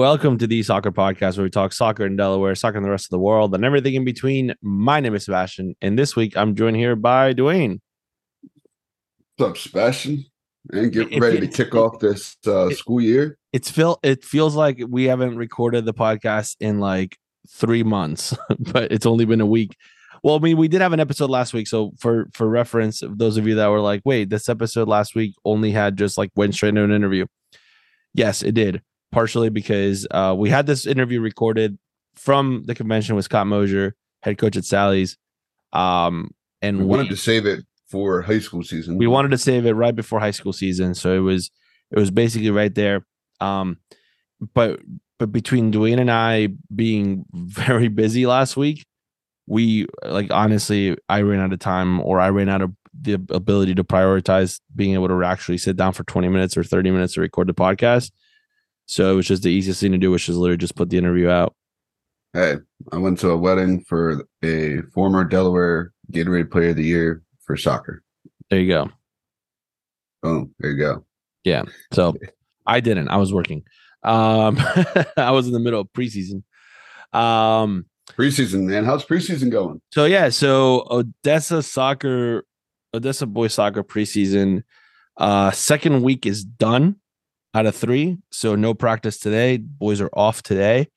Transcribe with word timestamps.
Welcome 0.00 0.38
to 0.38 0.46
the 0.46 0.62
Soccer 0.62 0.90
Podcast, 0.90 1.36
where 1.36 1.44
we 1.44 1.50
talk 1.50 1.74
soccer 1.74 2.06
in 2.06 2.16
Delaware, 2.16 2.54
soccer 2.54 2.78
in 2.78 2.82
the 2.82 2.88
rest 2.88 3.04
of 3.04 3.10
the 3.10 3.18
world, 3.18 3.54
and 3.54 3.66
everything 3.66 3.92
in 3.96 4.02
between. 4.02 4.54
My 4.62 4.98
name 4.98 5.14
is 5.14 5.26
Sebastian, 5.26 5.76
and 5.82 5.98
this 5.98 6.16
week 6.16 6.38
I'm 6.38 6.54
joined 6.54 6.76
here 6.76 6.96
by 6.96 7.34
Dwayne. 7.34 7.80
What's 9.36 9.50
up, 9.50 9.58
Sebastian? 9.58 10.24
And 10.72 10.90
get 10.90 11.20
ready 11.20 11.36
it- 11.36 11.40
to 11.42 11.48
kick 11.48 11.74
off 11.74 11.98
this 11.98 12.38
uh, 12.46 12.68
it- 12.68 12.78
school 12.78 13.02
year. 13.02 13.36
It's 13.52 13.70
feel 13.70 14.00
it 14.02 14.24
feels 14.24 14.56
like 14.56 14.80
we 14.88 15.04
haven't 15.04 15.36
recorded 15.36 15.84
the 15.84 15.92
podcast 15.92 16.56
in 16.60 16.80
like 16.80 17.18
three 17.50 17.82
months, 17.82 18.34
but 18.58 18.90
it's 18.90 19.04
only 19.04 19.26
been 19.26 19.42
a 19.42 19.46
week. 19.46 19.76
Well, 20.22 20.34
I 20.34 20.38
mean, 20.38 20.56
we 20.56 20.68
did 20.68 20.80
have 20.80 20.94
an 20.94 21.00
episode 21.00 21.28
last 21.28 21.52
week, 21.52 21.68
so 21.68 21.92
for 21.98 22.30
for 22.32 22.48
reference, 22.48 23.02
those 23.06 23.36
of 23.36 23.46
you 23.46 23.54
that 23.56 23.68
were 23.68 23.80
like, 23.80 24.00
"Wait, 24.06 24.30
this 24.30 24.48
episode 24.48 24.88
last 24.88 25.14
week 25.14 25.34
only 25.44 25.72
had 25.72 25.98
just 25.98 26.16
like 26.16 26.30
went 26.36 26.54
straight 26.54 26.70
into 26.70 26.84
an 26.84 26.90
interview," 26.90 27.26
yes, 28.14 28.42
it 28.42 28.52
did. 28.52 28.80
Partially 29.12 29.50
because 29.50 30.06
uh, 30.10 30.34
we 30.38 30.50
had 30.50 30.66
this 30.66 30.86
interview 30.86 31.20
recorded 31.20 31.78
from 32.14 32.62
the 32.66 32.74
convention 32.74 33.16
with 33.16 33.24
Scott 33.24 33.46
Mosier, 33.46 33.94
head 34.22 34.38
coach 34.38 34.56
at 34.56 34.64
Sally's, 34.64 35.16
um, 35.72 36.30
and 36.62 36.78
We 36.78 36.84
we, 36.84 36.90
wanted 36.90 37.08
to 37.08 37.16
save 37.16 37.46
it 37.46 37.64
for 37.88 38.22
high 38.22 38.38
school 38.38 38.62
season. 38.62 38.96
we 38.96 39.06
wanted 39.06 39.30
to 39.32 39.38
save 39.38 39.66
it 39.66 39.72
right 39.72 39.94
before 39.94 40.20
high 40.20 40.30
school 40.30 40.52
season, 40.52 40.94
so 40.94 41.12
it 41.12 41.20
was 41.20 41.50
it 41.90 41.98
was 41.98 42.10
basically 42.10 42.50
right 42.50 42.74
there. 42.74 43.04
Um, 43.40 43.78
but 44.54 44.80
but 45.18 45.32
between 45.32 45.72
Dwayne 45.72 46.00
and 46.00 46.10
I 46.10 46.48
being 46.74 47.24
very 47.32 47.88
busy 47.88 48.26
last 48.26 48.56
week, 48.56 48.86
we 49.46 49.86
like 50.04 50.30
honestly, 50.30 50.96
I 51.08 51.22
ran 51.22 51.40
out 51.40 51.52
of 51.52 51.58
time, 51.58 52.00
or 52.00 52.20
I 52.20 52.30
ran 52.30 52.48
out 52.48 52.62
of 52.62 52.72
the 52.98 53.14
ability 53.14 53.74
to 53.76 53.84
prioritize 53.84 54.60
being 54.74 54.94
able 54.94 55.08
to 55.08 55.24
actually 55.24 55.58
sit 55.58 55.76
down 55.76 55.92
for 55.92 56.04
twenty 56.04 56.28
minutes 56.28 56.56
or 56.56 56.64
thirty 56.64 56.90
minutes 56.90 57.14
to 57.14 57.20
record 57.20 57.48
the 57.48 57.54
podcast. 57.54 58.12
So 58.90 59.08
it 59.08 59.14
was 59.14 59.28
just 59.28 59.44
the 59.44 59.50
easiest 59.50 59.80
thing 59.80 59.92
to 59.92 59.98
do, 59.98 60.10
which 60.10 60.28
is 60.28 60.36
literally 60.36 60.56
just 60.56 60.74
put 60.74 60.90
the 60.90 60.98
interview 60.98 61.28
out. 61.28 61.54
Hey, 62.32 62.56
I 62.90 62.96
went 62.96 63.20
to 63.20 63.30
a 63.30 63.36
wedding 63.36 63.84
for 63.84 64.26
a 64.42 64.82
former 64.92 65.22
Delaware 65.22 65.92
Gatorade 66.12 66.50
Player 66.50 66.70
of 66.70 66.76
the 66.76 66.82
Year 66.82 67.22
for 67.38 67.56
soccer. 67.56 68.02
There 68.50 68.58
you 68.58 68.66
go. 68.66 68.90
Boom, 70.22 70.52
there 70.58 70.72
you 70.72 70.76
go. 70.76 71.04
Yeah. 71.44 71.62
So 71.92 72.16
I 72.66 72.80
didn't. 72.80 73.08
I 73.10 73.16
was 73.18 73.32
working. 73.32 73.62
Um, 74.02 74.58
I 75.16 75.30
was 75.30 75.46
in 75.46 75.52
the 75.52 75.60
middle 75.60 75.82
of 75.82 75.92
preseason. 75.92 76.42
Um, 77.12 77.86
Preseason, 78.08 78.62
man. 78.62 78.84
How's 78.84 79.06
preseason 79.06 79.52
going? 79.52 79.80
so 79.92 80.04
yeah, 80.04 80.30
so 80.30 80.84
Odessa 80.90 81.62
soccer, 81.62 82.44
Odessa 82.92 83.26
boys 83.26 83.54
soccer 83.54 83.84
preseason, 83.84 84.64
uh, 85.16 85.52
second 85.52 86.02
week 86.02 86.26
is 86.26 86.42
done 86.44 86.96
out 87.54 87.66
of 87.66 87.74
three. 87.74 88.18
So 88.30 88.54
no 88.54 88.74
practice 88.74 89.18
today. 89.18 89.58
Boys 89.58 90.00
are 90.00 90.10
off 90.12 90.42
today. 90.42 90.88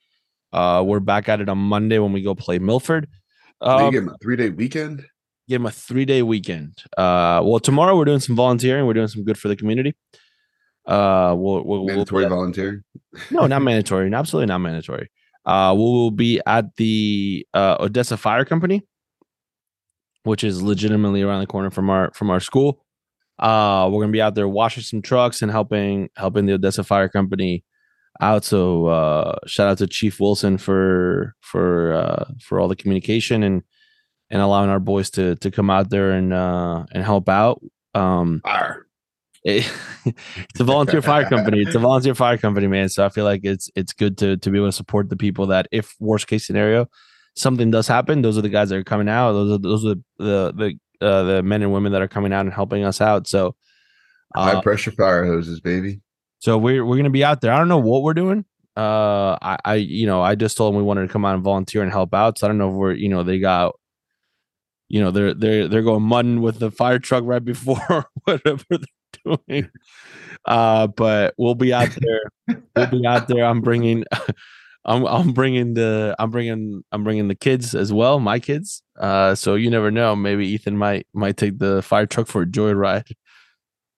Uh, 0.52 0.84
we're 0.86 1.00
back 1.00 1.30
at 1.30 1.42
it 1.42 1.50
on 1.50 1.58
Monday 1.58 2.00
when 2.00 2.14
we 2.14 2.22
go 2.22 2.36
play 2.36 2.59
Milford. 2.59 3.08
Um, 3.62 3.92
get 3.92 4.04
a 4.04 4.16
three 4.22 4.36
day 4.36 4.50
weekend. 4.50 5.06
give 5.48 5.62
them 5.62 5.66
a 5.66 5.72
three 5.72 6.06
day 6.06 6.22
weekend. 6.22 6.84
Uh, 6.98 7.42
well, 7.44 7.59
tomorrow 7.59 7.98
we're 7.98 8.06
doing 8.06 8.20
some 8.20 8.36
volunteering. 8.36 8.86
We're 8.86 8.94
doing 8.94 9.08
some 9.08 9.24
good 9.24 9.38
for 9.38 9.48
the 9.48 9.56
community. 9.56 9.96
Uh, 10.86 11.34
we'll, 11.38 11.64
we'll, 11.64 11.86
we'll 11.86 11.96
Mandatory 11.96 12.25
volunteer. 12.28 12.84
no, 13.31 13.47
not 13.47 13.62
mandatory. 13.63 14.13
Absolutely 14.13 14.47
not 14.47 14.59
mandatory. 14.59 15.09
Uh, 15.46 15.74
we 15.75 15.81
will 15.81 16.12
be 16.12 16.42
at 16.46 16.75
the 16.75 17.47
uh, 17.53 17.78
Odessa 17.80 18.18
Fire 18.18 18.46
Company, 18.46 18.81
which 20.24 20.44
is 20.44 20.62
legitimately 20.62 21.22
around 21.22 21.40
the 21.40 21.47
corner 21.47 21.72
from 21.72 21.90
our 21.90 22.12
from 22.13 22.30
our 22.30 22.40
school. 22.40 22.86
Uh, 23.39 23.89
we're 23.91 24.01
gonna 24.01 24.11
be 24.11 24.21
out 24.21 24.35
there 24.35 24.47
washing 24.47 24.83
some 24.83 25.01
trucks 25.01 25.41
and 25.41 25.51
helping 25.51 26.09
helping 26.16 26.45
the 26.45 26.53
Odessa 26.53 26.83
Fire 26.83 27.09
Company 27.09 27.63
out. 28.21 28.44
So 28.45 28.88
uh, 28.88 29.35
shout 29.47 29.67
out 29.67 29.77
to 29.79 29.88
Chief 29.88 30.19
Wilson 30.19 30.57
for 30.57 31.35
for 31.41 31.94
uh, 31.94 32.25
for 32.41 32.59
all 32.59 32.67
the 32.67 32.75
communication 32.75 33.44
and 33.44 33.63
and 34.29 34.41
allowing 34.41 34.69
our 34.69 34.79
boys 34.79 35.09
to 35.11 35.35
to 35.38 35.51
come 35.51 35.69
out 35.69 35.89
there 35.89 36.11
and 36.11 36.33
uh, 36.33 36.85
and 36.94 37.03
help 37.03 37.27
out. 37.29 37.61
Um, 37.95 38.41
Fire. 38.44 38.88
it- 39.44 39.71
it's 40.05 40.59
a 40.59 40.63
volunteer 40.63 41.01
fire 41.01 41.27
company. 41.27 41.61
It's 41.61 41.75
a 41.75 41.79
volunteer 41.89 42.15
fire 42.15 42.38
company, 42.38 42.67
man. 42.67 42.89
So 42.89 43.05
I 43.05 43.09
feel 43.09 43.25
like 43.25 43.41
it's 43.44 43.69
it's 43.75 43.94
good 43.94 44.17
to 44.19 44.38
to 44.38 44.50
be 44.51 44.57
able 44.57 44.67
to 44.69 44.71
support 44.71 45.09
the 45.09 45.17
people 45.17 45.47
that 45.47 45.67
if 45.71 45.95
worst 46.00 46.27
case 46.27 46.45
scenario 46.47 46.88
something 47.35 47.71
does 47.71 47.88
happen, 47.88 48.21
those 48.21 48.38
are 48.38 48.41
the 48.44 48.50
guys 48.50 48.69
that 48.69 48.75
are 48.77 48.83
coming 48.83 49.09
out. 49.09 49.31
Those 49.33 49.51
are 49.53 49.57
those 49.57 49.85
are 49.85 49.95
the 50.19 50.53
the 50.53 50.79
uh, 51.02 51.24
the 51.24 51.44
men 51.44 51.62
and 51.62 51.74
women 51.74 51.92
that 51.92 52.02
are 52.02 52.08
coming 52.08 52.34
out 52.34 52.46
and 52.46 52.54
helping 52.54 52.84
us 52.84 53.02
out. 53.02 53.28
So 53.28 53.56
High 54.36 54.54
uh, 54.54 54.62
pressure 54.62 54.92
fire 54.92 55.26
hoses, 55.26 55.59
baby. 55.59 56.02
so 56.40 56.58
we're 56.58 56.84
we're 56.86 56.98
gonna 56.98 57.09
be 57.09 57.24
out 57.24 57.42
there. 57.42 57.52
I 57.54 57.58
don't 57.58 57.68
know 57.70 57.78
what 57.80 58.04
we're 58.04 58.14
doing. 58.16 58.46
Uh, 58.76 59.38
I 59.42 59.58
I 59.64 59.76
you 59.76 60.08
know 60.08 60.22
I 60.22 60.34
just 60.36 60.58
told 60.58 60.74
them 60.74 60.78
we 60.78 60.84
wanted 60.84 61.06
to 61.06 61.14
come 61.14 61.24
out 61.26 61.36
and 61.36 61.44
volunteer 61.44 61.84
and 61.84 61.92
help 61.92 62.14
out. 62.14 62.40
So 62.40 62.48
I 62.48 62.50
don't 62.50 62.58
know 62.58 62.70
if 62.70 62.76
we're 62.76 62.94
you 62.94 63.09
know 63.09 63.24
they 63.24 63.40
got. 63.40 63.76
You 64.90 65.02
know 65.02 65.12
they're 65.12 65.34
they're 65.34 65.68
they're 65.68 65.81
going 65.81 66.04
mudding 66.04 66.42
with 66.42 66.59
the 66.59 66.70
fire 66.70 67.00
truck 67.00 67.24
right 67.25 67.44
before 67.44 68.06
whatever 68.25 68.64
they're 68.70 69.38
doing, 69.48 69.70
uh. 70.46 70.88
But 70.88 71.34
we'll 71.38 71.56
be 71.56 71.74
out 71.74 71.96
there. 72.00 72.58
We'll 72.75 72.88
be 72.88 73.08
out 73.08 73.28
there. 73.28 73.44
I'm 73.46 73.62
bringing, 73.62 74.04
I'm 74.85 75.05
I'm 75.05 75.33
bringing 75.33 75.73
the 75.75 76.16
I'm 76.19 76.29
bringing 76.31 76.83
I'm 76.91 77.03
bringing 77.03 77.27
the 77.27 77.35
kids 77.35 77.73
as 77.73 77.94
well, 77.94 78.19
my 78.19 78.39
kids. 78.39 78.83
Uh, 78.99 79.35
so 79.35 79.55
you 79.55 79.69
never 79.69 79.91
know. 79.91 80.16
Maybe 80.16 80.47
Ethan 80.47 80.77
might 80.77 81.07
might 81.13 81.38
take 81.38 81.59
the 81.59 81.81
fire 81.81 82.05
truck 82.05 82.27
for 82.27 82.41
a 82.41 82.45
joyride. 82.45 83.13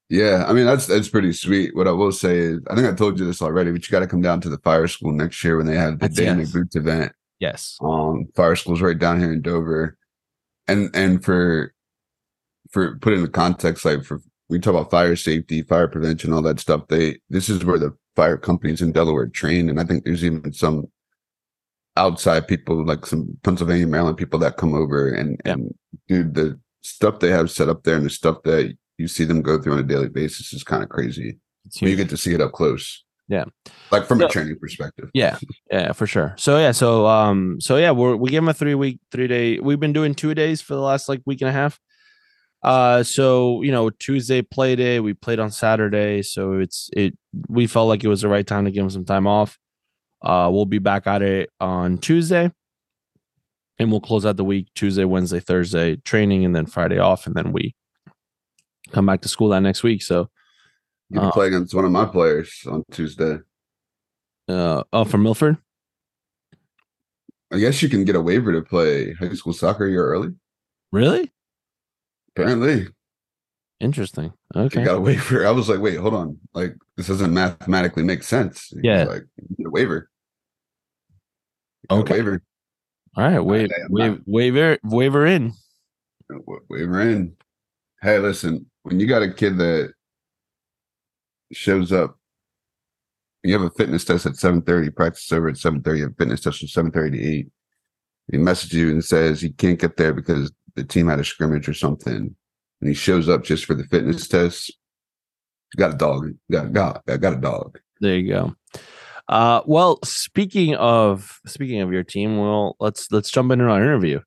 Yeah, 0.09 0.46
I 0.47 0.53
mean 0.53 0.66
that's 0.66 0.85
that's 0.85 1.09
pretty 1.09 1.34
sweet. 1.34 1.75
What 1.75 1.88
I 1.88 1.91
will 1.91 2.12
say 2.12 2.38
is, 2.38 2.59
I 2.69 2.75
think 2.75 2.88
I 2.88 2.94
told 2.94 3.19
you 3.19 3.25
this 3.25 3.41
already, 3.41 3.72
but 3.72 3.88
you 3.88 3.91
got 3.91 4.01
to 4.01 4.07
come 4.07 4.22
down 4.22 4.41
to 4.41 4.50
the 4.50 4.59
fire 4.59 4.88
school 4.88 5.12
next 5.12 5.44
year 5.44 5.57
when 5.57 5.66
they 5.66 5.75
have 5.75 5.94
the 5.94 5.97
That's 5.97 6.16
Day 6.16 6.28
in 6.28 6.38
the 6.38 6.44
yes. 6.44 6.51
Boots 6.51 6.75
event. 6.75 7.12
Yes. 7.40 7.78
um 7.81 8.28
fire 8.35 8.56
schools 8.56 8.81
right 8.81 8.97
down 8.97 9.19
here 9.19 9.34
in 9.34 9.41
dover 9.41 9.97
and 10.67 10.90
and 10.96 11.23
for 11.23 11.73
for 12.72 12.97
put 13.00 13.13
into 13.13 13.28
context 13.28 13.84
like 13.84 14.03
for 14.03 14.22
we 14.50 14.59
talk 14.59 14.72
about 14.72 14.90
fire 14.90 15.16
safety 15.16 15.62
fire 15.62 15.88
prevention 15.88 16.31
all 16.31 16.41
that 16.41 16.59
stuff 16.59 16.88
they 16.88 17.17
this 17.29 17.50
is 17.50 17.66
where 17.66 17.78
the 17.78 17.96
fire 18.16 18.38
companies 18.38 18.81
in 18.81 18.92
delaware 18.92 19.28
train 19.28 19.70
and 19.70 19.80
i 19.80 19.84
think 19.84 20.03
there's 20.03 20.24
even 20.24 20.52
some 20.53 20.86
outside 21.98 22.48
people 22.48 22.84
like 22.86 23.06
some 23.06 23.38
pennsylvania 23.44 23.88
maryland 23.88 24.18
people 24.18 24.40
that 24.40 24.58
come 24.58 24.74
over 24.74 25.09
and 25.14 25.40
Yeah. 25.46 25.53
and 25.53 25.74
dude 26.08 26.34
the 26.34 26.59
stuff 26.81 27.20
they 27.20 27.30
have 27.31 27.50
set 27.50 27.70
up 27.70 27.84
there 27.84 27.96
and 27.96 28.06
the 28.06 28.09
stuff 28.09 28.44
that 28.44 28.76
you 28.98 29.08
see 29.08 29.24
them 29.26 29.42
go 29.42 29.62
through 29.62 29.74
on 29.74 29.80
a 29.80 29.84
daily 29.84 30.09
basis 30.09 30.53
is 30.53 30.64
kind 30.64 30.84
of 30.84 30.90
crazy 30.90 31.40
you 31.81 31.96
get 31.96 32.09
to 32.09 32.18
see 32.18 32.34
it 32.34 32.42
up 32.42 32.52
close 32.52 33.03
Yeah. 33.28 33.46
like 33.92 34.06
from 34.06 34.20
So- 34.20 34.26
a 34.28 34.30
training 34.30 34.58
perspective 34.59 35.09
Yeah, 35.14 35.38
yeah, 35.72 35.94
for 35.94 36.06
sure. 36.06 36.36
So 36.38 36.59
yeah, 36.59 36.72
so 36.74 37.08
um, 37.08 37.59
so 37.59 37.78
yeah, 37.78 37.90
we're 37.92 38.16
we 38.16 38.30
give 38.30 38.44
them 38.44 38.50
a 38.50 38.53
three 38.53 38.76
week, 38.76 39.00
three 39.12 39.28
day. 39.28 39.59
We've 39.59 39.80
been 39.80 39.94
doing 39.94 40.14
two 40.14 40.36
days 40.36 40.62
for 40.62 40.76
the 40.76 40.82
last 40.82 41.09
like 41.09 41.22
week 41.26 41.42
and 41.42 41.50
a 41.50 41.52
half. 41.52 41.80
Uh, 42.66 43.03
so 43.03 43.62
you 43.62 43.72
know, 43.72 43.92
Tuesday 43.92 44.42
play 44.42 44.76
day, 44.76 45.00
we 45.00 45.14
played 45.14 45.38
on 45.38 45.52
Saturday, 45.52 46.24
so 46.24 46.53
it's 46.53 46.90
it. 46.94 47.16
We 47.48 47.68
felt 47.68 47.88
like 47.88 48.03
it 48.03 48.08
was 48.08 48.22
the 48.22 48.28
right 48.28 48.46
time 48.46 48.66
to 48.66 48.72
give 48.72 48.84
him 48.84 48.90
some 48.90 49.06
time 49.06 49.28
off. 49.28 49.59
Uh, 50.24 50.50
we'll 50.52 50.66
be 50.66 50.80
back 50.80 51.06
at 51.06 51.22
it 51.22 51.52
on 51.59 52.00
Tuesday, 52.00 52.52
and 53.78 53.92
we'll 53.92 54.02
close 54.02 54.26
out 54.26 54.38
the 54.38 54.44
week 54.44 54.68
Tuesday, 54.74 55.03
Wednesday, 55.03 55.40
Thursday 55.40 55.98
training, 55.98 56.44
and 56.44 56.56
then 56.56 56.66
Friday 56.66 56.97
off, 56.97 57.28
and 57.28 57.35
then 57.35 57.52
we 57.52 57.76
come 58.91 59.06
back 59.06 59.22
to 59.22 59.28
school 59.28 59.50
that 59.50 59.59
next 59.59 59.84
week. 59.84 60.02
So, 60.02 60.28
you 61.12 61.20
can 61.20 61.29
Uh, 61.29 61.32
play 61.34 61.47
against 61.47 61.76
one 61.76 61.85
of 61.85 61.91
my 61.91 62.06
players 62.06 62.66
on 62.67 62.84
tuesday 62.90 63.38
uh, 64.47 64.84
oh, 64.91 65.06
for 65.06 65.20
Milford. 65.20 65.58
I 67.53 67.59
guess 67.59 67.84
you 67.84 67.90
can 67.90 68.06
get 68.06 68.16
a 68.16 68.22
waiver 68.22 68.52
to 68.53 68.64
play 68.64 69.14
high 69.14 69.34
school 69.34 69.53
soccer 69.53 69.85
a 69.85 69.91
year 69.91 70.08
early. 70.08 70.29
Really 70.91 71.32
Apparently, 72.35 72.87
interesting. 73.79 74.34
Okay. 74.55 74.84
got 74.84 74.97
a 74.97 75.02
waiver. 75.02 75.46
I 75.47 75.52
was 75.52 75.70
like, 75.70 75.79
wait, 75.79 75.97
hold 75.97 76.14
on. 76.14 76.37
Like, 76.53 76.76
this 76.97 77.08
doesn't 77.08 77.34
mathematically 77.34 78.03
make 78.03 78.23
sense. 78.23 78.67
He 78.70 78.79
Yeah. 78.87 79.03
like 79.05 79.23
a 79.66 79.70
waiver. 79.70 80.09
Okay. 81.90 82.14
waiver. 82.16 82.41
All 83.17 83.23
right, 83.23 83.40
wave, 83.40 83.70
I 83.72 83.82
wave, 83.90 84.11
not- 84.11 84.22
waiver, 84.26 84.78
waiver 84.84 85.26
in. 85.26 85.53
Waiver 86.70 87.02
in. 87.02 87.35
Hey, 88.02 88.20
listen. 88.20 88.66
When 88.84 88.99
you 88.99 89.08
got 89.08 89.22
a 89.23 89.31
kid 89.34 89.58
that 89.59 89.93
shows 91.53 91.91
up, 91.93 92.17
you 93.43 93.53
have 93.53 93.61
a 93.61 93.70
fitness 93.70 94.03
test 94.03 94.26
at 94.26 94.35
seven 94.35 94.61
thirty. 94.64 94.90
Practice 94.90 95.31
over 95.31 95.47
at 95.47 95.58
seven 95.58 95.81
thirty. 95.81 96.02
A 96.02 96.09
fitness 96.09 96.41
test 96.41 96.59
from 96.59 96.67
seven 96.67 96.91
thirty 96.91 97.17
to 97.17 97.23
eight. 97.23 97.47
He 98.31 98.38
messages 98.38 98.73
you 98.79 98.90
and 98.90 99.05
says 99.05 99.40
he 99.40 99.52
can't 99.52 99.79
get 99.79 99.96
there 99.97 100.14
because 100.14 100.52
the 100.76 100.84
team 100.84 101.08
had 101.08 101.20
a 101.20 101.24
scrimmage 101.24 101.68
or 101.68 101.74
something, 101.74 102.36
and 102.82 102.88
he 102.88 102.94
shows 102.94 103.30
up 103.30 103.44
just 103.44 103.66
for 103.66 103.74
the 103.74 103.86
fitness 103.86 104.28
test. 104.28 104.76
Got 105.76 105.96
a 105.96 105.98
dog. 105.98 106.32
Got 106.52 106.74
got 106.74 107.06
got 107.06 107.34
a 107.34 107.38
dog. 107.38 107.80
There 108.00 108.18
you 108.18 108.30
go. 108.30 108.56
Uh, 109.28 109.62
well, 109.66 110.00
speaking 110.04 110.76
of 110.76 111.40
speaking 111.46 111.82
of 111.82 111.92
your 111.92 112.04
team, 112.04 112.38
well, 112.38 112.76
let's 112.80 113.12
let's 113.12 113.32
jump 113.32 113.52
into 113.52 113.66
our 113.66 113.82
interview. 113.82 114.22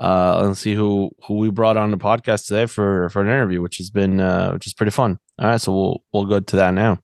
Uh, 0.00 0.42
and 0.44 0.58
see 0.58 0.74
who 0.74 1.10
who 1.26 1.36
we 1.36 1.50
brought 1.50 1.76
on 1.76 1.90
the 1.90 1.96
podcast 1.96 2.46
today 2.46 2.66
for 2.66 3.08
for 3.10 3.22
an 3.22 3.28
interview, 3.28 3.60
which 3.62 3.78
has 3.78 3.90
been 3.90 4.20
uh, 4.20 4.52
which 4.52 4.66
is 4.66 4.74
pretty 4.74 4.90
fun. 4.90 5.18
All 5.38 5.48
right, 5.48 5.60
so 5.60 5.72
we'll 5.72 6.04
we'll 6.12 6.26
go 6.26 6.40
to 6.40 6.56
that 6.56 6.74
now. 6.74 6.98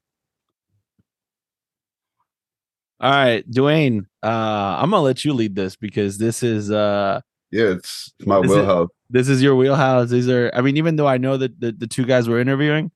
All 3.00 3.10
right, 3.10 3.48
Dwayne. 3.48 4.06
Uh, 4.22 4.78
I'm 4.80 4.90
gonna 4.90 5.02
let 5.02 5.24
you 5.24 5.32
lead 5.32 5.54
this 5.54 5.76
because 5.76 6.18
this 6.18 6.42
is 6.42 6.70
uh 6.70 7.20
yeah, 7.50 7.70
it's, 7.70 8.12
it's 8.18 8.26
my 8.26 8.40
Is 8.40 8.50
it- 8.50 8.54
wheelhouse. 8.56 8.88
this 9.10 9.28
is 9.28 9.42
your 9.42 9.56
wheelhouse. 9.56 10.10
These 10.10 10.28
are 10.28 10.50
I 10.54 10.60
mean, 10.60 10.76
even 10.76 10.96
though 10.96 11.08
I 11.08 11.18
know 11.18 11.36
that 11.36 11.58
the, 11.60 11.72
the 11.72 11.86
two 11.86 12.04
guys 12.04 12.28
we're 12.28 12.40
interviewing, 12.40 12.90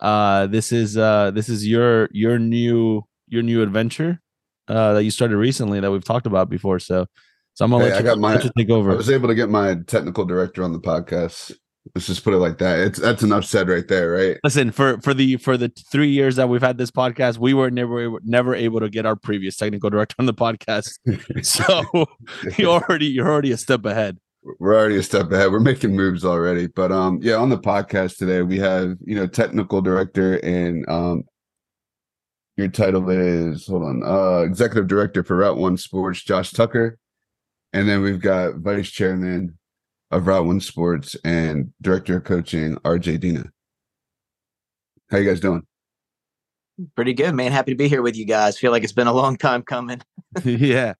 uh 0.00 0.46
this 0.48 0.72
is 0.72 0.96
uh 0.96 1.30
this 1.30 1.48
is 1.48 1.66
your 1.66 2.08
your 2.12 2.38
new 2.38 3.02
your 3.28 3.42
new 3.42 3.62
adventure 3.62 4.20
uh 4.68 4.94
that 4.94 5.04
you 5.04 5.10
started 5.10 5.36
recently 5.36 5.78
that 5.80 5.90
we've 5.92 6.04
talked 6.04 6.26
about 6.26 6.48
before. 6.50 6.78
So 6.78 7.06
so 7.54 7.64
I'm 7.64 7.70
gonna 7.70 7.84
Hey, 7.84 7.90
let 7.90 7.96
I 7.96 7.98
you, 8.00 8.04
got 8.06 8.18
my- 8.18 8.34
let 8.34 8.44
you 8.44 8.50
take 8.56 8.70
over. 8.70 8.90
I 8.92 8.94
was 8.94 9.10
able 9.10 9.28
to 9.28 9.34
get 9.34 9.48
my 9.50 9.76
technical 9.86 10.24
director 10.24 10.64
on 10.64 10.72
the 10.72 10.80
podcast. 10.80 11.52
Let's 11.94 12.06
just 12.06 12.22
put 12.22 12.32
it 12.32 12.38
like 12.38 12.58
that. 12.58 12.78
It's 12.78 12.98
that's 13.00 13.22
an 13.22 13.32
upset 13.32 13.66
right 13.66 13.86
there, 13.86 14.12
right? 14.12 14.38
Listen 14.44 14.70
for 14.70 15.00
for 15.00 15.12
the 15.12 15.36
for 15.36 15.56
the 15.56 15.68
three 15.90 16.10
years 16.10 16.36
that 16.36 16.48
we've 16.48 16.62
had 16.62 16.78
this 16.78 16.92
podcast, 16.92 17.38
we 17.38 17.54
were 17.54 17.70
never 17.70 18.20
never 18.22 18.54
able 18.54 18.78
to 18.80 18.88
get 18.88 19.04
our 19.04 19.16
previous 19.16 19.56
technical 19.56 19.90
director 19.90 20.14
on 20.18 20.26
the 20.26 20.34
podcast. 20.34 20.90
So 21.42 22.06
you 22.56 22.70
already 22.70 23.06
you're 23.06 23.28
already 23.28 23.50
a 23.52 23.56
step 23.56 23.84
ahead. 23.84 24.18
We're 24.60 24.76
already 24.76 24.96
a 24.96 25.02
step 25.02 25.30
ahead. 25.32 25.50
We're 25.50 25.60
making 25.60 25.94
moves 25.96 26.24
already. 26.24 26.68
But 26.68 26.92
um, 26.92 27.18
yeah, 27.20 27.34
on 27.34 27.48
the 27.48 27.58
podcast 27.58 28.16
today 28.16 28.42
we 28.42 28.58
have 28.58 28.96
you 29.04 29.16
know 29.16 29.26
technical 29.26 29.80
director 29.80 30.36
and 30.36 30.88
um, 30.88 31.24
your 32.56 32.68
title 32.68 33.10
is 33.10 33.66
hold 33.66 33.82
on, 33.82 34.02
uh, 34.04 34.42
executive 34.42 34.86
director 34.86 35.24
for 35.24 35.36
Route 35.36 35.56
One 35.56 35.76
Sports, 35.76 36.22
Josh 36.22 36.52
Tucker, 36.52 36.98
and 37.72 37.88
then 37.88 38.02
we've 38.02 38.20
got 38.20 38.56
vice 38.56 38.90
chairman 38.90 39.58
of 40.12 40.26
Route 40.26 40.44
One 40.46 40.60
Sports 40.60 41.16
and 41.24 41.72
director 41.80 42.18
of 42.18 42.24
coaching, 42.24 42.76
RJ 42.76 43.18
Dina. 43.20 43.50
How 45.10 45.18
you 45.18 45.28
guys 45.28 45.40
doing? 45.40 45.62
Pretty 46.94 47.12
good, 47.14 47.34
man. 47.34 47.50
Happy 47.52 47.72
to 47.72 47.76
be 47.76 47.88
here 47.88 48.02
with 48.02 48.16
you 48.16 48.24
guys. 48.24 48.58
Feel 48.58 48.70
like 48.72 48.82
it's 48.84 48.92
been 48.92 49.06
a 49.06 49.12
long 49.12 49.36
time 49.36 49.62
coming. 49.62 50.00
yeah. 50.44 50.94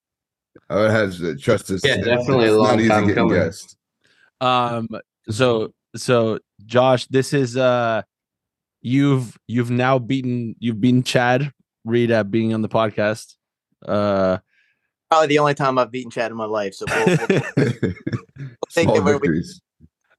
Oh, 0.68 0.86
it 0.86 0.90
has 0.90 1.22
uh, 1.22 1.34
trust 1.40 1.70
us. 1.70 1.82
Yeah, 1.84 1.94
it's 1.96 2.06
definitely 2.06 2.48
a 2.48 2.50
not 2.52 2.58
long 2.58 2.80
easy 2.80 2.88
time 2.88 3.06
getting 3.06 3.28
coming. 3.28 3.34
guests. 3.34 3.76
Um 4.40 4.88
so 5.30 5.72
so 5.94 6.38
Josh, 6.66 7.06
this 7.06 7.32
is 7.32 7.56
uh 7.56 8.02
you've 8.82 9.38
you've 9.46 9.70
now 9.70 9.98
beaten 9.98 10.56
you've 10.58 10.80
beaten 10.80 11.02
Chad 11.02 11.52
Reed 11.84 12.10
at 12.10 12.30
being 12.30 12.52
on 12.52 12.60
the 12.62 12.68
podcast. 12.68 13.36
Uh 13.86 14.38
Probably 15.10 15.28
the 15.28 15.38
only 15.38 15.54
time 15.54 15.78
I've 15.78 15.90
beaten 15.90 16.10
Chad 16.10 16.30
in 16.30 16.36
my 16.36 16.46
life. 16.46 16.74
So 16.74 16.86
we'll, 16.88 17.06
we'll- 17.06 17.16
take 17.56 17.94
Small 18.84 18.96
it 18.96 19.04
where 19.04 19.18
we- 19.18 19.42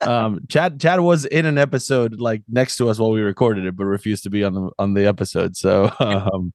um 0.01 0.39
Chad 0.49 0.79
Chad 0.81 0.99
was 0.99 1.25
in 1.25 1.45
an 1.45 1.57
episode 1.57 2.19
like 2.19 2.43
next 2.49 2.77
to 2.77 2.89
us 2.89 2.99
while 2.99 3.11
we 3.11 3.21
recorded 3.21 3.65
it, 3.65 3.75
but 3.75 3.85
refused 3.85 4.23
to 4.23 4.29
be 4.29 4.43
on 4.43 4.53
the 4.53 4.69
on 4.77 4.93
the 4.93 5.05
episode. 5.05 5.55
So 5.55 5.91
um 5.99 6.53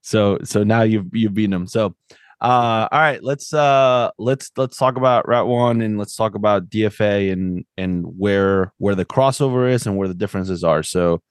so 0.00 0.38
so 0.44 0.64
now 0.64 0.82
you've 0.82 1.06
you've 1.12 1.34
beaten 1.34 1.52
him. 1.52 1.66
So 1.66 1.94
uh 2.40 2.88
all 2.90 2.98
right, 3.00 3.22
let's 3.22 3.52
uh 3.52 4.10
let's 4.18 4.50
let's 4.56 4.76
talk 4.76 4.96
about 4.96 5.28
Route 5.28 5.46
One 5.46 5.80
and 5.80 5.98
let's 5.98 6.16
talk 6.16 6.34
about 6.34 6.68
DFA 6.68 7.32
and 7.32 7.64
and 7.76 8.04
where 8.18 8.72
where 8.78 8.94
the 8.94 9.04
crossover 9.04 9.70
is 9.70 9.86
and 9.86 9.96
where 9.96 10.08
the 10.08 10.14
differences 10.14 10.64
are. 10.64 10.82
So 10.82 11.22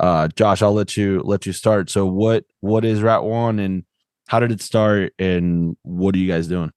uh 0.00 0.28
Josh, 0.28 0.62
I'll 0.62 0.74
let 0.74 0.96
you 0.96 1.20
let 1.24 1.46
you 1.46 1.52
start. 1.52 1.90
So 1.90 2.06
what 2.06 2.44
what 2.60 2.84
is 2.84 3.02
Route 3.02 3.24
One 3.24 3.58
and 3.58 3.84
how 4.28 4.40
did 4.40 4.50
it 4.50 4.60
start 4.60 5.14
and 5.18 5.76
what 5.82 6.14
are 6.14 6.18
you 6.18 6.28
guys 6.28 6.48
doing? 6.48 6.72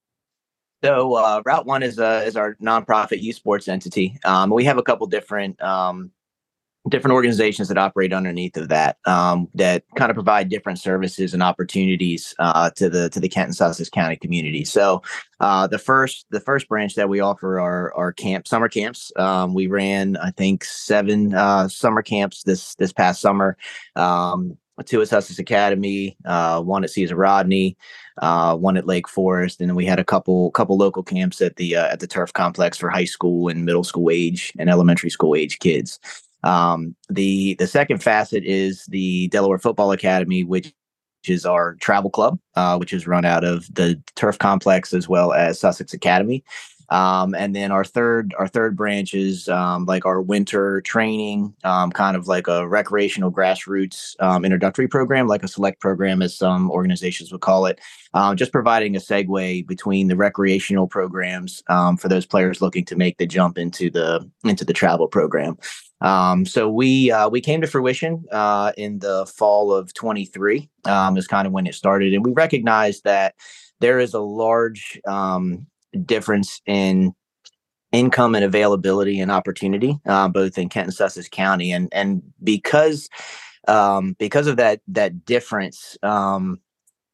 So 0.83 1.15
uh, 1.15 1.41
Route 1.45 1.65
One 1.65 1.83
is 1.83 1.99
uh, 1.99 2.23
is 2.25 2.37
our 2.37 2.55
nonprofit 2.55 3.21
youth 3.21 3.35
sports 3.35 3.67
entity. 3.67 4.17
Um, 4.23 4.49
we 4.49 4.63
have 4.65 4.77
a 4.77 4.83
couple 4.83 5.07
different 5.07 5.61
um, 5.61 6.11
different 6.87 7.13
organizations 7.13 7.67
that 7.67 7.77
operate 7.77 8.13
underneath 8.13 8.55
of 8.55 8.69
that 8.69 8.97
um, 9.05 9.49
that 9.53 9.83
kind 9.95 10.09
of 10.09 10.15
provide 10.15 10.49
different 10.49 10.79
services 10.79 11.33
and 11.33 11.43
opportunities 11.43 12.33
uh, 12.39 12.69
to 12.71 12.89
the 12.89 13.09
to 13.09 13.19
the 13.19 13.27
Kent 13.27 13.47
and 13.47 13.55
Sussex 13.55 13.89
County 13.89 14.15
community. 14.15 14.63
So 14.63 15.01
uh, 15.41 15.67
the 15.67 15.79
first 15.79 16.25
the 16.29 16.39
first 16.39 16.69
branch 16.69 16.95
that 16.95 17.09
we 17.09 17.19
offer 17.19 17.59
are 17.59 17.93
our 17.95 18.13
camp 18.13 18.47
summer 18.47 18.69
camps. 18.69 19.11
Um, 19.17 19.53
we 19.53 19.67
ran 19.67 20.15
I 20.17 20.31
think 20.31 20.63
seven 20.63 21.33
uh, 21.33 21.67
summer 21.67 22.01
camps 22.01 22.43
this 22.43 22.75
this 22.75 22.93
past 22.93 23.19
summer. 23.19 23.57
Two 24.85 25.01
at 25.01 25.09
Sussex 25.09 25.39
Academy, 25.39 26.17
uh, 26.25 26.61
one 26.61 26.83
at 26.83 26.89
Caesar 26.89 27.15
Rodney, 27.15 27.77
uh, 28.21 28.55
one 28.55 28.77
at 28.77 28.87
Lake 28.87 29.07
Forest, 29.07 29.61
and 29.61 29.75
we 29.75 29.85
had 29.85 29.99
a 29.99 30.03
couple 30.03 30.51
couple 30.51 30.77
local 30.77 31.03
camps 31.03 31.41
at 31.41 31.55
the 31.55 31.75
uh, 31.75 31.87
at 31.87 31.99
the 31.99 32.07
turf 32.07 32.33
complex 32.33 32.77
for 32.77 32.89
high 32.89 33.05
school 33.05 33.49
and 33.49 33.65
middle 33.65 33.83
school 33.83 34.09
age 34.09 34.53
and 34.57 34.69
elementary 34.69 35.09
school 35.09 35.35
age 35.35 35.59
kids. 35.59 35.99
Um, 36.43 36.95
the 37.09 37.55
the 37.55 37.67
second 37.67 38.01
facet 38.01 38.43
is 38.43 38.85
the 38.85 39.27
Delaware 39.29 39.59
Football 39.59 39.91
Academy, 39.91 40.43
which 40.43 40.73
is 41.27 41.45
our 41.45 41.75
travel 41.75 42.09
club, 42.09 42.39
uh, 42.55 42.77
which 42.77 42.93
is 42.93 43.07
run 43.07 43.25
out 43.25 43.43
of 43.43 43.67
the 43.73 44.01
turf 44.15 44.37
complex 44.37 44.93
as 44.93 45.09
well 45.09 45.33
as 45.33 45.59
Sussex 45.59 45.93
Academy. 45.93 46.43
Um, 46.91 47.35
and 47.35 47.55
then 47.55 47.71
our 47.71 47.83
third 47.83 48.33
our 48.39 48.47
third 48.47 48.75
branch 48.75 49.13
is 49.13 49.47
um, 49.47 49.85
like 49.85 50.05
our 50.05 50.21
winter 50.21 50.81
training, 50.81 51.53
um, 51.63 51.91
kind 51.91 52.17
of 52.17 52.27
like 52.27 52.47
a 52.47 52.67
recreational 52.67 53.31
grassroots 53.31 54.15
um, 54.19 54.43
introductory 54.43 54.87
program, 54.87 55.27
like 55.27 55.43
a 55.43 55.47
select 55.47 55.79
program, 55.79 56.21
as 56.21 56.35
some 56.35 56.71
organizations 56.71 57.31
would 57.31 57.41
call 57.41 57.65
it 57.65 57.79
um, 58.13 58.35
just 58.35 58.51
providing 58.51 58.95
a 58.95 58.99
segue 58.99 59.67
between 59.67 60.07
the 60.07 60.15
recreational 60.15 60.87
programs 60.87 61.63
um, 61.67 61.97
for 61.97 62.07
those 62.07 62.25
players 62.25 62.61
looking 62.61 62.85
to 62.85 62.95
make 62.95 63.17
the 63.17 63.27
jump 63.27 63.57
into 63.57 63.89
the 63.89 64.27
into 64.43 64.65
the 64.65 64.73
travel 64.73 65.07
program. 65.07 65.57
Um, 66.01 66.45
so 66.45 66.69
we 66.69 67.11
uh, 67.11 67.29
we 67.29 67.41
came 67.41 67.61
to 67.61 67.67
fruition 67.67 68.25
uh, 68.31 68.71
in 68.77 68.99
the 68.99 69.25
fall 69.25 69.73
of 69.73 69.93
23 69.93 70.69
um, 70.85 71.17
is 71.17 71.27
kind 71.27 71.45
of 71.45 71.53
when 71.53 71.67
it 71.67 71.75
started, 71.75 72.13
and 72.13 72.25
we 72.25 72.31
recognized 72.31 73.03
that 73.03 73.35
there 73.79 73.99
is 73.99 74.13
a 74.13 74.19
large 74.19 74.99
um, 75.07 75.67
difference 76.05 76.61
in 76.65 77.13
income 77.91 78.35
and 78.35 78.45
availability 78.45 79.19
and 79.19 79.31
opportunity 79.31 79.99
uh, 80.05 80.27
both 80.27 80.57
in 80.57 80.69
Kent 80.69 80.87
and 80.87 80.93
Sussex 80.93 81.27
County, 81.29 81.71
and 81.71 81.89
and 81.91 82.21
because 82.43 83.09
um, 83.67 84.15
because 84.19 84.47
of 84.47 84.57
that 84.57 84.81
that 84.87 85.25
difference. 85.25 85.97
Um, 86.03 86.59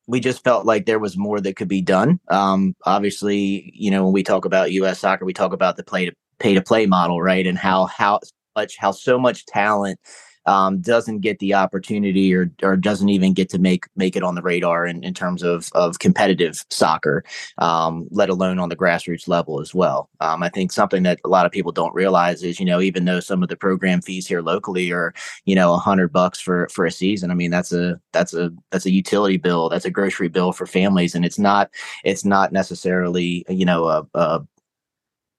we 0.07 0.19
just 0.19 0.43
felt 0.43 0.67
like 0.67 0.85
there 0.85 0.99
was 0.99 1.17
more 1.17 1.41
that 1.41 1.55
could 1.55 1.67
be 1.67 1.81
done. 1.81 2.19
Um, 2.27 2.75
obviously, 2.85 3.71
you 3.73 3.89
know, 3.89 4.03
when 4.03 4.13
we 4.13 4.21
talk 4.21 4.45
about 4.45 4.71
U.S. 4.73 4.99
soccer, 4.99 5.25
we 5.25 5.33
talk 5.33 5.51
about 5.51 5.77
the 5.77 5.83
play 5.83 6.05
to 6.05 6.13
pay 6.37 6.53
to 6.53 6.61
play 6.61 6.85
model, 6.85 7.21
right? 7.23 7.47
And 7.47 7.57
how 7.57 7.85
how 7.85 8.19
much 8.55 8.77
how 8.77 8.91
so 8.91 9.17
much 9.17 9.45
talent 9.47 9.99
um, 10.45 10.79
doesn't 10.81 11.19
get 11.19 11.39
the 11.39 11.53
opportunity 11.53 12.33
or 12.33 12.51
or 12.61 12.75
doesn't 12.75 13.09
even 13.09 13.33
get 13.33 13.49
to 13.49 13.59
make 13.59 13.85
make 13.95 14.15
it 14.15 14.23
on 14.23 14.35
the 14.35 14.41
radar 14.41 14.85
in, 14.85 15.03
in 15.03 15.13
terms 15.13 15.43
of 15.43 15.69
of 15.73 15.99
competitive 15.99 16.63
soccer, 16.69 17.23
um, 17.57 18.07
let 18.11 18.29
alone 18.29 18.59
on 18.59 18.69
the 18.69 18.75
grassroots 18.75 19.27
level 19.27 19.59
as 19.59 19.73
well. 19.73 20.09
Um, 20.19 20.43
I 20.43 20.49
think 20.49 20.71
something 20.71 21.03
that 21.03 21.19
a 21.25 21.29
lot 21.29 21.45
of 21.45 21.51
people 21.51 21.71
don't 21.71 21.93
realize 21.93 22.43
is, 22.43 22.59
you 22.59 22.65
know, 22.65 22.81
even 22.81 23.05
though 23.05 23.19
some 23.19 23.43
of 23.43 23.49
the 23.49 23.55
program 23.55 24.01
fees 24.01 24.27
here 24.27 24.41
locally 24.41 24.91
are 24.91 25.13
you 25.45 25.55
know 25.55 25.73
a 25.73 25.77
hundred 25.77 26.11
bucks 26.11 26.39
for 26.39 26.67
for 26.69 26.85
a 26.85 26.91
season 26.91 27.31
i 27.31 27.33
mean 27.33 27.51
that's 27.51 27.71
a 27.71 27.99
that's 28.11 28.33
a 28.33 28.51
that's 28.71 28.85
a 28.85 28.91
utility 28.91 29.37
bill 29.37 29.69
that's 29.69 29.85
a 29.85 29.91
grocery 29.91 30.27
bill 30.27 30.51
for 30.51 30.65
families 30.65 31.15
and 31.15 31.25
it's 31.25 31.39
not 31.39 31.69
it's 32.03 32.25
not 32.25 32.51
necessarily 32.51 33.45
you 33.49 33.65
know 33.65 33.85
a, 33.87 34.07
a 34.13 34.45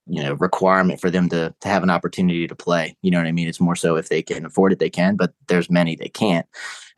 you 0.06 0.22
know 0.22 0.34
requirement 0.34 1.00
for 1.00 1.10
them 1.10 1.28
to 1.28 1.54
to 1.60 1.68
have 1.68 1.82
an 1.82 1.90
opportunity 1.90 2.46
to 2.46 2.54
play. 2.54 2.96
You 3.02 3.10
know 3.10 3.18
what 3.18 3.26
i 3.26 3.32
mean? 3.32 3.48
It's 3.48 3.60
more 3.60 3.76
so 3.76 3.96
if 3.96 4.08
they 4.08 4.22
can 4.22 4.46
afford 4.46 4.72
it 4.72 4.78
they 4.78 4.90
can 4.90 5.16
but 5.16 5.32
there's 5.48 5.70
many 5.70 5.96
they 5.96 6.08
can't. 6.08 6.46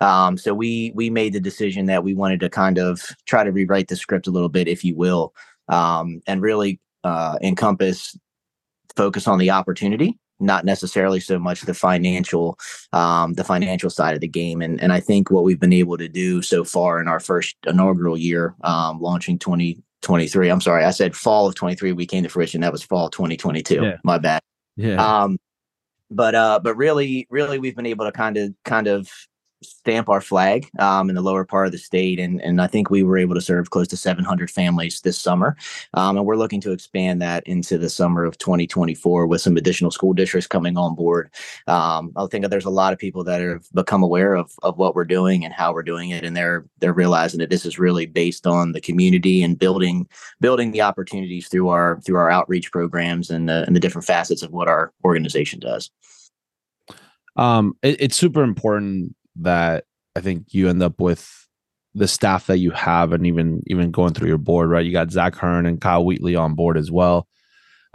Um 0.01 0.37
so 0.37 0.55
we 0.55 0.93
we 0.95 1.11
made 1.11 1.33
the 1.33 1.41
decision 1.41 1.87
that 1.87 2.05
we 2.05 2.15
wanted 2.15 2.41
to 2.41 2.51
kind 2.51 2.79
of 2.79 3.03
try 3.27 3.45
to 3.45 3.53
rewrite 3.53 3.89
the 3.89 3.97
script 3.97 4.27
a 4.27 4.31
little 4.31 4.49
bit 4.49 4.69
if 4.69 4.85
you 4.85 4.95
will 4.97 5.35
um 5.69 6.21
and 6.27 6.43
really 6.43 6.81
uh 7.05 7.39
encompass 7.43 8.17
focus 8.97 9.29
on 9.29 9.39
the 9.39 9.51
opportunity 9.51 10.19
not 10.41 10.65
necessarily 10.65 11.21
so 11.21 11.39
much 11.39 11.63
the 11.63 11.75
financial 11.75 12.59
um, 12.93 13.35
the 13.35 13.45
financial 13.45 13.91
side 13.91 14.15
of 14.15 14.21
the 14.21 14.29
game. 14.29 14.63
And 14.63 14.81
and 14.81 14.93
I 14.93 15.01
think 15.01 15.31
what 15.31 15.45
we've 15.45 15.61
been 15.61 15.73
able 15.73 15.99
to 15.99 16.09
do 16.09 16.43
so 16.43 16.65
far 16.65 17.01
in 17.01 17.09
our 17.09 17.21
first 17.21 17.57
inaugural 17.67 18.17
year 18.17 18.55
um, 18.63 19.01
launching 19.01 19.39
2023 20.03 20.49
I'm 20.49 20.61
sorry 20.61 20.85
I 20.85 20.91
said 20.91 21.17
fall 21.17 21.47
of 21.47 21.55
23 21.55 21.93
we 21.93 22.07
came 22.07 22.23
to 22.23 22.29
fruition 22.29 22.61
that 22.61 22.73
was 22.73 22.83
fall 22.83 23.11
2022 23.11 23.75
Yeah. 23.83 23.97
my 24.05 24.19
bad 24.19 24.41
Yeah. 24.77 25.23
um 25.23 25.39
but 26.11 26.35
uh 26.35 26.61
but 26.63 26.77
really 26.77 27.27
really 27.31 27.59
we've 27.59 27.77
been 27.77 27.87
able 27.87 28.05
to 28.07 28.13
kind 28.13 28.37
of 28.37 28.55
kind 28.65 28.87
of 28.87 29.11
stamp 29.63 30.09
our 30.09 30.21
flag 30.21 30.69
um 30.79 31.09
in 31.09 31.17
the 31.17 31.23
lower 31.23 31.45
part 31.45 31.67
of 31.67 31.73
the 31.73 31.79
state 31.79 32.21
and 32.21 32.41
and 32.43 32.61
I 32.61 32.69
think 32.69 32.91
we 32.91 33.03
were 33.03 33.19
able 33.19 33.35
to 33.35 33.41
serve 33.41 33.71
close 33.71 33.89
to 33.89 33.97
700 33.97 34.51
families 34.51 35.01
this 35.01 35.19
summer 35.19 35.57
um 35.95 36.17
and 36.17 36.25
we're 36.25 36.37
looking 36.37 36.61
to 36.61 36.71
expand 36.71 37.21
that 37.23 37.45
into 37.47 37.77
the 37.77 37.91
summer 37.91 38.25
of 38.25 38.39
2024 38.39 39.27
with 39.27 39.41
some 39.41 39.57
additional 39.57 39.91
school 39.91 40.13
districts 40.13 40.47
coming 40.47 40.77
on 40.77 40.95
board 40.95 41.31
um 41.67 42.13
I 42.17 42.27
think 42.27 42.49
there's 42.49 42.65
a 42.65 42.71
lot 42.71 42.93
of 42.93 43.01
people 43.01 43.25
that 43.25 43.41
have 43.41 43.65
become 43.75 44.03
aware 44.05 44.35
of 44.35 44.53
of 44.63 44.79
what 44.79 44.95
we're 44.95 45.05
doing 45.05 45.45
and 45.45 45.53
how 45.53 45.73
we're 45.73 45.83
doing 45.83 46.11
it 46.11 46.25
and 46.25 46.37
they're 46.37 46.65
they're 46.79 46.93
realizing 46.93 47.41
that 47.41 47.51
this 47.51 47.67
is 47.67 47.79
really 47.81 48.07
based 48.07 48.47
on 48.47 48.73
the 48.73 48.81
community 48.81 49.43
and 49.43 49.59
building 49.59 50.07
building 50.41 50.71
the 50.71 50.83
opportunities 50.83 51.49
through 51.49 51.69
our 51.69 52.01
through 52.07 52.17
our 52.17 52.31
outreach 52.31 52.71
programs 52.71 53.29
and 53.29 53.49
the 53.49 53.65
and 53.67 53.75
the 53.75 53.81
different 53.81 54.07
facets 54.07 54.43
of 54.43 54.53
what 54.53 54.69
our 54.69 54.93
organization 55.05 55.59
does. 55.59 55.91
um 57.37 57.75
it, 57.83 58.01
it's 58.01 58.17
super 58.17 58.45
important 58.45 59.15
that 59.39 59.85
i 60.17 60.21
think 60.21 60.47
you 60.51 60.69
end 60.69 60.83
up 60.83 61.01
with 61.01 61.49
the 61.95 62.09
staff 62.09 62.47
that 62.47 62.59
you 62.59 62.71
have 62.71 63.13
and 63.13 63.27
even 63.27 63.63
even 63.67 63.91
going 63.91 64.15
through 64.15 64.29
your 64.29 64.39
board, 64.39 64.71
right? 64.71 64.85
You 64.85 64.93
got 64.93 65.11
Zach 65.11 65.35
Hearn 65.35 65.67
and 65.67 65.81
Kyle 65.81 66.05
Wheatley 66.05 66.37
on 66.37 66.55
board 66.55 66.77
as 66.77 66.91
well. 66.91 67.27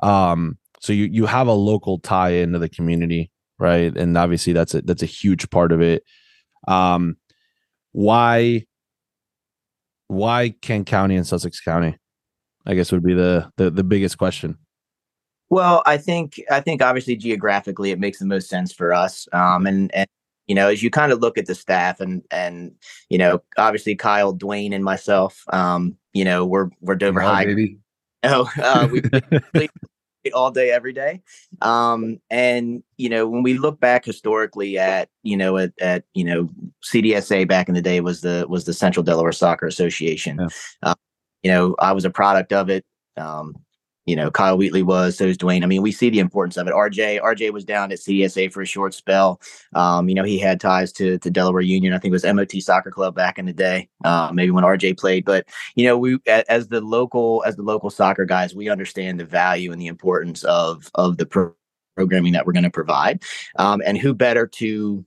Um, 0.02 0.58
so 0.82 0.94
you 0.94 1.06
you 1.06 1.26
have 1.26 1.48
a 1.48 1.54
local 1.54 2.00
tie 2.00 2.32
into 2.32 2.60
the 2.60 2.70
community, 2.70 3.32
right? 3.58 3.96
And 3.96 4.18
obviously 4.18 4.54
that's 4.54 4.74
a 4.74 4.82
that's 4.82 5.04
a 5.04 5.08
huge 5.08 5.50
part 5.50 5.72
of 5.72 5.82
it. 5.82 6.04
Um, 6.68 7.18
why 7.92 8.66
why 10.08 10.54
Kent 10.62 10.88
County 10.88 11.16
and 11.16 11.26
Sussex 11.26 11.62
County? 11.62 11.98
I 12.66 12.76
guess 12.76 12.92
would 12.92 13.04
be 13.04 13.14
the 13.14 13.50
the, 13.58 13.70
the 13.70 13.84
biggest 13.84 14.18
question. 14.18 14.58
Well, 15.50 15.84
I 15.86 15.98
think 15.98 16.42
I 16.50 16.62
think 16.62 16.82
obviously 16.82 17.16
geographically 17.16 17.92
it 17.92 18.00
makes 18.00 18.20
the 18.20 18.26
most 18.26 18.50
sense 18.50 18.74
for 18.74 18.94
us. 18.94 19.28
Um, 19.32 19.68
and 19.68 19.94
and 19.94 20.08
you 20.48 20.56
know, 20.56 20.70
as 20.70 20.84
you 20.84 20.90
kind 20.90 21.12
of 21.12 21.20
look 21.20 21.38
at 21.38 21.46
the 21.46 21.56
staff 21.56 22.00
and 22.00 22.24
and 22.32 22.74
you 23.10 23.18
know, 23.18 23.42
obviously 23.58 23.96
Kyle, 23.96 24.36
Dwayne, 24.36 24.74
and 24.74 24.84
myself, 24.84 25.44
um, 25.52 25.96
you 26.14 26.26
know, 26.26 26.46
we're 26.46 26.70
we're 26.82 26.96
Dover 26.96 27.22
Oh, 27.22 27.28
High. 27.28 27.46
baby. 27.46 27.78
Oh, 28.26 28.50
uh, 28.62 28.88
we 28.90 29.02
play 29.54 29.68
all 30.34 30.50
day, 30.50 30.72
every 30.72 30.94
day. 30.94 31.22
Um, 31.62 32.22
and 32.30 32.82
you 32.96 33.10
know, 33.10 33.28
when 33.28 33.44
we 33.44 33.58
look 33.58 33.82
back 33.82 34.06
historically 34.06 34.78
at 34.78 35.10
you 35.24 35.36
know 35.36 35.58
at, 35.58 35.74
at 35.82 36.06
you 36.14 36.24
know 36.24 36.50
CDSA 36.86 37.46
back 37.50 37.68
in 37.68 37.76
the 37.76 37.82
day 37.82 38.00
was 38.00 38.22
the 38.22 38.46
was 38.48 38.64
the 38.64 38.74
Central 38.74 39.04
Delaware 39.04 39.34
Soccer 39.34 39.68
Association. 39.68 40.38
Yeah. 40.40 40.48
Uh, 40.82 40.96
you 41.42 41.52
know, 41.52 41.76
I 41.80 41.92
was 41.92 42.06
a 42.06 42.10
product 42.10 42.54
of 42.54 42.70
it. 42.70 42.86
Um, 43.18 43.56
you 44.06 44.16
know, 44.16 44.30
Kyle 44.30 44.58
Wheatley 44.58 44.84
was, 44.84 45.18
so 45.18 45.26
is 45.26 45.38
Dwayne. 45.38 45.64
I 45.64 45.66
mean, 45.66 45.82
we 45.82 45.92
see 45.92 46.10
the 46.10 46.20
importance 46.20 46.58
of 46.58 46.68
it. 46.68 46.74
RJ, 46.74 47.22
RJ 47.22 47.52
was 47.52 47.64
down 47.64 47.92
at 47.92 48.00
CSA 48.00 48.52
for 48.52 48.62
a 48.62 48.66
short 48.66 48.94
spell. 48.94 49.40
Um, 49.74 50.10
you 50.10 50.16
know, 50.16 50.24
he 50.24 50.38
had 50.38 50.60
ties 50.60 50.92
to 50.94 51.18
to 51.20 51.30
Delaware 51.30 51.62
Union. 51.62 51.94
I 51.94 52.00
think 52.00 52.12
it 52.12 52.22
was 52.22 52.26
MOT 52.26 52.52
Soccer 52.62 52.92
Club 52.92 53.16
back 53.16 53.40
in 53.40 53.46
the 53.46 53.54
day. 53.54 53.90
Uh, 54.04 54.32
maybe 54.34 54.52
when 54.52 54.64
RJ 54.64 55.00
played, 55.00 55.24
but 55.26 55.46
you 55.76 55.86
know, 55.86 55.98
we 55.98 56.20
as 56.28 56.68
the 56.68 56.82
local 56.82 57.44
as 57.46 57.56
the 57.56 57.64
local 57.64 57.90
soccer 57.90 58.26
guys, 58.26 58.54
we 58.54 58.70
understand 58.70 59.20
the 59.20 59.26
value 59.26 59.72
and 59.72 59.82
the 59.82 59.88
importance 59.88 60.44
of 60.44 60.92
of 60.96 61.18
the 61.18 61.26
pro- 61.26 61.56
programming 61.96 62.34
that 62.34 62.46
we're 62.46 62.54
going 62.54 62.64
to 62.64 62.70
provide, 62.70 63.24
um, 63.58 63.82
and 63.86 63.98
who 63.98 64.14
better 64.14 64.48
to 64.48 65.06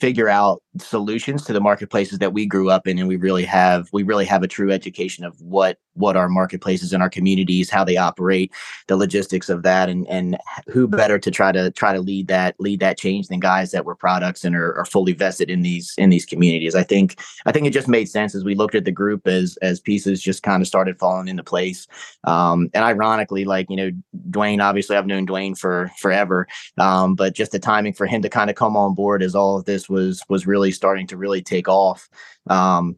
figure 0.00 0.28
out 0.28 0.62
solutions 0.78 1.44
to 1.44 1.52
the 1.52 1.60
marketplaces 1.60 2.18
that 2.18 2.32
we 2.32 2.46
grew 2.46 2.68
up 2.68 2.86
in 2.86 2.98
and 2.98 3.06
we 3.06 3.16
really 3.16 3.44
have 3.44 3.88
we 3.92 4.02
really 4.02 4.24
have 4.24 4.42
a 4.42 4.48
true 4.48 4.72
education 4.72 5.24
of 5.24 5.40
what 5.40 5.78
what 5.94 6.16
our 6.16 6.28
marketplaces 6.28 6.92
and 6.92 7.02
our 7.02 7.08
communities 7.08 7.70
how 7.70 7.84
they 7.84 7.96
operate 7.96 8.52
the 8.88 8.96
logistics 8.96 9.48
of 9.48 9.62
that 9.62 9.88
and 9.88 10.06
and 10.08 10.36
who 10.68 10.88
better 10.88 11.18
to 11.18 11.30
try 11.30 11.52
to 11.52 11.70
try 11.70 11.92
to 11.92 12.00
lead 12.00 12.26
that 12.26 12.56
lead 12.58 12.80
that 12.80 12.98
change 12.98 13.28
than 13.28 13.38
guys 13.38 13.70
that 13.70 13.84
were 13.84 13.94
products 13.94 14.44
and 14.44 14.56
are, 14.56 14.76
are 14.76 14.84
fully 14.84 15.12
vested 15.12 15.48
in 15.48 15.62
these 15.62 15.94
in 15.96 16.10
these 16.10 16.26
communities. 16.26 16.74
I 16.74 16.82
think 16.82 17.20
i 17.46 17.52
think 17.52 17.66
it 17.66 17.72
just 17.72 17.88
made 17.88 18.08
sense 18.08 18.34
as 18.34 18.44
we 18.44 18.54
looked 18.54 18.74
at 18.74 18.84
the 18.84 18.90
group 18.90 19.26
as 19.28 19.56
as 19.62 19.80
pieces 19.80 20.20
just 20.20 20.42
kind 20.42 20.60
of 20.60 20.66
started 20.66 20.98
falling 20.98 21.28
into 21.28 21.44
place. 21.44 21.86
Um 22.24 22.68
and 22.74 22.84
ironically 22.84 23.44
like 23.44 23.70
you 23.70 23.76
know 23.76 23.90
dwayne 24.30 24.62
obviously 24.62 24.96
i've 24.96 25.06
known 25.06 25.26
dwayne 25.26 25.56
for 25.56 25.90
forever 25.98 26.46
um 26.78 27.14
but 27.14 27.34
just 27.34 27.52
the 27.52 27.58
timing 27.58 27.92
for 27.92 28.06
him 28.06 28.22
to 28.22 28.28
kind 28.28 28.50
of 28.50 28.56
come 28.56 28.76
on 28.76 28.94
board 28.94 29.22
as 29.22 29.34
all 29.34 29.56
of 29.56 29.64
this 29.64 29.88
was 29.88 30.22
was 30.28 30.46
really 30.46 30.63
starting 30.72 31.06
to 31.06 31.16
really 31.16 31.42
take 31.42 31.68
off 31.68 32.08
um 32.48 32.96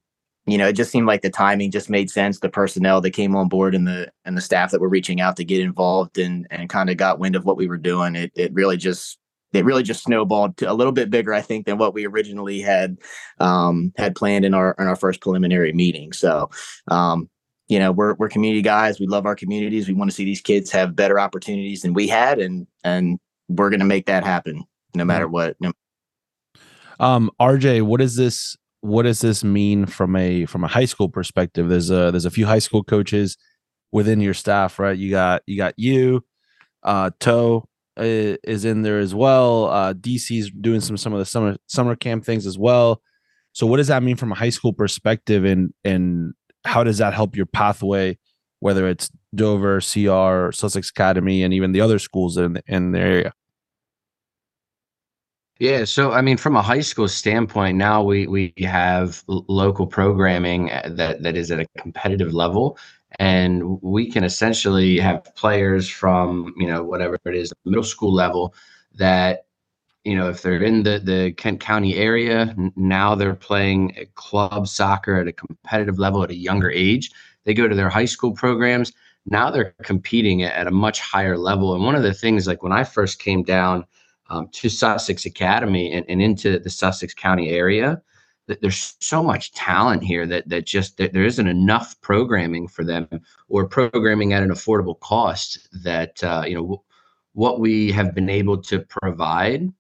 you 0.49 0.57
know, 0.59 0.69
it 0.69 0.75
just 0.75 0.93
seemed 0.93 1.09
like 1.09 1.23
the 1.23 1.31
timing 1.31 1.73
just 1.73 1.91
made 1.91 2.09
sense. 2.09 2.39
The 2.39 2.49
personnel 2.49 3.01
that 3.01 3.11
came 3.11 3.35
on 3.35 3.49
board 3.49 3.75
and 3.75 3.87
the 3.87 4.13
and 4.25 4.37
the 4.37 4.41
staff 4.41 4.71
that 4.71 4.81
were 4.81 4.89
reaching 4.89 5.21
out 5.21 5.37
to 5.37 5.45
get 5.45 5.61
involved 5.61 6.19
and 6.19 6.47
and 6.51 6.69
kind 6.69 6.89
of 6.89 6.97
got 6.97 7.19
wind 7.19 7.35
of 7.35 7.45
what 7.45 7.57
we 7.57 7.67
were 7.67 7.77
doing. 7.77 8.15
It 8.15 8.31
it 8.37 8.55
really 8.55 8.77
just 8.77 9.19
it 9.53 9.65
really 9.65 9.83
just 9.83 10.05
snowballed 10.05 10.57
to 10.59 10.71
a 10.71 10.75
little 10.75 10.93
bit 10.93 11.11
bigger, 11.11 11.35
I 11.35 11.41
think, 11.41 11.67
than 11.67 11.79
what 11.79 11.95
we 11.95 12.07
originally 12.07 12.61
had 12.61 12.99
um, 13.41 13.93
had 13.97 14.15
planned 14.15 14.45
in 14.45 14.55
our 14.55 14.77
in 14.79 14.87
our 14.87 14.97
first 14.97 15.21
preliminary 15.21 15.73
meeting. 15.73 16.13
So, 16.13 16.51
um, 16.89 17.29
you 17.67 17.81
know, 17.81 17.91
we're 17.91 18.15
we're 18.15 18.29
community 18.29 18.63
guys. 18.63 19.01
We 19.01 19.09
love 19.09 19.27
our 19.27 19.37
communities. 19.37 19.89
We 19.89 19.95
want 19.95 20.11
to 20.11 20.15
see 20.15 20.25
these 20.25 20.41
kids 20.41 20.71
have 20.71 20.95
better 20.95 21.19
opportunities 21.19 21.83
than 21.83 21.93
we 21.93 22.07
had, 22.07 22.39
and 22.39 22.69
and 22.85 23.19
we're 23.49 23.71
going 23.71 23.81
to 23.81 23.87
make 23.87 24.07
that 24.07 24.25
happen 24.25 24.63
no 24.95 25.05
matter 25.05 25.27
what. 25.27 25.57
No, 25.61 25.73
Um, 26.99 27.31
RJ, 27.41 27.83
what 27.83 28.01
does 28.01 28.17
this? 28.17 28.57
What 28.81 29.03
does 29.03 29.21
this 29.21 29.43
mean 29.43 29.87
from 29.87 30.17
a 30.17 30.47
from 30.47 30.65
a 30.65 30.69
high 30.69 30.85
school 30.85 31.09
perspective? 31.09 31.69
There's 31.69 31.91
a 31.91 32.11
there's 32.11 32.25
a 32.25 32.31
few 32.31 32.47
high 32.47 32.61
school 32.61 32.85
coaches 32.85 33.37
within 33.93 34.21
your 34.21 34.35
staff, 34.35 34.79
right? 34.79 34.97
You 34.97 35.11
got 35.11 35.43
you 35.47 35.57
got 35.57 35.75
you, 35.77 36.25
uh, 36.83 37.11
Toe 37.19 37.69
uh, 37.99 38.37
is 38.45 38.65
in 38.65 38.83
there 38.83 38.99
as 38.99 39.15
well. 39.15 39.67
Uh, 39.67 39.95
DC's 39.95 40.51
doing 40.51 40.81
some 40.81 40.97
some 40.97 41.13
of 41.13 41.19
the 41.19 41.27
summer 41.27 41.57
summer 41.67 41.97
camp 41.97 42.25
things 42.25 42.47
as 42.47 42.59
well. 42.59 43.03
So, 43.53 43.67
what 43.67 43.79
does 43.79 43.89
that 43.89 44.03
mean 44.03 44.17
from 44.17 44.33
a 44.33 44.37
high 44.37 44.51
school 44.51 44.73
perspective, 44.73 45.45
and 45.45 45.73
and 45.85 46.35
how 46.65 46.85
does 46.85 46.99
that 46.99 47.15
help 47.15 47.37
your 47.37 47.47
pathway, 47.47 48.19
whether 48.61 48.87
it's 48.89 49.11
Dover, 49.35 49.81
CR, 49.81 50.53
Sussex 50.53 50.91
Academy, 50.91 51.43
and 51.43 51.53
even 51.55 51.73
the 51.73 51.81
other 51.81 51.99
schools 51.99 52.37
in 52.37 52.55
the, 52.55 52.63
in 52.67 52.93
the 52.93 53.01
area? 53.01 53.33
Yeah, 55.59 55.85
so 55.85 56.13
I 56.13 56.21
mean, 56.21 56.37
from 56.37 56.55
a 56.57 56.63
high 56.63 56.81
school 56.81 57.09
standpoint, 57.09 57.79
now 57.79 58.03
we 58.03 58.27
we 58.27 58.53
have 58.59 59.23
local 59.27 59.87
programming 59.87 60.71
uh, 60.71 60.91
that 60.95 61.23
that 61.23 61.37
is 61.37 61.51
at 61.51 61.61
a 61.61 61.67
competitive 61.79 62.35
level, 62.35 62.79
and 63.19 63.81
we 63.83 64.11
can 64.11 64.23
essentially 64.25 64.99
have 64.99 65.25
players 65.35 65.89
from 65.89 66.53
you 66.59 66.67
know 66.67 66.83
whatever 66.85 67.19
it 67.25 67.35
is 67.35 67.53
middle 67.65 67.83
school 67.85 68.13
level 68.13 68.55
that 68.97 69.47
you 70.05 70.17
know 70.17 70.29
if 70.31 70.43
they're 70.43 70.63
in 70.63 70.83
the 70.85 71.01
the 71.01 71.33
Kent 71.35 71.61
County 71.61 71.97
area 71.97 72.55
now 72.77 73.15
they're 73.15 73.35
playing 73.35 73.97
club 74.17 74.69
soccer 74.69 75.17
at 75.21 75.29
a 75.29 75.33
competitive 75.33 75.99
level 75.99 76.23
at 76.25 76.31
a 76.31 76.37
younger 76.37 76.71
age. 76.71 77.11
They 77.45 77.55
go 77.55 77.69
to 77.69 77.75
their 77.77 77.91
high 77.91 78.07
school 78.07 78.33
programs. 78.33 78.93
Now 79.27 79.51
they're 79.51 79.75
competing 79.85 80.43
at 80.43 80.55
at 80.55 80.67
a 80.67 80.71
much 80.73 81.01
higher 81.01 81.39
level. 81.39 81.75
And 81.75 81.85
one 81.85 81.95
of 81.97 82.03
the 82.03 82.15
things, 82.15 82.47
like 82.47 82.63
when 82.63 82.73
I 82.73 82.85
first 82.85 83.19
came 83.21 83.43
down 83.43 83.87
um, 84.31 84.49
to 84.53 84.69
Sussex 84.69 85.27
Academy 85.27 85.93
and, 85.93 86.05
and 86.09 86.21
into 86.21 86.59
the 86.59 86.71
Sussex 86.71 87.15
County 87.15 87.51
area. 87.51 88.01
That 88.49 88.61
there's 88.61 88.95
so 89.01 89.25
much 89.25 89.53
talent 89.53 90.05
here 90.05 90.25
that 90.27 90.49
that 90.49 90.67
just 90.67 90.99
that 90.99 91.13
there 91.13 91.25
isn't 91.25 91.49
enough 91.49 92.01
programming 92.01 92.69
for 92.69 92.85
them 92.85 93.09
or 93.49 93.67
programming 93.67 94.33
at 94.33 94.43
an 94.45 94.51
affordable 94.51 94.99
cost. 95.01 95.69
That 95.83 96.23
uh, 96.23 96.45
you 96.47 96.55
know 96.55 96.85
what 97.33 97.59
we 97.59 97.91
have 97.91 98.15
been 98.15 98.31
able 98.31 98.59
to 98.63 98.81
provide. 98.81 99.73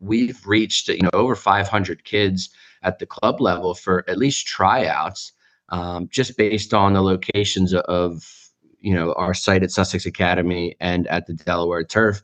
We've 0.00 0.40
reached 0.46 0.88
you 0.88 1.02
know 1.02 1.10
over 1.12 1.34
500 1.34 2.04
kids 2.04 2.48
at 2.82 2.98
the 2.98 3.06
club 3.06 3.42
level 3.42 3.74
for 3.74 4.08
at 4.08 4.16
least 4.16 4.46
tryouts, 4.46 5.32
um, 5.68 6.08
just 6.10 6.38
based 6.38 6.72
on 6.72 6.94
the 6.94 7.02
locations 7.02 7.74
of 7.74 8.50
you 8.80 8.94
know 8.94 9.12
our 9.14 9.34
site 9.34 9.62
at 9.62 9.70
Sussex 9.70 10.06
Academy 10.06 10.76
and 10.80 11.06
at 11.08 11.26
the 11.26 11.34
Delaware 11.34 11.84
Turf 11.84 12.22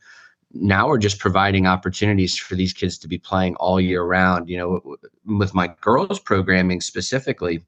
now 0.55 0.89
we're 0.89 0.99
just 0.99 1.19
providing 1.19 1.67
opportunities 1.67 2.37
for 2.39 2.55
these 2.55 2.73
kids 2.73 2.97
to 2.99 3.09
be 3.09 3.19
playing 3.19 3.57
all 3.57 3.81
year 3.81 4.03
round. 4.03 4.49
You 4.49 4.59
know, 4.59 4.97
with 5.27 5.55
my 5.55 5.75
girls 5.81 6.21
programming 6.21 6.81
specifically, 6.81 7.65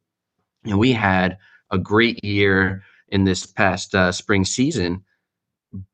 you 0.65 0.71
know, 0.71 0.79
we 0.79 0.93
had 0.93 1.39
a 1.71 1.79
great 1.79 2.23
year 2.25 2.83
in 3.09 3.25
this 3.25 3.45
past 3.45 3.95
uh, 3.95 4.13
spring 4.13 4.45
season, 4.45 5.05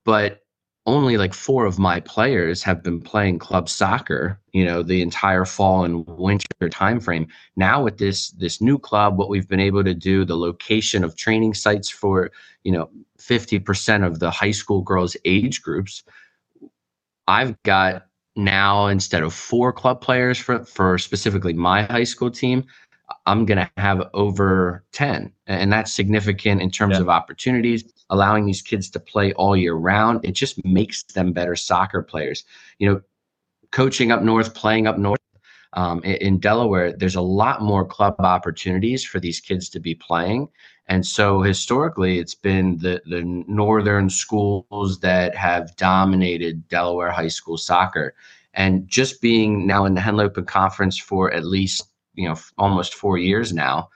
but 0.04 0.42
only 0.84 1.16
like 1.16 1.32
four 1.32 1.64
of 1.64 1.78
my 1.78 2.00
players 2.00 2.62
have 2.62 2.82
been 2.82 3.00
playing 3.00 3.38
club 3.38 3.68
soccer 3.68 4.40
you 4.52 4.64
know 4.64 4.82
the 4.82 5.00
entire 5.00 5.44
fall 5.44 5.84
and 5.84 6.04
winter 6.08 6.46
timeframe 6.62 7.28
now 7.54 7.82
with 7.82 7.98
this 7.98 8.30
this 8.32 8.60
new 8.60 8.78
club 8.78 9.16
what 9.16 9.28
we've 9.28 9.48
been 9.48 9.60
able 9.60 9.84
to 9.84 9.94
do 9.94 10.24
the 10.24 10.36
location 10.36 11.04
of 11.04 11.16
training 11.16 11.54
sites 11.54 11.88
for 11.88 12.30
you 12.64 12.72
know 12.72 12.90
50% 13.18 14.04
of 14.04 14.18
the 14.18 14.30
high 14.30 14.50
school 14.50 14.82
girls 14.82 15.16
age 15.24 15.62
groups 15.62 16.02
I've 17.28 17.60
got 17.62 18.06
now 18.36 18.86
instead 18.86 19.22
of 19.22 19.34
four 19.34 19.72
club 19.72 20.00
players 20.00 20.38
for 20.38 20.64
for 20.64 20.98
specifically 20.98 21.52
my 21.52 21.82
high 21.82 22.04
school 22.04 22.30
team, 22.30 22.64
I'm 23.26 23.44
going 23.44 23.58
to 23.58 23.70
have 23.76 24.08
over 24.14 24.84
10. 24.92 25.32
And 25.46 25.72
that's 25.72 25.92
significant 25.92 26.62
in 26.62 26.70
terms 26.70 26.96
Yeah. 26.96 27.02
of 27.02 27.08
opportunities, 27.08 27.84
allowing 28.10 28.46
these 28.46 28.62
kids 28.62 28.88
to 28.90 29.00
play 29.00 29.32
all 29.34 29.56
year 29.56 29.74
round. 29.74 30.24
It 30.24 30.32
just 30.32 30.64
makes 30.64 31.02
them 31.02 31.32
better 31.32 31.56
soccer 31.56 32.02
players. 32.02 32.44
You 32.78 32.90
know, 32.90 33.00
coaching 33.70 34.10
up 34.12 34.22
north, 34.22 34.54
playing 34.54 34.86
up 34.86 34.98
north, 34.98 35.20
um, 35.74 36.02
in, 36.04 36.38
Delaware, 36.38 36.92
there's 36.92 37.16
a 37.16 37.22
lot 37.22 37.62
more 37.62 37.84
club 37.84 38.16
opportunities 38.18 39.04
for 39.04 39.18
these 39.18 39.40
kids 39.40 39.68
to 39.70 39.80
be 39.80 39.94
playing. 39.94 40.48
And 40.86 41.06
so 41.06 41.40
historically, 41.40 42.18
it's 42.18 42.34
been 42.34 42.78
the, 42.78 43.00
the 43.06 43.22
northern 43.22 44.10
schools 44.10 45.00
that 45.00 45.34
have 45.34 45.74
dominated 45.76 46.68
Delaware 46.68 47.10
high 47.10 47.28
school 47.28 47.56
soccer. 47.56 48.14
And 48.54 48.86
just 48.86 49.22
being 49.22 49.66
now 49.66 49.86
in 49.86 49.94
the 49.94 50.00
Henlopen 50.00 50.46
Conference 50.46 50.98
for 50.98 51.32
at 51.32 51.44
least 51.44 51.88
you 52.14 52.28
know 52.28 52.36
almost 52.58 52.94
four 52.94 53.16
years 53.16 53.52
now, 53.52 53.88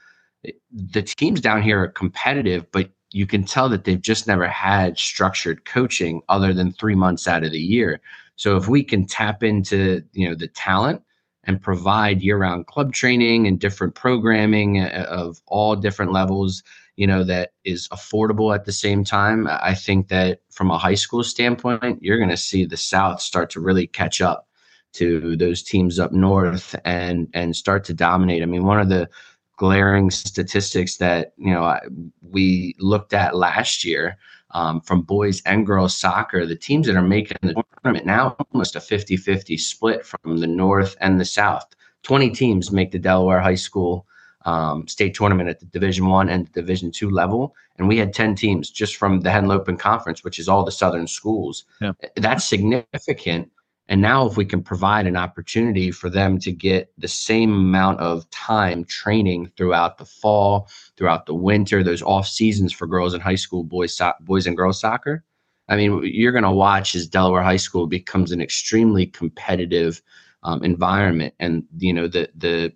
the 0.73 1.03
teams 1.03 1.41
down 1.41 1.61
here 1.61 1.83
are 1.83 1.89
competitive, 1.89 2.71
but 2.73 2.91
you 3.11 3.27
can 3.27 3.45
tell 3.45 3.69
that 3.69 3.85
they've 3.85 4.01
just 4.01 4.27
never 4.27 4.47
had 4.47 4.99
structured 4.99 5.65
coaching 5.65 6.23
other 6.29 6.55
than 6.55 6.73
three 6.73 6.95
months 6.95 7.29
out 7.29 7.45
of 7.45 7.53
the 7.53 7.61
year. 7.61 8.01
So 8.37 8.57
if 8.57 8.69
we 8.69 8.83
can 8.83 9.07
tap 9.07 9.43
into 9.43 10.03
you 10.13 10.29
know 10.29 10.35
the 10.35 10.49
talent 10.49 11.03
and 11.47 11.63
provide 11.63 12.23
year-round 12.23 12.67
club 12.67 12.93
training 12.93 13.47
and 13.47 13.61
different 13.61 13.95
programming 13.95 14.81
uh, 14.81 15.07
of 15.09 15.41
all 15.47 15.77
different 15.77 16.13
levels 16.13 16.63
you 16.97 17.07
know 17.07 17.23
that 17.23 17.53
is 17.65 17.89
affordable 17.89 18.55
at 18.55 18.65
the 18.65 18.73
same 18.73 19.05
time. 19.05 19.47
I 19.47 19.75
think 19.75 20.09
that 20.09 20.41
from 20.51 20.71
a 20.71 20.79
high 20.79 20.95
school 20.95 21.23
standpoint 21.23 22.03
you're 22.03 22.19
going 22.19 22.31
to 22.31 22.37
see 22.37 22.65
the 22.65 22.77
south 22.77 23.21
start 23.21 23.51
to 23.51 23.61
really 23.61 23.87
catch 23.87 24.21
up 24.21 24.49
to 24.95 25.37
those 25.37 25.63
teams 25.63 25.99
up 25.99 26.13
north 26.13 26.75
and 26.85 27.29
and 27.35 27.55
start 27.55 27.85
to 27.85 27.95
dominate. 27.95 28.43
I 28.43 28.47
mean 28.47 28.65
one 28.65 28.81
of 28.81 28.89
the 28.89 29.09
glaring 29.57 30.11
statistics 30.11 30.97
that 30.97 31.33
you 31.37 31.53
know 31.53 31.79
we 32.23 32.75
looked 32.79 33.13
at 33.13 33.37
last 33.37 33.85
year 33.85 34.17
um, 34.53 34.81
from 34.81 35.03
boys 35.03 35.43
and 35.47 35.67
girls 35.67 35.97
soccer. 35.97 36.47
The 36.47 36.57
teams 36.57 36.87
that 36.87 36.97
are 36.97 37.03
making 37.03 37.39
the 37.43 37.63
tournament 37.83 38.07
now 38.07 38.37
almost 38.53 38.77
a 38.77 38.81
50 38.81 39.17
50 39.17 39.57
split 39.59 40.05
from 40.05 40.39
the 40.39 40.47
North 40.47 40.97
and 41.01 41.21
the 41.21 41.25
South. 41.25 41.67
20 42.03 42.31
teams 42.31 42.71
make 42.71 42.93
the 42.93 42.99
Delaware 42.99 43.41
High 43.41 43.57
School 43.57 44.07
um, 44.45 44.87
state 44.87 45.15
tournament 45.15 45.49
at 45.49 45.59
the 45.59 45.67
Division 45.67 46.07
One 46.07 46.29
and 46.29 46.51
Division 46.53 46.93
Two 46.93 47.11
level, 47.11 47.55
and 47.79 47.89
we 47.89 47.99
had 47.99 48.15
10 48.15 48.37
teams 48.37 48.71
just 48.71 48.97
from 48.97 49.21
the 49.21 49.31
Henlopen 49.31 49.79
Conference, 49.79 50.23
which 50.23 50.39
is 50.39 50.49
all 50.49 50.65
the 50.65 50.71
Southern 50.71 51.09
schools. 51.09 51.65
Yeah. 51.81 51.93
That's 52.15 52.45
significant 52.45 53.51
and 53.89 54.01
now, 54.01 54.27
if 54.27 54.37
we 54.37 54.45
can 54.45 54.63
provide 54.63 55.07
an 55.07 55.17
opportunity 55.17 55.93
for 55.93 56.11
them 56.11 56.39
to 56.41 56.51
get 56.51 56.93
the 56.99 57.09
same 57.09 57.53
amount 57.53 58.01
of 58.01 58.29
time 58.31 58.85
training 58.85 59.53
throughout 59.57 59.99
the 59.99 60.05
fall, 60.05 60.69
throughout 60.97 61.27
the 61.27 61.35
winter, 61.35 61.85
those 61.85 62.03
off 62.03 62.27
seasons 62.27 62.73
for 62.73 62.87
girls 62.89 63.15
in 63.15 63.21
high 63.21 63.37
school, 63.37 63.63
boys, 63.63 63.97
so- 63.97 64.13
boys 64.21 64.47
and 64.47 64.57
girls 64.57 64.81
soccer, 64.81 65.25
I 65.69 65.77
mean, 65.77 66.01
you're 66.03 66.33
going 66.33 66.45
to 66.45 66.51
watch 66.51 66.95
as 66.95 67.07
Delaware 67.07 67.43
High 67.43 67.57
School 67.57 67.87
becomes 67.87 68.33
an 68.33 68.41
extremely 68.41 69.07
competitive 69.07 70.03
um, 70.43 70.63
environment, 70.63 71.35
and 71.41 71.65
you 71.79 71.93
know 71.93 72.07
the 72.07 72.29
the 72.37 72.73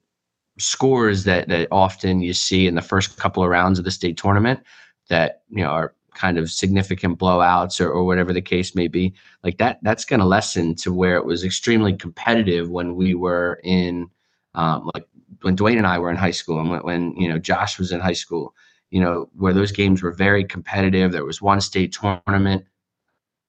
scores 0.59 1.25
that 1.25 1.49
that 1.49 1.69
often 1.71 2.21
you 2.21 2.33
see 2.35 2.67
in 2.67 2.75
the 2.75 2.83
first 2.83 3.17
couple 3.17 3.43
of 3.43 3.49
rounds 3.49 3.79
of 3.79 3.85
the 3.85 3.91
state 3.91 4.17
tournament 4.17 4.61
that 5.09 5.43
you 5.51 5.63
know 5.63 5.71
are 5.71 5.95
kind 6.21 6.37
of 6.39 6.51
significant 6.51 7.19
blowouts 7.19 7.81
or, 7.81 7.91
or 7.91 8.05
whatever 8.05 8.33
the 8.33 8.43
case 8.43 8.75
may 8.75 8.89
be 8.89 9.15
like 9.43 9.57
that 9.57 9.79
that's 9.83 10.05
going 10.05 10.21
to 10.21 10.27
lessen 10.27 10.75
to 10.75 10.93
where 10.93 11.17
it 11.17 11.25
was 11.25 11.45
extremely 11.45 11.95
competitive 11.95 12.69
when 12.69 12.95
we 12.95 13.15
were 13.15 13.59
in 13.65 14.07
um, 14.55 14.91
like 14.95 15.07
when 15.43 15.57
Dwayne 15.57 15.79
and 15.79 15.87
I 15.87 15.99
were 15.99 16.11
in 16.11 16.17
high 16.17 16.33
school 16.33 16.61
and 16.61 16.71
when, 16.71 16.81
when 16.81 17.17
you 17.17 17.29
know 17.29 17.39
Josh 17.39 17.79
was 17.79 17.91
in 17.91 18.01
high 18.01 18.21
school 18.25 18.55
you 18.91 19.01
know 19.01 19.31
where 19.35 19.55
those 19.55 19.73
games 19.73 20.03
were 20.03 20.13
very 20.13 20.45
competitive. 20.45 21.13
There 21.13 21.25
was 21.25 21.41
one 21.41 21.61
state 21.61 21.97
tournament. 21.99 22.65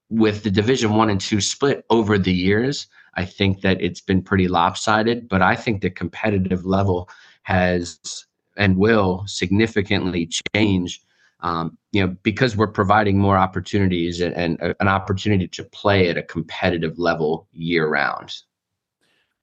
With 0.10 0.44
the 0.44 0.51
division 0.51 0.94
1 0.94 1.10
and 1.10 1.22
2 1.22 1.40
split 1.40 1.86
over 1.90 2.18
the 2.18 2.34
years 2.34 2.88
I 3.16 3.24
think 3.25 3.62
that 3.62 3.82
it's 3.82 4.01
been 4.01 4.22
pretty 4.22 4.48
lopsided 4.48 5.30
but 5.30 5.42
I 5.42 5.56
think 5.56 5.82
the 5.82 5.90
competitive 5.90 6.66
level 6.66 7.10
has 7.44 8.25
and 8.58 8.75
will 8.78 9.24
significantly 9.25 10.30
change 10.54 11.01
um, 11.41 11.77
you 11.91 12.05
know, 12.05 12.15
because 12.24 12.55
we're 12.55 12.67
providing 12.67 13.17
more 13.17 13.38
opportunities 13.38 14.21
and, 14.21 14.36
and 14.36 14.60
a, 14.62 14.75
an 14.79 14.88
opportunity 14.88 15.48
to 15.48 15.63
play 15.63 16.10
at 16.10 16.17
a 16.17 16.24
competitive 16.24 17.00
level 17.00 17.48
year 17.51 17.88
round. 17.88 18.33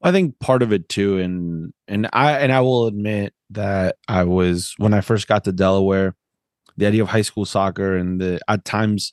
I 0.02 0.12
think 0.12 0.38
part 0.38 0.62
of 0.62 0.72
it 0.72 0.88
too, 0.88 1.18
and 1.18 1.72
and 1.88 2.08
I 2.12 2.38
and 2.38 2.52
I 2.52 2.60
will 2.60 2.86
admit 2.86 3.34
that 3.50 3.96
I 4.06 4.24
was 4.24 4.74
when 4.78 4.94
I 4.94 5.00
first 5.00 5.26
got 5.26 5.44
to 5.44 5.52
Delaware, 5.52 6.14
the 6.76 6.86
idea 6.86 7.02
of 7.02 7.08
high 7.08 7.22
school 7.22 7.44
soccer 7.44 7.96
and 7.96 8.20
the 8.20 8.40
at 8.48 8.64
times 8.64 9.12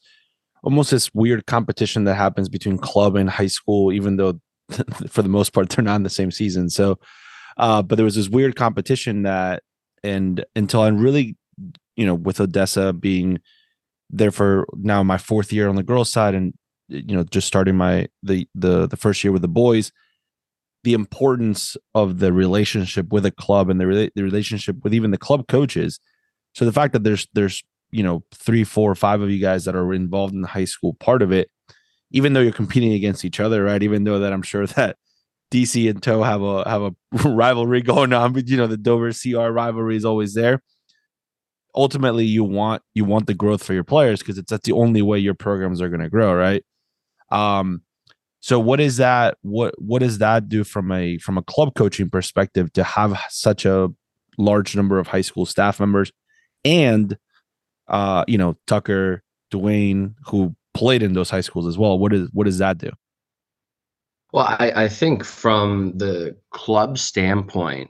almost 0.63 0.91
this 0.91 1.13
weird 1.13 1.45
competition 1.45 2.03
that 2.03 2.15
happens 2.15 2.49
between 2.49 2.77
club 2.77 3.15
and 3.15 3.29
high 3.29 3.47
school, 3.47 3.91
even 3.91 4.17
though 4.17 4.39
for 5.07 5.21
the 5.21 5.29
most 5.29 5.53
part 5.53 5.69
they're 5.69 5.83
not 5.83 5.95
in 5.95 6.03
the 6.03 6.09
same 6.09 6.31
season. 6.31 6.69
So, 6.69 6.99
uh, 7.57 7.81
but 7.81 7.95
there 7.95 8.05
was 8.05 8.15
this 8.15 8.29
weird 8.29 8.55
competition 8.55 9.23
that, 9.23 9.63
and 10.03 10.45
until 10.55 10.81
I 10.81 10.89
really 10.89 11.35
you 11.95 12.05
know, 12.05 12.15
with 12.15 12.39
Odessa 12.39 12.93
being 12.93 13.39
there 14.09 14.31
for 14.31 14.67
now 14.75 15.03
my 15.03 15.17
fourth 15.17 15.51
year 15.51 15.67
on 15.67 15.75
the 15.75 15.83
girls' 15.83 16.09
side, 16.09 16.35
and 16.35 16.53
you 16.87 17.15
know, 17.15 17.23
just 17.23 17.47
starting 17.47 17.75
my 17.75 18.07
the 18.23 18.47
the 18.55 18.87
the 18.87 18.97
first 18.97 19.23
year 19.23 19.31
with 19.31 19.41
the 19.41 19.47
boys, 19.47 19.91
the 20.83 20.93
importance 20.93 21.77
of 21.93 22.19
the 22.19 22.31
relationship 22.31 23.11
with 23.11 23.25
a 23.25 23.31
club 23.31 23.69
and 23.69 23.79
the 23.79 24.11
the 24.15 24.23
relationship 24.23 24.77
with 24.83 24.93
even 24.93 25.11
the 25.11 25.17
club 25.17 25.47
coaches. 25.47 25.99
So 26.53 26.65
the 26.65 26.73
fact 26.73 26.93
that 26.93 27.03
there's 27.03 27.27
there's 27.33 27.63
you 27.91 28.03
know 28.03 28.23
three, 28.33 28.63
four, 28.63 28.93
five 28.95 29.21
of 29.21 29.29
you 29.29 29.39
guys 29.39 29.65
that 29.65 29.75
are 29.75 29.93
involved 29.93 30.33
in 30.33 30.41
the 30.41 30.47
high 30.47 30.65
school 30.65 30.93
part 30.93 31.21
of 31.21 31.31
it, 31.31 31.49
even 32.11 32.33
though 32.33 32.41
you're 32.41 32.51
competing 32.51 32.93
against 32.93 33.25
each 33.25 33.39
other, 33.39 33.63
right? 33.63 33.81
Even 33.81 34.03
though 34.03 34.19
that 34.19 34.33
I'm 34.33 34.43
sure 34.43 34.67
that 34.67 34.97
DC 35.51 35.89
and 35.89 36.01
Toe 36.01 36.23
have 36.23 36.41
a 36.41 36.69
have 36.69 36.81
a 36.83 36.95
rivalry 37.29 37.81
going 37.81 38.13
on, 38.13 38.33
but 38.33 38.47
you 38.47 38.57
know 38.57 38.67
the 38.67 38.77
Dover 38.77 39.11
CR 39.11 39.49
rivalry 39.51 39.95
is 39.95 40.05
always 40.05 40.33
there 40.33 40.61
ultimately 41.75 42.25
you 42.25 42.43
want 42.43 42.81
you 42.93 43.05
want 43.05 43.27
the 43.27 43.33
growth 43.33 43.63
for 43.63 43.73
your 43.73 43.83
players 43.83 44.19
because 44.19 44.37
it's 44.37 44.49
that's 44.49 44.65
the 44.65 44.71
only 44.71 45.01
way 45.01 45.19
your 45.19 45.33
programs 45.33 45.81
are 45.81 45.89
going 45.89 46.01
to 46.01 46.09
grow 46.09 46.33
right? 46.33 46.63
Um 47.31 47.81
so 48.39 48.59
what 48.59 48.79
is 48.79 48.97
that 48.97 49.37
what 49.41 49.73
what 49.79 49.99
does 49.99 50.19
that 50.19 50.47
do 50.49 50.63
from 50.63 50.91
a 50.91 51.17
from 51.17 51.37
a 51.37 51.43
club 51.43 51.73
coaching 51.75 52.09
perspective 52.09 52.71
to 52.73 52.83
have 52.83 53.19
such 53.29 53.65
a 53.65 53.89
large 54.37 54.75
number 54.75 54.99
of 54.99 55.07
high 55.07 55.21
school 55.21 55.45
staff 55.45 55.79
members? 55.79 56.11
And 56.63 57.17
uh 57.87 58.25
you 58.27 58.37
know 58.37 58.57
tucker 58.67 59.23
dwayne 59.51 60.15
who 60.25 60.55
played 60.73 61.03
in 61.03 61.13
those 61.13 61.29
high 61.29 61.41
schools 61.41 61.67
as 61.67 61.77
well 61.77 61.97
what 61.97 62.13
is 62.13 62.29
what 62.33 62.45
does 62.45 62.59
that 62.59 62.77
do? 62.77 62.91
Well 64.31 64.45
i 64.59 64.83
i 64.83 64.87
think 64.87 65.23
from 65.23 65.97
the 65.97 66.35
club 66.51 66.97
standpoint 66.97 67.89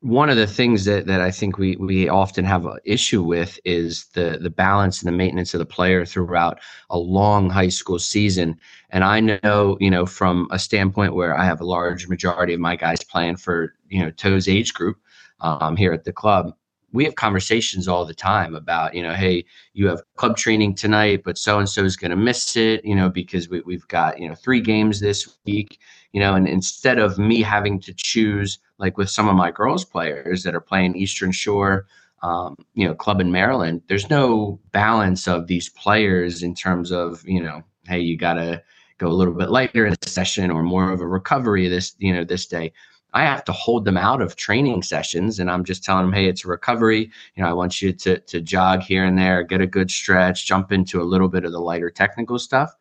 one 0.00 0.28
of 0.28 0.36
the 0.36 0.46
things 0.46 0.84
that, 0.84 1.06
that 1.06 1.20
I 1.20 1.30
think 1.30 1.58
we 1.58 1.76
we 1.76 2.08
often 2.08 2.44
have 2.44 2.66
an 2.66 2.78
issue 2.84 3.22
with 3.22 3.58
is 3.64 4.06
the 4.14 4.38
the 4.40 4.50
balance 4.50 5.00
and 5.00 5.08
the 5.08 5.16
maintenance 5.16 5.54
of 5.54 5.58
the 5.58 5.66
player 5.66 6.04
throughout 6.04 6.60
a 6.90 6.98
long 6.98 7.48
high 7.50 7.70
school 7.70 7.98
season. 7.98 8.60
And 8.90 9.04
I 9.04 9.20
know, 9.20 9.76
you 9.80 9.90
know, 9.90 10.06
from 10.06 10.48
a 10.50 10.58
standpoint 10.58 11.14
where 11.14 11.36
I 11.36 11.44
have 11.44 11.60
a 11.60 11.66
large 11.66 12.08
majority 12.08 12.54
of 12.54 12.60
my 12.60 12.76
guys 12.76 13.02
playing 13.02 13.36
for, 13.36 13.74
you 13.88 14.02
know, 14.02 14.10
Toe's 14.10 14.48
age 14.48 14.74
group 14.74 14.98
um, 15.40 15.76
here 15.76 15.92
at 15.92 16.04
the 16.04 16.12
club, 16.12 16.54
we 16.92 17.04
have 17.04 17.16
conversations 17.16 17.88
all 17.88 18.04
the 18.04 18.14
time 18.14 18.54
about, 18.54 18.94
you 18.94 19.02
know, 19.02 19.14
hey, 19.14 19.44
you 19.74 19.88
have 19.88 20.02
club 20.16 20.36
training 20.36 20.74
tonight, 20.74 21.22
but 21.24 21.36
so 21.38 21.58
and 21.58 21.68
so 21.68 21.84
is 21.84 21.96
going 21.96 22.10
to 22.10 22.16
miss 22.16 22.56
it, 22.56 22.84
you 22.84 22.94
know, 22.94 23.08
because 23.08 23.48
we, 23.48 23.60
we've 23.62 23.86
got, 23.88 24.18
you 24.18 24.28
know, 24.28 24.34
three 24.34 24.60
games 24.60 25.00
this 25.00 25.36
week, 25.44 25.78
you 26.12 26.20
know, 26.20 26.34
and 26.34 26.46
instead 26.46 26.98
of 26.98 27.18
me 27.18 27.42
having 27.42 27.80
to 27.80 27.92
choose, 27.94 28.58
like 28.78 28.96
with 28.96 29.10
some 29.10 29.28
of 29.28 29.36
my 29.36 29.50
girls 29.50 29.84
players 29.84 30.42
that 30.42 30.54
are 30.54 30.60
playing 30.60 30.96
Eastern 30.96 31.32
Shore, 31.32 31.86
um, 32.22 32.56
you 32.74 32.86
know, 32.86 32.94
club 32.94 33.20
in 33.20 33.30
Maryland, 33.30 33.82
there's 33.88 34.10
no 34.10 34.58
balance 34.72 35.28
of 35.28 35.46
these 35.46 35.68
players 35.68 36.42
in 36.42 36.54
terms 36.54 36.90
of, 36.90 37.26
you 37.26 37.42
know, 37.42 37.62
hey, 37.86 38.00
you 38.00 38.16
got 38.16 38.34
to 38.34 38.62
go 38.98 39.08
a 39.08 39.12
little 39.12 39.34
bit 39.34 39.50
lighter 39.50 39.86
in 39.86 39.94
the 40.00 40.08
session 40.08 40.50
or 40.50 40.62
more 40.62 40.90
of 40.90 41.00
a 41.00 41.06
recovery 41.06 41.68
this, 41.68 41.94
you 41.98 42.12
know, 42.12 42.24
this 42.24 42.46
day. 42.46 42.72
I 43.12 43.24
have 43.24 43.44
to 43.44 43.52
hold 43.52 43.84
them 43.84 43.96
out 43.96 44.20
of 44.20 44.36
training 44.36 44.82
sessions 44.82 45.38
and 45.38 45.50
I'm 45.50 45.64
just 45.64 45.82
telling 45.82 46.04
them, 46.06 46.12
hey, 46.12 46.26
it's 46.26 46.44
a 46.44 46.48
recovery. 46.48 47.10
You 47.34 47.42
know, 47.42 47.48
I 47.48 47.54
want 47.54 47.80
you 47.80 47.92
to 47.92 48.18
to 48.18 48.40
jog 48.40 48.82
here 48.82 49.04
and 49.04 49.16
there, 49.18 49.42
get 49.42 49.62
a 49.62 49.66
good 49.66 49.90
stretch, 49.90 50.46
jump 50.46 50.70
into 50.70 51.00
a 51.00 51.04
little 51.04 51.28
bit 51.28 51.44
of 51.44 51.52
the 51.52 51.60
lighter 51.60 51.90
technical 51.90 52.38
stuff. 52.38 52.74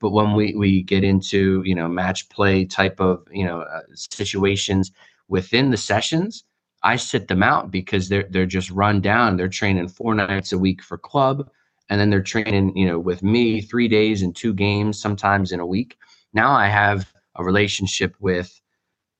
But 0.00 0.10
when 0.10 0.34
we 0.34 0.54
we 0.54 0.82
get 0.82 1.04
into 1.04 1.62
you 1.66 1.74
know 1.74 1.88
match 1.88 2.28
play 2.30 2.64
type 2.64 3.00
of 3.00 3.26
you 3.30 3.44
know 3.44 3.60
uh, 3.62 3.82
situations, 3.94 4.92
within 5.28 5.70
the 5.70 5.76
sessions, 5.76 6.44
I 6.82 6.96
sit 6.96 7.28
them 7.28 7.42
out 7.42 7.70
because 7.70 8.08
they're 8.08 8.26
they're 8.30 8.46
just 8.46 8.70
run 8.70 9.00
down. 9.00 9.36
They're 9.36 9.48
training 9.48 9.88
four 9.88 10.14
nights 10.14 10.52
a 10.52 10.58
week 10.58 10.82
for 10.82 10.98
club, 10.98 11.48
and 11.88 12.00
then 12.00 12.10
they're 12.10 12.22
training, 12.22 12.76
you 12.76 12.86
know, 12.86 12.98
with 12.98 13.22
me 13.22 13.60
three 13.60 13.88
days 13.88 14.22
and 14.22 14.34
two 14.34 14.52
games, 14.52 15.00
sometimes 15.00 15.52
in 15.52 15.60
a 15.60 15.66
week. 15.66 15.96
Now 16.32 16.52
I 16.52 16.66
have 16.68 17.12
a 17.36 17.44
relationship 17.44 18.14
with 18.20 18.60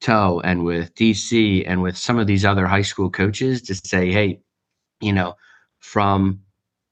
Toe 0.00 0.40
and 0.44 0.64
with 0.64 0.94
DC 0.94 1.64
and 1.66 1.82
with 1.82 1.96
some 1.96 2.18
of 2.18 2.26
these 2.26 2.44
other 2.44 2.66
high 2.66 2.82
school 2.82 3.08
coaches 3.08 3.62
to 3.62 3.74
say, 3.74 4.10
hey, 4.10 4.40
you 5.00 5.12
know, 5.12 5.36
from 5.78 6.40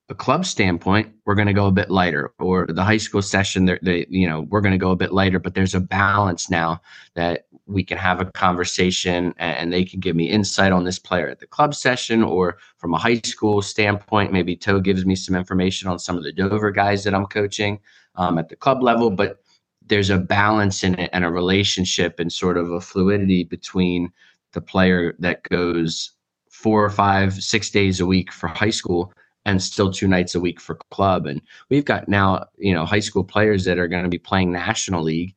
a 0.08 0.14
club 0.14 0.44
standpoint, 0.44 1.12
we're 1.24 1.34
going 1.34 1.46
to 1.46 1.54
go 1.54 1.66
a 1.66 1.72
bit 1.72 1.90
lighter, 1.90 2.32
or 2.38 2.66
the 2.66 2.84
high 2.84 2.96
school 2.96 3.22
session, 3.22 3.64
they, 3.82 4.06
you 4.08 4.28
know, 4.28 4.42
we're 4.42 4.60
going 4.60 4.72
to 4.72 4.78
go 4.78 4.90
a 4.90 4.96
bit 4.96 5.12
lighter. 5.12 5.38
But 5.38 5.54
there's 5.54 5.74
a 5.74 5.80
balance 5.80 6.50
now 6.50 6.80
that 7.14 7.46
we 7.70 7.84
can 7.84 7.98
have 7.98 8.20
a 8.20 8.24
conversation, 8.26 9.32
and 9.38 9.72
they 9.72 9.84
can 9.84 10.00
give 10.00 10.16
me 10.16 10.28
insight 10.28 10.72
on 10.72 10.84
this 10.84 10.98
player 10.98 11.28
at 11.28 11.38
the 11.38 11.46
club 11.46 11.74
session, 11.74 12.22
or 12.22 12.58
from 12.78 12.94
a 12.94 12.98
high 12.98 13.20
school 13.24 13.62
standpoint, 13.62 14.32
maybe 14.32 14.56
Toe 14.56 14.80
gives 14.80 15.06
me 15.06 15.14
some 15.14 15.36
information 15.36 15.88
on 15.88 15.98
some 15.98 16.16
of 16.16 16.24
the 16.24 16.32
Dover 16.32 16.70
guys 16.70 17.04
that 17.04 17.14
I'm 17.14 17.26
coaching 17.26 17.78
um, 18.16 18.38
at 18.38 18.48
the 18.48 18.56
club 18.56 18.82
level. 18.82 19.10
But 19.10 19.42
there's 19.86 20.10
a 20.10 20.18
balance 20.18 20.84
in 20.84 20.98
it 20.98 21.10
and 21.12 21.24
a 21.24 21.30
relationship 21.30 22.20
and 22.20 22.32
sort 22.32 22.56
of 22.56 22.70
a 22.70 22.80
fluidity 22.80 23.44
between 23.44 24.12
the 24.52 24.60
player 24.60 25.14
that 25.18 25.42
goes 25.44 26.12
four 26.50 26.84
or 26.84 26.90
five, 26.90 27.34
six 27.34 27.70
days 27.70 28.00
a 28.00 28.06
week 28.06 28.32
for 28.32 28.48
high 28.48 28.70
school 28.70 29.12
and 29.46 29.62
still 29.62 29.90
two 29.90 30.06
nights 30.06 30.34
a 30.34 30.40
week 30.40 30.60
for 30.60 30.74
club. 30.90 31.26
And 31.26 31.40
we've 31.70 31.84
got 31.84 32.08
now, 32.08 32.46
you 32.58 32.74
know, 32.74 32.84
high 32.84 33.00
school 33.00 33.24
players 33.24 33.64
that 33.64 33.78
are 33.78 33.88
going 33.88 34.02
to 34.02 34.10
be 34.10 34.18
playing 34.18 34.52
national 34.52 35.02
league. 35.02 35.34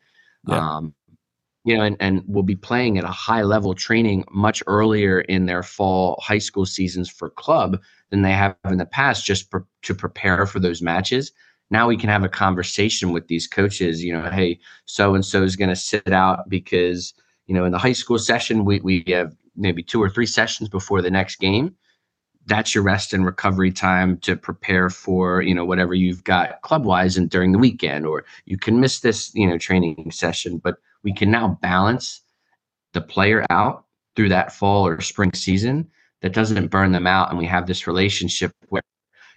Yeah. 0.48 0.58
Um, 0.58 0.93
you 1.65 1.78
know, 1.78 1.84
and, 1.84 1.95
and 1.99 2.23
will 2.28 2.43
be 2.43 2.56
playing 2.56 2.97
at 2.97 3.04
a 3.04 3.08
high 3.08 3.43
level 3.43 3.73
training 3.73 4.26
much 4.32 4.62
earlier 4.67 5.21
in 5.21 5.45
their 5.45 5.63
fall 5.63 6.19
high 6.21 6.38
school 6.39 6.65
seasons 6.65 7.10
for 7.10 7.30
club 7.30 7.82
than 8.10 8.21
they 8.21 8.32
have 8.32 8.56
in 8.65 8.78
the 8.78 8.86
past 8.86 9.26
just 9.26 9.49
pre- 9.49 9.62
to 9.84 9.95
prepare 9.95 10.45
for 10.45 10.60
those 10.60 10.82
matches. 10.82 11.32
Now 11.71 11.88
we 11.88 11.97
can 11.97 12.10
have 12.10 12.23
a 12.23 12.30
conversation 12.30 13.13
with 13.13 13.28
these 13.28 13.47
coaches, 13.47 14.04
you 14.04 14.13
know, 14.13 14.30
hey, 14.30 14.60
so 14.86 15.15
and 15.15 15.26
so 15.26 15.41
is 15.43 15.56
going 15.56 15.69
to 15.69 15.76
sit 15.76 16.12
out 16.12 16.49
because, 16.49 17.13
you 17.47 17.56
know, 17.56 17.65
in 17.65 17.71
the 17.71 17.80
high 17.80 17.93
school 17.93 18.19
session, 18.19 18.65
we, 18.65 18.80
we 18.82 19.04
have 19.08 19.34
maybe 19.56 19.82
two 19.82 20.02
or 20.02 20.10
three 20.10 20.26
sessions 20.26 20.69
before 20.69 21.02
the 21.02 21.12
next 21.12 21.38
game. 21.38 21.76
That's 22.45 22.76
your 22.76 22.84
rest 22.84 23.13
and 23.13 23.26
recovery 23.26 23.71
time 23.71 24.17
to 24.19 24.36
prepare 24.36 24.89
for, 24.89 25.41
you 25.41 25.56
know, 25.56 25.63
whatever 25.63 25.93
you've 25.93 26.26
got 26.26 26.62
club 26.62 26.84
wise 26.84 27.15
and 27.15 27.30
during 27.30 27.54
the 27.54 27.58
weekend, 27.58 28.06
or 28.06 28.26
you 28.45 28.58
can 28.58 28.82
miss 28.82 28.99
this, 28.99 29.34
you 29.34 29.47
know, 29.47 29.58
training 29.58 30.12
session. 30.12 30.58
But 30.58 30.76
we 31.03 31.13
can 31.13 31.29
now 31.31 31.57
balance 31.61 32.21
the 32.93 33.01
player 33.01 33.45
out 33.49 33.85
through 34.15 34.29
that 34.29 34.53
fall 34.53 34.85
or 34.85 35.01
spring 35.01 35.33
season 35.33 35.89
that 36.21 36.33
doesn't 36.33 36.67
burn 36.67 36.91
them 36.91 37.07
out. 37.07 37.29
And 37.29 37.37
we 37.37 37.45
have 37.45 37.67
this 37.67 37.87
relationship 37.87 38.51
where 38.69 38.83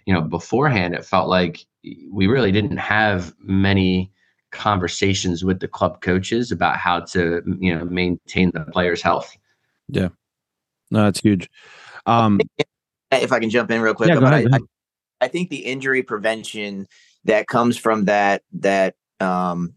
you 0.05 0.13
know 0.13 0.21
beforehand 0.21 0.95
it 0.95 1.05
felt 1.05 1.27
like 1.27 1.65
we 2.11 2.27
really 2.27 2.51
didn't 2.51 2.77
have 2.77 3.33
many 3.39 4.11
conversations 4.51 5.43
with 5.43 5.59
the 5.59 5.67
club 5.67 6.01
coaches 6.01 6.51
about 6.51 6.77
how 6.77 7.01
to 7.01 7.41
you 7.59 7.75
know 7.75 7.85
maintain 7.85 8.51
the 8.51 8.61
players 8.71 9.01
health. 9.01 9.35
Yeah. 9.89 10.09
No 10.89 11.03
that's 11.03 11.19
huge. 11.19 11.49
Um 12.05 12.39
if 13.09 13.31
i 13.31 13.39
can 13.39 13.49
jump 13.49 13.71
in 13.71 13.81
real 13.81 13.93
quick 13.93 14.09
yeah, 14.09 14.15
go 14.15 14.25
ahead, 14.25 14.47
I, 14.51 14.59
I 15.21 15.27
think 15.29 15.49
the 15.49 15.59
injury 15.59 16.03
prevention 16.03 16.87
that 17.23 17.47
comes 17.47 17.77
from 17.77 18.05
that 18.05 18.43
that 18.53 18.95
um 19.21 19.73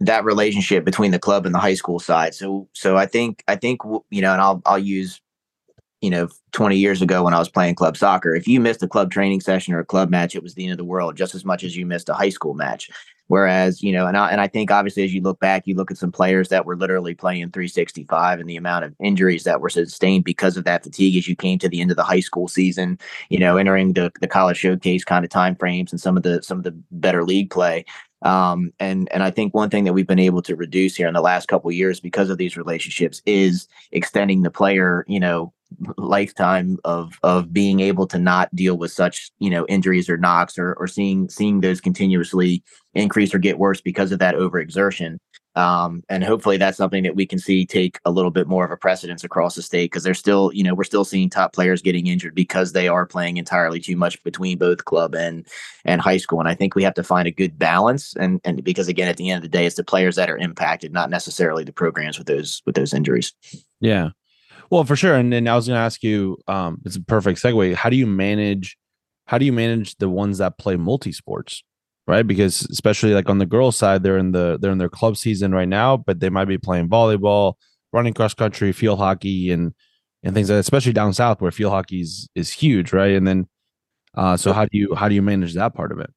that 0.00 0.24
relationship 0.24 0.84
between 0.84 1.10
the 1.10 1.18
club 1.18 1.46
and 1.46 1.54
the 1.54 1.58
high 1.58 1.74
school 1.74 1.98
side. 1.98 2.34
So 2.34 2.68
so 2.72 2.96
I 2.96 3.06
think 3.06 3.44
I 3.48 3.56
think 3.56 3.82
you 4.10 4.22
know, 4.22 4.32
and 4.32 4.40
I'll 4.40 4.62
I'll 4.64 4.78
use 4.78 5.20
you 6.00 6.10
know 6.10 6.28
20 6.52 6.76
years 6.76 7.02
ago 7.02 7.24
when 7.24 7.34
I 7.34 7.38
was 7.38 7.48
playing 7.48 7.74
club 7.74 7.96
soccer. 7.96 8.34
If 8.34 8.48
you 8.48 8.60
missed 8.60 8.82
a 8.82 8.88
club 8.88 9.10
training 9.10 9.40
session 9.40 9.74
or 9.74 9.80
a 9.80 9.84
club 9.84 10.10
match, 10.10 10.34
it 10.34 10.42
was 10.42 10.54
the 10.54 10.64
end 10.64 10.72
of 10.72 10.78
the 10.78 10.84
world 10.84 11.16
just 11.16 11.34
as 11.34 11.44
much 11.44 11.62
as 11.62 11.76
you 11.76 11.84
missed 11.86 12.08
a 12.08 12.14
high 12.14 12.30
school 12.30 12.54
match. 12.54 12.90
Whereas, 13.30 13.80
you 13.80 13.92
know, 13.92 14.08
and 14.08 14.16
I, 14.16 14.30
and 14.30 14.40
I 14.40 14.48
think 14.48 14.72
obviously 14.72 15.04
as 15.04 15.14
you 15.14 15.20
look 15.20 15.38
back, 15.38 15.64
you 15.64 15.76
look 15.76 15.92
at 15.92 15.96
some 15.96 16.10
players 16.10 16.48
that 16.48 16.66
were 16.66 16.76
literally 16.76 17.14
playing 17.14 17.52
365 17.52 18.40
and 18.40 18.50
the 18.50 18.56
amount 18.56 18.84
of 18.84 18.92
injuries 18.98 19.44
that 19.44 19.60
were 19.60 19.68
sustained 19.68 20.24
because 20.24 20.56
of 20.56 20.64
that 20.64 20.82
fatigue 20.82 21.16
as 21.16 21.28
you 21.28 21.36
came 21.36 21.56
to 21.60 21.68
the 21.68 21.80
end 21.80 21.92
of 21.92 21.96
the 21.96 22.02
high 22.02 22.18
school 22.18 22.48
season, 22.48 22.98
you 23.28 23.38
know, 23.38 23.56
entering 23.56 23.92
the, 23.92 24.10
the 24.20 24.26
college 24.26 24.56
showcase 24.56 25.04
kind 25.04 25.24
of 25.24 25.30
time 25.30 25.54
frames 25.54 25.92
and 25.92 26.00
some 26.00 26.16
of 26.16 26.24
the 26.24 26.42
some 26.42 26.58
of 26.58 26.64
the 26.64 26.76
better 26.90 27.22
league 27.22 27.50
play. 27.50 27.84
Um, 28.22 28.72
and 28.78 29.10
and 29.12 29.22
I 29.22 29.30
think 29.30 29.54
one 29.54 29.70
thing 29.70 29.84
that 29.84 29.92
we've 29.92 30.06
been 30.06 30.18
able 30.18 30.42
to 30.42 30.56
reduce 30.56 30.94
here 30.96 31.08
in 31.08 31.14
the 31.14 31.20
last 31.20 31.48
couple 31.48 31.70
years 31.72 32.00
because 32.00 32.28
of 32.30 32.38
these 32.38 32.56
relationships 32.56 33.22
is 33.26 33.66
extending 33.92 34.42
the 34.42 34.50
player, 34.50 35.04
you 35.08 35.20
know, 35.20 35.52
lifetime 35.96 36.78
of 36.84 37.18
of 37.22 37.52
being 37.52 37.80
able 37.80 38.06
to 38.06 38.18
not 38.18 38.54
deal 38.54 38.76
with 38.76 38.90
such 38.90 39.30
you 39.38 39.50
know 39.50 39.66
injuries 39.68 40.10
or 40.10 40.16
knocks 40.16 40.58
or 40.58 40.74
or 40.74 40.86
seeing 40.86 41.28
seeing 41.28 41.60
those 41.60 41.80
continuously 41.80 42.62
increase 42.94 43.32
or 43.32 43.38
get 43.38 43.58
worse 43.58 43.80
because 43.80 44.12
of 44.12 44.18
that 44.18 44.34
overexertion 44.34 45.18
um, 45.56 46.02
and 46.08 46.22
hopefully 46.22 46.56
that's 46.56 46.76
something 46.76 47.02
that 47.02 47.16
we 47.16 47.26
can 47.26 47.38
see 47.38 47.66
take 47.66 47.98
a 48.04 48.10
little 48.10 48.30
bit 48.30 48.46
more 48.46 48.64
of 48.64 48.70
a 48.70 48.76
precedence 48.76 49.24
across 49.24 49.54
the 49.54 49.62
state 49.62 49.90
because 49.90 50.02
they're 50.02 50.14
still 50.14 50.50
you 50.52 50.62
know 50.62 50.74
we're 50.74 50.84
still 50.84 51.04
seeing 51.04 51.28
top 51.28 51.52
players 51.52 51.82
getting 51.82 52.06
injured 52.06 52.34
because 52.34 52.72
they 52.72 52.88
are 52.88 53.06
playing 53.06 53.36
entirely 53.36 53.80
too 53.80 53.96
much 53.96 54.22
between 54.22 54.58
both 54.58 54.84
club 54.84 55.14
and 55.14 55.46
and 55.84 56.00
high 56.00 56.16
school 56.16 56.40
and 56.40 56.48
i 56.48 56.54
think 56.54 56.74
we 56.74 56.84
have 56.84 56.94
to 56.94 57.02
find 57.02 57.26
a 57.26 57.32
good 57.32 57.58
balance 57.58 58.14
and 58.16 58.40
and 58.44 58.62
because 58.64 58.88
again 58.88 59.08
at 59.08 59.16
the 59.16 59.30
end 59.30 59.38
of 59.38 59.50
the 59.50 59.56
day 59.56 59.66
it's 59.66 59.76
the 59.76 59.84
players 59.84 60.16
that 60.16 60.30
are 60.30 60.38
impacted 60.38 60.92
not 60.92 61.10
necessarily 61.10 61.64
the 61.64 61.72
programs 61.72 62.18
with 62.18 62.26
those 62.26 62.62
with 62.66 62.74
those 62.74 62.94
injuries 62.94 63.32
yeah 63.80 64.10
well, 64.70 64.84
for 64.84 64.94
sure. 64.94 65.16
And 65.16 65.32
then 65.32 65.48
I 65.48 65.56
was 65.56 65.66
going 65.66 65.76
to 65.76 65.82
ask 65.82 66.02
you, 66.02 66.38
um, 66.46 66.80
it's 66.84 66.96
a 66.96 67.02
perfect 67.02 67.42
segue. 67.42 67.74
How 67.74 67.90
do 67.90 67.96
you 67.96 68.06
manage, 68.06 68.78
how 69.26 69.36
do 69.36 69.44
you 69.44 69.52
manage 69.52 69.96
the 69.96 70.08
ones 70.08 70.38
that 70.38 70.58
play 70.58 70.76
multi 70.76 71.10
sports, 71.10 71.64
right? 72.06 72.26
Because 72.26 72.62
especially 72.70 73.14
like 73.14 73.28
on 73.28 73.38
the 73.38 73.46
girls' 73.46 73.76
side, 73.76 74.02
they're 74.02 74.18
in 74.18 74.32
the 74.32 74.58
they're 74.60 74.72
in 74.72 74.78
their 74.78 74.88
club 74.88 75.16
season 75.16 75.52
right 75.52 75.68
now, 75.68 75.96
but 75.96 76.20
they 76.20 76.30
might 76.30 76.46
be 76.46 76.58
playing 76.58 76.88
volleyball, 76.88 77.54
running 77.92 78.14
cross 78.14 78.34
country, 78.34 78.72
field 78.72 78.98
hockey, 78.98 79.50
and 79.50 79.74
and 80.22 80.34
things 80.34 80.50
like 80.50 80.56
that, 80.56 80.60
especially 80.60 80.92
down 80.92 81.12
south 81.12 81.40
where 81.40 81.50
field 81.50 81.72
hockey 81.72 82.00
is 82.00 82.28
is 82.34 82.50
huge, 82.50 82.92
right? 82.92 83.12
And 83.12 83.26
then, 83.26 83.48
uh, 84.14 84.36
so 84.36 84.52
how 84.52 84.64
do 84.64 84.76
you 84.76 84.94
how 84.94 85.08
do 85.08 85.14
you 85.14 85.22
manage 85.22 85.54
that 85.54 85.74
part 85.74 85.92
of 85.92 86.00
it? 86.00 86.10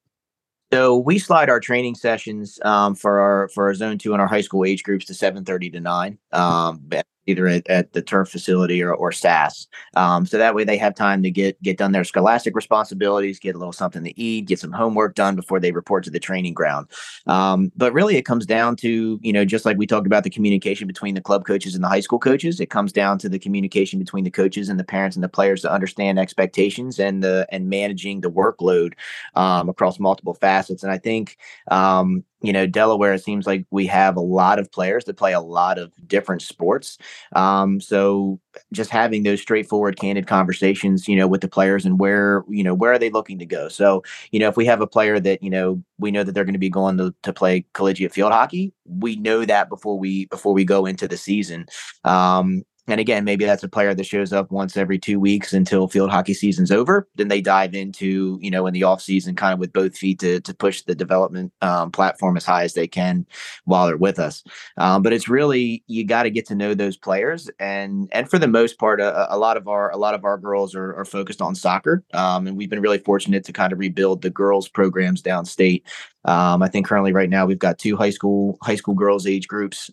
So 0.72 0.98
we 0.98 1.18
slide 1.18 1.48
our 1.48 1.60
training 1.60 1.94
sessions 1.94 2.58
um, 2.64 2.94
for 2.94 3.20
our 3.20 3.48
for 3.48 3.66
our 3.68 3.74
zone 3.74 3.98
two 3.98 4.12
and 4.12 4.20
our 4.20 4.26
high 4.26 4.40
school 4.40 4.64
age 4.64 4.82
groups 4.82 5.04
to 5.06 5.14
seven 5.14 5.44
thirty 5.44 5.70
to 5.70 5.80
nine. 5.80 6.18
Um, 6.32 6.80
either 7.26 7.46
at, 7.46 7.68
at, 7.68 7.92
the 7.92 8.02
turf 8.02 8.28
facility 8.28 8.82
or, 8.82 8.92
or 8.92 9.12
SAS. 9.12 9.66
Um, 9.94 10.26
so 10.26 10.38
that 10.38 10.54
way 10.54 10.64
they 10.64 10.76
have 10.76 10.94
time 10.94 11.22
to 11.22 11.30
get 11.30 11.60
get 11.62 11.78
done 11.78 11.92
their 11.92 12.04
scholastic 12.04 12.56
responsibilities, 12.56 13.38
get 13.38 13.54
a 13.54 13.58
little 13.58 13.72
something 13.72 14.04
to 14.04 14.20
eat, 14.20 14.46
get 14.46 14.58
some 14.58 14.72
homework 14.72 15.14
done 15.14 15.36
before 15.36 15.60
they 15.60 15.72
report 15.72 16.04
to 16.04 16.10
the 16.10 16.18
training 16.18 16.54
ground. 16.54 16.88
Um, 17.26 17.70
but 17.76 17.92
really, 17.92 18.16
it 18.16 18.22
comes 18.22 18.46
down 18.46 18.76
to 18.76 19.18
you 19.22 19.32
know 19.32 19.44
just 19.44 19.64
like 19.64 19.76
we 19.76 19.86
talked 19.86 20.06
about 20.06 20.24
the 20.24 20.30
communication 20.30 20.86
between 20.86 21.14
the 21.14 21.20
club 21.20 21.46
coaches 21.46 21.74
and 21.74 21.84
the 21.84 21.88
high 21.88 22.00
school 22.00 22.18
coaches. 22.18 22.60
It 22.60 22.70
comes 22.70 22.92
down 22.92 23.18
to 23.18 23.28
the 23.28 23.38
communication 23.38 23.98
between 23.98 24.24
the 24.24 24.30
coaches 24.30 24.68
and 24.68 24.78
the 24.78 24.84
parents 24.84 25.16
and 25.16 25.22
the 25.22 25.28
players 25.28 25.62
to 25.62 25.72
understand 25.72 26.18
expectations 26.18 26.98
and 26.98 27.22
the 27.22 27.46
and 27.50 27.68
managing 27.68 28.20
the 28.20 28.30
workload 28.30 28.94
um, 29.34 29.68
across 29.68 29.98
multiple 29.98 30.34
facets. 30.34 30.82
And 30.82 30.92
I 30.92 30.98
think 30.98 31.38
um, 31.70 32.24
you 32.44 32.52
know, 32.52 32.66
Delaware, 32.66 33.14
it 33.14 33.24
seems 33.24 33.46
like 33.46 33.66
we 33.70 33.86
have 33.86 34.16
a 34.16 34.20
lot 34.20 34.58
of 34.58 34.70
players 34.70 35.04
that 35.04 35.16
play 35.16 35.32
a 35.32 35.40
lot 35.40 35.78
of 35.78 35.92
different 36.06 36.42
sports. 36.42 36.98
Um, 37.34 37.80
so 37.80 38.38
just 38.72 38.90
having 38.90 39.22
those 39.22 39.40
straightforward, 39.40 39.98
candid 39.98 40.26
conversations, 40.26 41.08
you 41.08 41.16
know, 41.16 41.26
with 41.26 41.40
the 41.40 41.48
players 41.48 41.84
and 41.84 41.98
where, 41.98 42.44
you 42.48 42.62
know, 42.62 42.74
where 42.74 42.92
are 42.92 42.98
they 42.98 43.10
looking 43.10 43.38
to 43.38 43.46
go? 43.46 43.68
So, 43.68 44.02
you 44.30 44.38
know, 44.38 44.48
if 44.48 44.56
we 44.56 44.66
have 44.66 44.80
a 44.80 44.86
player 44.86 45.18
that, 45.20 45.42
you 45.42 45.50
know, 45.50 45.82
we 45.98 46.10
know 46.10 46.22
that 46.22 46.32
they're 46.32 46.44
going 46.44 46.52
to 46.52 46.58
be 46.58 46.70
going 46.70 46.98
to, 46.98 47.14
to 47.22 47.32
play 47.32 47.64
collegiate 47.72 48.12
field 48.12 48.32
hockey, 48.32 48.72
we 48.84 49.16
know 49.16 49.44
that 49.44 49.68
before 49.68 49.98
we 49.98 50.26
before 50.26 50.52
we 50.52 50.64
go 50.64 50.86
into 50.86 51.08
the 51.08 51.16
season. 51.16 51.66
Um, 52.04 52.64
and 52.86 53.00
again, 53.00 53.24
maybe 53.24 53.46
that's 53.46 53.62
a 53.62 53.68
player 53.68 53.94
that 53.94 54.04
shows 54.04 54.32
up 54.32 54.50
once 54.50 54.76
every 54.76 54.98
two 54.98 55.18
weeks 55.18 55.54
until 55.54 55.88
field 55.88 56.10
hockey 56.10 56.34
season's 56.34 56.70
over. 56.70 57.08
Then 57.14 57.28
they 57.28 57.40
dive 57.40 57.74
into, 57.74 58.38
you 58.42 58.50
know, 58.50 58.66
in 58.66 58.74
the 58.74 58.82
off 58.82 59.00
season, 59.00 59.34
kind 59.34 59.54
of 59.54 59.58
with 59.58 59.72
both 59.72 59.96
feet 59.96 60.18
to, 60.20 60.40
to 60.40 60.54
push 60.54 60.82
the 60.82 60.94
development 60.94 61.52
um, 61.62 61.90
platform 61.90 62.36
as 62.36 62.44
high 62.44 62.64
as 62.64 62.74
they 62.74 62.86
can 62.86 63.26
while 63.64 63.86
they're 63.86 63.96
with 63.96 64.18
us. 64.18 64.44
Um, 64.76 65.02
but 65.02 65.14
it's 65.14 65.28
really 65.28 65.82
you 65.86 66.04
got 66.04 66.24
to 66.24 66.30
get 66.30 66.46
to 66.48 66.54
know 66.54 66.74
those 66.74 66.98
players, 66.98 67.50
and 67.58 68.08
and 68.12 68.28
for 68.28 68.38
the 68.38 68.48
most 68.48 68.78
part, 68.78 69.00
a, 69.00 69.34
a 69.34 69.38
lot 69.38 69.56
of 69.56 69.66
our 69.66 69.90
a 69.90 69.96
lot 69.96 70.14
of 70.14 70.24
our 70.24 70.36
girls 70.36 70.74
are, 70.74 70.94
are 70.94 71.06
focused 71.06 71.40
on 71.40 71.54
soccer, 71.54 72.04
um, 72.12 72.46
and 72.46 72.56
we've 72.56 72.70
been 72.70 72.82
really 72.82 72.98
fortunate 72.98 73.44
to 73.44 73.52
kind 73.52 73.72
of 73.72 73.78
rebuild 73.78 74.20
the 74.20 74.30
girls 74.30 74.68
programs 74.68 75.22
downstate. 75.22 75.82
Um, 76.26 76.62
I 76.62 76.68
think 76.68 76.86
currently 76.86 77.12
right 77.12 77.30
now 77.30 77.46
we've 77.46 77.58
got 77.58 77.78
two 77.78 77.96
high 77.96 78.10
school 78.10 78.58
high 78.62 78.76
school 78.76 78.94
girls 78.94 79.26
age 79.26 79.48
groups. 79.48 79.90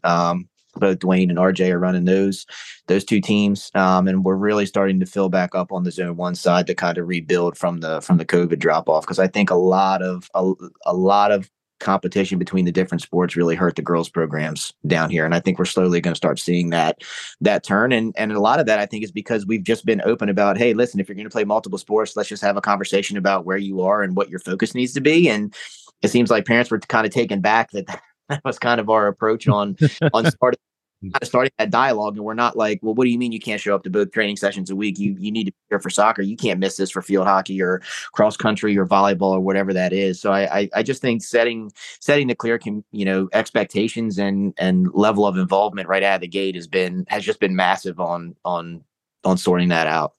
Both 0.76 1.00
Dwayne 1.00 1.30
and 1.30 1.38
RJ 1.38 1.72
are 1.72 1.80
running 1.80 2.06
those 2.06 2.46
those 2.88 3.04
two 3.04 3.22
teams, 3.22 3.72
um, 3.76 4.08
and 4.08 4.24
we're 4.24 4.36
really 4.36 4.66
starting 4.66 5.00
to 5.00 5.06
fill 5.06 5.30
back 5.30 5.56
up 5.56 5.72
on 5.72 5.84
the 5.84 5.92
zone 5.92 6.16
one 6.16 6.36
side 6.36 6.68
to 6.68 6.76
kind 6.76 6.98
of 6.98 7.08
rebuild 7.08 7.58
from 7.58 7.80
the 7.80 8.02
from 8.02 8.18
the 8.18 8.26
COVID 8.26 8.60
drop 8.60 8.90
off 8.90 9.04
because 9.04 9.20
I 9.20 9.28
think 9.28 9.50
a 9.50 9.56
lot 9.56 10.02
of 10.02 10.30
a, 10.34 10.54
a 10.86 10.94
lot 10.94 11.32
of 11.32 11.50
competition 11.82 12.40
between 12.40 12.64
the 12.64 12.72
different 12.72 13.02
sports 13.02 13.36
really 13.36 13.56
hurt 13.56 13.76
the 13.76 13.82
girls 13.82 14.08
programs 14.08 14.72
down 14.86 15.10
here 15.10 15.26
and 15.26 15.34
i 15.34 15.40
think 15.40 15.58
we're 15.58 15.66
slowly 15.66 16.00
going 16.00 16.14
to 16.14 16.18
start 16.18 16.40
seeing 16.40 16.70
that 16.70 17.02
that 17.42 17.64
turn 17.64 17.92
and 17.92 18.14
and 18.18 18.32
a 18.32 18.40
lot 18.40 18.60
of 18.60 18.68
that 18.68 18.80
i 18.80 18.86
think 18.86 19.04
is 19.04 19.12
because 19.12 19.48
we've 19.48 19.64
just 19.64 19.84
been 19.84 20.02
open 20.06 20.30
about 20.30 20.58
hey 20.58 20.74
listen 20.74 21.00
if 21.00 21.10
you're 21.10 21.16
going 21.16 21.26
to 21.26 21.32
play 21.32 21.44
multiple 21.44 21.80
sports 21.80 22.16
let's 22.16 22.30
just 22.30 22.44
have 22.44 22.56
a 22.56 22.62
conversation 22.62 23.18
about 23.18 23.46
where 23.46 23.58
you 23.58 23.82
are 23.82 24.04
and 24.04 24.16
what 24.16 24.30
your 24.30 24.40
focus 24.40 24.76
needs 24.76 24.94
to 24.94 25.02
be 25.02 25.28
and 25.28 25.56
it 26.04 26.10
seems 26.10 26.30
like 26.30 26.46
parents 26.46 26.72
were 26.72 26.80
kind 26.80 27.06
of 27.06 27.12
taken 27.12 27.42
back 27.42 27.72
that 27.72 28.02
that 28.44 28.46
was 28.46 28.58
kind 28.58 28.80
of 28.80 28.90
our 28.90 29.08
approach 29.08 29.48
on 29.48 29.78
on 30.14 30.26
starting 30.32 30.60
kind 31.02 31.22
of 31.22 31.28
starting 31.28 31.52
that 31.58 31.72
dialogue. 31.72 32.16
And 32.16 32.24
we're 32.24 32.34
not 32.34 32.56
like 32.56 32.80
well 32.82 32.94
what 32.94 33.06
do 33.06 33.10
you 33.10 33.18
mean 33.18 33.32
you 33.32 33.40
can't 33.40 33.60
show 33.60 33.76
up 33.76 33.84
to 33.84 33.90
both 33.90 34.12
training 34.12 34.38
sessions 34.38 34.70
a 34.70 34.76
week? 34.76 35.00
You 35.00 35.16
you 35.20 35.32
need 35.32 35.46
to 35.46 35.52
be 35.52 35.58
here 35.70 35.80
for 35.80 35.90
soccer. 35.90 36.22
You 36.22 36.38
can't 36.38 36.60
miss 36.60 36.78
this 36.78 36.92
for 36.92 37.02
field 37.02 37.28
hockey 37.28 37.62
or 37.62 37.82
cross 38.14 38.38
country 38.38 38.78
or 38.78 38.86
volleyball 38.86 39.32
or 39.32 39.40
whatever 39.42 39.74
that 39.74 39.94
is. 39.94 40.20
So 40.22 40.32
i 40.32 40.60
i, 40.60 40.70
I 40.76 40.84
just 40.84 41.02
think 41.02 41.24
setting 41.24 41.72
setting 42.00 42.28
the 42.28 42.36
clear 42.36 42.58
com, 42.58 42.84
you 42.92 43.06
know 43.06 43.30
expectations 43.34 44.18
and 44.18 44.54
and 44.58 44.94
level 44.94 45.26
of 45.26 45.38
involvement 45.38 45.88
right 45.88 46.04
out 46.04 46.16
of 46.16 46.22
the 46.22 46.28
gate 46.28 46.56
has 46.56 46.68
been 46.68 47.06
has 47.10 47.24
just 47.24 47.40
been 47.40 47.56
massive 47.56 48.00
on 48.00 48.36
on 48.46 48.84
on 49.24 49.38
sorting 49.38 49.70
that 49.70 49.88
out. 49.88 50.14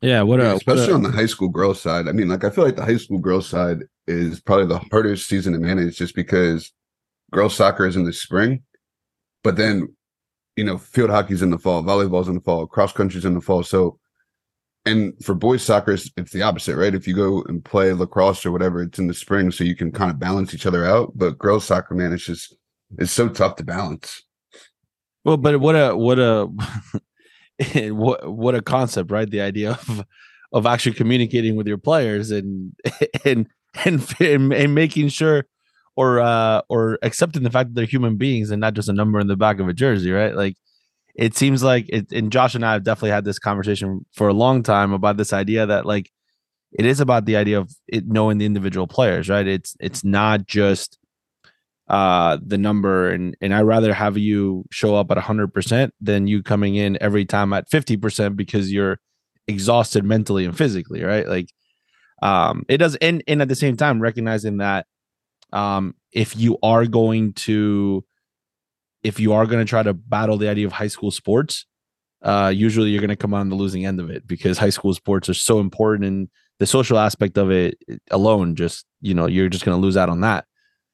Yeah 0.00 0.22
what 0.22 0.40
a, 0.40 0.54
especially 0.54 0.82
what 0.82 0.90
a, 0.90 0.94
on 0.94 1.02
the 1.02 1.12
high 1.12 1.26
school 1.26 1.48
girls 1.48 1.80
side. 1.80 2.08
I 2.08 2.12
mean 2.12 2.28
like 2.28 2.44
i 2.44 2.50
feel 2.50 2.64
like 2.64 2.76
the 2.76 2.84
high 2.84 2.96
school 2.96 3.18
girls 3.18 3.48
side 3.48 3.84
is 4.08 4.40
probably 4.40 4.66
the 4.66 4.80
hardest 4.90 5.28
season 5.28 5.52
to 5.52 5.58
manage 5.58 5.96
just 5.96 6.16
because 6.16 6.72
girls 7.32 7.56
soccer 7.56 7.86
is 7.86 7.96
in 7.96 8.04
the 8.04 8.12
spring, 8.12 8.62
but 9.42 9.56
then 9.56 9.94
you 10.56 10.64
know 10.64 10.78
field 10.78 11.10
hockey's 11.10 11.42
in 11.42 11.50
the 11.50 11.58
fall, 11.58 11.82
volleyball's 11.82 12.28
in 12.28 12.34
the 12.34 12.40
fall, 12.40 12.66
cross 12.66 12.92
country's 12.92 13.24
in 13.24 13.34
the 13.34 13.40
fall. 13.40 13.62
So, 13.62 13.98
and 14.86 15.12
for 15.24 15.34
boys 15.34 15.62
soccer, 15.62 15.92
it's, 15.92 16.10
it's 16.16 16.32
the 16.32 16.42
opposite, 16.42 16.76
right? 16.76 16.94
If 16.94 17.08
you 17.08 17.14
go 17.14 17.42
and 17.44 17.64
play 17.64 17.92
lacrosse 17.92 18.46
or 18.46 18.52
whatever, 18.52 18.82
it's 18.82 18.98
in 18.98 19.08
the 19.08 19.14
spring, 19.14 19.50
so 19.50 19.64
you 19.64 19.74
can 19.74 19.90
kind 19.90 20.10
of 20.10 20.18
balance 20.18 20.54
each 20.54 20.66
other 20.66 20.84
out. 20.84 21.12
But 21.14 21.38
girls 21.38 21.64
soccer, 21.64 21.94
man, 21.94 22.12
it's 22.12 22.26
just 22.26 22.54
it's 22.98 23.12
so 23.12 23.28
tough 23.28 23.56
to 23.56 23.64
balance. 23.64 24.22
Well, 25.24 25.36
but 25.36 25.60
what 25.60 25.74
a 25.74 25.96
what 25.96 26.18
a 26.18 26.48
what 27.92 28.32
what 28.32 28.54
a 28.54 28.62
concept, 28.62 29.10
right? 29.10 29.28
The 29.28 29.40
idea 29.40 29.72
of 29.72 30.04
of 30.52 30.66
actually 30.66 30.92
communicating 30.92 31.56
with 31.56 31.66
your 31.66 31.78
players 31.78 32.30
and 32.30 32.72
and 33.24 33.48
and 33.84 34.14
and, 34.20 34.74
making 34.74 35.08
sure 35.08 35.46
or 35.96 36.20
uh 36.20 36.62
or 36.68 36.98
accepting 37.02 37.42
the 37.42 37.50
fact 37.50 37.70
that 37.70 37.74
they're 37.74 37.84
human 37.86 38.16
beings 38.16 38.50
and 38.50 38.60
not 38.60 38.74
just 38.74 38.88
a 38.88 38.92
number 38.92 39.20
in 39.20 39.26
the 39.26 39.36
back 39.36 39.60
of 39.60 39.68
a 39.68 39.74
jersey, 39.74 40.10
right? 40.10 40.34
Like 40.34 40.56
it 41.14 41.36
seems 41.36 41.62
like 41.62 41.86
it 41.88 42.10
and 42.12 42.32
Josh 42.32 42.54
and 42.54 42.64
I 42.64 42.74
have 42.74 42.84
definitely 42.84 43.10
had 43.10 43.24
this 43.24 43.38
conversation 43.38 44.06
for 44.12 44.28
a 44.28 44.32
long 44.34 44.62
time 44.62 44.92
about 44.92 45.16
this 45.16 45.32
idea 45.32 45.66
that 45.66 45.86
like 45.86 46.10
it 46.72 46.86
is 46.86 47.00
about 47.00 47.26
the 47.26 47.36
idea 47.36 47.58
of 47.58 47.70
it 47.86 48.06
knowing 48.06 48.38
the 48.38 48.46
individual 48.46 48.86
players, 48.86 49.28
right? 49.28 49.46
It's 49.46 49.76
it's 49.80 50.04
not 50.04 50.46
just 50.46 50.98
uh 51.88 52.38
the 52.44 52.56
number 52.58 53.10
and 53.10 53.36
and 53.42 53.54
I'd 53.54 53.62
rather 53.62 53.92
have 53.92 54.16
you 54.16 54.64
show 54.70 54.94
up 54.94 55.10
at 55.10 55.18
100% 55.18 55.90
than 56.00 56.26
you 56.26 56.42
coming 56.42 56.76
in 56.76 56.96
every 57.02 57.24
time 57.26 57.52
at 57.52 57.68
50% 57.70 58.36
because 58.36 58.72
you're 58.72 58.98
exhausted 59.48 60.04
mentally 60.04 60.44
and 60.46 60.56
physically, 60.56 61.02
right? 61.02 61.28
Like 61.28 61.48
um 62.22 62.64
it 62.68 62.78
does 62.78 62.96
and 62.96 63.22
and 63.28 63.42
at 63.42 63.48
the 63.48 63.54
same 63.56 63.76
time 63.76 64.00
recognizing 64.00 64.58
that 64.58 64.86
um 65.52 65.94
if 66.12 66.36
you 66.36 66.58
are 66.62 66.86
going 66.86 67.32
to 67.32 68.04
if 69.02 69.18
you 69.18 69.32
are 69.32 69.46
going 69.46 69.64
to 69.64 69.68
try 69.68 69.82
to 69.82 69.92
battle 69.92 70.36
the 70.36 70.48
idea 70.48 70.66
of 70.66 70.72
high 70.72 70.88
school 70.88 71.10
sports 71.10 71.66
uh 72.22 72.52
usually 72.54 72.90
you're 72.90 73.00
going 73.00 73.08
to 73.08 73.16
come 73.16 73.34
on 73.34 73.48
the 73.48 73.56
losing 73.56 73.84
end 73.86 74.00
of 74.00 74.10
it 74.10 74.26
because 74.26 74.58
high 74.58 74.70
school 74.70 74.94
sports 74.94 75.28
are 75.28 75.34
so 75.34 75.60
important 75.60 76.06
and 76.06 76.28
the 76.58 76.66
social 76.66 76.98
aspect 76.98 77.36
of 77.36 77.50
it 77.50 77.76
alone 78.10 78.54
just 78.54 78.86
you 79.00 79.14
know 79.14 79.26
you're 79.26 79.48
just 79.48 79.64
going 79.64 79.76
to 79.76 79.82
lose 79.82 79.96
out 79.96 80.08
on 80.08 80.20
that 80.20 80.44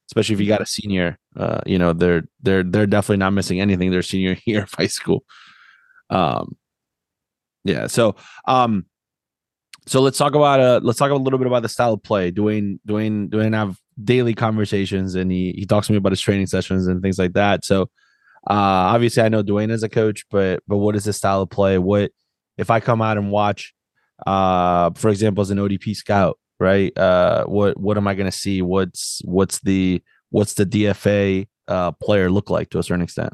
especially 0.08 0.34
if 0.34 0.40
you 0.40 0.46
got 0.46 0.62
a 0.62 0.66
senior 0.66 1.18
uh 1.36 1.60
you 1.66 1.78
know 1.78 1.92
they're 1.92 2.22
they're 2.42 2.62
they're 2.62 2.86
definitely 2.86 3.18
not 3.18 3.32
missing 3.32 3.60
anything 3.60 3.90
their 3.90 4.02
senior 4.02 4.36
year 4.46 4.62
of 4.62 4.72
high 4.72 4.86
school. 4.86 5.24
Um 6.10 6.56
yeah 7.64 7.86
so 7.86 8.16
um 8.46 8.86
so 9.86 10.00
let's 10.00 10.16
talk 10.16 10.34
about 10.34 10.60
uh 10.60 10.80
let's 10.82 10.98
talk 10.98 11.10
a 11.10 11.14
little 11.14 11.38
bit 11.38 11.46
about 11.46 11.62
the 11.62 11.68
style 11.68 11.94
of 11.94 12.02
play. 12.02 12.32
Dwayne 12.32 12.78
dwayne 12.88 13.28
dwayne 13.28 13.54
have 13.54 13.78
daily 14.04 14.34
conversations 14.34 15.14
and 15.14 15.30
he 15.30 15.54
he 15.56 15.66
talks 15.66 15.86
to 15.86 15.92
me 15.92 15.98
about 15.98 16.12
his 16.12 16.20
training 16.20 16.46
sessions 16.46 16.86
and 16.86 17.02
things 17.02 17.18
like 17.18 17.32
that. 17.32 17.64
So 17.64 17.90
uh 18.48 18.94
obviously 18.94 19.22
i 19.22 19.28
know 19.28 19.42
dwayne 19.42 19.70
as 19.70 19.82
a 19.82 19.88
coach 19.88 20.24
but 20.30 20.62
but 20.68 20.76
what 20.76 20.94
is 20.94 21.04
his 21.04 21.16
style 21.16 21.42
of 21.42 21.50
play? 21.50 21.76
What 21.78 22.12
if 22.56 22.70
i 22.70 22.80
come 22.80 23.02
out 23.02 23.18
and 23.18 23.30
watch 23.30 23.74
uh 24.26 24.90
for 24.94 25.08
example 25.10 25.42
as 25.42 25.50
an 25.50 25.58
odp 25.58 25.94
scout 25.94 26.38
right 26.58 26.96
uh 26.96 27.44
what 27.44 27.78
what 27.78 27.96
am 27.96 28.06
i 28.06 28.14
going 28.14 28.30
to 28.30 28.36
see? 28.36 28.62
What's 28.62 29.20
what's 29.24 29.58
the 29.60 30.02
what's 30.30 30.54
the 30.54 30.66
dfa 30.66 31.48
uh 31.66 31.92
player 31.92 32.30
look 32.30 32.48
like 32.48 32.70
to 32.70 32.78
a 32.78 32.82
certain 32.82 33.02
extent 33.02 33.32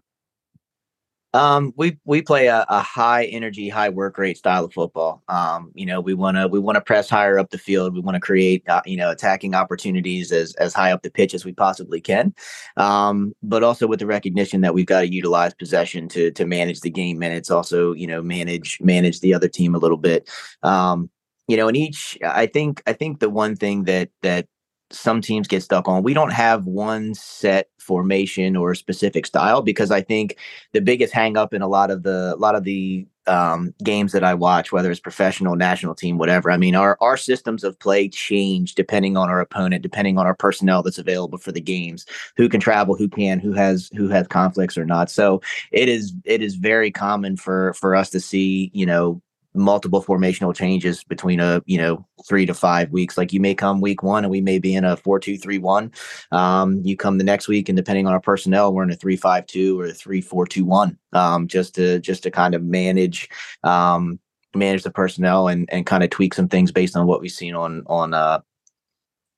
um, 1.35 1.75
we 1.77 1.99
we 2.05 2.23
play 2.23 2.47
a, 2.47 2.65
a, 2.69 2.81
high 2.81 3.25
energy, 3.25 3.69
high 3.69 3.89
work 3.89 4.19
rate 4.19 4.39
style 4.39 4.65
of 4.65 4.73
football. 4.73 5.21
Um, 5.29 5.73
you 5.75 5.85
know, 5.85 6.01
we 6.01 6.15
want 6.15 6.37
to 6.37 6.47
we 6.47 6.61
want 6.61 6.77
to 6.77 6.81
press 6.81 7.11
higher 7.11 7.41
up 7.41 7.51
the 7.51 7.59
field. 7.59 7.93
We 7.93 8.01
want 8.01 8.15
to 8.15 8.21
create 8.21 8.63
uh, 8.69 8.83
you 8.87 8.97
know 8.97 9.11
attacking 9.11 9.53
opportunities 9.53 10.31
as 10.31 10.55
as 10.55 10.73
high 10.73 10.93
up 10.93 11.03
the 11.03 11.11
pitch 11.11 11.35
as 11.35 11.45
we 11.45 11.53
possibly 11.53 12.01
can. 12.01 12.33
Um, 12.77 13.35
but 13.43 13.65
also 13.65 13.89
with 13.89 13.99
the 13.99 14.07
recognition 14.07 14.61
that 14.61 14.75
we've 14.75 14.87
got 14.87 15.01
to 15.01 15.13
utilize 15.13 15.55
possession 15.55 16.09
to 16.11 16.31
to 16.31 16.47
manage 16.47 16.83
the 16.83 16.91
game 16.91 17.19
minutes. 17.19 17.51
Also, 17.51 17.93
you 17.93 18.07
know, 18.07 18.23
manage 18.23 18.79
manage 18.81 19.19
the 19.19 19.35
other 19.35 19.49
team 19.49 19.75
a 19.75 19.79
little 19.79 19.99
bit. 19.99 20.31
Um, 20.63 21.11
you 21.49 21.57
know, 21.57 21.67
in 21.67 21.75
each, 21.75 22.17
I 22.25 22.47
think 22.47 22.81
I 22.87 22.93
think 22.93 23.19
the 23.19 23.29
one 23.29 23.57
thing 23.57 23.85
that 23.85 24.11
that 24.23 24.47
some 24.91 25.21
teams 25.21 25.49
get 25.49 25.63
stuck 25.63 25.89
on. 25.89 26.03
We 26.03 26.15
don't 26.15 26.33
have 26.33 26.67
one 26.67 27.15
set 27.15 27.69
formation 27.79 28.57
or 28.57 28.75
specific 28.75 29.27
style 29.27 29.63
because 29.63 29.91
I 29.91 30.01
think 30.01 30.37
the 30.73 30.81
biggest 30.81 31.13
hangup 31.13 31.53
in 31.53 31.63
a 31.63 31.69
lot 31.69 31.91
of 31.91 32.03
the 32.03 32.35
a 32.35 32.41
lot 32.41 32.55
of 32.55 32.65
the 32.65 33.07
um, 33.27 33.75
games 33.83 34.13
that 34.13 34.23
I 34.23 34.35
watch, 34.35 34.71
whether 34.71 34.91
it's 34.91 35.01
professional, 35.01 35.57
national 35.57 35.95
team, 35.95 36.19
whatever. 36.19 36.51
I 36.51 36.57
mean, 36.57 36.75
our 36.75 36.97
our 37.01 37.17
systems 37.17 37.65
of 37.65 37.79
play 37.79 38.09
change 38.09 38.75
depending 38.75 39.17
on 39.17 39.31
our 39.31 39.41
opponent, 39.41 39.83
depending 39.83 40.19
on 40.19 40.27
our 40.27 40.35
personnel 40.35 40.83
that's 40.83 40.99
available 40.99 41.39
for 41.39 41.53
the 41.53 41.61
games, 41.61 42.05
who 42.37 42.49
can 42.49 42.61
travel, 42.61 42.95
who 42.95 43.09
can, 43.09 43.39
who 43.39 43.53
has 43.53 43.91
who 43.97 44.09
has 44.09 44.27
conflicts 44.27 44.77
or 44.77 44.85
not. 44.85 45.11
So 45.11 45.41
it 45.73 45.89
is 45.89 46.13
it 46.25 46.43
is 46.43 46.57
very 46.57 46.91
common 46.91 47.37
for 47.37 47.73
for 47.75 47.97
us 47.97 48.11
to 48.11 48.21
see, 48.21 48.71
you 48.75 48.87
know, 48.87 49.23
multiple 49.55 50.03
formational 50.03 50.55
changes 50.55 51.05
between 51.05 51.41
a 51.41 51.63
you 51.67 51.79
know 51.79 52.05
three 52.27 52.47
to 52.47 52.55
five 52.55 52.91
weeks. 52.91 53.17
Like 53.17 53.33
you 53.33 53.41
may 53.41 53.55
come 53.55 53.81
week 53.81 54.03
one 54.03 54.25
and 54.25 54.31
we 54.31 54.41
may 54.41 54.59
be 54.59 54.75
in 54.75 54.85
a 54.85 54.97
four 54.97 55.19
two 55.19 55.37
three 55.37 55.59
one. 55.59 55.93
Um, 56.33 56.81
you 56.85 56.97
come 56.97 57.19
the 57.19 57.25
next 57.25 57.49
week 57.49 57.69
and 57.69 57.77
depending 57.77 58.07
on 58.07 58.13
our 58.13 58.21
personnel 58.21 58.73
we're 58.73 58.83
in 58.83 58.91
a 58.91 58.97
three 58.97 59.17
five 59.17 59.47
two 59.47 59.81
or 59.81 59.87
a 59.87 59.93
three 59.93 60.21
four 60.21 60.47
two 60.47 60.65
one 60.65 60.99
um, 61.13 61.47
just 61.49 61.75
to 61.77 62.01
just 62.01 62.23
to 62.25 62.31
kind 62.31 62.55
of 62.55 62.63
manage 62.63 63.29
um, 63.63 64.19
manage 64.55 64.83
the 64.83 64.91
personnel 64.91 65.49
and 65.49 65.69
and 65.73 65.87
kind 65.87 66.05
of 66.05 66.11
tweak 66.11 66.35
some 66.35 66.49
things 66.49 66.73
based 66.73 66.97
on 66.97 67.07
what 67.07 67.21
we've 67.21 67.31
seen 67.31 67.55
on 67.55 67.83
on 67.87 68.15
uh 68.15 68.41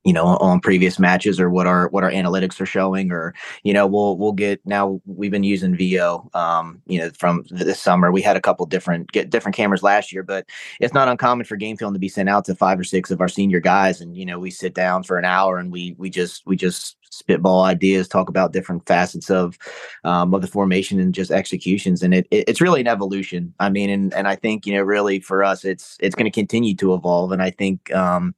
you 0.07 0.13
know 0.13 0.37
on 0.37 0.61
previous 0.61 0.99
matches 0.99 1.37
or 1.37 1.49
what 1.49 1.67
our 1.67 1.89
what 1.89 2.01
our 2.01 2.11
analytics 2.11 2.61
are 2.61 2.65
showing 2.65 3.11
or 3.11 3.35
you 3.63 3.73
know 3.73 3.85
we'll 3.85 4.17
we'll 4.17 4.31
get 4.31 4.61
now 4.65 5.01
we've 5.05 5.31
been 5.31 5.43
using 5.43 5.75
Veo 5.75 6.29
um 6.33 6.81
you 6.87 6.97
know 6.97 7.09
from 7.19 7.43
this 7.51 7.77
summer. 7.77 8.09
We 8.09 8.21
had 8.21 8.37
a 8.37 8.41
couple 8.41 8.65
different 8.67 9.11
get 9.11 9.29
different 9.29 9.55
cameras 9.55 9.83
last 9.83 10.13
year 10.13 10.23
but 10.23 10.47
it's 10.79 10.93
not 10.93 11.09
uncommon 11.09 11.45
for 11.45 11.57
game 11.57 11.75
film 11.75 11.91
to 11.91 11.99
be 11.99 12.07
sent 12.07 12.29
out 12.29 12.45
to 12.45 12.55
five 12.55 12.79
or 12.79 12.85
six 12.85 13.11
of 13.11 13.19
our 13.19 13.27
senior 13.27 13.59
guys 13.59 13.99
and 13.99 14.15
you 14.15 14.25
know 14.25 14.39
we 14.39 14.49
sit 14.49 14.73
down 14.73 15.03
for 15.03 15.17
an 15.17 15.25
hour 15.25 15.57
and 15.57 15.73
we 15.73 15.93
we 15.97 16.09
just 16.09 16.41
we 16.47 16.55
just 16.55 16.95
spitball 17.11 17.63
ideas 17.63 18.07
talk 18.07 18.29
about 18.29 18.53
different 18.53 18.85
facets 18.85 19.29
of 19.29 19.57
um, 20.03 20.33
of 20.33 20.41
the 20.41 20.47
formation 20.47 20.99
and 20.99 21.13
just 21.13 21.31
executions. 21.31 22.03
And 22.03 22.13
it, 22.13 22.27
it 22.31 22.47
it's 22.47 22.61
really 22.61 22.79
an 22.79 22.87
evolution. 22.87 23.53
I 23.59 23.69
mean 23.69 23.89
and 23.89 24.13
and 24.13 24.27
i 24.27 24.35
think 24.35 24.65
you 24.65 24.73
know 24.73 24.83
really 24.83 25.19
for 25.19 25.43
us 25.43 25.65
it's 25.65 25.97
it's 25.99 26.15
going 26.15 26.31
to 26.31 26.31
continue 26.31 26.75
to 26.75 26.93
evolve. 26.93 27.31
And 27.31 27.41
i 27.41 27.49
think 27.49 27.93
um 27.93 28.33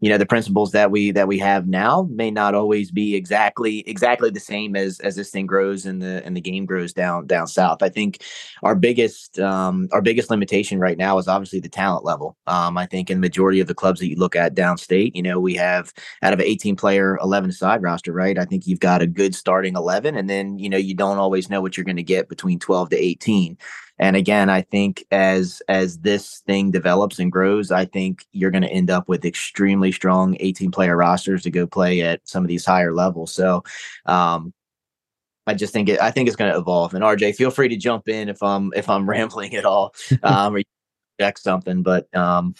you 0.00 0.10
know 0.10 0.18
the 0.18 0.26
principles 0.26 0.72
that 0.72 0.90
we 0.90 1.10
that 1.10 1.28
we 1.28 1.38
have 1.38 1.66
now 1.66 2.06
may 2.10 2.30
not 2.30 2.54
always 2.54 2.90
be 2.90 3.14
exactly 3.14 3.80
exactly 3.88 4.30
the 4.30 4.40
same 4.40 4.76
as 4.76 5.00
as 5.00 5.16
this 5.16 5.30
thing 5.30 5.46
grows 5.46 5.86
and 5.86 6.02
the 6.02 6.24
and 6.24 6.36
the 6.36 6.40
game 6.40 6.66
grows 6.66 6.92
down 6.92 7.26
down 7.26 7.46
south. 7.46 7.82
I 7.82 7.88
think 7.88 8.22
our 8.62 8.74
biggest 8.74 9.38
um 9.38 9.88
our 9.92 10.02
biggest 10.02 10.30
limitation 10.30 10.78
right 10.78 10.98
now 10.98 11.18
is 11.18 11.28
obviously 11.28 11.60
the 11.60 11.68
talent 11.68 12.04
level. 12.04 12.36
Um 12.46 12.76
i 12.76 12.86
think 12.86 13.10
in 13.10 13.18
the 13.18 13.26
majority 13.26 13.60
of 13.60 13.66
the 13.66 13.74
clubs 13.74 14.00
that 14.00 14.08
you 14.08 14.16
look 14.16 14.36
at 14.36 14.54
downstate 14.54 15.12
you 15.14 15.22
know 15.22 15.40
we 15.40 15.54
have 15.54 15.92
out 16.22 16.32
of 16.32 16.40
an 16.40 16.46
18 16.46 16.76
player 16.76 17.18
11 17.22 17.52
side 17.52 17.82
roster 17.82 18.12
right 18.12 18.38
i 18.38 18.44
think 18.44 18.66
you've 18.66 18.80
got 18.80 19.02
a 19.02 19.06
good 19.06 19.34
starting 19.34 19.76
11 19.76 20.16
and 20.16 20.28
then 20.28 20.58
you 20.58 20.68
know 20.68 20.76
you 20.76 20.94
don't 20.94 21.18
always 21.18 21.48
know 21.50 21.60
what 21.60 21.76
you're 21.76 21.84
going 21.84 21.96
to 21.96 22.02
get 22.02 22.28
between 22.28 22.58
12 22.58 22.90
to 22.90 22.96
18 22.96 23.56
and 23.98 24.16
again, 24.16 24.50
I 24.50 24.62
think 24.62 25.06
as 25.10 25.62
as 25.68 25.98
this 25.98 26.40
thing 26.40 26.70
develops 26.70 27.18
and 27.18 27.32
grows, 27.32 27.70
I 27.70 27.86
think 27.86 28.26
you're 28.32 28.50
going 28.50 28.62
to 28.62 28.70
end 28.70 28.90
up 28.90 29.08
with 29.08 29.24
extremely 29.24 29.90
strong 29.90 30.36
18 30.40 30.70
player 30.70 30.96
rosters 30.96 31.42
to 31.44 31.50
go 31.50 31.66
play 31.66 32.02
at 32.02 32.20
some 32.24 32.44
of 32.44 32.48
these 32.48 32.66
higher 32.66 32.92
levels. 32.92 33.32
So, 33.32 33.64
um, 34.04 34.52
I 35.46 35.54
just 35.54 35.72
think 35.72 35.88
it. 35.88 36.00
I 36.00 36.10
think 36.10 36.28
it's 36.28 36.36
going 36.36 36.52
to 36.52 36.58
evolve. 36.58 36.92
And 36.92 37.04
RJ, 37.04 37.36
feel 37.36 37.50
free 37.50 37.68
to 37.68 37.76
jump 37.76 38.08
in 38.08 38.28
if 38.28 38.42
I'm 38.42 38.72
if 38.74 38.90
I'm 38.90 39.08
rambling 39.10 39.54
at 39.54 39.64
all, 39.64 39.94
um, 40.22 40.56
or 40.56 40.62
check 41.18 41.38
something. 41.38 41.82
But 41.82 42.14
um, 42.14 42.54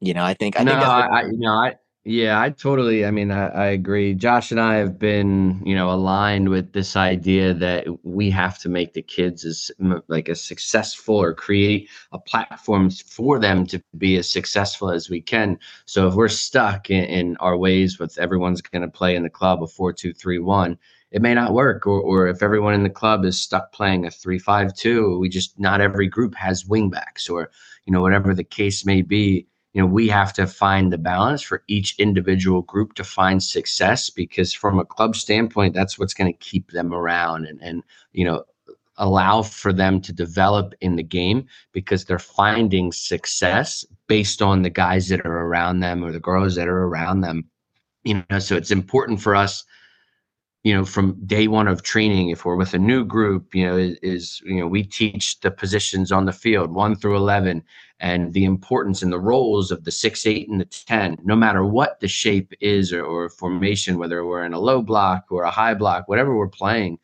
you 0.00 0.14
know, 0.14 0.24
I 0.24 0.34
think 0.34 0.60
I 0.60 0.62
no, 0.62 0.72
think 0.72 0.82
that's 0.82 1.12
I, 1.12 1.22
you 1.22 1.38
know, 1.38 1.52
I 1.52 1.74
yeah, 2.04 2.40
I 2.40 2.48
totally. 2.48 3.04
I 3.04 3.10
mean, 3.10 3.30
I, 3.30 3.48
I, 3.48 3.66
agree. 3.66 4.14
Josh 4.14 4.50
and 4.50 4.58
I 4.58 4.76
have 4.76 4.98
been, 4.98 5.62
you 5.66 5.74
know, 5.74 5.90
aligned 5.90 6.48
with 6.48 6.72
this 6.72 6.96
idea 6.96 7.52
that 7.52 7.86
we 8.02 8.30
have 8.30 8.58
to 8.60 8.70
make 8.70 8.94
the 8.94 9.02
kids 9.02 9.44
as 9.44 9.70
like 10.08 10.30
as 10.30 10.42
successful 10.42 11.16
or 11.16 11.34
create 11.34 11.90
a 12.12 12.18
platform 12.18 12.88
for 12.88 13.38
them 13.38 13.66
to 13.66 13.82
be 13.98 14.16
as 14.16 14.30
successful 14.30 14.90
as 14.90 15.10
we 15.10 15.20
can. 15.20 15.58
So 15.84 16.08
if 16.08 16.14
we're 16.14 16.28
stuck 16.28 16.88
in, 16.88 17.04
in 17.04 17.36
our 17.36 17.56
ways 17.56 17.98
with 17.98 18.16
everyone's 18.16 18.62
going 18.62 18.82
to 18.82 18.88
play 18.88 19.14
in 19.14 19.22
the 19.22 19.28
club 19.28 19.62
a 19.62 19.66
four 19.66 19.92
two 19.92 20.14
three 20.14 20.38
one, 20.38 20.78
it 21.10 21.20
may 21.20 21.34
not 21.34 21.52
work. 21.52 21.86
Or, 21.86 22.00
or 22.00 22.28
if 22.28 22.42
everyone 22.42 22.72
in 22.72 22.82
the 22.82 22.88
club 22.88 23.26
is 23.26 23.38
stuck 23.38 23.72
playing 23.72 24.06
a 24.06 24.10
three 24.10 24.38
five 24.38 24.74
two, 24.74 25.18
we 25.18 25.28
just 25.28 25.60
not 25.60 25.82
every 25.82 26.08
group 26.08 26.34
has 26.34 26.64
wingbacks 26.64 27.28
or 27.28 27.50
you 27.84 27.92
know 27.92 28.00
whatever 28.00 28.34
the 28.34 28.42
case 28.42 28.86
may 28.86 29.02
be 29.02 29.46
you 29.72 29.80
know 29.80 29.86
we 29.86 30.08
have 30.08 30.32
to 30.32 30.46
find 30.46 30.92
the 30.92 30.98
balance 30.98 31.42
for 31.42 31.62
each 31.68 31.94
individual 31.98 32.62
group 32.62 32.94
to 32.94 33.04
find 33.04 33.42
success 33.42 34.10
because 34.10 34.52
from 34.52 34.78
a 34.78 34.84
club 34.84 35.14
standpoint 35.14 35.74
that's 35.74 35.98
what's 35.98 36.14
going 36.14 36.32
to 36.32 36.38
keep 36.38 36.70
them 36.70 36.92
around 36.92 37.46
and 37.46 37.60
and 37.62 37.82
you 38.12 38.24
know 38.24 38.44
allow 38.96 39.40
for 39.42 39.72
them 39.72 40.00
to 40.00 40.12
develop 40.12 40.74
in 40.82 40.96
the 40.96 41.02
game 41.02 41.46
because 41.72 42.04
they're 42.04 42.18
finding 42.18 42.92
success 42.92 43.84
based 44.08 44.42
on 44.42 44.60
the 44.60 44.70
guys 44.70 45.08
that 45.08 45.24
are 45.24 45.46
around 45.46 45.80
them 45.80 46.04
or 46.04 46.12
the 46.12 46.20
girls 46.20 46.54
that 46.54 46.68
are 46.68 46.84
around 46.84 47.22
them. 47.22 47.48
You 48.04 48.22
know 48.30 48.38
so 48.38 48.56
it's 48.56 48.70
important 48.70 49.20
for 49.20 49.34
us 49.34 49.64
you 50.62 50.74
know 50.74 50.84
from 50.84 51.14
day 51.26 51.48
one 51.48 51.68
of 51.68 51.82
training 51.82 52.28
if 52.30 52.44
we're 52.44 52.56
with 52.56 52.74
a 52.74 52.78
new 52.78 53.04
group 53.04 53.54
you 53.54 53.66
know 53.66 53.76
is, 53.76 53.96
is, 54.02 54.42
you 54.44 54.60
know 54.60 54.66
we 54.66 54.82
teach 54.82 55.40
the 55.40 55.50
positions 55.50 56.12
on 56.12 56.26
the 56.26 56.32
field 56.32 56.70
1 56.70 56.96
through 56.96 57.16
11 57.16 57.62
and 58.00 58.32
the 58.32 58.44
importance 58.44 59.02
and 59.02 59.12
the 59.12 59.18
roles 59.18 59.70
of 59.70 59.84
the 59.84 59.90
6 59.90 60.26
8 60.26 60.48
and 60.48 60.60
the 60.60 60.64
10 60.66 61.18
no 61.24 61.34
matter 61.34 61.64
what 61.64 61.98
the 62.00 62.08
shape 62.08 62.52
is 62.60 62.92
or, 62.92 63.04
or 63.04 63.28
formation 63.30 63.98
whether 63.98 64.24
we're 64.26 64.44
in 64.44 64.52
a 64.52 64.58
low 64.58 64.82
block 64.82 65.24
or 65.30 65.44
a 65.44 65.50
high 65.50 65.74
block 65.74 66.08
whatever 66.08 66.36
we're 66.36 66.48
playing 66.48 66.98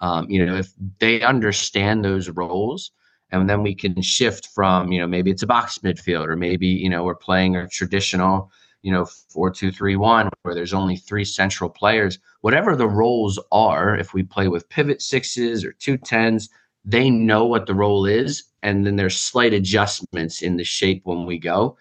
um, 0.00 0.28
you 0.28 0.44
know, 0.44 0.56
if 0.56 0.72
they 0.98 1.22
understand 1.22 2.04
those 2.04 2.28
roles, 2.28 2.92
and 3.30 3.48
then 3.48 3.62
we 3.62 3.74
can 3.74 4.00
shift 4.02 4.48
from, 4.54 4.92
you 4.92 5.00
know, 5.00 5.06
maybe 5.06 5.30
it's 5.30 5.42
a 5.42 5.46
box 5.46 5.78
midfield, 5.78 6.26
or 6.26 6.36
maybe 6.36 6.66
you 6.66 6.88
know 6.88 7.04
we're 7.04 7.14
playing 7.14 7.56
a 7.56 7.68
traditional, 7.68 8.50
you 8.86 8.92
know, 8.92 9.04
four 9.04 9.50
two 9.50 9.72
three 9.72 9.96
one 9.96 10.28
where 10.42 10.54
there's 10.54 10.72
only 10.72 10.96
three 10.96 11.24
central 11.24 11.68
players. 11.68 12.18
Whatever 12.42 12.76
the 12.76 12.88
roles 12.88 13.38
are, 13.50 13.96
if 13.96 14.14
we 14.14 14.22
play 14.22 14.48
with 14.48 14.68
pivot 14.68 15.02
sixes 15.02 15.64
or 15.64 15.72
two 15.72 15.96
tens, 15.96 16.48
they 16.84 17.10
know 17.10 17.44
what 17.44 17.66
the 17.66 17.74
role 17.74 18.06
is, 18.06 18.44
and 18.62 18.86
then 18.86 18.94
there's 18.94 19.16
slight 19.16 19.52
adjustments 19.52 20.40
in 20.40 20.56
the 20.56 20.64
shape 20.64 21.02
when 21.04 21.26
we 21.26 21.38
go. 21.38 21.76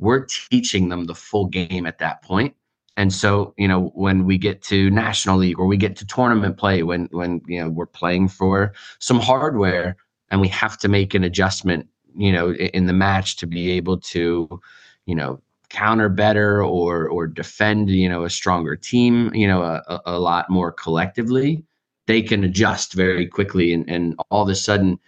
We're 0.00 0.26
teaching 0.26 0.88
them 0.88 1.04
the 1.04 1.14
full 1.14 1.46
game 1.46 1.86
at 1.86 1.98
that 1.98 2.22
point 2.22 2.54
and 2.98 3.12
so, 3.12 3.54
you 3.56 3.68
know, 3.68 3.92
when 3.94 4.24
we 4.24 4.38
get 4.38 4.60
to 4.62 4.90
national 4.90 5.38
league 5.38 5.60
or 5.60 5.66
we 5.66 5.76
get 5.76 5.94
to 5.98 6.04
tournament 6.06 6.56
play, 6.56 6.82
when 6.82 7.08
when 7.12 7.40
you 7.46 7.60
know 7.60 7.70
we're 7.70 7.86
playing 7.86 8.26
for 8.26 8.72
some 8.98 9.20
hardware 9.20 9.96
and 10.32 10.40
we 10.40 10.48
have 10.48 10.76
to 10.78 10.88
make 10.88 11.14
an 11.14 11.22
adjustment, 11.22 11.86
you 12.16 12.32
know, 12.32 12.54
in 12.54 12.86
the 12.86 12.92
match 12.92 13.36
to 13.36 13.46
be 13.46 13.70
able 13.70 13.98
to, 14.00 14.60
you 15.06 15.14
know, 15.14 15.40
counter 15.70 16.08
better 16.08 16.62
or 16.62 17.08
or 17.08 17.26
defend, 17.26 17.90
you 17.90 18.08
know, 18.08 18.24
a 18.24 18.30
stronger 18.30 18.76
team, 18.76 19.32
you 19.34 19.46
know, 19.46 19.62
a, 19.62 20.00
a 20.06 20.18
lot 20.18 20.48
more 20.50 20.72
collectively, 20.72 21.64
they 22.06 22.22
can 22.22 22.44
adjust 22.44 22.94
very 22.94 23.26
quickly 23.26 23.72
and, 23.72 23.88
and 23.88 24.18
all 24.30 24.42
of 24.42 24.48
a 24.48 24.54
sudden, 24.54 24.98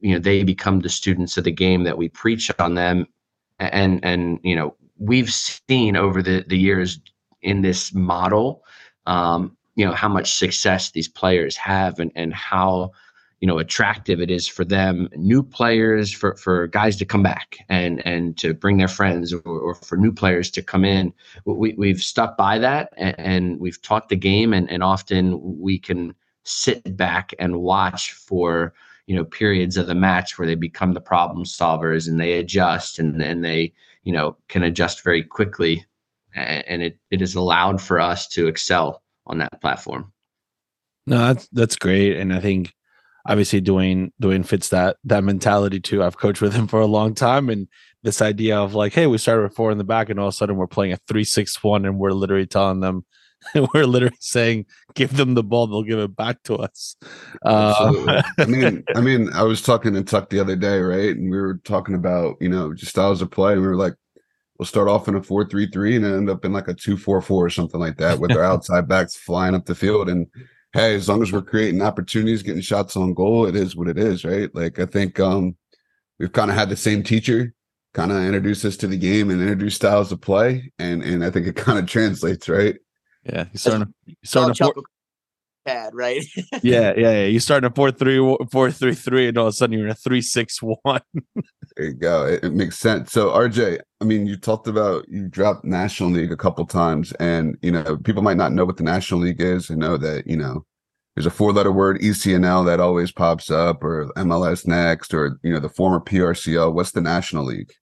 you 0.00 0.12
know, 0.12 0.18
they 0.18 0.42
become 0.44 0.80
the 0.80 0.88
students 0.88 1.36
of 1.36 1.44
the 1.44 1.52
game 1.52 1.84
that 1.84 1.98
we 1.98 2.08
preach 2.08 2.50
on 2.58 2.74
them. 2.74 3.06
And 3.58 4.04
and 4.04 4.40
you 4.42 4.56
know 4.56 4.74
we've 4.98 5.30
seen 5.30 5.96
over 5.96 6.22
the, 6.22 6.44
the 6.46 6.58
years 6.58 7.00
in 7.42 7.62
this 7.62 7.92
model, 7.92 8.64
um, 9.06 9.56
you 9.74 9.84
know, 9.84 9.92
how 9.92 10.08
much 10.08 10.34
success 10.34 10.90
these 10.90 11.08
players 11.08 11.56
have 11.56 11.98
and, 11.98 12.12
and 12.14 12.32
how, 12.32 12.92
you 13.42 13.48
know, 13.48 13.58
attractive 13.58 14.20
it 14.20 14.30
is 14.30 14.46
for 14.46 14.64
them, 14.64 15.08
new 15.16 15.42
players, 15.42 16.12
for, 16.12 16.36
for 16.36 16.68
guys 16.68 16.96
to 16.96 17.04
come 17.04 17.24
back 17.24 17.58
and, 17.68 18.00
and 18.06 18.38
to 18.38 18.54
bring 18.54 18.76
their 18.76 18.86
friends 18.86 19.32
or, 19.32 19.40
or 19.40 19.74
for 19.74 19.96
new 19.96 20.12
players 20.12 20.48
to 20.52 20.62
come 20.62 20.84
in. 20.84 21.12
We, 21.44 21.74
we've 21.76 22.00
stuck 22.00 22.36
by 22.36 22.60
that 22.60 22.92
and, 22.96 23.18
and 23.18 23.60
we've 23.60 23.82
taught 23.82 24.08
the 24.08 24.16
game 24.16 24.54
and, 24.54 24.70
and 24.70 24.80
often 24.80 25.58
we 25.60 25.76
can 25.76 26.14
sit 26.44 26.96
back 26.96 27.34
and 27.40 27.60
watch 27.60 28.12
for, 28.12 28.74
you 29.08 29.16
know, 29.16 29.24
periods 29.24 29.76
of 29.76 29.88
the 29.88 29.94
match 29.96 30.38
where 30.38 30.46
they 30.46 30.54
become 30.54 30.92
the 30.92 31.00
problem 31.00 31.44
solvers 31.44 32.06
and 32.06 32.20
they 32.20 32.34
adjust 32.34 33.00
and, 33.00 33.20
and 33.20 33.44
they, 33.44 33.72
you 34.04 34.12
know, 34.12 34.36
can 34.46 34.62
adjust 34.62 35.02
very 35.02 35.22
quickly, 35.24 35.84
and 36.34 36.82
it 36.82 36.98
it 37.10 37.22
is 37.22 37.34
allowed 37.34 37.80
for 37.80 38.00
us 38.00 38.26
to 38.28 38.46
excel 38.46 39.02
on 39.26 39.38
that 39.38 39.60
platform. 39.60 40.12
No, 41.06 41.18
that's 41.18 41.48
that's 41.52 41.76
great, 41.76 42.16
and 42.16 42.32
I 42.32 42.40
think 42.40 42.74
obviously 43.26 43.60
Dwayne 43.60 44.12
Dwayne 44.22 44.46
fits 44.46 44.68
that 44.70 44.96
that 45.04 45.24
mentality 45.24 45.80
too. 45.80 46.02
I've 46.02 46.18
coached 46.18 46.40
with 46.40 46.54
him 46.54 46.66
for 46.66 46.80
a 46.80 46.86
long 46.86 47.14
time, 47.14 47.48
and 47.48 47.68
this 48.02 48.20
idea 48.20 48.58
of 48.58 48.74
like, 48.74 48.92
hey, 48.92 49.06
we 49.06 49.18
started 49.18 49.42
with 49.42 49.54
four 49.54 49.70
in 49.70 49.78
the 49.78 49.84
back, 49.84 50.08
and 50.10 50.18
all 50.18 50.28
of 50.28 50.34
a 50.34 50.36
sudden 50.36 50.56
we're 50.56 50.66
playing 50.66 50.92
a 50.92 50.98
three 51.08 51.24
six 51.24 51.62
one, 51.62 51.84
and 51.84 51.98
we're 51.98 52.12
literally 52.12 52.46
telling 52.46 52.80
them, 52.80 53.04
we're 53.74 53.86
literally 53.86 54.16
saying, 54.20 54.66
give 54.94 55.16
them 55.16 55.34
the 55.34 55.42
ball, 55.42 55.66
they'll 55.66 55.82
give 55.82 55.98
it 55.98 56.16
back 56.16 56.42
to 56.44 56.56
us. 56.56 56.96
Uh, 57.44 58.22
I 58.38 58.44
mean, 58.44 58.84
I 58.96 59.00
mean, 59.00 59.32
I 59.32 59.42
was 59.42 59.62
talking 59.62 59.94
to 59.94 60.02
Tuck 60.02 60.30
the 60.30 60.40
other 60.40 60.56
day, 60.56 60.78
right, 60.80 61.16
and 61.16 61.30
we 61.30 61.38
were 61.38 61.60
talking 61.64 61.94
about 61.94 62.36
you 62.40 62.48
know 62.48 62.72
just 62.74 62.90
styles 62.90 63.22
of 63.22 63.30
play, 63.30 63.52
and 63.52 63.62
we 63.62 63.68
were 63.68 63.76
like, 63.76 63.94
we'll 64.58 64.66
start 64.66 64.88
off 64.88 65.08
in 65.08 65.14
a 65.14 65.22
four 65.22 65.46
three 65.46 65.68
three, 65.68 65.96
and 65.96 66.04
end 66.04 66.30
up 66.30 66.44
in 66.44 66.52
like 66.52 66.68
a 66.68 66.74
two 66.74 66.96
four 66.96 67.20
four 67.20 67.46
or 67.46 67.50
something 67.50 67.80
like 67.80 67.98
that, 67.98 68.18
with 68.18 68.32
our 68.32 68.44
outside 68.52 68.88
backs 68.88 69.14
flying 69.14 69.54
up 69.54 69.66
the 69.66 69.74
field, 69.74 70.08
and 70.08 70.26
hey, 70.72 70.94
as 70.94 71.08
long 71.08 71.22
as 71.22 71.32
we're 71.32 71.42
creating 71.42 71.82
opportunities, 71.82 72.42
getting 72.42 72.62
shots 72.62 72.96
on 72.96 73.14
goal, 73.14 73.46
it 73.46 73.56
is 73.56 73.76
what 73.76 73.88
it 73.88 73.98
is, 73.98 74.24
right? 74.24 74.54
Like 74.54 74.78
I 74.78 74.86
think 74.86 75.20
um 75.20 75.56
we've 76.18 76.32
kind 76.32 76.50
of 76.50 76.56
had 76.56 76.68
the 76.68 76.76
same 76.76 77.02
teacher 77.02 77.54
kind 77.94 78.10
of 78.10 78.18
introduce 78.18 78.64
us 78.64 78.76
to 78.78 78.86
the 78.86 78.96
game 78.96 79.30
and 79.30 79.40
introduce 79.40 79.74
styles 79.74 80.12
of 80.12 80.20
play, 80.20 80.72
and 80.78 81.02
and 81.02 81.24
I 81.24 81.30
think 81.30 81.46
it 81.46 81.56
kind 81.56 81.78
of 81.78 81.86
translates, 81.86 82.48
right? 82.48 82.76
Yeah, 83.24 83.44
he's 83.52 83.60
starting. 83.60 83.94
He's 84.04 84.30
starting 84.30 84.54
to 84.54 84.64
four, 84.64 84.74
pad, 85.64 85.94
right? 85.94 86.22
yeah, 86.62 86.92
yeah, 86.96 87.10
yeah. 87.10 87.24
You 87.24 87.40
start 87.40 87.64
in 87.64 87.70
a 87.70 87.74
four 87.74 87.90
three 87.90 88.18
four 88.50 88.70
three 88.70 88.94
three, 88.94 89.28
and 89.28 89.38
all 89.38 89.46
of 89.46 89.50
a 89.50 89.56
sudden 89.56 89.78
you're 89.78 89.86
in 89.86 89.92
a 89.92 89.96
three 89.96 90.22
six 90.22 90.58
one. 90.60 91.00
there 91.76 91.86
you 91.86 91.94
go. 91.94 92.26
It, 92.26 92.44
it, 92.44 92.52
makes 92.52 92.78
sense. 92.78 93.12
So 93.12 93.30
RJ, 93.30 93.80
I 94.02 94.04
mean, 94.04 94.26
you 94.26 94.36
talked 94.36 94.66
about 94.66 95.08
you 95.08 95.28
dropped 95.28 95.64
National 95.64 96.10
League 96.10 96.32
a 96.32 96.36
couple 96.36 96.66
times, 96.66 97.12
and 97.20 97.56
you 97.62 97.70
know 97.70 97.96
people 97.98 98.20
might 98.20 98.36
not 98.36 98.52
know 98.52 98.64
what 98.64 98.76
the 98.76 98.82
National 98.82 99.20
League 99.20 99.40
is, 99.40 99.70
and 99.70 99.78
know 99.78 99.96
that 99.96 100.26
you 100.26 100.36
know 100.36 100.66
there's 101.14 101.26
a 101.26 101.30
four 101.30 101.52
letter 101.52 101.70
word 101.70 102.00
ECNL 102.00 102.66
that 102.66 102.80
always 102.80 103.12
pops 103.12 103.48
up, 103.48 103.84
or 103.84 104.12
MLS 104.16 104.66
Next, 104.66 105.14
or 105.14 105.38
you 105.44 105.52
know 105.52 105.60
the 105.60 105.68
former 105.68 106.00
PRCL. 106.00 106.74
What's 106.74 106.90
the 106.90 107.00
National 107.00 107.44
League? 107.44 107.72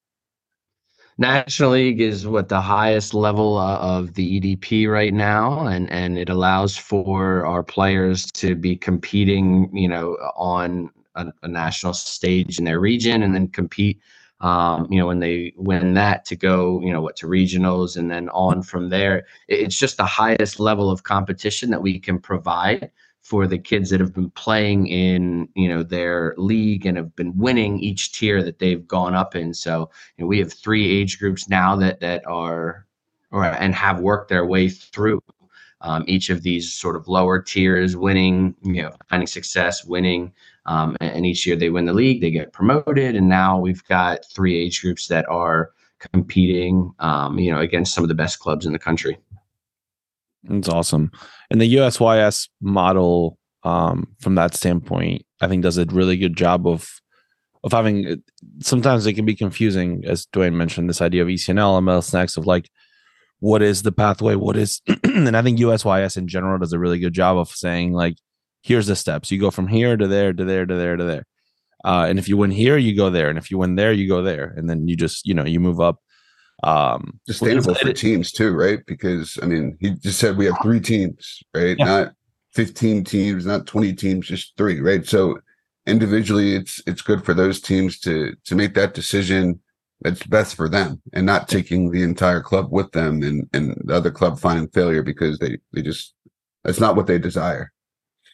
National 1.16 1.70
League 1.70 2.02
is 2.02 2.26
what 2.26 2.50
the 2.50 2.60
highest 2.60 3.14
level 3.14 3.56
uh, 3.56 3.78
of 3.78 4.12
the 4.12 4.40
EDP 4.40 4.90
right 4.90 5.14
now, 5.14 5.66
and 5.66 5.90
and 5.90 6.18
it 6.18 6.28
allows 6.28 6.76
for 6.76 7.46
our 7.46 7.62
players 7.62 8.26
to 8.32 8.54
be 8.54 8.76
competing, 8.76 9.74
you 9.74 9.88
know, 9.88 10.18
on 10.36 10.90
a, 11.14 11.32
a 11.42 11.48
national 11.48 11.94
stage 11.94 12.58
in 12.58 12.66
their 12.66 12.78
region, 12.78 13.22
and 13.22 13.34
then 13.34 13.48
compete, 13.48 13.98
um, 14.40 14.86
you 14.90 14.98
know, 14.98 15.06
when 15.06 15.20
they 15.20 15.52
win 15.56 15.94
that 15.94 16.24
to 16.26 16.36
go, 16.36 16.80
you 16.80 16.92
know, 16.92 17.02
what 17.02 17.16
to 17.16 17.26
regionals, 17.26 17.96
and 17.96 18.10
then 18.10 18.28
on 18.30 18.62
from 18.62 18.88
there. 18.88 19.26
It's 19.48 19.76
just 19.78 19.96
the 19.96 20.06
highest 20.06 20.58
level 20.58 20.90
of 20.90 21.02
competition 21.02 21.70
that 21.70 21.82
we 21.82 21.98
can 21.98 22.18
provide 22.18 22.90
for 23.22 23.46
the 23.46 23.58
kids 23.58 23.90
that 23.90 24.00
have 24.00 24.14
been 24.14 24.30
playing 24.30 24.86
in 24.86 25.48
you 25.54 25.68
know 25.68 25.82
their 25.82 26.34
league 26.38 26.86
and 26.86 26.96
have 26.96 27.14
been 27.16 27.36
winning 27.36 27.78
each 27.78 28.12
tier 28.12 28.42
that 28.42 28.58
they've 28.58 28.86
gone 28.88 29.14
up 29.14 29.36
in 29.36 29.52
so 29.52 29.90
you 30.16 30.24
know, 30.24 30.28
we 30.28 30.38
have 30.38 30.52
three 30.52 30.90
age 30.90 31.18
groups 31.18 31.48
now 31.48 31.76
that 31.76 32.00
that 32.00 32.26
are 32.26 32.86
or 33.30 33.44
and 33.44 33.74
have 33.74 34.00
worked 34.00 34.28
their 34.28 34.46
way 34.46 34.68
through 34.68 35.22
um, 35.82 36.04
each 36.06 36.30
of 36.30 36.42
these 36.42 36.72
sort 36.72 36.96
of 36.96 37.08
lower 37.08 37.40
tiers 37.40 37.96
winning 37.96 38.54
you 38.62 38.82
know 38.82 38.90
finding 39.08 39.26
success 39.26 39.84
winning 39.84 40.32
um, 40.66 40.96
and 41.00 41.26
each 41.26 41.46
year 41.46 41.56
they 41.56 41.70
win 41.70 41.86
the 41.86 41.92
league 41.92 42.20
they 42.20 42.30
get 42.30 42.52
promoted 42.52 43.16
and 43.16 43.28
now 43.28 43.58
we've 43.58 43.84
got 43.84 44.20
three 44.34 44.56
age 44.56 44.82
groups 44.82 45.08
that 45.08 45.28
are 45.28 45.70
competing 46.12 46.92
um, 46.98 47.38
you 47.38 47.52
know 47.52 47.60
against 47.60 47.94
some 47.94 48.04
of 48.04 48.08
the 48.08 48.14
best 48.14 48.38
clubs 48.38 48.66
in 48.66 48.72
the 48.72 48.78
country 48.78 49.18
it's 50.44 50.68
awesome. 50.68 51.10
And 51.50 51.60
the 51.60 51.74
USYS 51.76 52.48
model, 52.60 53.38
um, 53.62 54.08
from 54.20 54.36
that 54.36 54.54
standpoint, 54.54 55.24
I 55.40 55.48
think 55.48 55.62
does 55.62 55.78
a 55.78 55.84
really 55.86 56.16
good 56.16 56.36
job 56.36 56.66
of 56.66 57.00
of 57.62 57.72
having. 57.72 58.22
Sometimes 58.60 59.06
it 59.06 59.14
can 59.14 59.26
be 59.26 59.36
confusing, 59.36 60.02
as 60.06 60.26
Dwayne 60.26 60.54
mentioned, 60.54 60.88
this 60.88 61.02
idea 61.02 61.22
of 61.22 61.28
ECNL, 61.28 61.82
MLS 61.82 62.14
Next, 62.14 62.36
of 62.36 62.46
like, 62.46 62.70
what 63.40 63.62
is 63.62 63.82
the 63.82 63.92
pathway? 63.92 64.34
What 64.34 64.56
is, 64.56 64.80
and 65.04 65.36
I 65.36 65.42
think 65.42 65.58
USYS 65.58 66.16
in 66.16 66.26
general 66.26 66.58
does 66.58 66.72
a 66.72 66.78
really 66.78 66.98
good 66.98 67.12
job 67.12 67.36
of 67.36 67.50
saying 67.50 67.92
like, 67.92 68.16
here's 68.62 68.86
the 68.86 68.96
steps. 68.96 69.30
You 69.30 69.40
go 69.40 69.50
from 69.50 69.68
here 69.68 69.96
to 69.96 70.06
there 70.06 70.32
to 70.32 70.44
there 70.44 70.66
to 70.66 70.74
there 70.74 70.96
to 70.96 71.04
there. 71.04 71.26
Uh, 71.84 72.06
and 72.08 72.18
if 72.18 72.28
you 72.28 72.36
win 72.36 72.50
here, 72.50 72.76
you 72.76 72.94
go 72.94 73.08
there, 73.08 73.30
and 73.30 73.38
if 73.38 73.50
you 73.50 73.58
win 73.58 73.74
there, 73.74 73.92
you 73.92 74.06
go 74.06 74.22
there, 74.22 74.52
and 74.56 74.68
then 74.68 74.86
you 74.86 74.96
just 74.96 75.26
you 75.26 75.34
know 75.34 75.44
you 75.44 75.60
move 75.60 75.80
up 75.80 75.98
um 76.62 77.18
sustainable 77.26 77.74
for 77.74 77.92
teams 77.92 78.32
too 78.32 78.52
right? 78.52 78.80
Because 78.86 79.38
i 79.42 79.46
mean 79.46 79.76
he 79.80 79.92
just 79.94 80.18
said 80.18 80.36
we 80.36 80.44
have 80.46 80.56
three 80.62 80.80
teams 80.80 81.42
right? 81.54 81.76
Yeah. 81.78 81.84
not 81.84 82.12
15 82.54 83.04
teams 83.04 83.46
not 83.46 83.66
20 83.66 83.94
teams 83.94 84.26
just 84.26 84.56
three 84.56 84.80
right? 84.80 85.06
So 85.06 85.38
individually 85.86 86.54
it's 86.54 86.82
it's 86.86 87.02
good 87.02 87.24
for 87.24 87.32
those 87.32 87.60
teams 87.60 87.98
to 88.00 88.34
to 88.44 88.54
make 88.54 88.74
that 88.74 88.92
decision 88.94 89.60
that's 90.02 90.22
best 90.26 90.54
for 90.54 90.68
them 90.68 91.00
and 91.12 91.24
not 91.24 91.48
taking 91.48 91.90
the 91.90 92.02
entire 92.02 92.42
club 92.42 92.70
with 92.70 92.90
them 92.92 93.22
and 93.22 93.48
and 93.54 93.80
the 93.84 93.94
other 93.94 94.10
club 94.10 94.38
finding 94.38 94.68
failure 94.68 95.02
because 95.02 95.38
they 95.38 95.56
they 95.72 95.80
just 95.80 96.14
that's 96.64 96.80
not 96.80 96.94
what 96.94 97.06
they 97.06 97.18
desire 97.18 97.72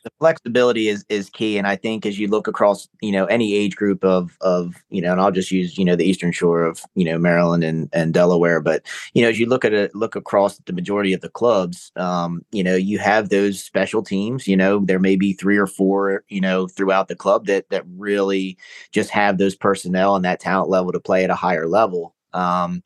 the 0.06 0.12
flexibility 0.20 0.86
is 0.86 1.04
is 1.08 1.28
key 1.28 1.58
and 1.58 1.66
i 1.66 1.74
think 1.74 2.06
as 2.06 2.16
you 2.16 2.28
look 2.28 2.46
across 2.46 2.88
you 3.02 3.10
know 3.10 3.26
any 3.26 3.54
age 3.54 3.74
group 3.74 4.04
of 4.04 4.38
of 4.40 4.76
you 4.88 5.02
know 5.02 5.10
and 5.10 5.20
i'll 5.20 5.32
just 5.32 5.50
use 5.50 5.76
you 5.76 5.84
know 5.84 5.96
the 5.96 6.04
eastern 6.04 6.30
shore 6.30 6.62
of 6.62 6.80
you 6.94 7.04
know 7.04 7.18
maryland 7.18 7.64
and 7.64 7.88
and 7.92 8.14
delaware 8.14 8.60
but 8.60 8.86
you 9.14 9.22
know 9.22 9.28
as 9.28 9.40
you 9.40 9.46
look 9.46 9.64
at 9.64 9.92
look 9.96 10.14
across 10.14 10.58
the 10.58 10.72
majority 10.72 11.12
of 11.12 11.22
the 11.22 11.28
clubs 11.28 11.90
um 11.96 12.40
you 12.52 12.62
know 12.62 12.76
you 12.76 13.00
have 13.00 13.30
those 13.30 13.60
special 13.60 14.00
teams 14.00 14.46
you 14.46 14.56
know 14.56 14.78
there 14.84 15.00
may 15.00 15.16
be 15.16 15.32
three 15.32 15.56
or 15.56 15.66
four 15.66 16.22
you 16.28 16.40
know 16.40 16.68
throughout 16.68 17.08
the 17.08 17.16
club 17.16 17.46
that 17.46 17.68
that 17.70 17.82
really 17.96 18.56
just 18.92 19.10
have 19.10 19.38
those 19.38 19.56
personnel 19.56 20.14
and 20.14 20.24
that 20.24 20.38
talent 20.38 20.70
level 20.70 20.92
to 20.92 21.00
play 21.00 21.24
at 21.24 21.30
a 21.30 21.34
higher 21.34 21.66
level 21.66 22.14
um 22.32 22.80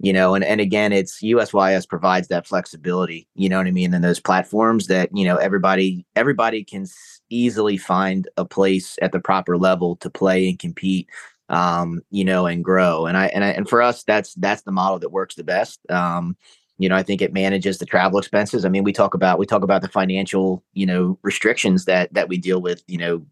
you 0.00 0.12
know 0.12 0.34
and, 0.34 0.44
and 0.44 0.60
again 0.60 0.92
it's 0.92 1.22
usys 1.22 1.88
provides 1.88 2.28
that 2.28 2.46
flexibility 2.46 3.28
you 3.34 3.48
know 3.48 3.58
what 3.58 3.66
i 3.66 3.70
mean 3.70 3.94
and 3.94 4.02
those 4.02 4.18
platforms 4.18 4.86
that 4.86 5.08
you 5.14 5.24
know 5.24 5.36
everybody 5.36 6.04
everybody 6.16 6.64
can 6.64 6.86
easily 7.28 7.76
find 7.76 8.28
a 8.36 8.44
place 8.44 8.98
at 9.02 9.12
the 9.12 9.20
proper 9.20 9.56
level 9.56 9.96
to 9.96 10.10
play 10.10 10.48
and 10.48 10.58
compete 10.58 11.08
um 11.50 12.00
you 12.10 12.24
know 12.24 12.46
and 12.46 12.64
grow 12.64 13.06
and 13.06 13.16
i 13.16 13.26
and 13.26 13.44
I, 13.44 13.48
and 13.48 13.68
for 13.68 13.82
us 13.82 14.02
that's 14.02 14.34
that's 14.34 14.62
the 14.62 14.72
model 14.72 14.98
that 14.98 15.12
works 15.12 15.34
the 15.34 15.44
best 15.44 15.78
um 15.90 16.36
you 16.80 16.88
know, 16.88 16.96
I 16.96 17.02
think 17.02 17.20
it 17.20 17.34
manages 17.34 17.76
the 17.76 17.84
travel 17.84 18.18
expenses. 18.18 18.64
I 18.64 18.70
mean, 18.70 18.84
we 18.84 18.92
talk 18.94 19.12
about 19.12 19.38
we 19.38 19.44
talk 19.44 19.62
about 19.62 19.82
the 19.82 19.88
financial, 19.88 20.64
you 20.72 20.86
know, 20.86 21.18
restrictions 21.20 21.84
that 21.84 22.12
that 22.14 22.30
we 22.30 22.38
deal 22.38 22.62
with, 22.62 22.82
you 22.86 22.96
know, 22.96 23.26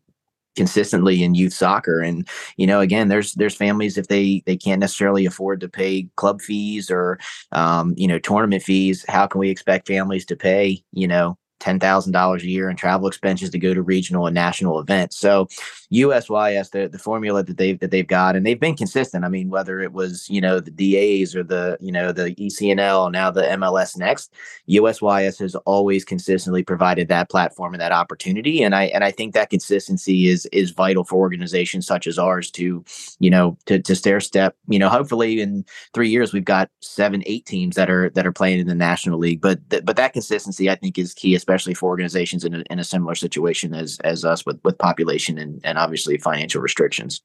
consistently 0.57 1.23
in 1.23 1.35
youth 1.35 1.53
soccer. 1.53 2.01
And 2.01 2.29
you 2.57 2.67
know 2.67 2.81
again 2.81 3.09
there's 3.09 3.35
there's 3.35 3.55
families 3.55 3.97
if 3.97 4.09
they 4.09 4.43
they 4.47 4.57
can't 4.57 4.81
necessarily 4.81 5.27
afford 5.27 5.61
to 5.61 5.69
pay 5.69 6.09
club 6.17 6.41
fees 6.41 6.91
or 6.91 7.19
um, 7.53 7.95
you 7.97 8.07
know 8.07 8.19
tournament 8.19 8.63
fees 8.63 9.05
how 9.09 9.27
can 9.27 9.39
we 9.39 9.51
expect 9.51 9.87
families 9.89 10.25
to 10.27 10.37
pay 10.37 10.83
you 10.93 11.07
know 11.09 11.39
ten 11.61 11.79
thousand 11.79 12.13
dollars 12.13 12.43
a 12.43 12.49
year 12.49 12.71
in 12.71 12.77
travel 12.77 13.09
expenses 13.09 13.51
to 13.51 13.59
go 13.59 13.75
to 13.75 13.83
regional 13.83 14.27
and 14.27 14.35
national 14.35 14.79
events. 14.79 15.17
So 15.17 15.49
USYS, 15.93 16.71
the, 16.71 16.89
the 16.89 16.99
formula 16.99 17.43
that 17.43 17.57
they've 17.57 17.79
that 17.81 17.91
they've 17.91 18.07
got, 18.07 18.37
and 18.37 18.45
they've 18.45 18.61
been 18.61 18.77
consistent. 18.77 19.25
I 19.25 19.29
mean, 19.29 19.49
whether 19.49 19.81
it 19.81 19.93
was 19.93 20.29
you 20.29 20.41
know 20.41 20.61
the 20.61 20.71
DAs 20.71 21.35
or 21.35 21.43
the 21.43 21.79
you 21.81 21.93
know 21.93 22.13
the 22.13 22.35
ECNL, 22.35 23.11
now 23.11 23.31
the 23.31 23.43
MLS 23.43 23.97
Next, 23.97 24.33
USYS 24.69 25.39
has 25.39 25.55
always 25.57 26.05
consistently 26.05 26.63
provided 26.63 27.09
that 27.09 27.31
platform 27.31 27.75
and 27.75 27.81
that 27.81 27.93
opportunity. 27.93 28.63
And 28.63 28.75
I 28.75 28.85
and 28.85 29.03
I 29.03 29.11
think 29.11 29.35
that 29.35 29.51
consistency 29.51 30.29
is 30.29 30.47
is 30.47 30.71
vital 30.71 31.05
for 31.05 31.17
organizations 31.17 31.87
such 31.87 32.07
as 32.07 32.19
ours 32.19 32.51
to 32.53 32.85
you 33.19 33.31
know 33.31 33.57
to 33.67 33.81
to 33.81 33.95
stair 33.95 34.21
step. 34.21 34.57
You 34.69 34.79
know, 34.79 34.89
hopefully 34.89 35.41
in 35.41 35.65
three 35.95 36.11
years 36.11 36.33
we've 36.33 36.45
got 36.45 36.71
seven, 36.81 37.23
eight 37.27 37.47
teams 37.47 37.77
that 37.77 37.91
are 37.91 38.11
that 38.11 38.27
are 38.27 38.33
playing 38.33 38.61
in 38.61 38.67
the 38.67 38.75
national 38.75 39.19
league. 39.19 39.41
But 39.41 39.69
th- 39.71 39.85
but 39.85 39.97
that 39.97 40.13
consistency 40.13 40.69
I 40.71 40.75
think 40.75 40.99
is 40.99 41.15
key, 41.15 41.35
especially 41.49 41.73
for 41.75 41.89
organizations 41.89 42.45
in 42.45 42.55
a, 42.55 42.65
in 42.71 42.79
a 42.79 42.85
similar 42.85 43.15
situation 43.15 43.75
as 43.75 43.99
as 44.05 44.25
us 44.25 44.45
with 44.45 44.61
with 44.65 44.77
population 44.77 45.39
and 45.39 45.61
and 45.65 45.79
obviously 45.79 46.19
financial 46.19 46.61
restrictions. 46.61 47.23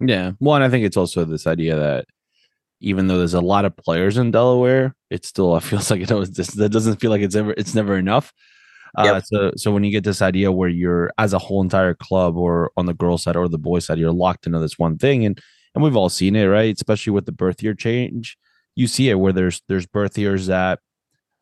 Yeah, 0.00 0.32
well, 0.40 0.56
and 0.56 0.64
I 0.64 0.68
think 0.68 0.84
it's 0.84 0.96
also 0.96 1.24
this 1.24 1.46
idea 1.46 1.76
that 1.76 2.06
even 2.80 3.06
though 3.06 3.18
there's 3.18 3.34
a 3.34 3.40
lot 3.40 3.64
of 3.64 3.76
players 3.76 4.16
in 4.16 4.30
Delaware, 4.30 4.94
it 5.10 5.24
still 5.24 5.58
feels 5.60 5.90
like 5.90 6.00
it 6.00 6.10
always 6.10 6.30
that 6.32 6.72
doesn't 6.72 7.00
feel 7.00 7.10
like 7.10 7.22
it's 7.22 7.36
ever 7.36 7.54
it's 7.56 7.74
never 7.74 7.96
enough. 7.96 8.32
Uh, 8.98 9.04
yep. 9.04 9.24
so 9.24 9.52
so 9.56 9.70
when 9.70 9.84
you 9.84 9.92
get 9.92 10.02
this 10.02 10.20
idea 10.20 10.50
where 10.50 10.68
you're 10.68 11.12
as 11.16 11.32
a 11.32 11.38
whole 11.38 11.62
entire 11.62 11.94
club 11.94 12.36
or 12.36 12.72
on 12.76 12.86
the 12.86 12.94
girls 12.94 13.22
side 13.22 13.36
or 13.36 13.48
the 13.48 13.58
boys 13.58 13.86
side, 13.86 13.98
you're 13.98 14.10
locked 14.12 14.46
into 14.46 14.58
this 14.58 14.78
one 14.78 14.98
thing, 14.98 15.24
and 15.24 15.40
and 15.74 15.84
we've 15.84 15.96
all 15.96 16.08
seen 16.08 16.34
it, 16.34 16.46
right? 16.46 16.74
Especially 16.74 17.12
with 17.12 17.26
the 17.26 17.32
birth 17.32 17.62
year 17.62 17.74
change, 17.74 18.36
you 18.74 18.88
see 18.88 19.10
it 19.10 19.14
where 19.14 19.32
there's 19.32 19.62
there's 19.68 19.86
birth 19.86 20.18
years 20.18 20.48
that 20.48 20.80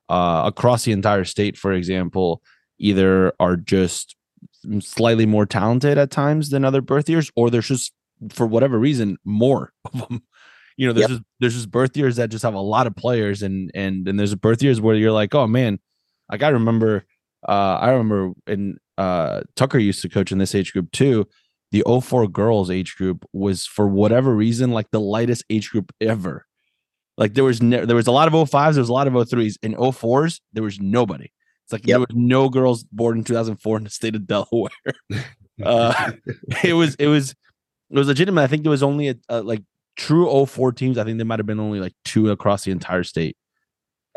uh, 0.08 0.42
across 0.46 0.84
the 0.84 0.92
entire 0.92 1.24
state, 1.24 1.56
for 1.56 1.72
example, 1.72 2.42
either 2.78 3.32
are 3.40 3.56
just 3.56 4.16
slightly 4.80 5.26
more 5.26 5.46
talented 5.46 5.98
at 5.98 6.10
times 6.10 6.50
than 6.50 6.64
other 6.64 6.80
birth 6.80 7.08
years, 7.08 7.30
or 7.36 7.50
there's 7.50 7.68
just 7.68 7.92
for 8.30 8.46
whatever 8.46 8.78
reason 8.78 9.16
more 9.24 9.72
of 9.84 10.08
them. 10.08 10.22
You 10.76 10.86
know, 10.86 10.92
there's 10.92 11.10
yep. 11.10 11.10
just 11.10 11.22
there's 11.40 11.54
just 11.54 11.70
birth 11.70 11.96
years 11.96 12.16
that 12.16 12.30
just 12.30 12.44
have 12.44 12.54
a 12.54 12.60
lot 12.60 12.86
of 12.86 12.94
players, 12.94 13.42
and 13.42 13.70
and 13.74 14.06
and 14.06 14.18
there's 14.18 14.34
birth 14.34 14.62
years 14.62 14.80
where 14.80 14.94
you're 14.94 15.12
like, 15.12 15.34
oh 15.34 15.46
man, 15.46 15.80
like 16.30 16.42
I 16.42 16.48
remember, 16.48 17.04
uh, 17.48 17.78
I 17.80 17.90
remember 17.90 18.32
in 18.46 18.78
uh, 18.96 19.42
Tucker 19.56 19.78
used 19.78 20.02
to 20.02 20.08
coach 20.08 20.32
in 20.32 20.38
this 20.38 20.54
age 20.54 20.72
group 20.72 20.92
too. 20.92 21.26
The 21.70 21.84
04 21.86 22.28
girls 22.28 22.70
age 22.70 22.96
group 22.96 23.26
was 23.34 23.66
for 23.66 23.86
whatever 23.86 24.34
reason 24.34 24.70
like 24.70 24.90
the 24.90 25.00
lightest 25.00 25.44
age 25.50 25.70
group 25.70 25.92
ever. 26.00 26.46
Like 27.18 27.34
there 27.34 27.44
was 27.44 27.60
ne- 27.60 27.84
there 27.84 27.96
was 27.96 28.06
a 28.06 28.12
lot 28.12 28.28
of 28.28 28.32
05s, 28.32 28.74
there 28.74 28.80
was 28.80 28.88
a 28.88 28.92
lot 28.92 29.08
of 29.08 29.12
03s. 29.12 29.56
In 29.62 29.74
04s, 29.74 30.40
there 30.52 30.62
was 30.62 30.80
nobody. 30.80 31.30
It's 31.64 31.72
like 31.72 31.86
yep. 31.86 31.94
there 31.94 32.00
was 32.00 32.14
no 32.14 32.48
girls 32.48 32.84
born 32.84 33.18
in 33.18 33.24
2004 33.24 33.76
in 33.76 33.84
the 33.84 33.90
state 33.90 34.14
of 34.14 34.26
Delaware. 34.26 34.70
uh, 35.64 36.12
it 36.62 36.72
was 36.74 36.94
it 36.94 37.08
was 37.08 37.32
it 37.90 37.98
was 37.98 38.06
legitimate. 38.06 38.40
I 38.40 38.46
think 38.46 38.62
there 38.62 38.70
was 38.70 38.84
only 38.84 39.08
a, 39.08 39.16
a 39.28 39.42
like 39.42 39.64
true 39.96 40.46
04 40.46 40.72
teams. 40.72 40.96
I 40.96 41.04
think 41.04 41.18
there 41.18 41.26
might 41.26 41.40
have 41.40 41.46
been 41.46 41.60
only 41.60 41.80
like 41.80 41.94
two 42.04 42.30
across 42.30 42.62
the 42.64 42.70
entire 42.70 43.02
state. 43.02 43.36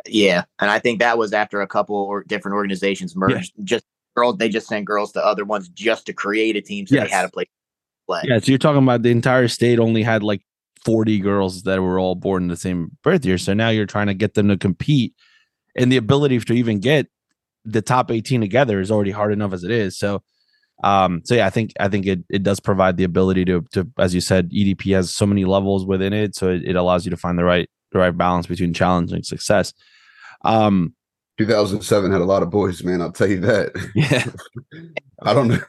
Yeah, 0.08 0.44
and 0.60 0.70
I 0.70 0.78
think 0.78 1.00
that 1.00 1.18
was 1.18 1.34
after 1.34 1.62
a 1.62 1.68
couple 1.68 1.96
or 1.96 2.24
different 2.24 2.56
organizations 2.56 3.16
merged. 3.16 3.54
Yeah. 3.58 3.64
Just 3.64 3.86
girls, 4.16 4.38
they 4.38 4.50
just 4.50 4.68
sent 4.68 4.86
girls 4.86 5.12
to 5.14 5.26
other 5.26 5.44
ones 5.44 5.70
just 5.70 6.06
to 6.06 6.14
create 6.14 6.56
a 6.56 6.62
team 6.62 6.86
so 6.86 6.96
yes. 6.96 7.08
they 7.08 7.12
had 7.12 7.24
to 7.24 7.30
play. 7.30 7.46
play. 8.08 8.22
Yeah, 8.26 8.40
so 8.40 8.52
you're 8.52 8.60
talking 8.60 8.84
about 8.84 9.02
the 9.02 9.10
entire 9.10 9.48
state 9.48 9.80
only 9.80 10.04
had 10.04 10.22
like 10.22 10.42
40 10.86 11.20
girls 11.20 11.64
that 11.64 11.82
were 11.82 12.00
all 12.00 12.16
born 12.16 12.44
in 12.44 12.50
the 12.50 12.58
same 12.58 12.98
birth 13.04 13.26
year. 13.26 13.38
So 13.38 13.54
now 13.54 13.70
you're 13.70 13.86
trying 13.86 14.08
to 14.08 14.14
get 14.14 14.34
them 14.34 14.48
to 14.48 14.58
compete. 14.58 15.14
And 15.76 15.92
the 15.92 15.98
ability 15.98 16.40
to 16.40 16.54
even 16.54 16.80
get 16.80 17.08
the 17.64 17.82
top 17.82 18.12
18 18.12 18.42
together 18.42 18.80
is 18.80 18.92
already 18.92 19.12
hard 19.12 19.32
enough 19.32 19.54
as 19.54 19.64
it 19.64 19.72
is. 19.72 19.98
So 19.98 20.24
um, 20.84 21.22
so 21.26 21.36
yeah, 21.36 21.46
I 21.46 21.50
think 21.50 21.74
I 21.80 21.88
think 21.88 22.08
it, 22.08 22.24
it 22.30 22.44
does 22.44 22.60
provide 22.60 22.98
the 22.98 23.04
ability 23.04 23.46
to 23.46 23.62
to 23.74 23.88
as 24.00 24.16
you 24.16 24.22
said, 24.22 24.50
EDP 24.50 24.96
has 24.96 25.14
so 25.14 25.26
many 25.26 25.46
levels 25.46 25.86
within 25.86 26.14
it, 26.14 26.36
so 26.36 26.50
it, 26.50 26.64
it 26.66 26.76
allows 26.76 27.06
you 27.06 27.12
to 27.12 27.18
find 27.18 27.38
the 27.38 27.44
right 27.44 27.70
the 27.92 28.00
right 28.00 28.18
balance 28.18 28.48
between 28.48 28.74
challenge 28.74 29.12
and 29.12 29.26
success. 29.26 29.74
Um 30.44 30.96
2007 31.38 32.12
had 32.12 32.22
a 32.22 32.26
lot 32.26 32.44
of 32.44 32.50
boys, 32.50 32.84
man. 32.84 33.02
I'll 33.02 33.12
tell 33.12 33.30
you 33.30 33.40
that. 33.42 33.72
Yeah. 33.96 34.26
I 35.24 35.34
don't 35.34 35.48
know. 35.48 35.60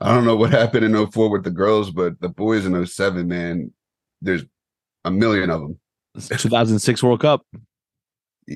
I 0.00 0.12
don't 0.12 0.24
know 0.24 0.36
what 0.36 0.50
happened 0.50 0.84
in 0.84 1.10
04 1.10 1.30
with 1.30 1.44
the 1.44 1.50
girls, 1.50 1.90
but 1.90 2.20
the 2.20 2.28
boys 2.28 2.66
in 2.66 2.86
07, 2.86 3.28
man, 3.28 3.72
there's 4.20 4.44
a 5.04 5.10
million 5.10 5.50
of 5.50 5.60
them. 5.60 5.78
2006 6.18 7.02
World 7.02 7.20
Cup. 7.20 7.46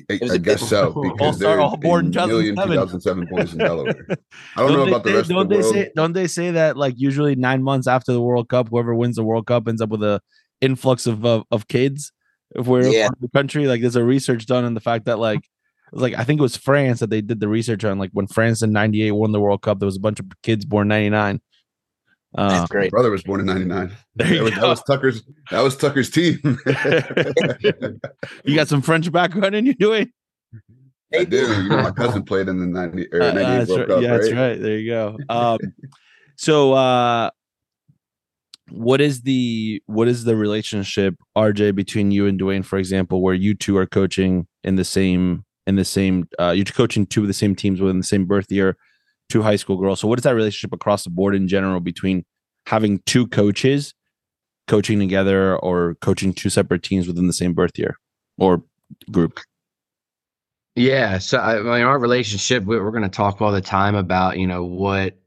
I, 0.09 0.19
I 0.31 0.37
guess 0.37 0.67
so 0.67 1.01
because 1.01 1.39
there's 1.39 1.59
all 1.59 1.77
born 1.77 2.07
in 2.07 2.11
2007. 2.11 2.55
2007 2.55 3.27
boys 3.27 3.53
in 3.53 3.59
Delaware. 3.59 4.05
I 4.09 4.15
don't, 4.57 4.73
don't 4.73 4.77
know 4.77 4.87
about 4.87 5.03
the 5.03 5.13
rest 5.13 5.29
don't 5.29 5.41
of 5.43 5.49
the 5.49 5.55
they 5.55 5.61
world. 5.61 5.73
Say, 5.73 5.91
don't 5.95 6.13
they 6.13 6.27
say 6.27 6.51
that 6.51 6.77
like 6.77 6.95
usually 6.97 7.35
nine 7.35 7.63
months 7.63 7.87
after 7.87 8.11
the 8.11 8.21
World 8.21 8.49
Cup, 8.49 8.69
whoever 8.69 8.93
wins 8.93 9.15
the 9.15 9.23
World 9.23 9.47
Cup 9.47 9.67
ends 9.67 9.81
up 9.81 9.89
with 9.89 10.03
a 10.03 10.21
influx 10.59 11.07
of 11.07 11.25
of, 11.25 11.43
of 11.51 11.67
kids 11.67 12.11
if 12.55 12.67
we're 12.67 12.87
yeah. 12.87 13.09
the 13.21 13.29
country? 13.29 13.65
Like 13.67 13.81
there's 13.81 13.95
a 13.95 14.03
research 14.03 14.45
done 14.45 14.65
on 14.65 14.73
the 14.73 14.81
fact 14.81 15.05
that 15.05 15.19
like 15.19 15.41
like 15.93 16.13
I 16.15 16.25
think 16.25 16.39
it 16.39 16.43
was 16.43 16.57
France 16.57 16.99
that 16.99 17.09
they 17.09 17.21
did 17.21 17.39
the 17.39 17.47
research 17.47 17.85
on 17.85 17.97
like 17.97 18.11
when 18.11 18.27
France 18.27 18.61
in 18.61 18.73
98 18.73 19.11
won 19.11 19.31
the 19.31 19.39
World 19.39 19.61
Cup, 19.61 19.79
there 19.79 19.85
was 19.87 19.97
a 19.97 20.01
bunch 20.01 20.19
of 20.19 20.25
kids 20.43 20.65
born 20.65 20.89
99 20.89 21.39
uh, 22.35 22.49
That's 22.49 22.69
great. 22.69 22.91
brother 22.91 23.09
was 23.09 23.23
born 23.23 23.39
in 23.39 23.45
'99. 23.45 23.95
That 24.15 24.41
was, 24.41 24.51
that 24.53 24.67
was, 24.67 24.83
Tucker's. 24.83 25.23
That 25.51 25.61
was 25.61 25.77
Tucker's 25.77 26.09
team. 26.09 26.39
you 28.43 28.55
got 28.55 28.67
some 28.67 28.81
French 28.81 29.11
background 29.11 29.55
in 29.55 29.65
you 29.65 29.73
doing? 29.73 30.11
I 31.13 31.23
do. 31.23 31.37
You 31.37 31.69
know, 31.69 31.83
my 31.83 31.91
cousin 31.91 32.23
played 32.23 32.49
in 32.49 32.59
the 32.59 32.67
90 32.67 33.07
or 33.13 33.19
98 33.19 33.39
uh, 33.39 33.65
World 33.65 33.79
right. 33.79 33.87
Cup. 33.87 34.01
Yeah, 34.01 34.09
right? 34.09 34.21
that's 34.21 34.33
right. 34.33 34.61
There 34.61 34.77
you 34.77 34.91
go. 34.91 35.17
Um, 35.29 35.59
so, 36.35 36.73
uh, 36.73 37.29
what 38.69 38.99
is 38.99 39.21
the 39.21 39.81
what 39.85 40.07
is 40.07 40.25
the 40.25 40.35
relationship, 40.35 41.15
RJ, 41.37 41.75
between 41.75 42.11
you 42.11 42.27
and 42.27 42.39
Dwayne, 42.39 42.65
for 42.65 42.77
example, 42.77 43.21
where 43.21 43.33
you 43.33 43.55
two 43.55 43.77
are 43.77 43.85
coaching 43.85 44.47
in 44.63 44.75
the 44.75 44.83
same 44.83 45.45
in 45.65 45.75
the 45.75 45.85
same 45.85 46.27
uh, 46.39 46.51
you're 46.51 46.65
coaching 46.65 47.05
two 47.05 47.21
of 47.21 47.27
the 47.27 47.33
same 47.33 47.55
teams 47.55 47.79
within 47.79 47.97
the 47.97 48.03
same 48.03 48.25
birth 48.25 48.51
year? 48.51 48.75
Two 49.29 49.41
high 49.41 49.55
school 49.55 49.77
girls. 49.77 49.99
So 49.99 50.07
what 50.07 50.19
is 50.19 50.23
that 50.23 50.35
relationship 50.35 50.73
across 50.73 51.03
the 51.03 51.09
board 51.09 51.35
in 51.35 51.47
general 51.47 51.79
between 51.79 52.23
having 52.65 52.99
two 53.05 53.27
coaches 53.27 53.93
coaching 54.67 54.99
together 54.99 55.57
or 55.57 55.95
coaching 56.01 56.33
two 56.33 56.49
separate 56.49 56.83
teams 56.83 57.07
within 57.07 57.27
the 57.27 57.33
same 57.33 57.53
birth 57.53 57.77
year 57.77 57.97
or 58.37 58.63
group? 59.11 59.39
Yeah, 60.75 61.17
so 61.17 61.39
I 61.39 61.59
mean, 61.59 61.83
our 61.83 61.97
relationship, 61.97 62.63
we're 62.65 62.91
going 62.91 63.01
to 63.01 63.09
talk 63.09 63.41
all 63.41 63.51
the 63.51 63.61
time 63.61 63.95
about 63.95 64.37
you 64.37 64.45
know 64.45 64.63
what 64.63 65.17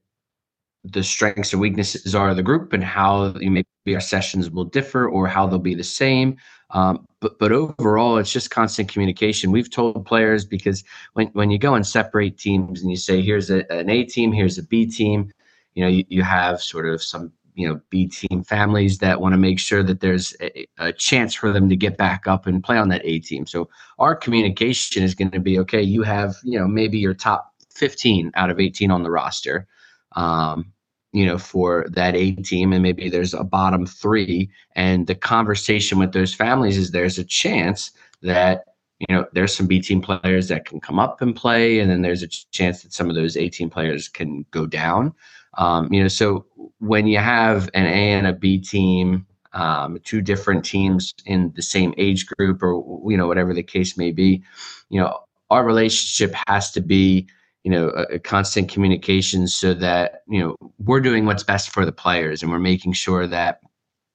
the 0.85 1.03
strengths 1.03 1.53
and 1.53 1.61
weaknesses 1.61 2.15
are 2.15 2.31
of 2.31 2.37
the 2.37 2.43
group 2.43 2.73
and 2.73 2.85
how 2.85 3.35
you 3.39 3.51
maybe 3.51 3.67
our 3.95 4.01
sessions 4.01 4.51
will 4.51 4.65
differ 4.65 5.09
or 5.09 5.27
how 5.27 5.47
they'll 5.47 5.59
be 5.59 5.75
the 5.75 5.85
same. 5.85 6.37
Um, 6.73 7.07
but 7.21 7.39
but 7.39 7.53
overall, 7.53 8.19
it's 8.19 8.33
just 8.33 8.51
constant 8.51 8.91
communication. 8.91 9.51
We've 9.51 9.71
told 9.71 10.07
players 10.07 10.45
because 10.45 10.85
when 11.15 11.29
when 11.29 11.51
you 11.51 11.59
go 11.59 11.75
and 11.75 11.87
separate 11.87 12.39
teams 12.39 12.83
and 12.83 12.91
you 12.91 12.97
say 12.97 13.21
here's 13.21 13.51
a, 13.51 13.71
an 13.73 13.91
A 13.91 14.05
team, 14.05 14.33
here's 14.33 14.59
a 14.59 14.63
B 14.63 14.87
team, 14.87 15.33
you 15.75 15.83
know 15.83 15.89
you, 15.89 16.05
you 16.09 16.23
have 16.23 16.61
sort 16.61 16.89
of 16.89 17.03
some 17.03 17.33
you 17.55 17.69
know 17.69 17.81
B 17.91 18.07
team 18.07 18.43
families 18.43 18.99
that 18.99 19.21
want 19.21 19.33
to 19.33 19.39
make 19.39 19.59
sure 19.59 19.83
that 19.83 20.01
there's 20.01 20.35
a, 20.41 20.67
a, 20.79 20.93
chance 20.93 21.35
for 21.35 21.53
them 21.53 21.69
to 21.69 21.77
get 21.77 21.97
back 21.97 22.27
up 22.27 22.47
and 22.47 22.63
play 22.63 22.79
on 22.79 22.89
that 22.89 23.03
A 23.05 23.19
team. 23.19 23.47
So 23.47 23.69
our 23.99 24.15
communication 24.15 25.03
is 25.03 25.15
going 25.15 25.31
to 25.33 25.41
be 25.41 25.59
okay. 25.61 25.83
You 25.83 26.03
have 26.03 26.37
you 26.45 26.59
know 26.59 26.67
maybe 26.67 26.99
your 26.99 27.15
top 27.15 27.53
15 27.75 28.33
out 28.35 28.51
of 28.51 28.61
18 28.61 28.91
on 28.91 29.03
the 29.03 29.11
roster. 29.11 29.67
Um, 30.13 30.73
you 31.13 31.27
know, 31.27 31.39
for 31.39 31.87
that 31.91 32.15
A 32.15 32.33
team, 32.33 32.73
and 32.73 32.83
maybe 32.83 33.09
there's 33.09 33.35
a 33.35 33.45
bottom 33.45 33.87
three. 33.87 34.51
And 34.77 35.07
the 35.07 35.15
conversation 35.15 35.99
with 35.99 36.13
those 36.13 36.35
families 36.35 36.77
is 36.77 36.91
there's 36.91 37.19
a 37.19 37.25
chance 37.25 37.91
that 38.23 38.65
you 39.01 39.15
know 39.15 39.27
there's 39.33 39.55
some 39.55 39.67
B 39.67 39.81
team 39.81 40.01
players 40.01 40.49
that 40.49 40.67
can 40.67 40.81
come 40.81 40.99
up 40.99 41.21
and 41.21 41.35
play, 41.35 41.81
and 41.81 41.91
then 41.91 42.03
there's 42.03 42.23
a 42.23 42.29
chance 42.29 42.83
that 42.83 42.93
some 42.93 43.09
of 43.09 43.17
those 43.17 43.37
A 43.37 43.49
team 43.49 43.71
players 43.71 44.09
can 44.09 44.45
go 44.51 44.67
down. 44.67 45.13
Um, 45.59 45.93
you 45.93 46.01
know, 46.01 46.09
so 46.09 46.47
when 46.79 47.07
you 47.07 47.19
have 47.19 47.69
an 47.75 47.87
A 47.87 48.13
and 48.13 48.27
a 48.27 48.33
B 48.33 48.59
team, 48.59 49.27
um, 49.53 49.99
two 50.05 50.21
different 50.21 50.65
teams 50.65 51.13
in 51.27 51.53
the 51.57 51.63
same 51.63 51.93
age 51.99 52.27
group, 52.27 52.63
or 52.63 53.11
you 53.11 53.17
know 53.17 53.27
whatever 53.27 53.53
the 53.53 53.63
case 53.65 53.97
may 53.97 54.13
be, 54.13 54.43
you 54.91 55.01
know, 55.01 55.19
our 55.51 55.65
relationship 55.65 56.35
has 56.47 56.71
to 56.73 56.81
be 56.81 57.27
you 57.65 57.71
know 57.71 57.91
a, 57.91 58.15
a, 58.15 58.19
constant 58.19 58.69
communication 58.71 59.47
so 59.47 59.75
that 59.75 60.23
you 60.29 60.41
know 60.41 60.57
we're 60.79 61.01
doing 61.01 61.27
what's 61.27 61.43
best 61.43 61.71
for 61.71 61.85
the 61.85 61.93
players 61.93 62.43
and 62.43 62.51
we're 62.51 62.59
making 62.59 62.93
sure 62.93 63.27
that 63.27 63.61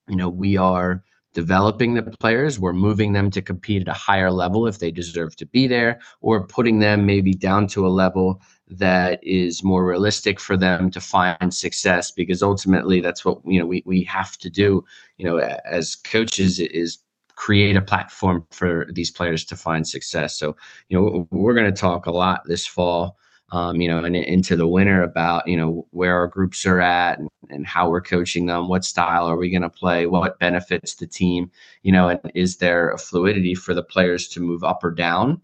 you 0.07 0.15
know 0.15 0.29
we 0.29 0.57
are 0.57 1.03
developing 1.35 1.93
the 1.93 2.01
players. 2.01 2.57
We're 2.57 2.73
moving 2.73 3.11
them 3.13 3.29
to 3.31 3.41
compete 3.41 3.81
at 3.83 3.87
a 3.89 3.93
higher 3.93 4.31
level 4.31 4.65
if 4.65 4.79
they 4.79 4.89
deserve 4.89 5.35
to 5.35 5.45
be 5.45 5.67
there, 5.67 5.99
or 6.21 6.47
putting 6.47 6.79
them 6.79 7.05
maybe 7.05 7.33
down 7.33 7.67
to 7.67 7.85
a 7.85 7.89
level 7.89 8.41
that 8.67 9.19
is 9.21 9.63
more 9.63 9.85
realistic 9.85 10.39
for 10.39 10.57
them 10.57 10.89
to 10.89 10.99
find 10.99 11.53
success 11.53 12.09
because 12.09 12.41
ultimately 12.41 12.99
that's 12.99 13.23
what 13.23 13.37
you 13.45 13.59
know 13.59 13.65
we, 13.67 13.83
we 13.85 14.01
have 14.03 14.37
to 14.39 14.49
do 14.49 14.83
you 15.17 15.25
know 15.25 15.37
as 15.37 15.95
coaches 15.95 16.59
is 16.59 16.97
create 17.35 17.75
a 17.75 17.81
platform 17.81 18.43
for 18.49 18.87
these 18.91 19.11
players 19.11 19.45
to 19.45 19.55
find 19.55 19.87
success 19.87 20.39
so 20.39 20.55
you 20.89 20.97
know 20.97 21.27
we're 21.29 21.53
going 21.53 21.71
to 21.71 21.79
talk 21.79 22.07
a 22.07 22.11
lot 22.11 22.41
this 22.47 22.65
fall 22.65 23.17
um, 23.51 23.79
you 23.79 23.87
know, 23.87 24.03
and 24.03 24.15
into 24.15 24.55
the 24.55 24.67
winter 24.67 25.03
about, 25.03 25.47
you 25.47 25.55
know, 25.55 25.87
where 25.91 26.15
our 26.15 26.27
groups 26.27 26.65
are 26.65 26.81
at 26.81 27.19
and, 27.19 27.29
and 27.49 27.67
how 27.67 27.89
we're 27.89 28.01
coaching 28.01 28.47
them, 28.47 28.67
what 28.67 28.83
style 28.83 29.27
are 29.27 29.37
we 29.37 29.49
going 29.49 29.61
to 29.61 29.69
play, 29.69 30.07
what 30.07 30.39
benefits 30.39 30.95
the 30.95 31.07
team, 31.07 31.51
you 31.83 31.91
know, 31.91 32.09
and 32.09 32.19
is 32.33 32.57
there 32.57 32.89
a 32.89 32.97
fluidity 32.97 33.53
for 33.53 33.73
the 33.73 33.83
players 33.83 34.27
to 34.29 34.39
move 34.39 34.63
up 34.63 34.83
or 34.83 34.91
down 34.91 35.41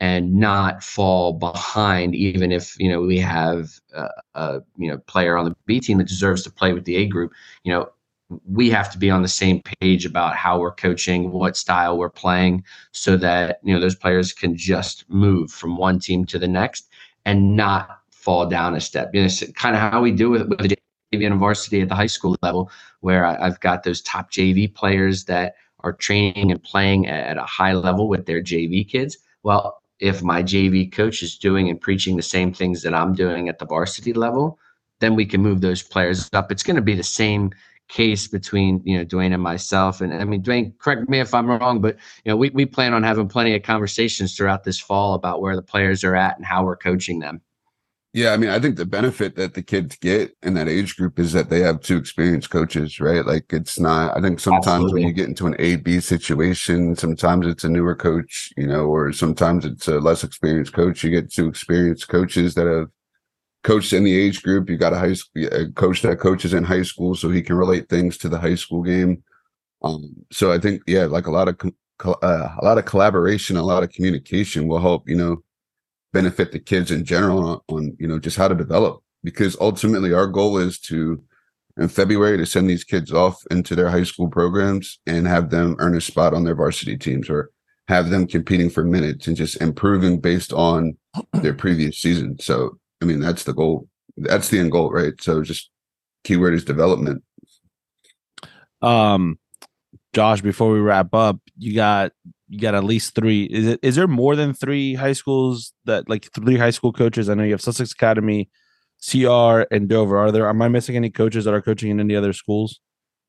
and 0.00 0.34
not 0.34 0.82
fall 0.82 1.34
behind, 1.34 2.14
even 2.14 2.50
if, 2.50 2.78
you 2.80 2.88
know, 2.88 3.02
we 3.02 3.18
have 3.18 3.70
a, 3.94 4.08
a 4.34 4.60
you 4.76 4.90
know, 4.90 4.98
player 5.06 5.36
on 5.36 5.44
the 5.44 5.54
B 5.66 5.78
team 5.78 5.98
that 5.98 6.08
deserves 6.08 6.42
to 6.44 6.50
play 6.50 6.72
with 6.72 6.84
the 6.86 6.96
A 6.96 7.06
group, 7.06 7.32
you 7.64 7.72
know, 7.72 7.88
we 8.46 8.70
have 8.70 8.90
to 8.92 8.98
be 8.98 9.10
on 9.10 9.22
the 9.22 9.28
same 9.28 9.62
page 9.80 10.06
about 10.06 10.36
how 10.36 10.58
we're 10.58 10.72
coaching, 10.72 11.32
what 11.32 11.56
style 11.56 11.98
we're 11.98 12.10
playing, 12.10 12.64
so 12.92 13.16
that 13.16 13.60
you 13.62 13.74
know 13.74 13.80
those 13.80 13.94
players 13.94 14.32
can 14.32 14.56
just 14.56 15.08
move 15.10 15.50
from 15.50 15.76
one 15.76 15.98
team 15.98 16.24
to 16.26 16.38
the 16.38 16.48
next 16.48 16.88
and 17.24 17.56
not 17.56 18.00
fall 18.10 18.46
down 18.46 18.74
a 18.74 18.80
step. 18.80 19.10
You 19.12 19.20
know, 19.20 19.26
it's 19.26 19.44
kind 19.52 19.74
of 19.74 19.80
how 19.80 20.00
we 20.00 20.12
do 20.12 20.30
with, 20.30 20.48
with 20.48 20.60
the 20.60 20.76
JV 21.12 21.26
and 21.26 21.38
varsity 21.38 21.80
at 21.80 21.88
the 21.88 21.94
high 21.94 22.06
school 22.06 22.36
level, 22.42 22.70
where 23.00 23.26
I, 23.26 23.44
have 23.44 23.60
got 23.60 23.82
those 23.82 24.00
top 24.02 24.30
JV 24.30 24.72
players 24.72 25.24
that 25.24 25.54
are 25.80 25.92
training 25.92 26.50
and 26.50 26.62
playing 26.62 27.08
at 27.08 27.36
a 27.36 27.42
high 27.42 27.72
level 27.72 28.08
with 28.08 28.26
their 28.26 28.40
JV 28.40 28.88
kids. 28.88 29.18
Well, 29.42 29.82
if 29.98 30.22
my 30.22 30.42
JV 30.42 30.90
coach 30.90 31.22
is 31.22 31.38
doing 31.38 31.68
and 31.68 31.80
preaching 31.80 32.16
the 32.16 32.22
same 32.22 32.52
things 32.52 32.82
that 32.82 32.94
I'm 32.94 33.14
doing 33.14 33.48
at 33.48 33.58
the 33.58 33.66
varsity 33.66 34.12
level, 34.12 34.58
then 35.00 35.14
we 35.14 35.26
can 35.26 35.42
move 35.42 35.60
those 35.60 35.82
players 35.82 36.30
up. 36.32 36.52
It's 36.52 36.62
going 36.62 36.76
to 36.76 36.82
be 36.82 36.94
the 36.94 37.02
same 37.02 37.52
case 37.88 38.26
between 38.26 38.80
you 38.84 38.96
know 38.96 39.04
Dwayne 39.04 39.32
and 39.32 39.42
myself. 39.42 40.00
And 40.00 40.14
I 40.14 40.24
mean, 40.24 40.42
Dwayne, 40.42 40.76
correct 40.78 41.08
me 41.08 41.20
if 41.20 41.34
I'm 41.34 41.46
wrong, 41.46 41.80
but 41.80 41.96
you 42.24 42.30
know, 42.30 42.36
we 42.36 42.50
we 42.50 42.66
plan 42.66 42.94
on 42.94 43.02
having 43.02 43.28
plenty 43.28 43.54
of 43.54 43.62
conversations 43.62 44.36
throughout 44.36 44.64
this 44.64 44.78
fall 44.78 45.14
about 45.14 45.40
where 45.40 45.56
the 45.56 45.62
players 45.62 46.04
are 46.04 46.16
at 46.16 46.36
and 46.36 46.46
how 46.46 46.64
we're 46.64 46.76
coaching 46.76 47.18
them. 47.20 47.40
Yeah, 48.14 48.34
I 48.34 48.36
mean, 48.36 48.50
I 48.50 48.60
think 48.60 48.76
the 48.76 48.84
benefit 48.84 49.36
that 49.36 49.54
the 49.54 49.62
kids 49.62 49.96
get 49.96 50.36
in 50.42 50.52
that 50.54 50.68
age 50.68 50.96
group 50.96 51.18
is 51.18 51.32
that 51.32 51.48
they 51.48 51.60
have 51.60 51.80
two 51.80 51.96
experienced 51.96 52.50
coaches, 52.50 53.00
right? 53.00 53.24
Like 53.24 53.50
it's 53.54 53.80
not 53.80 54.14
I 54.16 54.20
think 54.20 54.38
sometimes 54.38 54.66
Absolutely. 54.66 55.00
when 55.00 55.08
you 55.08 55.14
get 55.14 55.28
into 55.28 55.46
an 55.46 55.56
A 55.58 55.76
B 55.76 55.98
situation, 55.98 56.94
sometimes 56.94 57.46
it's 57.46 57.64
a 57.64 57.70
newer 57.70 57.94
coach, 57.94 58.52
you 58.56 58.66
know, 58.66 58.84
or 58.84 59.12
sometimes 59.12 59.64
it's 59.64 59.88
a 59.88 59.98
less 59.98 60.24
experienced 60.24 60.74
coach. 60.74 61.02
You 61.02 61.10
get 61.10 61.32
two 61.32 61.48
experienced 61.48 62.08
coaches 62.08 62.54
that 62.54 62.66
have 62.66 62.88
coached 63.62 63.92
in 63.92 64.04
the 64.04 64.18
age 64.18 64.42
group. 64.42 64.68
You 64.68 64.76
got 64.76 64.92
a 64.92 64.98
high 64.98 65.14
school 65.14 65.46
a 65.52 65.70
coach 65.72 66.02
that 66.02 66.20
coaches 66.20 66.54
in 66.54 66.64
high 66.64 66.82
school, 66.82 67.14
so 67.14 67.30
he 67.30 67.42
can 67.42 67.56
relate 67.56 67.88
things 67.88 68.18
to 68.18 68.28
the 68.28 68.38
high 68.38 68.54
school 68.54 68.82
game. 68.82 69.22
Um, 69.82 70.14
so 70.30 70.52
I 70.52 70.58
think 70.58 70.82
yeah, 70.86 71.04
like 71.04 71.26
a 71.26 71.30
lot 71.30 71.48
of 71.48 71.58
uh, 72.04 72.48
a 72.58 72.64
lot 72.64 72.78
of 72.78 72.84
collaboration, 72.84 73.56
a 73.56 73.62
lot 73.62 73.82
of 73.82 73.90
communication 73.90 74.68
will 74.68 74.80
help 74.80 75.08
you 75.08 75.16
know 75.16 75.42
benefit 76.12 76.52
the 76.52 76.58
kids 76.58 76.90
in 76.90 77.04
general 77.04 77.44
on, 77.44 77.60
on 77.68 77.96
you 77.98 78.06
know 78.06 78.18
just 78.18 78.36
how 78.36 78.48
to 78.48 78.54
develop. 78.54 79.02
Because 79.24 79.56
ultimately, 79.60 80.12
our 80.12 80.26
goal 80.26 80.58
is 80.58 80.78
to 80.80 81.22
in 81.78 81.88
February 81.88 82.36
to 82.36 82.46
send 82.46 82.68
these 82.68 82.84
kids 82.84 83.12
off 83.12 83.42
into 83.50 83.74
their 83.74 83.88
high 83.88 84.02
school 84.02 84.28
programs 84.28 84.98
and 85.06 85.26
have 85.26 85.50
them 85.50 85.76
earn 85.78 85.96
a 85.96 86.00
spot 86.00 86.34
on 86.34 86.44
their 86.44 86.54
varsity 86.54 86.96
teams 86.98 87.30
or 87.30 87.50
have 87.88 88.10
them 88.10 88.26
competing 88.26 88.70
for 88.70 88.84
minutes 88.84 89.26
and 89.26 89.36
just 89.36 89.60
improving 89.60 90.20
based 90.20 90.52
on 90.52 90.96
their 91.34 91.54
previous 91.54 91.98
season. 91.98 92.38
So 92.40 92.78
I 93.02 93.04
mean, 93.04 93.20
that's 93.20 93.42
the 93.44 93.52
goal. 93.52 93.88
That's 94.16 94.48
the 94.48 94.60
end 94.60 94.70
goal, 94.70 94.92
right? 94.92 95.12
So 95.20 95.42
just 95.42 95.70
keyword 96.22 96.54
is 96.54 96.64
development. 96.64 97.24
Um, 98.80 99.38
Josh, 100.12 100.40
before 100.40 100.70
we 100.70 100.78
wrap 100.78 101.12
up, 101.14 101.38
you 101.58 101.74
got 101.74 102.12
you 102.48 102.60
got 102.60 102.74
at 102.74 102.84
least 102.84 103.14
three. 103.14 103.44
Is 103.44 103.66
it 103.66 103.80
is 103.82 103.96
there 103.96 104.06
more 104.06 104.36
than 104.36 104.54
three 104.54 104.94
high 104.94 105.14
schools 105.14 105.72
that 105.84 106.08
like 106.08 106.30
three 106.32 106.56
high 106.56 106.70
school 106.70 106.92
coaches? 106.92 107.28
I 107.28 107.34
know 107.34 107.42
you 107.42 107.52
have 107.52 107.60
Sussex 107.60 107.92
Academy, 107.92 108.48
CR, 109.10 109.62
and 109.70 109.88
Dover. 109.88 110.18
Are 110.18 110.30
there? 110.30 110.48
Am 110.48 110.62
I 110.62 110.68
missing 110.68 110.94
any 110.94 111.10
coaches 111.10 111.44
that 111.44 111.54
are 111.54 111.62
coaching 111.62 111.90
in 111.90 111.98
any 111.98 112.14
other 112.14 112.32
schools? 112.32 112.80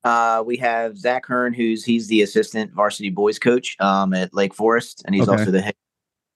Uh, 0.04 0.42
we 0.46 0.58
have 0.58 0.98
Zach 0.98 1.24
Hearn, 1.26 1.54
who's 1.54 1.84
he's 1.84 2.08
the 2.08 2.22
assistant 2.22 2.72
varsity 2.72 3.10
boys 3.10 3.38
coach 3.38 3.76
um, 3.80 4.12
at 4.12 4.34
Lake 4.34 4.54
Forest, 4.54 5.02
and 5.06 5.14
he's 5.14 5.28
okay. 5.28 5.38
also 5.38 5.50
the 5.50 5.62
head 5.62 5.74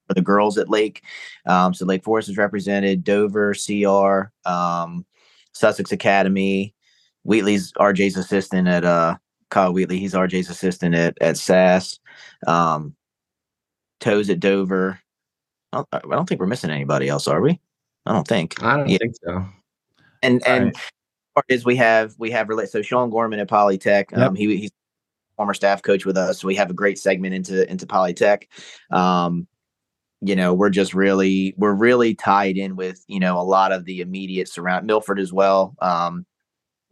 for 0.08 0.14
the 0.14 0.22
girls 0.22 0.58
at 0.58 0.68
Lake. 0.68 1.04
Um, 1.46 1.72
so 1.74 1.86
Lake 1.86 2.02
Forest 2.02 2.30
is 2.30 2.36
represented, 2.36 3.04
Dover, 3.04 3.54
CR, 3.54 4.32
um, 4.48 5.04
Sussex 5.52 5.92
Academy. 5.92 6.74
Wheatley's 7.24 7.72
RJ's 7.74 8.16
assistant 8.16 8.68
at 8.68 8.84
uh, 8.84 9.16
Kyle 9.50 9.72
Wheatley. 9.72 9.98
He's 9.98 10.14
RJ's 10.14 10.48
assistant 10.48 10.94
at 10.94 11.16
at 11.20 11.36
SAS. 11.36 12.00
Um, 12.46 12.96
Toes 14.00 14.30
at 14.30 14.40
Dover. 14.40 14.98
I 15.72 15.76
don't, 15.76 15.88
I 15.92 16.14
don't, 16.16 16.26
think 16.26 16.40
we're 16.40 16.46
missing 16.46 16.70
anybody 16.70 17.08
else, 17.08 17.28
are 17.28 17.40
we? 17.40 17.60
I 18.06 18.12
don't 18.12 18.26
think. 18.26 18.62
I 18.62 18.76
don't 18.76 18.88
yeah. 18.88 18.98
think 18.98 19.14
so. 19.22 19.44
And 20.22 20.42
All 20.44 20.52
and 20.52 20.76
right. 21.36 21.44
is 21.48 21.64
we 21.64 21.76
have 21.76 22.14
we 22.18 22.30
have 22.30 22.48
so 22.68 22.80
Sean 22.80 23.10
Gorman 23.10 23.40
at 23.40 23.48
Polytech. 23.48 24.16
Um, 24.16 24.34
yep. 24.34 24.36
he 24.36 24.56
he's 24.56 24.70
former 25.36 25.54
staff 25.54 25.82
coach 25.82 26.04
with 26.04 26.16
us. 26.16 26.40
So 26.40 26.48
we 26.48 26.54
have 26.56 26.70
a 26.70 26.74
great 26.74 26.98
segment 26.98 27.34
into 27.34 27.70
into 27.70 27.86
Polytech. 27.86 28.44
Um, 28.90 29.46
you 30.20 30.34
know 30.34 30.52
we're 30.52 30.70
just 30.70 30.94
really 30.94 31.54
we're 31.56 31.74
really 31.74 32.14
tied 32.14 32.56
in 32.56 32.76
with 32.76 33.04
you 33.06 33.20
know 33.20 33.38
a 33.38 33.42
lot 33.42 33.72
of 33.72 33.84
the 33.84 34.00
immediate 34.00 34.48
surround 34.48 34.86
milford 34.86 35.20
as 35.20 35.32
well 35.32 35.74
um 35.80 36.26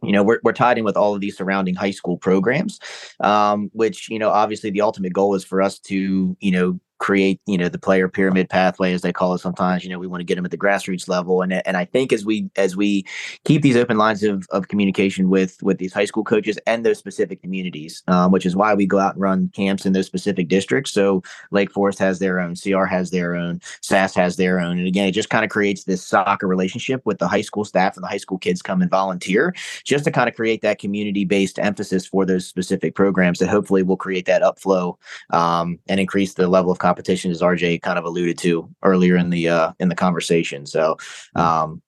you 0.03 0.11
know 0.11 0.23
we're, 0.23 0.39
we're 0.43 0.53
tied 0.53 0.77
in 0.77 0.85
with 0.85 0.95
all 0.95 1.13
of 1.13 1.21
these 1.21 1.35
surrounding 1.35 1.75
high 1.75 1.91
school 1.91 2.17
programs 2.17 2.79
um 3.19 3.69
which 3.73 4.09
you 4.09 4.19
know 4.19 4.29
obviously 4.29 4.69
the 4.69 4.81
ultimate 4.81 5.13
goal 5.13 5.35
is 5.35 5.43
for 5.43 5.61
us 5.61 5.79
to 5.79 6.37
you 6.39 6.51
know 6.51 6.79
create 6.99 7.39
you 7.45 7.57
know 7.57 7.69
the 7.69 7.77
player 7.77 8.07
pyramid 8.07 8.49
pathway 8.49 8.93
as 8.93 9.01
they 9.01 9.13
call 9.13 9.33
it 9.33 9.39
sometimes 9.39 9.83
you 9.83 9.89
know 9.89 9.99
we 9.99 10.07
want 10.07 10.19
to 10.19 10.25
get 10.25 10.35
them 10.35 10.45
at 10.45 10.51
the 10.51 10.57
grassroots 10.57 11.07
level. 11.07 11.41
And 11.41 11.53
and 11.53 11.77
I 11.77 11.85
think 11.85 12.11
as 12.11 12.25
we 12.25 12.49
as 12.55 12.75
we 12.75 13.05
keep 13.45 13.61
these 13.61 13.77
open 13.77 13.97
lines 13.97 14.23
of, 14.23 14.47
of 14.51 14.67
communication 14.67 15.29
with 15.29 15.61
with 15.61 15.77
these 15.77 15.93
high 15.93 16.05
school 16.05 16.23
coaches 16.23 16.57
and 16.65 16.85
those 16.85 16.97
specific 16.97 17.41
communities 17.41 18.03
um, 18.07 18.31
which 18.31 18.45
is 18.45 18.55
why 18.55 18.73
we 18.73 18.85
go 18.85 18.99
out 18.99 19.13
and 19.13 19.21
run 19.21 19.49
camps 19.55 19.85
in 19.85 19.93
those 19.93 20.05
specific 20.05 20.47
districts. 20.47 20.91
So 20.91 21.23
Lake 21.51 21.71
Forest 21.71 21.99
has 21.99 22.19
their 22.19 22.39
own 22.39 22.55
CR 22.55 22.85
has 22.85 23.11
their 23.11 23.35
own 23.35 23.61
SAS 23.81 24.15
has 24.15 24.37
their 24.37 24.59
own. 24.59 24.77
And 24.77 24.87
again 24.87 25.07
it 25.07 25.11
just 25.11 25.29
kind 25.29 25.45
of 25.45 25.51
creates 25.51 25.83
this 25.83 26.05
soccer 26.05 26.47
relationship 26.47 27.01
with 27.05 27.19
the 27.19 27.27
high 27.27 27.41
school 27.41 27.65
staff 27.65 27.95
and 27.95 28.03
the 28.03 28.09
high 28.09 28.17
school 28.17 28.37
kids 28.37 28.61
come 28.61 28.81
and 28.81 28.91
volunteer 28.91 29.53
just 29.83 30.05
to 30.05 30.11
kind 30.11 30.29
of 30.29 30.35
create 30.35 30.61
that 30.61 30.79
community 30.79 31.25
based 31.25 31.59
emphasis 31.59 32.05
for 32.05 32.25
those 32.25 32.45
specific 32.45 32.95
programs 32.95 33.39
that 33.39 33.49
hopefully 33.49 33.83
will 33.83 33.97
create 33.97 34.25
that 34.25 34.41
upflow 34.41 34.95
um, 35.31 35.79
and 35.87 35.99
increase 35.99 36.33
the 36.33 36.47
level 36.47 36.71
of 36.71 36.79
competition, 36.87 37.31
as 37.31 37.41
RJ 37.41 37.81
kind 37.81 37.99
of 37.99 38.05
alluded 38.05 38.37
to 38.39 38.69
earlier 38.83 39.17
in 39.17 39.29
the 39.29 39.49
uh, 39.49 39.73
in 39.79 39.89
the 39.89 39.95
conversation. 39.95 40.65
So, 40.65 40.97
hmm. 41.35 41.41
um, 41.41 41.81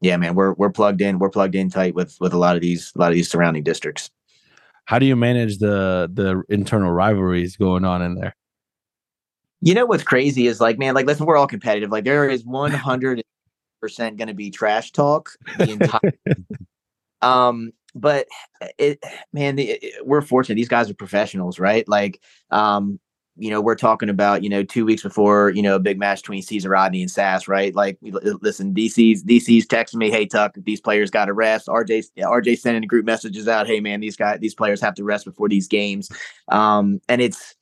yeah, 0.00 0.16
man, 0.16 0.34
we're 0.34 0.52
we're 0.54 0.70
plugged 0.70 1.00
in. 1.00 1.18
We're 1.18 1.30
plugged 1.30 1.56
in 1.56 1.70
tight 1.70 1.94
with 1.94 2.16
with 2.20 2.32
a 2.32 2.38
lot 2.38 2.54
of 2.54 2.62
these 2.62 2.92
a 2.94 2.98
lot 3.00 3.08
of 3.08 3.14
these 3.14 3.28
surrounding 3.28 3.64
districts. 3.64 4.10
How 4.84 4.98
do 4.98 5.06
you 5.06 5.16
manage 5.16 5.58
the 5.58 6.08
the 6.12 6.42
internal 6.48 6.92
rivalries 6.92 7.56
going 7.56 7.84
on 7.84 8.00
in 8.00 8.14
there? 8.14 8.36
You 9.60 9.74
know 9.74 9.86
what's 9.86 10.04
crazy 10.04 10.46
is 10.46 10.60
like, 10.60 10.78
man, 10.78 10.94
like 10.94 11.06
listen, 11.06 11.26
we're 11.26 11.36
all 11.36 11.46
competitive. 11.46 11.90
Like 11.90 12.04
there 12.04 12.28
is 12.28 12.44
one 12.44 12.70
hundred 12.70 13.22
percent 13.80 14.18
going 14.18 14.28
to 14.28 14.34
be 14.34 14.50
trash 14.50 14.92
talk 14.92 15.30
the 15.58 15.70
entire. 15.80 16.12
um, 17.22 17.72
but 17.94 18.26
it, 18.78 19.02
man, 19.32 19.56
the, 19.56 19.70
it, 19.70 20.06
we're 20.06 20.20
fortunate. 20.20 20.56
These 20.56 20.68
guys 20.68 20.90
are 20.90 20.94
professionals, 20.94 21.58
right? 21.58 21.88
Like, 21.88 22.20
um, 22.50 23.00
you 23.36 23.50
know, 23.50 23.60
we're 23.60 23.74
talking 23.74 24.08
about, 24.08 24.42
you 24.42 24.48
know, 24.48 24.62
two 24.62 24.84
weeks 24.84 25.02
before, 25.02 25.50
you 25.50 25.62
know, 25.62 25.74
a 25.74 25.80
big 25.80 25.98
match 25.98 26.22
between 26.22 26.42
Caesar 26.42 26.68
Rodney 26.68 27.02
and 27.02 27.10
SAS, 27.10 27.48
right? 27.48 27.74
Like, 27.74 27.98
listen, 28.00 28.72
DC's 28.72 29.24
DC's 29.24 29.66
texting 29.66 29.96
me, 29.96 30.10
hey 30.10 30.26
Tuck, 30.26 30.54
these 30.56 30.80
players 30.80 31.10
got 31.10 31.24
to 31.26 31.32
rest. 31.32 31.66
RJ 31.66 32.04
RJ 32.18 32.58
sending 32.58 32.86
group 32.86 33.04
messages 33.04 33.48
out, 33.48 33.66
hey 33.66 33.80
man, 33.80 34.00
these 34.00 34.16
guys, 34.16 34.38
these 34.40 34.54
players 34.54 34.80
have 34.80 34.94
to 34.94 35.04
rest 35.04 35.24
before 35.24 35.48
these 35.48 35.66
games. 35.66 36.08
Um, 36.48 37.00
and 37.08 37.20
it's 37.20 37.54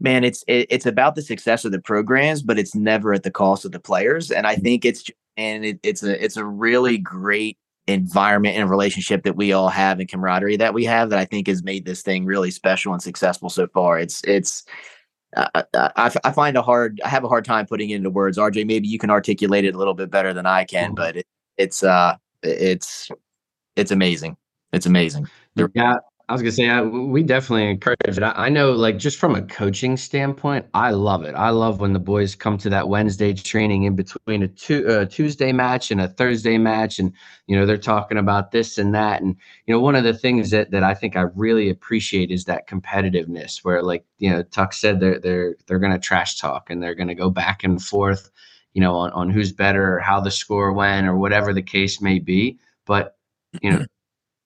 man, 0.00 0.24
it's 0.24 0.42
it, 0.48 0.66
it's 0.70 0.86
about 0.86 1.14
the 1.14 1.22
success 1.22 1.64
of 1.64 1.72
the 1.72 1.80
programs, 1.80 2.42
but 2.42 2.58
it's 2.58 2.74
never 2.74 3.14
at 3.14 3.22
the 3.22 3.30
cost 3.30 3.64
of 3.64 3.72
the 3.72 3.80
players. 3.80 4.30
And 4.30 4.46
I 4.46 4.56
think 4.56 4.84
it's 4.84 5.08
and 5.36 5.64
it, 5.64 5.80
it's 5.82 6.02
a 6.02 6.22
it's 6.22 6.36
a 6.36 6.44
really 6.44 6.98
great 6.98 7.58
environment 7.86 8.56
and 8.56 8.70
relationship 8.70 9.24
that 9.24 9.36
we 9.36 9.52
all 9.52 9.68
have 9.68 9.98
and 9.98 10.08
camaraderie 10.08 10.56
that 10.56 10.72
we 10.72 10.84
have 10.84 11.10
that 11.10 11.18
I 11.18 11.24
think 11.24 11.48
has 11.48 11.64
made 11.64 11.84
this 11.84 12.02
thing 12.02 12.24
really 12.24 12.50
special 12.50 12.92
and 12.92 13.02
successful 13.02 13.50
so 13.50 13.66
far. 13.68 13.98
It's 13.98 14.22
it's 14.24 14.64
I, 15.36 15.64
I, 15.74 16.12
I, 16.24 16.32
find 16.32 16.56
a 16.56 16.62
hard 16.62 17.00
I 17.04 17.08
have 17.08 17.24
a 17.24 17.28
hard 17.28 17.44
time 17.44 17.66
putting 17.66 17.90
it 17.90 17.96
into 17.96 18.10
words. 18.10 18.38
RJ, 18.38 18.66
maybe 18.66 18.88
you 18.88 18.98
can 18.98 19.10
articulate 19.10 19.64
it 19.64 19.74
a 19.74 19.78
little 19.78 19.94
bit 19.94 20.10
better 20.10 20.34
than 20.34 20.46
I 20.46 20.64
can, 20.64 20.94
but 20.94 21.16
it, 21.16 21.26
it's 21.56 21.82
uh 21.82 22.16
it's 22.42 23.10
it's 23.76 23.90
amazing. 23.90 24.36
It's 24.72 24.86
amazing. 24.86 25.28
Yeah, 25.74 25.98
I 26.32 26.34
was 26.34 26.40
gonna 26.40 26.52
say 26.52 26.66
I, 26.70 26.80
we 26.80 27.22
definitely 27.22 27.68
encourage 27.68 27.98
it. 28.06 28.22
I, 28.22 28.46
I, 28.46 28.48
know, 28.48 28.72
like 28.72 28.96
just 28.96 29.18
from 29.18 29.34
a 29.34 29.42
coaching 29.42 29.98
standpoint, 29.98 30.64
I 30.72 30.90
love 30.92 31.24
it. 31.24 31.34
I 31.34 31.50
love 31.50 31.78
when 31.78 31.92
the 31.92 31.98
boys 31.98 32.34
come 32.34 32.56
to 32.56 32.70
that 32.70 32.88
Wednesday 32.88 33.34
training 33.34 33.82
in 33.82 33.94
between 33.96 34.42
a, 34.42 34.48
two, 34.48 34.86
a 34.88 35.02
uh, 35.02 35.04
Tuesday 35.04 35.52
match 35.52 35.90
and 35.90 36.00
a 36.00 36.08
Thursday 36.08 36.56
match, 36.56 36.98
and 36.98 37.12
you 37.48 37.54
know 37.54 37.66
they're 37.66 37.76
talking 37.76 38.16
about 38.16 38.50
this 38.50 38.78
and 38.78 38.94
that. 38.94 39.20
And 39.20 39.36
you 39.66 39.74
know, 39.74 39.80
one 39.80 39.94
of 39.94 40.04
the 40.04 40.14
things 40.14 40.48
that 40.52 40.70
that 40.70 40.82
I 40.82 40.94
think 40.94 41.16
I 41.16 41.26
really 41.34 41.68
appreciate 41.68 42.30
is 42.30 42.46
that 42.46 42.66
competitiveness, 42.66 43.62
where 43.62 43.82
like 43.82 44.06
you 44.16 44.30
know 44.30 44.42
Tuck 44.42 44.72
said, 44.72 45.00
they're 45.00 45.18
they're 45.18 45.56
they're 45.66 45.80
gonna 45.80 45.98
trash 45.98 46.38
talk 46.40 46.70
and 46.70 46.82
they're 46.82 46.94
gonna 46.94 47.14
go 47.14 47.28
back 47.28 47.62
and 47.62 47.82
forth, 47.82 48.30
you 48.72 48.80
know, 48.80 48.94
on 48.94 49.10
on 49.10 49.28
who's 49.28 49.52
better 49.52 49.96
or 49.96 50.00
how 50.00 50.18
the 50.18 50.30
score 50.30 50.72
went 50.72 51.06
or 51.06 51.14
whatever 51.14 51.52
the 51.52 51.60
case 51.60 52.00
may 52.00 52.20
be. 52.20 52.58
But 52.86 53.18
you 53.60 53.70
know 53.70 53.84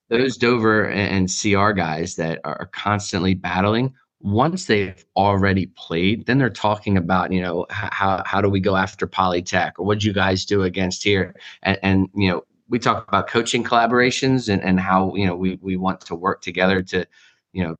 those 0.09 0.37
Dover 0.37 0.89
and 0.89 1.29
CR 1.29 1.71
guys 1.71 2.15
that 2.15 2.39
are 2.43 2.69
constantly 2.71 3.33
battling, 3.33 3.93
once 4.19 4.65
they've 4.65 5.05
already 5.15 5.67
played, 5.77 6.25
then 6.25 6.37
they're 6.37 6.49
talking 6.49 6.97
about, 6.97 7.31
you 7.31 7.41
know, 7.41 7.65
how 7.69 8.23
how 8.25 8.41
do 8.41 8.49
we 8.49 8.59
go 8.59 8.75
after 8.75 9.05
Polytech 9.07 9.73
or 9.77 9.85
what 9.85 9.99
do 9.99 10.07
you 10.07 10.13
guys 10.13 10.45
do 10.45 10.63
against 10.63 11.03
here? 11.03 11.35
And, 11.63 11.77
and 11.83 12.09
you 12.15 12.29
know, 12.29 12.43
we 12.69 12.79
talk 12.79 13.07
about 13.07 13.27
coaching 13.27 13.63
collaborations 13.63 14.49
and, 14.49 14.61
and 14.63 14.79
how, 14.79 15.13
you 15.15 15.25
know, 15.25 15.35
we, 15.35 15.59
we 15.61 15.77
want 15.77 16.01
to 16.01 16.15
work 16.15 16.41
together 16.41 16.81
to, 16.83 17.05
you 17.53 17.63
know, 17.63 17.75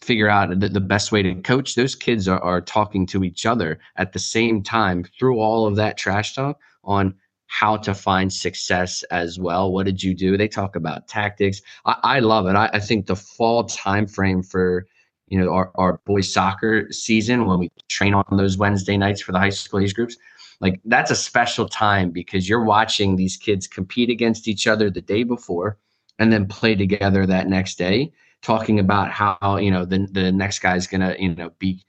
figure 0.00 0.28
out 0.28 0.58
the, 0.58 0.68
the 0.68 0.80
best 0.80 1.12
way 1.12 1.22
to 1.22 1.34
coach. 1.42 1.74
Those 1.74 1.94
kids 1.94 2.26
are, 2.28 2.40
are 2.40 2.60
talking 2.60 3.06
to 3.06 3.24
each 3.24 3.46
other 3.46 3.78
at 3.96 4.12
the 4.12 4.18
same 4.18 4.62
time 4.62 5.04
through 5.18 5.40
all 5.40 5.66
of 5.66 5.76
that 5.76 5.96
trash 5.96 6.34
talk 6.34 6.60
on 6.84 7.14
how 7.46 7.76
to 7.76 7.94
find 7.94 8.32
success 8.32 9.02
as 9.04 9.38
well. 9.38 9.72
What 9.72 9.86
did 9.86 10.02
you 10.02 10.14
do? 10.14 10.36
They 10.36 10.48
talk 10.48 10.76
about 10.76 11.08
tactics. 11.08 11.62
I, 11.84 11.96
I 12.02 12.18
love 12.20 12.46
it. 12.46 12.56
I, 12.56 12.68
I, 12.72 12.80
think 12.80 13.06
the 13.06 13.16
fall 13.16 13.64
time 13.64 14.06
frame 14.06 14.42
for 14.42 14.86
you 15.28 15.38
know 15.38 15.52
our, 15.52 15.70
our 15.76 16.00
boys 16.04 16.32
soccer 16.32 16.90
season 16.92 17.46
when 17.46 17.58
we 17.58 17.70
train 17.88 18.14
on 18.14 18.24
those 18.36 18.58
Wednesday 18.58 18.96
nights 18.96 19.20
for 19.20 19.32
the 19.32 19.38
high 19.38 19.50
school 19.50 19.80
age 19.80 19.94
groups, 19.94 20.16
like 20.60 20.80
that's 20.84 21.10
a 21.10 21.16
special 21.16 21.68
time 21.68 22.10
because 22.10 22.48
you're 22.48 22.64
watching 22.64 23.16
these 23.16 23.36
kids 23.36 23.66
compete 23.66 24.10
against 24.10 24.48
each 24.48 24.66
other 24.66 24.90
the 24.90 25.00
day 25.00 25.22
before 25.22 25.78
and 26.18 26.32
then 26.32 26.46
play 26.46 26.74
together 26.74 27.26
that 27.26 27.48
next 27.48 27.76
day, 27.76 28.12
talking 28.42 28.80
about 28.80 29.10
how 29.10 29.56
you 29.56 29.70
know 29.70 29.84
the 29.84 30.06
the 30.12 30.32
next 30.32 30.58
guy's 30.58 30.86
gonna 30.86 31.14
you 31.18 31.34
know 31.34 31.50
be 31.58 31.84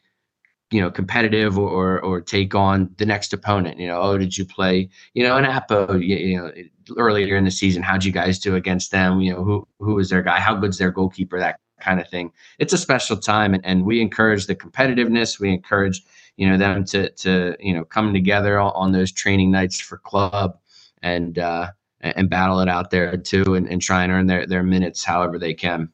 you 0.71 0.81
know 0.81 0.91
competitive 0.91 1.57
or, 1.57 1.99
or, 2.01 2.19
take 2.19 2.53
on 2.53 2.93
the 2.97 3.05
next 3.05 3.31
opponent 3.31 3.79
you 3.79 3.87
know 3.87 4.01
oh 4.01 4.17
did 4.17 4.37
you 4.37 4.45
play 4.45 4.89
you 5.13 5.23
know 5.23 5.37
an 5.37 5.45
apo 5.45 5.95
you, 5.95 6.37
know 6.37 6.51
earlier 6.97 7.37
in 7.37 7.45
the 7.45 7.51
season 7.51 7.81
how'd 7.81 8.03
you 8.03 8.11
guys 8.11 8.37
do 8.37 8.55
against 8.55 8.91
them 8.91 9.21
you 9.21 9.33
know 9.33 9.43
who 9.43 9.67
who 9.79 9.97
is 9.99 10.09
their 10.09 10.21
guy 10.21 10.39
how 10.39 10.55
good's 10.55 10.77
their 10.77 10.91
goalkeeper 10.91 11.39
that 11.39 11.59
kind 11.79 11.99
of 11.99 12.07
thing. 12.09 12.31
It's 12.59 12.73
a 12.73 12.77
special 12.77 13.17
time 13.17 13.53
and, 13.53 13.65
and 13.65 13.85
we 13.85 14.01
encourage 14.01 14.47
the 14.47 14.55
competitiveness 14.55 15.39
we 15.39 15.51
encourage 15.51 16.03
you 16.35 16.49
know 16.49 16.57
them 16.57 16.85
to 16.85 17.09
to 17.09 17.55
you 17.59 17.73
know 17.73 17.83
come 17.83 18.13
together 18.13 18.59
on, 18.59 18.71
on 18.75 18.91
those 18.91 19.11
training 19.11 19.51
nights 19.51 19.79
for 19.79 19.97
club 19.97 20.57
and 21.01 21.39
uh 21.39 21.71
and 22.01 22.29
battle 22.29 22.59
it 22.59 22.69
out 22.69 22.91
there 22.91 23.17
too 23.17 23.55
and, 23.55 23.67
and 23.67 23.81
try 23.81 24.03
and 24.03 24.11
earn 24.11 24.27
their 24.27 24.45
their 24.45 24.63
minutes 24.63 25.03
however 25.03 25.39
they 25.39 25.53
can. 25.53 25.89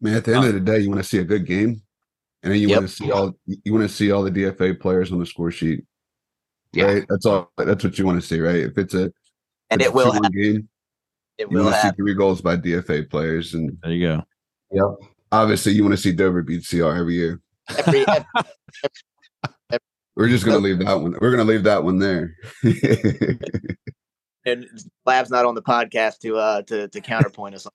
Man 0.00 0.14
at 0.14 0.24
the 0.24 0.34
end 0.34 0.46
of 0.46 0.54
the 0.54 0.60
day 0.60 0.78
you 0.78 0.88
want 0.88 1.02
to 1.02 1.08
see 1.08 1.18
a 1.18 1.24
good 1.24 1.46
game 1.46 1.82
and 2.42 2.52
then 2.52 2.60
you 2.60 2.68
yep. 2.68 2.78
want 2.78 2.88
to 2.88 2.94
see 2.94 3.10
all 3.10 3.36
you 3.46 3.72
want 3.72 3.88
to 3.88 3.94
see 3.94 4.10
all 4.10 4.22
the 4.22 4.30
DFA 4.30 4.80
players 4.80 5.12
on 5.12 5.18
the 5.18 5.26
score 5.26 5.50
sheet. 5.50 5.84
Yeah, 6.72 6.84
right? 6.84 7.04
that's 7.08 7.26
all. 7.26 7.50
That's 7.58 7.84
what 7.84 7.98
you 7.98 8.06
want 8.06 8.20
to 8.20 8.26
see, 8.26 8.40
right? 8.40 8.56
If 8.56 8.78
it's 8.78 8.94
a 8.94 9.12
and 9.70 9.82
it 9.82 9.92
will 9.92 10.12
have, 10.12 10.32
game, 10.32 10.68
it 11.38 11.48
will 11.48 11.72
see 11.72 11.90
three 11.96 12.14
goals 12.14 12.40
by 12.40 12.56
DFA 12.56 13.10
players, 13.10 13.54
and 13.54 13.76
there 13.82 13.92
you 13.92 14.06
go. 14.06 14.22
Yep. 14.72 15.10
Obviously, 15.32 15.72
you 15.72 15.82
want 15.82 15.94
to 15.94 16.00
see 16.00 16.12
Dover 16.12 16.42
beat 16.42 16.66
CR 16.66 16.90
every 16.90 17.14
year. 17.14 17.40
Every, 17.78 18.00
every, 18.08 18.24
every, 19.70 19.78
We're 20.16 20.28
just 20.28 20.44
gonna 20.44 20.58
leave 20.58 20.78
that 20.80 21.00
one. 21.00 21.16
We're 21.20 21.30
gonna 21.30 21.44
leave 21.44 21.64
that 21.64 21.84
one 21.84 21.98
there. 21.98 22.36
and 24.46 24.66
Lab's 25.06 25.30
not 25.30 25.44
on 25.44 25.54
the 25.54 25.62
podcast 25.62 26.18
to 26.20 26.36
uh 26.36 26.62
to 26.62 26.88
to 26.88 27.00
counterpoint 27.00 27.54
us. 27.54 27.66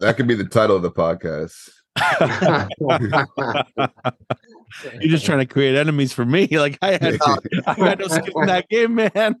that 0.00 0.16
could 0.16 0.26
be 0.26 0.34
the 0.34 0.44
title 0.44 0.76
of 0.76 0.82
the 0.82 0.90
podcast. 0.90 1.54
You're 5.00 5.10
just 5.10 5.24
trying 5.24 5.38
to 5.38 5.46
create 5.46 5.76
enemies 5.76 6.12
for 6.12 6.24
me. 6.24 6.48
Like 6.58 6.78
I 6.82 6.92
had, 6.92 7.18
I 7.66 7.74
had 7.74 7.98
no 8.00 8.08
skin 8.08 8.32
in 8.34 8.46
that 8.46 8.68
game, 8.68 8.94
man. 8.96 9.36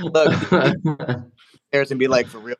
Look, 0.00 0.32
there's 1.70 1.88
gonna 1.88 1.98
be 1.98 2.08
like 2.08 2.26
for 2.26 2.38
real. 2.38 2.56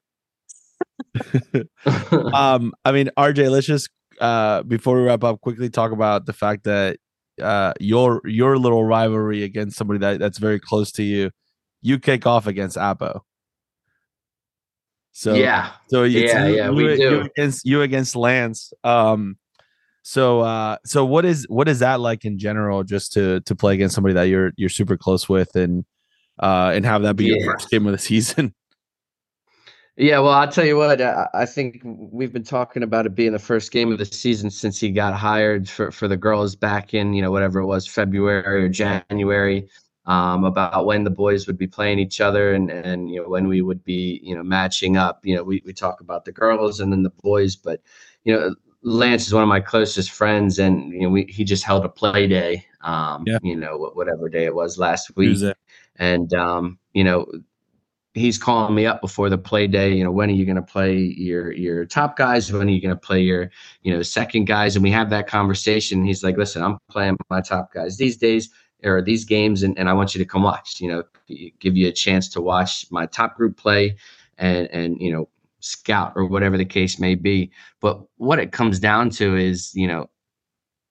um, 2.34 2.74
I 2.84 2.92
mean, 2.92 3.10
RJ, 3.16 3.50
let's 3.50 3.66
just 3.66 3.88
uh 4.20 4.62
before 4.62 4.96
we 4.96 5.02
wrap 5.02 5.24
up, 5.24 5.40
quickly 5.40 5.70
talk 5.70 5.92
about 5.92 6.26
the 6.26 6.32
fact 6.32 6.64
that 6.64 6.98
uh 7.40 7.72
your 7.80 8.20
your 8.24 8.58
little 8.58 8.84
rivalry 8.84 9.42
against 9.42 9.78
somebody 9.78 9.98
that 10.00 10.18
that's 10.20 10.38
very 10.38 10.60
close 10.60 10.92
to 10.92 11.02
you, 11.02 11.30
you 11.80 11.98
kick 11.98 12.26
off 12.26 12.46
against 12.46 12.76
Appo. 12.76 13.20
So 15.12 15.34
yeah, 15.34 15.72
so 15.88 16.04
yeah, 16.04 16.46
you, 16.46 16.54
yeah, 16.56 16.66
you, 16.68 16.72
we 16.72 16.90
you 16.90 16.96
do. 16.96 17.20
against 17.20 17.66
you 17.66 17.82
against 17.82 18.16
Lance. 18.16 18.72
Um, 18.82 19.36
so 20.02 20.40
uh, 20.40 20.78
so 20.84 21.04
what 21.04 21.24
is 21.24 21.46
what 21.48 21.68
is 21.68 21.78
that 21.80 22.00
like 22.00 22.24
in 22.24 22.38
general? 22.38 22.82
Just 22.82 23.12
to 23.12 23.40
to 23.42 23.54
play 23.54 23.74
against 23.74 23.94
somebody 23.94 24.14
that 24.14 24.24
you're 24.24 24.52
you're 24.56 24.70
super 24.70 24.96
close 24.96 25.28
with 25.28 25.54
and 25.54 25.84
uh 26.40 26.72
and 26.74 26.84
have 26.84 27.02
that 27.02 27.14
be 27.14 27.26
yeah. 27.26 27.36
your 27.36 27.52
first 27.52 27.70
game 27.70 27.86
of 27.86 27.92
the 27.92 27.98
season. 27.98 28.54
Yeah, 29.98 30.20
well, 30.20 30.32
I'll 30.32 30.50
tell 30.50 30.64
you 30.64 30.78
what. 30.78 31.02
I, 31.02 31.28
I, 31.34 31.44
think 31.44 31.82
we've 31.84 32.32
been 32.32 32.42
talking 32.42 32.82
about 32.82 33.04
it 33.04 33.14
being 33.14 33.32
the 33.32 33.38
first 33.38 33.70
game 33.70 33.92
of 33.92 33.98
the 33.98 34.06
season 34.06 34.48
since 34.48 34.80
he 34.80 34.90
got 34.90 35.12
hired 35.12 35.68
for 35.68 35.92
for 35.92 36.08
the 36.08 36.16
girls 36.16 36.56
back 36.56 36.94
in 36.94 37.12
you 37.12 37.20
know 37.20 37.30
whatever 37.30 37.60
it 37.60 37.66
was 37.66 37.86
February 37.86 38.64
or 38.64 38.68
January 38.70 39.68
um, 40.06 40.44
about 40.44 40.86
when 40.86 41.04
the 41.04 41.10
boys 41.10 41.46
would 41.46 41.58
be 41.58 41.66
playing 41.66 41.98
each 41.98 42.20
other 42.20 42.54
and, 42.54 42.70
and 42.70 43.10
you 43.10 43.22
know 43.22 43.28
when 43.28 43.46
we 43.46 43.62
would 43.62 43.84
be 43.84 44.20
you 44.22 44.34
know 44.34 44.42
matching 44.42 44.96
up. 44.96 45.24
You 45.24 45.36
know, 45.36 45.44
we, 45.44 45.62
we 45.64 45.72
talk 45.72 46.00
about 46.00 46.24
the 46.24 46.32
girls 46.32 46.80
and 46.80 46.92
then 46.92 47.02
the 47.02 47.10
boys, 47.10 47.56
but 47.56 47.80
you 48.24 48.34
know, 48.34 48.54
Lance 48.82 49.26
is 49.26 49.34
one 49.34 49.42
of 49.42 49.48
my 49.48 49.60
closest 49.60 50.10
friends, 50.10 50.58
and 50.58 50.92
you 50.92 51.02
know, 51.02 51.10
we 51.10 51.24
he 51.24 51.44
just 51.44 51.64
held 51.64 51.84
a 51.84 51.88
play 51.88 52.26
day. 52.26 52.66
Um, 52.82 53.24
yeah. 53.26 53.38
you 53.42 53.56
know, 53.56 53.92
whatever 53.94 54.28
day 54.28 54.44
it 54.44 54.54
was 54.54 54.76
last 54.76 55.14
week, 55.16 55.38
and 55.96 56.34
um, 56.34 56.78
you 56.92 57.04
know, 57.04 57.26
he's 58.14 58.38
calling 58.38 58.74
me 58.74 58.84
up 58.84 59.00
before 59.00 59.30
the 59.30 59.38
play 59.38 59.68
day. 59.68 59.94
You 59.94 60.02
know, 60.02 60.10
when 60.10 60.30
are 60.30 60.34
you 60.34 60.44
going 60.44 60.56
to 60.56 60.62
play 60.62 60.96
your 60.96 61.52
your 61.52 61.84
top 61.84 62.16
guys? 62.16 62.52
When 62.52 62.66
are 62.66 62.72
you 62.72 62.82
going 62.82 62.94
to 62.94 63.00
play 63.00 63.20
your 63.20 63.52
you 63.82 63.94
know 63.94 64.02
second 64.02 64.46
guys? 64.46 64.74
And 64.74 64.82
we 64.82 64.90
have 64.90 65.10
that 65.10 65.28
conversation. 65.28 66.04
He's 66.04 66.24
like, 66.24 66.36
listen, 66.36 66.64
I'm 66.64 66.78
playing 66.90 67.16
my 67.30 67.40
top 67.40 67.72
guys 67.72 67.98
these 67.98 68.16
days 68.16 68.50
or 68.84 69.02
these 69.02 69.24
games 69.24 69.62
and, 69.62 69.78
and 69.78 69.88
I 69.88 69.92
want 69.92 70.14
you 70.14 70.18
to 70.18 70.24
come 70.24 70.42
watch, 70.42 70.80
you 70.80 70.88
know, 70.88 71.02
give 71.60 71.76
you 71.76 71.88
a 71.88 71.92
chance 71.92 72.28
to 72.30 72.40
watch 72.40 72.86
my 72.90 73.06
top 73.06 73.36
group 73.36 73.56
play 73.56 73.96
and, 74.38 74.68
and, 74.70 75.00
you 75.00 75.12
know, 75.12 75.28
scout 75.60 76.12
or 76.16 76.26
whatever 76.26 76.58
the 76.58 76.64
case 76.64 76.98
may 76.98 77.14
be. 77.14 77.50
But 77.80 78.00
what 78.16 78.38
it 78.38 78.52
comes 78.52 78.78
down 78.78 79.10
to 79.10 79.36
is, 79.36 79.72
you 79.74 79.86
know, 79.86 80.10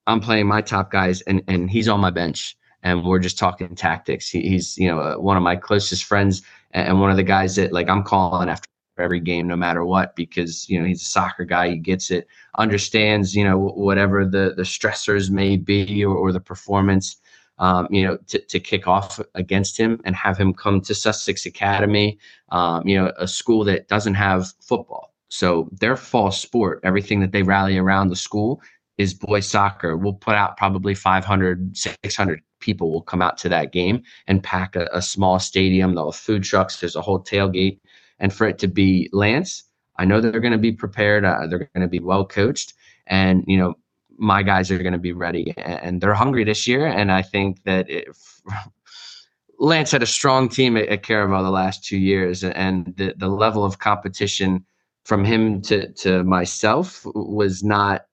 I'm 0.06 0.20
playing 0.20 0.46
my 0.46 0.62
top 0.62 0.90
guys 0.90 1.20
and, 1.22 1.42
and 1.46 1.70
he's 1.70 1.88
on 1.88 2.00
my 2.00 2.10
bench 2.10 2.56
and 2.82 3.04
we're 3.04 3.18
just 3.18 3.38
talking 3.38 3.74
tactics. 3.74 4.28
He, 4.28 4.40
he's, 4.42 4.76
you 4.78 4.88
know, 4.88 4.98
uh, 4.98 5.14
one 5.16 5.36
of 5.36 5.42
my 5.42 5.56
closest 5.56 6.04
friends 6.04 6.42
and 6.72 7.00
one 7.00 7.10
of 7.10 7.16
the 7.16 7.22
guys 7.22 7.56
that 7.56 7.72
like 7.72 7.88
I'm 7.88 8.02
calling 8.02 8.48
after 8.48 8.66
every 8.98 9.20
game, 9.20 9.46
no 9.46 9.56
matter 9.56 9.84
what, 9.84 10.16
because, 10.16 10.68
you 10.68 10.78
know, 10.78 10.86
he's 10.86 11.02
a 11.02 11.06
soccer 11.06 11.44
guy. 11.44 11.70
He 11.70 11.76
gets 11.76 12.10
it, 12.10 12.26
understands, 12.58 13.34
you 13.34 13.44
know, 13.44 13.58
whatever 13.58 14.24
the, 14.24 14.54
the 14.56 14.62
stressors 14.62 15.30
may 15.30 15.56
be 15.56 16.04
or, 16.04 16.14
or 16.14 16.32
the 16.32 16.40
performance 16.40 17.16
um, 17.58 17.86
you 17.90 18.04
know, 18.04 18.18
to, 18.28 18.38
to 18.38 18.58
kick 18.58 18.86
off 18.86 19.20
against 19.34 19.76
him 19.76 20.00
and 20.04 20.16
have 20.16 20.38
him 20.38 20.52
come 20.52 20.80
to 20.82 20.94
Sussex 20.94 21.46
Academy, 21.46 22.18
um, 22.50 22.86
you 22.86 22.96
know, 22.96 23.12
a 23.18 23.28
school 23.28 23.64
that 23.64 23.88
doesn't 23.88 24.14
have 24.14 24.52
football. 24.60 25.14
So 25.28 25.68
their 25.72 25.96
fall 25.96 26.30
sport, 26.30 26.80
everything 26.82 27.20
that 27.20 27.32
they 27.32 27.42
rally 27.42 27.78
around 27.78 28.08
the 28.08 28.16
school 28.16 28.60
is 28.98 29.14
boys 29.14 29.48
soccer. 29.48 29.96
We'll 29.96 30.12
put 30.12 30.34
out 30.34 30.56
probably 30.56 30.94
500, 30.94 31.76
600 31.76 32.42
people 32.60 32.92
will 32.92 33.02
come 33.02 33.22
out 33.22 33.38
to 33.38 33.48
that 33.48 33.72
game 33.72 34.02
and 34.26 34.42
pack 34.42 34.76
a, 34.76 34.88
a 34.92 35.02
small 35.02 35.38
stadium. 35.38 35.96
Have 35.96 36.14
food 36.14 36.44
trucks. 36.44 36.80
There's 36.80 36.96
a 36.96 37.02
whole 37.02 37.22
tailgate. 37.22 37.80
And 38.18 38.32
for 38.32 38.46
it 38.46 38.58
to 38.58 38.68
be 38.68 39.08
Lance, 39.12 39.64
I 39.98 40.04
know 40.04 40.20
that 40.20 40.30
they're 40.30 40.40
going 40.40 40.52
to 40.52 40.58
be 40.58 40.72
prepared. 40.72 41.24
Uh, 41.24 41.46
they're 41.46 41.70
going 41.74 41.82
to 41.82 41.88
be 41.88 41.98
well 41.98 42.24
coached. 42.24 42.74
And, 43.06 43.44
you 43.46 43.58
know, 43.58 43.74
my 44.18 44.42
guys 44.42 44.70
are 44.70 44.78
going 44.78 44.92
to 44.92 44.98
be 44.98 45.12
ready 45.12 45.54
and 45.56 46.00
they're 46.00 46.14
hungry 46.14 46.44
this 46.44 46.66
year. 46.66 46.86
And 46.86 47.10
I 47.10 47.22
think 47.22 47.62
that 47.64 47.88
if 47.88 48.40
Lance 49.58 49.90
had 49.90 50.02
a 50.02 50.06
strong 50.06 50.48
team 50.48 50.76
at, 50.76 50.88
at 50.88 51.02
Caravel 51.02 51.42
the 51.42 51.50
last 51.50 51.84
two 51.84 51.98
years, 51.98 52.42
and 52.42 52.94
the, 52.96 53.14
the 53.16 53.28
level 53.28 53.64
of 53.64 53.78
competition 53.78 54.64
from 55.04 55.24
him 55.24 55.60
to, 55.62 55.92
to 55.92 56.24
myself 56.24 57.02
was 57.14 57.62
not 57.62 58.06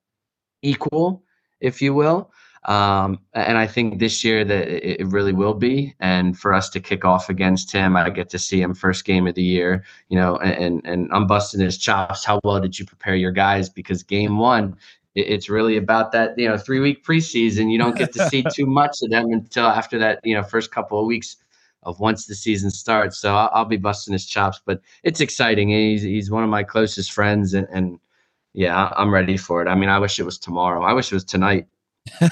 equal, 0.62 1.24
if 1.60 1.80
you 1.80 1.94
will. 1.94 2.30
Um, 2.66 3.20
and 3.32 3.56
I 3.56 3.66
think 3.66 3.98
this 3.98 4.22
year 4.22 4.44
that 4.44 4.68
it 4.68 5.06
really 5.06 5.32
will 5.32 5.54
be. 5.54 5.94
And 5.98 6.38
for 6.38 6.52
us 6.52 6.68
to 6.70 6.80
kick 6.80 7.04
off 7.04 7.30
against 7.30 7.72
him, 7.72 7.96
I 7.96 8.10
get 8.10 8.28
to 8.30 8.38
see 8.38 8.60
him 8.60 8.74
first 8.74 9.04
game 9.04 9.26
of 9.26 9.34
the 9.34 9.42
year, 9.42 9.84
you 10.08 10.18
know, 10.18 10.36
and, 10.36 10.82
and 10.84 11.08
I'm 11.10 11.26
busting 11.26 11.60
his 11.60 11.78
chops. 11.78 12.24
How 12.24 12.38
well 12.44 12.60
did 12.60 12.78
you 12.78 12.84
prepare 12.84 13.14
your 13.14 13.32
guys? 13.32 13.70
Because 13.70 14.02
game 14.02 14.36
one, 14.36 14.76
it's 15.14 15.48
really 15.48 15.76
about 15.76 16.12
that, 16.12 16.38
you 16.38 16.48
know, 16.48 16.56
three 16.56 16.80
week 16.80 17.04
preseason. 17.04 17.70
You 17.70 17.78
don't 17.78 17.96
get 17.96 18.12
to 18.12 18.28
see 18.28 18.44
too 18.54 18.66
much 18.66 18.98
of 19.02 19.10
them 19.10 19.32
until 19.32 19.66
after 19.66 19.98
that, 19.98 20.20
you 20.24 20.34
know, 20.34 20.42
first 20.42 20.70
couple 20.70 21.00
of 21.00 21.06
weeks 21.06 21.36
of 21.82 21.98
once 21.98 22.26
the 22.26 22.34
season 22.34 22.70
starts. 22.70 23.18
So 23.18 23.34
I'll, 23.34 23.50
I'll 23.52 23.64
be 23.64 23.76
busting 23.76 24.12
his 24.12 24.26
chops, 24.26 24.60
but 24.64 24.80
it's 25.02 25.20
exciting. 25.20 25.70
He's, 25.70 26.02
he's 26.02 26.30
one 26.30 26.44
of 26.44 26.50
my 26.50 26.62
closest 26.62 27.12
friends 27.12 27.54
and, 27.54 27.66
and 27.72 27.98
yeah, 28.52 28.92
I'm 28.96 29.12
ready 29.12 29.36
for 29.36 29.62
it. 29.62 29.68
I 29.68 29.74
mean, 29.74 29.88
I 29.88 29.98
wish 29.98 30.18
it 30.18 30.24
was 30.24 30.38
tomorrow. 30.38 30.82
I 30.82 30.92
wish 30.92 31.10
it 31.10 31.14
was 31.14 31.24
tonight 31.24 31.66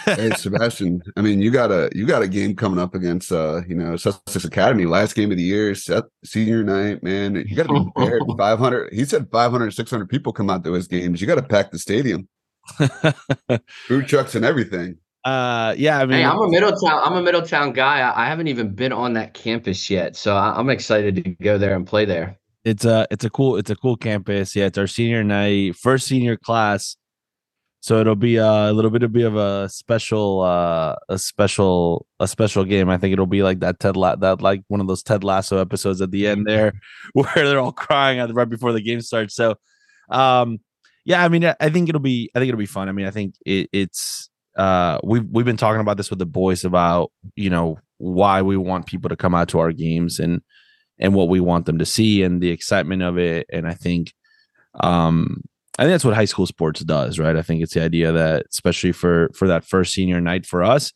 hey 0.04 0.30
Sebastian, 0.36 1.02
I 1.16 1.20
mean 1.20 1.40
you 1.40 1.50
got 1.50 1.70
a 1.70 1.90
you 1.94 2.06
got 2.06 2.22
a 2.22 2.28
game 2.28 2.56
coming 2.56 2.78
up 2.78 2.94
against 2.94 3.32
uh 3.32 3.62
you 3.66 3.74
know 3.74 3.96
Sussex 3.96 4.44
Academy, 4.44 4.86
last 4.86 5.14
game 5.14 5.30
of 5.30 5.36
the 5.36 5.42
year, 5.42 5.74
set 5.74 6.04
senior 6.24 6.62
night, 6.62 7.02
man. 7.02 7.36
You 7.36 7.56
got 7.56 7.66
to 7.68 7.74
be 7.74 7.90
prepared. 7.94 8.22
500. 8.38 8.92
He 8.92 9.04
said 9.04 9.28
500, 9.30 9.72
600 9.72 10.08
people 10.08 10.32
come 10.32 10.50
out 10.50 10.64
to 10.64 10.72
his 10.72 10.88
games. 10.88 11.20
You 11.20 11.26
got 11.26 11.36
to 11.36 11.42
pack 11.42 11.70
the 11.70 11.78
stadium, 11.78 12.28
food 13.86 14.06
trucks 14.06 14.34
and 14.34 14.44
everything. 14.44 14.98
Uh, 15.24 15.74
yeah. 15.76 15.98
I 15.98 16.06
mean, 16.06 16.18
hey, 16.18 16.24
I'm 16.24 16.40
a 16.40 16.48
Middletown. 16.48 17.00
I'm 17.04 17.14
a 17.14 17.22
Middletown 17.22 17.72
guy. 17.72 18.00
I, 18.00 18.24
I 18.24 18.28
haven't 18.28 18.48
even 18.48 18.74
been 18.74 18.92
on 18.92 19.14
that 19.14 19.34
campus 19.34 19.90
yet, 19.90 20.16
so 20.16 20.36
I, 20.36 20.58
I'm 20.58 20.70
excited 20.70 21.16
to 21.16 21.30
go 21.42 21.58
there 21.58 21.74
and 21.74 21.86
play 21.86 22.04
there. 22.04 22.38
It's 22.64 22.84
a 22.84 23.06
it's 23.10 23.24
a 23.24 23.30
cool 23.30 23.56
it's 23.56 23.70
a 23.70 23.76
cool 23.76 23.96
campus. 23.96 24.54
Yeah, 24.54 24.66
it's 24.66 24.78
our 24.78 24.86
senior 24.86 25.24
night, 25.24 25.76
first 25.76 26.06
senior 26.06 26.36
class 26.36 26.96
so 27.80 28.00
it'll 28.00 28.16
be 28.16 28.36
a 28.36 28.72
little 28.72 28.90
bit 28.90 29.02
of 29.02 29.12
be 29.12 29.22
of 29.22 29.36
a 29.36 29.68
special 29.68 30.42
uh 30.42 30.96
a 31.08 31.18
special 31.18 32.06
a 32.18 32.26
special 32.26 32.64
game. 32.64 32.88
I 32.88 32.98
think 32.98 33.12
it'll 33.12 33.26
be 33.26 33.42
like 33.42 33.60
that 33.60 33.78
Ted 33.78 33.96
La- 33.96 34.16
that 34.16 34.42
like 34.42 34.62
one 34.68 34.80
of 34.80 34.88
those 34.88 35.02
Ted 35.02 35.22
Lasso 35.22 35.58
episodes 35.58 36.00
at 36.00 36.10
the 36.10 36.26
end 36.26 36.44
there 36.46 36.72
where 37.12 37.32
they're 37.34 37.60
all 37.60 37.72
crying 37.72 38.18
right 38.34 38.48
before 38.48 38.72
the 38.72 38.82
game 38.82 39.00
starts. 39.00 39.34
So 39.34 39.54
um 40.10 40.58
yeah, 41.08 41.24
I 41.24 41.28
mean 41.30 41.42
I 41.42 41.70
think 41.70 41.88
it'll 41.88 42.02
be 42.02 42.30
I 42.34 42.38
think 42.38 42.50
it'll 42.50 42.58
be 42.58 42.66
fun. 42.66 42.90
I 42.90 42.92
mean 42.92 43.06
I 43.06 43.10
think 43.10 43.34
it, 43.46 43.70
it's 43.72 44.28
uh 44.58 44.98
we've 45.02 45.24
we've 45.24 45.46
been 45.46 45.56
talking 45.56 45.80
about 45.80 45.96
this 45.96 46.10
with 46.10 46.18
the 46.18 46.26
boys 46.26 46.64
about 46.64 47.10
you 47.34 47.48
know 47.48 47.78
why 47.96 48.42
we 48.42 48.58
want 48.58 48.84
people 48.84 49.08
to 49.08 49.16
come 49.16 49.34
out 49.34 49.48
to 49.48 49.58
our 49.58 49.72
games 49.72 50.18
and 50.18 50.42
and 50.98 51.14
what 51.14 51.30
we 51.30 51.40
want 51.40 51.64
them 51.64 51.78
to 51.78 51.86
see 51.86 52.22
and 52.22 52.42
the 52.42 52.50
excitement 52.50 53.02
of 53.02 53.16
it 53.16 53.46
and 53.50 53.66
I 53.66 53.72
think 53.72 54.12
um 54.80 55.40
I 55.78 55.84
think 55.84 55.94
that's 55.94 56.04
what 56.04 56.14
high 56.14 56.26
school 56.26 56.46
sports 56.46 56.80
does, 56.80 57.18
right? 57.18 57.36
I 57.36 57.42
think 57.42 57.62
it's 57.62 57.72
the 57.72 57.82
idea 57.82 58.12
that, 58.12 58.46
especially 58.50 58.92
for 58.92 59.30
for 59.32 59.48
that 59.48 59.64
first 59.64 59.94
senior 59.94 60.20
night 60.20 60.44
for 60.44 60.62
us. 60.62 60.92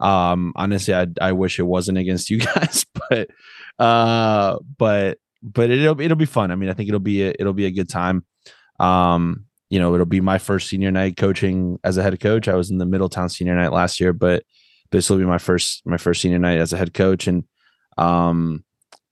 Um, 0.00 0.52
honestly, 0.54 0.94
I 0.94 1.06
I 1.20 1.32
wish 1.32 1.58
it 1.58 1.64
wasn't 1.64 1.98
against 1.98 2.30
you 2.30 2.38
guys, 2.54 2.86
but 3.10 3.28
uh, 3.80 4.58
but 4.76 5.18
but 5.42 5.70
it'll 5.70 6.00
it'll 6.00 6.16
be 6.16 6.26
fun. 6.26 6.52
I 6.52 6.56
mean, 6.56 6.68
I 6.68 6.74
think 6.74 6.88
it'll 6.88 7.00
be 7.00 7.22
a, 7.22 7.34
it'll 7.38 7.54
be 7.54 7.64
a 7.66 7.72
good 7.72 7.88
time. 7.88 8.24
Um, 8.78 9.46
you 9.70 9.78
know, 9.78 9.94
it'll 9.94 10.06
be 10.06 10.20
my 10.20 10.38
first 10.38 10.68
senior 10.68 10.90
night 10.90 11.16
coaching 11.16 11.78
as 11.84 11.96
a 11.96 12.02
head 12.02 12.18
coach. 12.20 12.48
I 12.48 12.54
was 12.54 12.70
in 12.70 12.78
the 12.78 12.86
Middletown 12.86 13.28
senior 13.28 13.54
night 13.54 13.72
last 13.72 14.00
year, 14.00 14.12
but 14.12 14.44
this 14.90 15.10
will 15.10 15.18
be 15.18 15.24
my 15.24 15.38
first 15.38 15.82
my 15.84 15.98
first 15.98 16.22
senior 16.22 16.38
night 16.38 16.58
as 16.58 16.72
a 16.72 16.76
head 16.76 16.94
coach, 16.94 17.26
and 17.26 17.44
um, 17.96 18.64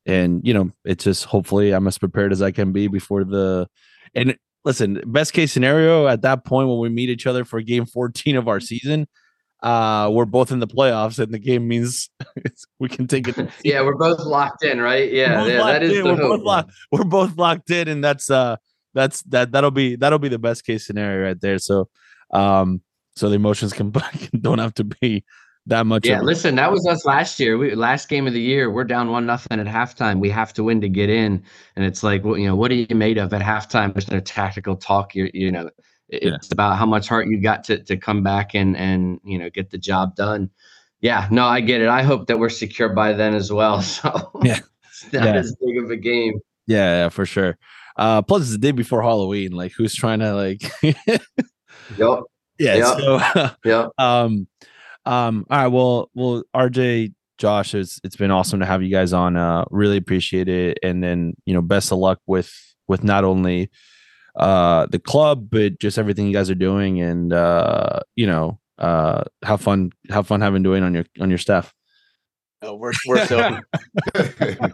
and 0.06 0.46
you 0.46 0.54
know, 0.54 0.70
it's 0.84 1.04
just 1.04 1.24
hopefully 1.24 1.72
I'm 1.72 1.86
as 1.86 1.98
prepared 1.98 2.32
as 2.32 2.42
I 2.42 2.52
can 2.52 2.72
be 2.72 2.88
before 2.88 3.24
the 3.24 3.68
and 4.14 4.36
listen, 4.64 5.00
best 5.06 5.32
case 5.32 5.52
scenario 5.52 6.06
at 6.08 6.22
that 6.22 6.44
point 6.44 6.68
when 6.68 6.78
we 6.78 6.88
meet 6.88 7.08
each 7.08 7.26
other 7.26 7.44
for 7.44 7.60
game 7.60 7.86
14 7.86 8.36
of 8.36 8.48
our 8.48 8.60
season, 8.60 9.06
uh, 9.62 10.10
we're 10.12 10.24
both 10.24 10.50
in 10.50 10.58
the 10.58 10.66
playoffs 10.66 11.18
and 11.18 11.32
the 11.32 11.38
game 11.38 11.66
means 11.68 12.10
we 12.78 12.88
can 12.88 13.06
take 13.06 13.28
it. 13.28 13.50
yeah, 13.64 13.82
we're 13.82 13.96
both 13.96 14.20
locked 14.20 14.64
in, 14.64 14.80
right? 14.80 15.10
Yeah, 15.10 15.46
yeah 15.46 15.58
that 15.58 15.82
is 15.82 15.98
in. 15.98 16.04
we're 16.04 16.16
both, 16.16 16.42
locked, 16.42 16.72
we're 16.90 17.04
both 17.04 17.36
locked 17.36 17.70
in, 17.70 17.88
and 17.88 18.02
that's 18.02 18.30
uh 18.30 18.56
that's 18.96 19.22
that 19.24 19.52
that'll 19.52 19.70
be 19.70 19.94
that'll 19.94 20.18
be 20.18 20.28
the 20.28 20.38
best 20.38 20.64
case 20.64 20.86
scenario 20.86 21.26
right 21.26 21.40
there. 21.40 21.58
So 21.58 21.88
um 22.32 22.80
so 23.14 23.28
the 23.28 23.36
emotions 23.36 23.72
can 23.72 23.92
don't 24.40 24.58
have 24.58 24.74
to 24.74 24.84
be 24.84 25.24
that 25.66 25.86
much. 25.86 26.06
Yeah, 26.06 26.20
listen, 26.20 26.54
that 26.56 26.70
was 26.70 26.86
us 26.86 27.04
last 27.04 27.38
year. 27.38 27.58
We 27.58 27.74
last 27.74 28.08
game 28.08 28.26
of 28.26 28.32
the 28.32 28.40
year, 28.40 28.70
we're 28.70 28.84
down 28.84 29.10
one 29.10 29.26
nothing 29.26 29.60
at 29.60 29.66
halftime. 29.66 30.20
We 30.20 30.30
have 30.30 30.52
to 30.54 30.64
win 30.64 30.80
to 30.80 30.88
get 30.88 31.10
in, 31.10 31.42
and 31.74 31.84
it's 31.84 32.02
like, 32.02 32.24
well, 32.24 32.38
you 32.38 32.46
know, 32.46 32.56
what 32.56 32.70
are 32.70 32.74
you 32.74 32.94
made 32.94 33.18
of 33.18 33.34
at 33.34 33.42
halftime? 33.42 33.92
There's 33.92 34.10
no 34.10 34.20
tactical 34.20 34.76
talk. 34.76 35.14
You 35.14 35.30
you 35.34 35.50
know, 35.50 35.70
it's 36.08 36.24
yeah. 36.24 36.52
about 36.52 36.78
how 36.78 36.86
much 36.86 37.08
heart 37.08 37.26
you 37.28 37.40
got 37.40 37.64
to 37.64 37.82
to 37.84 37.96
come 37.96 38.22
back 38.22 38.54
and 38.54 38.76
and 38.76 39.20
you 39.24 39.38
know 39.38 39.50
get 39.50 39.70
the 39.70 39.78
job 39.78 40.14
done. 40.14 40.50
Yeah, 41.00 41.28
no, 41.30 41.44
I 41.46 41.60
get 41.60 41.82
it. 41.82 41.88
I 41.88 42.02
hope 42.02 42.26
that 42.28 42.38
we're 42.38 42.48
secure 42.48 42.88
by 42.88 43.12
then 43.12 43.34
as 43.34 43.52
well. 43.52 43.82
So 43.82 44.30
yeah, 44.42 44.60
it's 44.84 45.12
not 45.12 45.24
yeah. 45.24 45.34
as 45.34 45.54
big 45.60 45.82
of 45.82 45.90
a 45.90 45.96
game. 45.96 46.34
Yeah, 46.66 47.04
yeah, 47.04 47.08
for 47.08 47.26
sure. 47.26 47.58
Uh, 47.96 48.22
plus, 48.22 48.42
it's 48.42 48.52
the 48.52 48.58
day 48.58 48.72
before 48.72 49.02
Halloween. 49.02 49.52
Like, 49.52 49.72
who's 49.76 49.94
trying 49.94 50.20
to 50.20 50.34
like? 50.34 50.62
yep. 50.82 52.20
Yeah. 52.58 52.74
Yep. 52.74 52.98
So, 52.98 53.50
yep. 53.64 53.90
Um, 53.98 54.46
um, 55.04 55.46
all 55.50 55.58
right. 55.58 55.66
Well, 55.68 56.10
well, 56.14 56.42
RJ, 56.54 57.14
Josh, 57.38 57.74
it's 57.74 58.00
it's 58.02 58.16
been 58.16 58.30
awesome 58.30 58.60
to 58.60 58.66
have 58.66 58.82
you 58.82 58.90
guys 58.90 59.12
on. 59.12 59.36
Uh, 59.36 59.64
really 59.70 59.96
appreciate 59.96 60.48
it. 60.48 60.78
And 60.82 61.02
then 61.02 61.34
you 61.44 61.54
know, 61.54 61.62
best 61.62 61.92
of 61.92 61.98
luck 61.98 62.20
with 62.26 62.52
with 62.88 63.04
not 63.04 63.24
only 63.24 63.70
uh 64.36 64.86
the 64.86 64.98
club, 64.98 65.48
but 65.50 65.78
just 65.78 65.98
everything 65.98 66.26
you 66.26 66.32
guys 66.32 66.50
are 66.50 66.54
doing. 66.54 67.00
And 67.00 67.32
uh, 67.32 68.00
you 68.16 68.26
know, 68.26 68.58
uh, 68.78 69.24
have 69.44 69.60
fun, 69.60 69.92
have 70.10 70.26
fun 70.26 70.40
having 70.40 70.62
doing 70.62 70.82
on 70.82 70.94
your 70.94 71.04
on 71.20 71.30
your 71.30 71.38
staff. 71.38 71.72
We're 72.74 72.92
we're 73.06 73.26
so. 73.26 73.60
what 74.14 74.26
are 74.44 74.72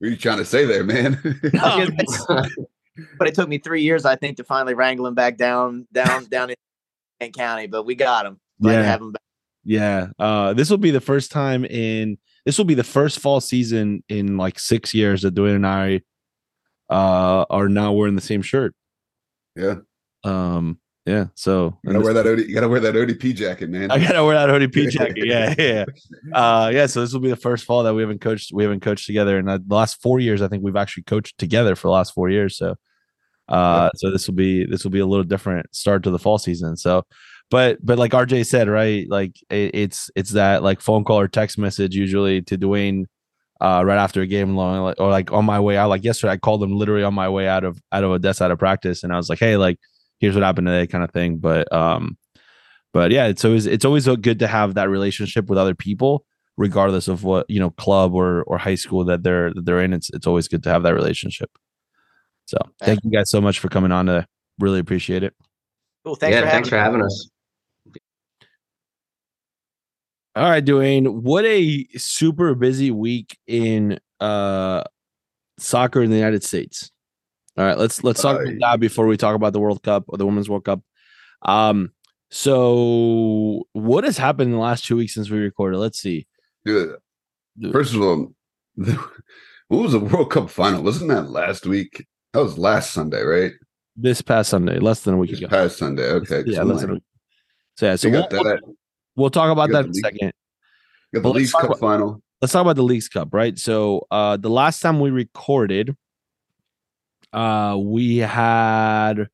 you 0.00 0.16
trying 0.16 0.38
to 0.38 0.44
say 0.44 0.64
there, 0.64 0.84
man? 0.84 1.20
no, 1.52 1.86
but 3.18 3.28
it 3.28 3.34
took 3.34 3.48
me 3.48 3.58
three 3.58 3.82
years, 3.82 4.04
I 4.04 4.16
think, 4.16 4.36
to 4.38 4.44
finally 4.44 4.74
wrangle 4.74 5.06
him 5.06 5.14
back 5.14 5.36
down, 5.36 5.86
down, 5.92 6.26
down 6.26 6.50
in 7.20 7.32
County. 7.32 7.66
But 7.66 7.84
we 7.84 7.94
got 7.94 8.26
him. 8.26 8.40
Glad 8.60 8.72
yeah. 8.72 8.82
have 8.82 9.00
him 9.00 9.12
back. 9.12 9.22
Yeah. 9.64 10.08
Uh, 10.18 10.52
this 10.54 10.70
will 10.70 10.78
be 10.78 10.90
the 10.90 11.00
first 11.00 11.30
time 11.30 11.64
in 11.64 12.18
this 12.44 12.58
will 12.58 12.64
be 12.64 12.74
the 12.74 12.84
first 12.84 13.20
fall 13.20 13.40
season 13.40 14.02
in 14.08 14.36
like 14.36 14.58
six 14.58 14.92
years 14.92 15.22
that 15.22 15.34
Dwayne 15.34 15.56
and 15.56 15.66
I 15.66 16.00
uh 16.90 17.46
are 17.48 17.68
now 17.68 17.92
wearing 17.92 18.16
the 18.16 18.22
same 18.22 18.42
shirt. 18.42 18.74
Yeah. 19.56 19.76
Um, 20.24 20.78
yeah. 21.04 21.26
So 21.34 21.78
you 21.82 21.92
gotta 21.92 22.04
wear 22.04 22.14
that 22.14 22.26
OD, 22.26 22.38
you 22.40 22.54
gotta 22.54 22.68
wear 22.68 22.80
that 22.80 22.94
ODP 22.94 23.34
jacket, 23.34 23.70
man. 23.70 23.90
I 23.90 23.98
gotta 23.98 24.24
wear 24.24 24.34
that 24.34 24.48
ODP 24.48 24.90
jacket. 24.90 25.26
Yeah, 25.26 25.54
yeah. 25.58 25.84
Uh 26.32 26.70
yeah, 26.72 26.86
so 26.86 27.00
this 27.00 27.12
will 27.12 27.20
be 27.20 27.30
the 27.30 27.36
first 27.36 27.64
fall 27.64 27.82
that 27.82 27.94
we 27.94 28.02
haven't 28.02 28.20
coached, 28.20 28.52
we 28.52 28.62
haven't 28.62 28.80
coached 28.80 29.06
together. 29.06 29.38
And 29.38 29.48
the 29.48 29.62
last 29.68 30.00
four 30.00 30.20
years, 30.20 30.42
I 30.42 30.48
think 30.48 30.62
we've 30.62 30.76
actually 30.76 31.04
coached 31.04 31.38
together 31.38 31.74
for 31.74 31.88
the 31.88 31.92
last 31.92 32.12
four 32.12 32.30
years. 32.30 32.56
So 32.56 32.76
uh 33.48 33.90
so 33.96 34.10
this 34.10 34.28
will 34.28 34.34
be 34.34 34.64
this 34.64 34.84
will 34.84 34.92
be 34.92 35.00
a 35.00 35.06
little 35.06 35.24
different 35.24 35.74
start 35.74 36.04
to 36.04 36.10
the 36.10 36.18
fall 36.18 36.38
season. 36.38 36.76
So 36.76 37.04
but 37.50 37.84
but 37.84 37.98
like 37.98 38.12
RJ 38.12 38.46
said, 38.46 38.68
right? 38.68 39.06
Like 39.10 39.36
it, 39.50 39.74
it's 39.74 40.10
it's 40.14 40.30
that 40.30 40.62
like 40.62 40.80
phone 40.80 41.04
call 41.04 41.18
or 41.18 41.28
text 41.28 41.58
message 41.58 41.94
usually 41.94 42.42
to 42.42 42.56
Dwayne 42.56 43.06
uh, 43.60 43.82
right 43.84 43.98
after 43.98 44.22
a 44.22 44.26
game 44.26 44.56
long 44.56 44.94
or 44.98 45.10
like 45.10 45.32
on 45.32 45.44
my 45.44 45.60
way 45.60 45.76
out. 45.76 45.88
Like 45.88 46.02
yesterday, 46.02 46.32
I 46.32 46.36
called 46.36 46.62
him 46.62 46.76
literally 46.76 47.04
on 47.04 47.14
my 47.14 47.28
way 47.28 47.46
out 47.46 47.64
of 47.64 47.80
out 47.92 48.04
of 48.04 48.10
Odessa 48.10 48.44
out 48.44 48.52
of 48.52 48.58
practice, 48.58 49.04
and 49.04 49.12
I 49.12 49.16
was 49.16 49.28
like, 49.28 49.38
hey, 49.38 49.56
like 49.56 49.78
here's 50.22 50.36
what 50.36 50.44
happened 50.44 50.68
today, 50.68 50.86
kind 50.86 51.04
of 51.04 51.10
thing. 51.10 51.36
But 51.36 51.70
um, 51.70 52.16
but 52.94 53.10
yeah, 53.10 53.26
it's 53.26 53.44
always 53.44 53.66
it's 53.66 53.84
always 53.84 54.06
good 54.06 54.38
to 54.38 54.46
have 54.46 54.74
that 54.74 54.88
relationship 54.88 55.50
with 55.50 55.58
other 55.58 55.74
people, 55.74 56.24
regardless 56.56 57.08
of 57.08 57.24
what 57.24 57.44
you 57.50 57.60
know 57.60 57.70
club 57.70 58.14
or 58.14 58.44
or 58.44 58.56
high 58.56 58.76
school 58.76 59.04
that 59.04 59.22
they're 59.22 59.52
that 59.52 59.66
they're 59.66 59.82
in. 59.82 59.92
It's 59.92 60.08
it's 60.10 60.26
always 60.26 60.48
good 60.48 60.62
to 60.62 60.70
have 60.70 60.84
that 60.84 60.94
relationship. 60.94 61.50
So 62.46 62.56
thank 62.80 63.00
you 63.04 63.10
guys 63.10 63.28
so 63.30 63.40
much 63.40 63.58
for 63.58 63.68
coming 63.68 63.92
on 63.92 64.06
to 64.06 64.26
really 64.58 64.78
appreciate 64.78 65.22
it. 65.22 65.34
Cool. 66.04 66.14
Thanks 66.14 66.34
yeah, 66.34 66.42
for 66.42 66.50
thanks 66.50 66.68
for 66.68 66.78
having 66.78 67.02
us. 67.02 67.28
All 70.34 70.48
right, 70.48 70.64
Dwayne. 70.64 71.20
What 71.22 71.44
a 71.44 71.86
super 71.96 72.54
busy 72.54 72.90
week 72.90 73.36
in 73.46 73.98
uh 74.20 74.84
soccer 75.58 76.02
in 76.02 76.10
the 76.10 76.16
United 76.16 76.44
States. 76.44 76.90
All 77.56 77.64
right, 77.64 77.76
let's 77.76 78.02
let's 78.02 78.22
talk 78.22 78.40
about 78.40 78.54
that 78.60 78.80
before 78.80 79.06
we 79.06 79.16
talk 79.16 79.34
about 79.34 79.52
the 79.52 79.60
World 79.60 79.82
Cup 79.82 80.04
or 80.08 80.16
the 80.16 80.24
Women's 80.24 80.48
World 80.48 80.64
Cup. 80.64 80.80
Um, 81.42 81.92
so 82.30 83.66
what 83.72 84.04
has 84.04 84.16
happened 84.16 84.48
in 84.48 84.52
the 84.52 84.62
last 84.62 84.86
two 84.86 84.96
weeks 84.96 85.12
since 85.12 85.28
we 85.28 85.38
recorded? 85.38 85.78
Let's 85.78 85.98
see. 85.98 86.26
Dude, 86.64 86.96
first 87.70 87.94
of 87.94 88.00
all, 88.00 88.32
what 88.76 88.98
was 89.68 89.92
the 89.92 90.00
World 90.00 90.30
Cup 90.30 90.48
final? 90.48 90.82
Wasn't 90.82 91.10
that 91.10 91.30
last 91.30 91.66
week? 91.66 92.06
That 92.32 92.42
was 92.42 92.56
last 92.56 92.92
Sunday, 92.92 93.22
right? 93.22 93.52
This 93.96 94.22
past 94.22 94.48
Sunday, 94.48 94.78
less 94.78 95.02
than 95.02 95.14
a 95.14 95.16
week 95.18 95.30
this 95.30 95.40
ago. 95.40 95.48
Past 95.48 95.76
Sunday, 95.76 96.04
okay. 96.04 96.44
Yeah, 96.46 96.62
less 96.62 96.80
than 96.80 96.90
a 96.90 96.94
week. 96.94 97.02
So 97.76 97.86
yeah, 97.86 97.96
so 97.96 98.08
we'll, 98.08 98.28
that. 98.28 98.60
We'll 99.14 99.30
talk 99.30 99.50
about 99.50 99.70
that 99.72 99.84
in 99.84 99.90
a 99.90 99.94
second. 99.94 100.32
Got 101.12 101.22
the 101.22 101.28
Leagues 101.28 101.52
Cup 101.52 101.64
about, 101.64 101.80
final. 101.80 102.22
Let's 102.40 102.52
talk 102.52 102.62
about 102.62 102.76
the 102.76 102.82
Leagues 102.82 103.08
Cup, 103.08 103.28
right? 103.32 103.58
So 103.58 104.06
uh 104.10 104.38
the 104.38 104.48
last 104.48 104.80
time 104.80 105.00
we 105.00 105.10
recorded, 105.10 105.94
uh 107.32 107.76
we 107.78 108.18
had 108.18 109.28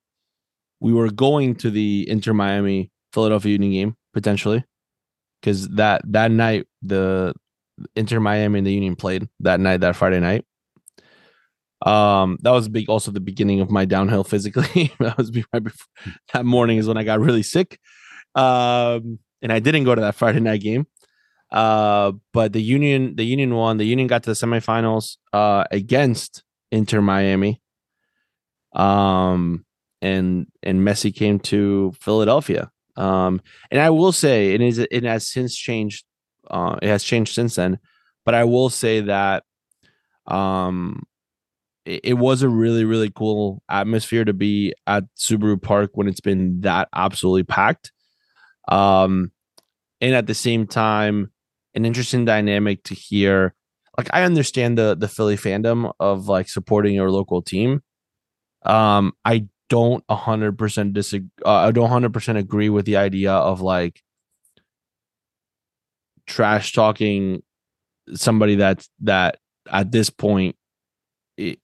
we 0.80 0.92
were 0.92 1.10
going 1.10 1.54
to 1.56 1.70
the 1.70 2.06
Inter 2.08 2.32
Miami 2.32 2.90
Philadelphia 3.12 3.52
Union 3.52 3.72
game 3.72 3.96
potentially. 4.12 4.64
because 5.40 5.68
that 5.70 6.02
that 6.04 6.30
night 6.30 6.66
the 6.82 7.34
Inter 7.96 8.20
Miami 8.20 8.58
and 8.58 8.66
the 8.66 8.72
Union 8.72 8.96
played 8.96 9.28
that 9.40 9.60
night, 9.60 9.80
that 9.80 9.96
Friday 9.96 10.20
night. 10.20 10.44
Um, 11.82 12.38
that 12.42 12.50
was 12.50 12.68
big. 12.68 12.88
Also, 12.88 13.10
the 13.10 13.20
beginning 13.20 13.60
of 13.60 13.70
my 13.70 13.84
downhill 13.84 14.24
physically. 14.24 14.92
that 15.00 15.16
was 15.16 15.30
right 15.52 15.62
before 15.62 15.86
that 16.32 16.44
morning 16.44 16.78
is 16.78 16.88
when 16.88 16.96
I 16.96 17.04
got 17.04 17.20
really 17.20 17.42
sick. 17.42 17.78
Um, 18.34 19.18
and 19.42 19.52
I 19.52 19.60
didn't 19.60 19.84
go 19.84 19.94
to 19.94 20.00
that 20.00 20.16
Friday 20.16 20.40
night 20.40 20.60
game. 20.60 20.86
Uh, 21.50 22.12
but 22.32 22.52
the 22.52 22.62
Union, 22.62 23.16
the 23.16 23.24
Union 23.24 23.54
won. 23.54 23.78
The 23.78 23.86
Union 23.86 24.08
got 24.08 24.22
to 24.24 24.30
the 24.30 24.34
semifinals 24.34 25.16
uh, 25.32 25.64
against 25.70 26.42
Inter 26.70 27.00
Miami. 27.00 27.62
Um, 28.72 29.64
and 30.00 30.46
and 30.62 30.80
Messi 30.80 31.14
came 31.14 31.40
to 31.40 31.92
Philadelphia. 32.00 32.70
Um, 32.96 33.40
and 33.70 33.80
I 33.80 33.90
will 33.90 34.12
say 34.12 34.54
it 34.54 34.60
is 34.60 34.78
it 34.78 35.04
has 35.04 35.26
since 35.28 35.56
changed. 35.56 36.04
Uh, 36.50 36.76
it 36.82 36.88
has 36.88 37.04
changed 37.04 37.34
since 37.34 37.56
then. 37.56 37.78
But 38.24 38.34
I 38.34 38.44
will 38.44 38.70
say 38.70 39.00
that 39.02 39.44
um, 40.26 41.04
it, 41.84 42.00
it 42.04 42.14
was 42.14 42.42
a 42.42 42.48
really 42.48 42.84
really 42.84 43.10
cool 43.10 43.62
atmosphere 43.68 44.24
to 44.24 44.32
be 44.32 44.74
at 44.86 45.04
Subaru 45.16 45.60
Park 45.60 45.92
when 45.94 46.08
it's 46.08 46.20
been 46.20 46.60
that 46.62 46.88
absolutely 46.94 47.44
packed. 47.44 47.92
Um, 48.68 49.32
and 50.00 50.14
at 50.14 50.26
the 50.26 50.34
same 50.34 50.66
time, 50.66 51.32
an 51.74 51.84
interesting 51.84 52.24
dynamic 52.24 52.82
to 52.84 52.94
hear. 52.94 53.54
Like 53.96 54.10
I 54.12 54.22
understand 54.22 54.78
the 54.78 54.96
the 54.96 55.08
Philly 55.08 55.36
fandom 55.36 55.92
of 55.98 56.28
like 56.28 56.48
supporting 56.48 56.94
your 56.94 57.10
local 57.10 57.42
team. 57.42 57.82
Um, 58.62 59.12
I 59.24 59.46
don't 59.68 60.06
100% 60.08 60.92
disagree. 60.92 61.28
Uh, 61.44 61.50
I 61.50 61.70
don't 61.70 61.90
100% 61.90 62.36
agree 62.36 62.68
with 62.68 62.86
the 62.86 62.96
idea 62.96 63.32
of 63.32 63.60
like 63.60 64.02
trash 66.26 66.72
talking 66.72 67.42
somebody 68.14 68.56
that 68.56 68.86
that 69.00 69.38
at 69.70 69.92
this 69.92 70.10
point 70.10 70.56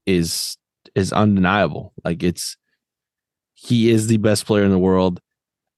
is 0.07 0.57
is 0.95 1.13
undeniable. 1.13 1.93
Like 2.05 2.23
it's 2.23 2.57
he 3.55 3.91
is 3.91 4.07
the 4.07 4.19
best 4.19 4.47
player 4.47 4.65
in 4.65 4.71
the 4.71 4.79
world. 4.79 5.21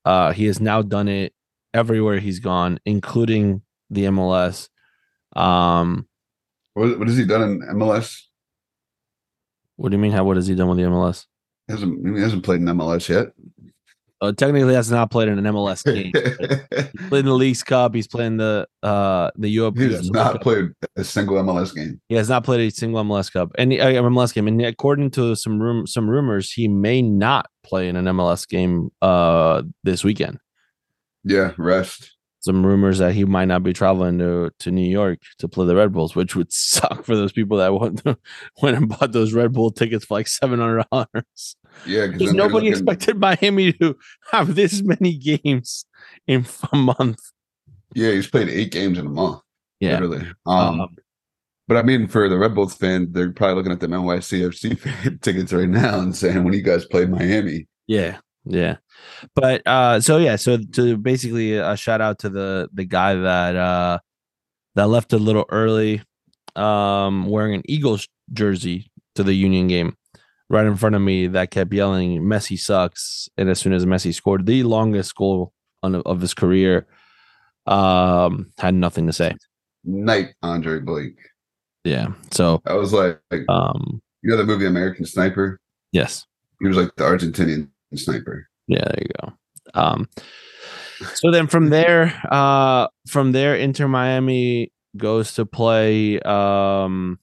Uh, 0.04 0.32
he 0.32 0.46
has 0.46 0.60
now 0.60 0.82
done 0.82 1.08
it 1.08 1.32
everywhere 1.74 2.18
he's 2.18 2.40
gone, 2.40 2.78
including 2.84 3.62
the 3.90 4.04
MLS. 4.04 4.68
Um, 5.34 6.08
what, 6.74 6.98
what 6.98 7.08
has 7.08 7.16
he 7.16 7.24
done 7.24 7.42
in 7.42 7.60
MLS? 7.76 8.22
What 9.76 9.90
do 9.90 9.96
you 9.96 10.00
mean? 10.00 10.12
How 10.12 10.24
what 10.24 10.36
has 10.36 10.46
he 10.46 10.54
done 10.54 10.68
with 10.68 10.78
the 10.78 10.84
MLS? 10.84 11.26
He 11.66 11.72
hasn't 11.72 12.16
he 12.16 12.22
hasn't 12.22 12.44
played 12.44 12.60
in 12.60 12.66
MLS 12.66 13.08
yet. 13.08 13.28
Uh, 14.22 14.32
technically, 14.32 14.72
has 14.72 14.90
not 14.90 15.10
played 15.10 15.28
in 15.28 15.38
an 15.38 15.44
MLS 15.54 15.84
game. 15.94 16.10
he's 16.14 17.08
played 17.08 17.20
in 17.20 17.26
the 17.26 17.34
Leagues 17.34 17.62
Cup. 17.62 17.94
He's 17.94 18.08
playing 18.08 18.38
the 18.38 18.66
uh 18.82 19.30
the 19.36 19.48
Europe. 19.48 19.76
He 19.76 19.92
has 19.92 20.10
not 20.10 20.40
played 20.40 20.70
a 20.96 21.04
single 21.04 21.36
MLS 21.36 21.74
game. 21.74 22.00
He 22.08 22.14
has 22.14 22.28
not 22.28 22.42
played 22.42 22.60
a 22.60 22.70
single 22.70 23.02
MLS 23.04 23.30
Cup 23.30 23.52
and 23.58 23.72
uh, 23.72 23.76
MLS 23.76 24.32
game. 24.32 24.48
And 24.48 24.62
according 24.62 25.10
to 25.12 25.36
some 25.36 25.60
room 25.60 25.86
some 25.86 26.08
rumors, 26.08 26.50
he 26.50 26.66
may 26.66 27.02
not 27.02 27.46
play 27.62 27.88
in 27.88 27.96
an 27.96 28.06
MLS 28.06 28.48
game 28.48 28.90
uh 29.02 29.62
this 29.84 30.02
weekend. 30.02 30.38
Yeah, 31.24 31.52
rest 31.58 32.15
some 32.47 32.64
rumors 32.64 32.99
that 32.99 33.12
he 33.12 33.24
might 33.24 33.47
not 33.47 33.62
be 33.62 33.72
traveling 33.72 34.18
to, 34.18 34.51
to 34.61 34.70
New 34.70 34.88
York 34.88 35.18
to 35.38 35.49
play 35.49 35.66
the 35.66 35.76
Red 35.76 35.92
Bulls, 35.92 36.16
which 36.16 36.34
would 36.34 36.53
suck 36.53 37.05
for 37.05 37.14
those 37.14 37.32
people 37.32 37.59
that 37.59 37.74
went, 37.80 38.03
to, 38.05 38.16
went 38.62 38.76
and 38.76 38.88
bought 38.88 39.12
those 39.12 39.34
Red 39.34 39.53
Bull 39.53 39.70
tickets 39.70 40.05
for 40.05 40.14
like 40.14 40.28
seven 40.28 40.61
hundred 40.61 40.86
dollars. 40.90 41.57
Yeah, 41.84 42.07
because 42.07 42.32
nobody 42.32 42.70
looking... 42.70 42.72
expected 42.72 43.18
Miami 43.18 43.72
to 43.74 43.97
have 44.32 44.55
this 44.55 44.82
many 44.82 45.18
games 45.18 45.84
in 46.26 46.47
a 46.72 46.76
month. 46.76 47.20
Yeah, 47.94 48.12
he's 48.12 48.28
played 48.28 48.49
eight 48.49 48.72
games 48.72 48.99
in 48.99 49.07
a 49.07 49.11
month. 49.11 49.40
Yeah, 49.80 49.99
literally. 49.99 50.26
Um, 50.47 50.80
um, 50.80 50.97
but 51.68 51.76
I 51.76 51.82
mean, 51.82 52.07
for 52.07 52.28
the 52.28 52.38
Red 52.38 52.55
Bulls 52.55 52.74
fan, 52.74 53.09
they're 53.11 53.32
probably 53.32 53.57
looking 53.57 53.72
at 53.72 53.80
the 53.80 53.88
NYCFC 53.88 55.20
tickets 55.20 55.53
right 55.53 55.68
now 55.68 55.99
and 55.99 56.14
saying, 56.14 56.44
"When 56.44 56.55
you 56.55 56.62
guys 56.62 56.86
play 56.86 57.05
Miami." 57.07 57.66
Yeah, 57.86 58.18
yeah. 58.47 58.76
But 59.34 59.66
uh 59.66 60.01
so 60.01 60.18
yeah, 60.18 60.36
so 60.36 60.59
to 60.72 60.97
basically 60.97 61.57
a 61.57 61.76
shout 61.76 62.01
out 62.01 62.20
to 62.20 62.28
the 62.28 62.68
the 62.72 62.84
guy 62.84 63.14
that 63.14 63.57
uh 63.57 63.99
that 64.74 64.88
left 64.88 65.12
a 65.12 65.18
little 65.18 65.44
early 65.51 66.03
um 66.55 67.26
wearing 67.26 67.55
an 67.55 67.62
Eagles 67.66 68.09
jersey 68.32 68.90
to 69.14 69.22
the 69.22 69.34
Union 69.34 69.66
game 69.66 69.97
right 70.49 70.66
in 70.66 70.76
front 70.76 70.94
of 70.94 71.03
me 71.03 71.26
that 71.26 71.51
kept 71.51 71.72
yelling 71.72 72.22
Messi 72.22 72.59
sucks 72.59 73.28
and 73.36 73.49
as 73.51 73.59
soon 73.59 73.72
as 73.72 73.84
Messi 73.84 74.14
scored 74.14 74.47
the 74.47 74.62
longest 74.62 75.14
goal 75.16 75.53
on, 75.82 75.97
of 75.97 76.20
his 76.20 76.34
career 76.34 76.86
um 77.66 78.51
had 78.59 78.74
nothing 78.74 79.07
to 79.07 79.12
say. 79.12 79.34
Night 79.84 80.34
Andre 80.42 80.80
Blake. 80.80 81.18
Yeah. 81.84 82.09
So 82.30 82.61
I 82.64 82.74
was 82.74 82.92
like, 82.92 83.20
um 83.49 84.01
you 84.22 84.30
know 84.30 84.36
the 84.36 84.44
movie 84.44 84.66
American 84.66 85.05
Sniper? 85.05 85.61
Yes. 85.92 86.24
He 86.61 86.68
was 86.68 86.76
like 86.76 86.94
the 86.97 87.05
Argentinian 87.05 87.68
sniper. 87.97 88.49
Yeah, 88.68 88.84
there 88.84 89.03
you 89.03 89.11
go. 89.20 89.32
Um, 89.74 90.09
so 91.14 91.30
then 91.30 91.47
from 91.47 91.68
there, 91.68 92.20
uh, 92.30 92.88
from 93.09 93.32
there, 93.32 93.55
Inter 93.55 93.88
Miami 93.88 94.72
goes 94.97 95.34
to 95.34 95.47
play 95.47 96.18
um, 96.20 97.18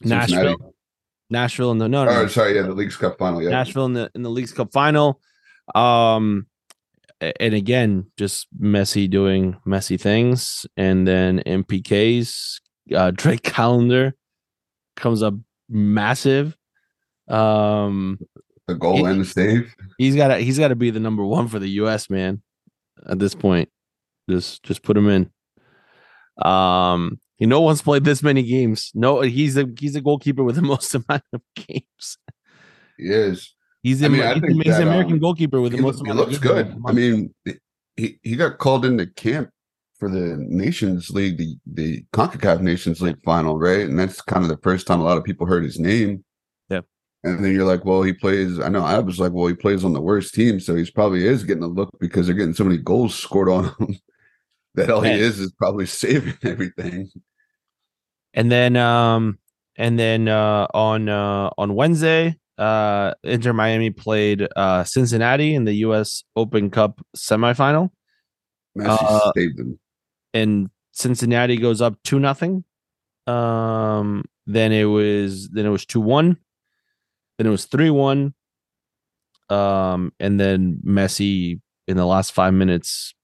Nashville. 0.00 0.74
Nashville 1.30 1.72
in 1.72 1.78
the 1.78 1.88
no, 1.88 2.04
no, 2.04 2.10
oh, 2.10 2.26
sorry, 2.26 2.56
yeah, 2.56 2.62
the 2.62 2.72
Leagues 2.72 2.96
Cup 2.96 3.18
final. 3.18 3.42
Yeah, 3.42 3.50
Nashville 3.50 3.84
in 3.84 3.92
the 3.92 4.10
in 4.14 4.22
the 4.22 4.30
Leagues 4.30 4.52
Cup 4.52 4.72
final. 4.72 5.20
Um, 5.74 6.46
and 7.20 7.54
again, 7.54 8.06
just 8.16 8.46
Messi 8.58 9.10
doing 9.10 9.56
Messi 9.66 10.00
things, 10.00 10.66
and 10.76 11.06
then 11.06 11.42
MPKs. 11.46 12.60
Uh, 12.94 13.10
Drake 13.14 13.42
Callender 13.44 14.14
comes 14.96 15.22
up 15.22 15.34
massive. 15.68 16.56
Um, 17.28 18.18
the 18.68 18.74
goal 18.74 18.98
he, 18.98 19.04
and 19.04 19.20
the 19.22 19.24
save. 19.24 19.74
He's 19.96 20.14
got 20.14 20.28
to 20.28 20.36
he's 20.36 20.58
got 20.58 20.68
to 20.68 20.76
be 20.76 20.90
the 20.90 21.00
number 21.00 21.24
one 21.24 21.48
for 21.48 21.58
the 21.58 21.68
U.S. 21.70 22.08
man 22.08 22.42
at 23.08 23.18
this 23.18 23.34
point. 23.34 23.68
Just 24.30 24.62
just 24.62 24.82
put 24.82 24.96
him 24.96 25.08
in. 25.08 25.30
Um, 26.46 27.18
he 27.36 27.46
no 27.46 27.60
one's 27.60 27.82
played 27.82 28.04
this 28.04 28.22
many 28.22 28.42
games. 28.42 28.92
No, 28.94 29.22
he's 29.22 29.56
a 29.56 29.66
he's 29.78 29.96
a 29.96 30.00
goalkeeper 30.00 30.44
with 30.44 30.56
the 30.56 30.62
most 30.74 30.94
amount 30.94 31.24
of 31.32 31.40
games. 31.56 32.18
He 32.96 33.04
is. 33.04 33.54
He's, 33.82 34.02
I 34.02 34.08
mean, 34.08 34.22
I 34.22 34.34
he's, 34.34 34.76
that, 34.76 34.82
American 34.82 35.14
um, 35.14 35.18
goalkeeper 35.20 35.60
with 35.60 35.72
the 35.72 35.80
most. 35.80 36.04
He 36.04 36.12
looks 36.12 36.38
good. 36.38 36.76
I 36.86 36.92
mean, 36.92 37.34
he 37.96 38.18
he 38.22 38.36
got 38.36 38.58
called 38.58 38.84
into 38.84 39.06
camp 39.06 39.50
for 39.98 40.08
the 40.08 40.36
Nations 40.38 41.10
League, 41.10 41.38
the 41.38 41.56
the 41.66 42.04
Concacaf 42.12 42.60
Nations 42.60 43.00
League 43.00 43.22
final, 43.24 43.58
right? 43.58 43.88
And 43.88 43.98
that's 43.98 44.20
kind 44.20 44.42
of 44.42 44.48
the 44.50 44.58
first 44.58 44.86
time 44.86 45.00
a 45.00 45.04
lot 45.04 45.16
of 45.16 45.24
people 45.24 45.46
heard 45.46 45.64
his 45.64 45.78
name. 45.78 46.24
And 47.36 47.44
then 47.44 47.54
you're 47.54 47.64
like, 47.64 47.84
well, 47.84 48.02
he 48.02 48.12
plays. 48.12 48.58
I 48.58 48.68
know 48.68 48.84
I 48.84 48.98
was 48.98 49.18
like, 49.18 49.32
well, 49.32 49.46
he 49.46 49.54
plays 49.54 49.84
on 49.84 49.92
the 49.92 50.00
worst 50.00 50.34
team, 50.34 50.60
so 50.60 50.74
he's 50.74 50.90
probably 50.90 51.26
is 51.26 51.44
getting 51.44 51.62
a 51.62 51.68
look 51.68 51.90
because 52.00 52.26
they're 52.26 52.36
getting 52.36 52.54
so 52.54 52.64
many 52.64 52.78
goals 52.78 53.14
scored 53.14 53.48
on 53.48 53.64
him 53.78 53.98
that 54.74 54.90
all 54.90 55.00
he 55.00 55.12
is 55.12 55.38
is 55.38 55.52
probably 55.52 55.86
saving 55.86 56.34
everything. 56.42 57.10
And 58.34 58.50
then, 58.50 58.76
um, 58.76 59.38
and 59.76 59.98
then 59.98 60.28
uh, 60.28 60.66
on 60.74 61.08
uh, 61.08 61.50
on 61.58 61.74
Wednesday, 61.74 62.38
uh, 62.56 63.14
Inter 63.22 63.52
Miami 63.52 63.90
played 63.90 64.46
uh, 64.56 64.84
Cincinnati 64.84 65.54
in 65.54 65.64
the 65.64 65.74
U.S. 65.74 66.24
Open 66.36 66.70
Cup 66.70 67.00
semifinal. 67.16 67.90
Uh, 68.80 69.32
saved 69.36 69.58
them, 69.58 69.78
and 70.34 70.70
Cincinnati 70.92 71.56
goes 71.56 71.80
up 71.80 71.94
two 72.04 72.18
nothing. 72.18 72.64
Um, 73.26 74.24
then 74.46 74.72
it 74.72 74.84
was 74.84 75.48
then 75.50 75.66
it 75.66 75.70
was 75.70 75.84
two 75.84 76.00
one 76.00 76.38
then 77.38 77.46
it 77.46 77.50
was 77.50 77.64
3 77.64 77.90
1. 77.90 78.34
Um, 79.50 80.12
and 80.20 80.38
then 80.38 80.80
Messi 80.84 81.60
in 81.86 81.96
the 81.96 82.04
last 82.04 82.32
five 82.32 82.52
minutes 82.52 83.14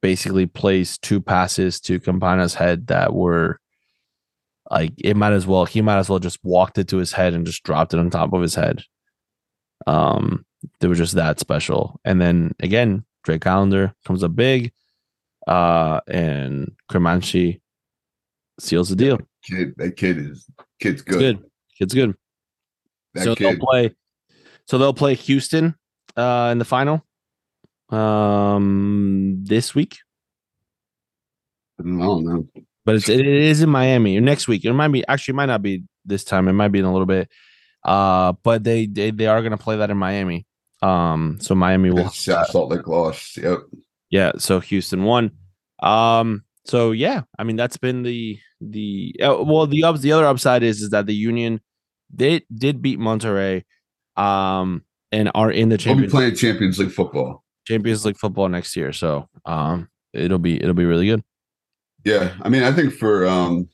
basically 0.00 0.46
placed 0.46 1.02
two 1.02 1.20
passes 1.20 1.80
to 1.80 2.00
Campana's 2.00 2.54
head 2.54 2.86
that 2.86 3.12
were 3.12 3.60
like 4.70 4.92
it 4.96 5.16
might 5.16 5.32
as 5.32 5.46
well 5.46 5.66
he 5.66 5.82
might 5.82 5.98
as 5.98 6.08
well 6.08 6.18
just 6.18 6.38
walked 6.42 6.78
it 6.78 6.88
to 6.88 6.96
his 6.96 7.12
head 7.12 7.34
and 7.34 7.44
just 7.44 7.62
dropped 7.62 7.92
it 7.92 8.00
on 8.00 8.08
top 8.08 8.32
of 8.32 8.40
his 8.40 8.54
head. 8.54 8.82
Um, 9.86 10.46
they 10.80 10.88
were 10.88 10.94
just 10.94 11.14
that 11.14 11.40
special. 11.40 12.00
And 12.04 12.20
then 12.20 12.54
again, 12.60 13.04
Drake 13.22 13.42
Callender 13.42 13.94
comes 14.06 14.22
up 14.22 14.34
big, 14.34 14.72
uh, 15.46 16.00
and 16.06 16.72
Cremaschi 16.90 17.60
seals 18.58 18.88
the 18.88 18.96
deal. 18.96 19.18
Kid, 19.42 19.74
that 19.76 19.96
kid 19.96 20.18
is 20.18 20.46
kid's 20.80 21.02
good. 21.02 21.18
good. 21.18 21.50
Kid's 21.78 21.94
good. 21.94 22.14
That 23.14 23.24
so 23.24 23.34
kid. 23.34 23.44
they'll 23.44 23.66
play. 23.66 23.94
So 24.66 24.78
they'll 24.78 24.94
play 24.94 25.14
Houston 25.14 25.74
uh, 26.16 26.48
in 26.52 26.58
the 26.58 26.64
final 26.64 27.04
um, 27.90 29.44
this 29.44 29.74
week. 29.74 29.98
I 31.78 31.82
don't 31.82 32.24
know. 32.24 32.48
But 32.84 32.96
it's, 32.96 33.08
it 33.08 33.26
is 33.26 33.62
in 33.62 33.70
Miami 33.70 34.16
or 34.16 34.20
next 34.20 34.46
week. 34.46 34.64
It 34.64 34.72
might 34.72 34.88
be 34.88 35.06
actually 35.06 35.32
it 35.32 35.36
might 35.36 35.46
not 35.46 35.62
be 35.62 35.84
this 36.04 36.24
time. 36.24 36.48
It 36.48 36.52
might 36.52 36.68
be 36.68 36.78
in 36.78 36.84
a 36.84 36.92
little 36.92 37.06
bit. 37.06 37.30
Uh, 37.82 38.32
but 38.42 38.64
they 38.64 38.86
they, 38.86 39.10
they 39.10 39.26
are 39.26 39.40
going 39.40 39.52
to 39.52 39.58
play 39.58 39.76
that 39.76 39.90
in 39.90 39.96
Miami. 39.96 40.46
Um, 40.82 41.38
so 41.40 41.54
Miami 41.54 41.90
will 41.90 42.10
Salt 42.10 42.70
Lake 42.70 42.86
lost. 42.86 43.36
Yep. 43.36 43.60
Yeah, 44.10 44.32
so 44.38 44.60
Houston 44.60 45.04
won. 45.04 45.32
Um, 45.82 46.44
so 46.64 46.92
yeah, 46.92 47.22
I 47.38 47.44
mean 47.44 47.56
that's 47.56 47.76
been 47.76 48.02
the 48.02 48.38
the 48.60 49.16
uh, 49.22 49.42
well 49.42 49.66
the 49.66 49.84
ups 49.84 50.00
the 50.00 50.12
other 50.12 50.26
upside 50.26 50.62
is 50.62 50.82
is 50.82 50.90
that 50.90 51.06
the 51.06 51.14
Union 51.14 51.60
they 52.12 52.42
did 52.54 52.82
beat 52.82 52.98
Monterrey, 52.98 53.64
um, 54.16 54.84
and 55.12 55.30
are 55.34 55.50
in 55.50 55.68
the 55.68 55.74
We'll 55.74 55.78
be 55.78 55.84
Champions 56.08 56.12
playing 56.12 56.34
Champions 56.36 56.78
League 56.78 56.90
football. 56.92 57.44
Champions 57.66 58.04
League 58.04 58.18
football 58.18 58.48
next 58.48 58.76
year. 58.76 58.92
So 58.92 59.28
um, 59.46 59.88
it'll 60.12 60.38
be 60.38 60.56
it'll 60.60 60.74
be 60.74 60.84
really 60.84 61.06
good. 61.06 61.22
Yeah, 62.04 62.34
I 62.42 62.48
mean, 62.48 62.62
I 62.62 62.72
think 62.72 62.92
for 62.92 63.26
um, 63.26 63.68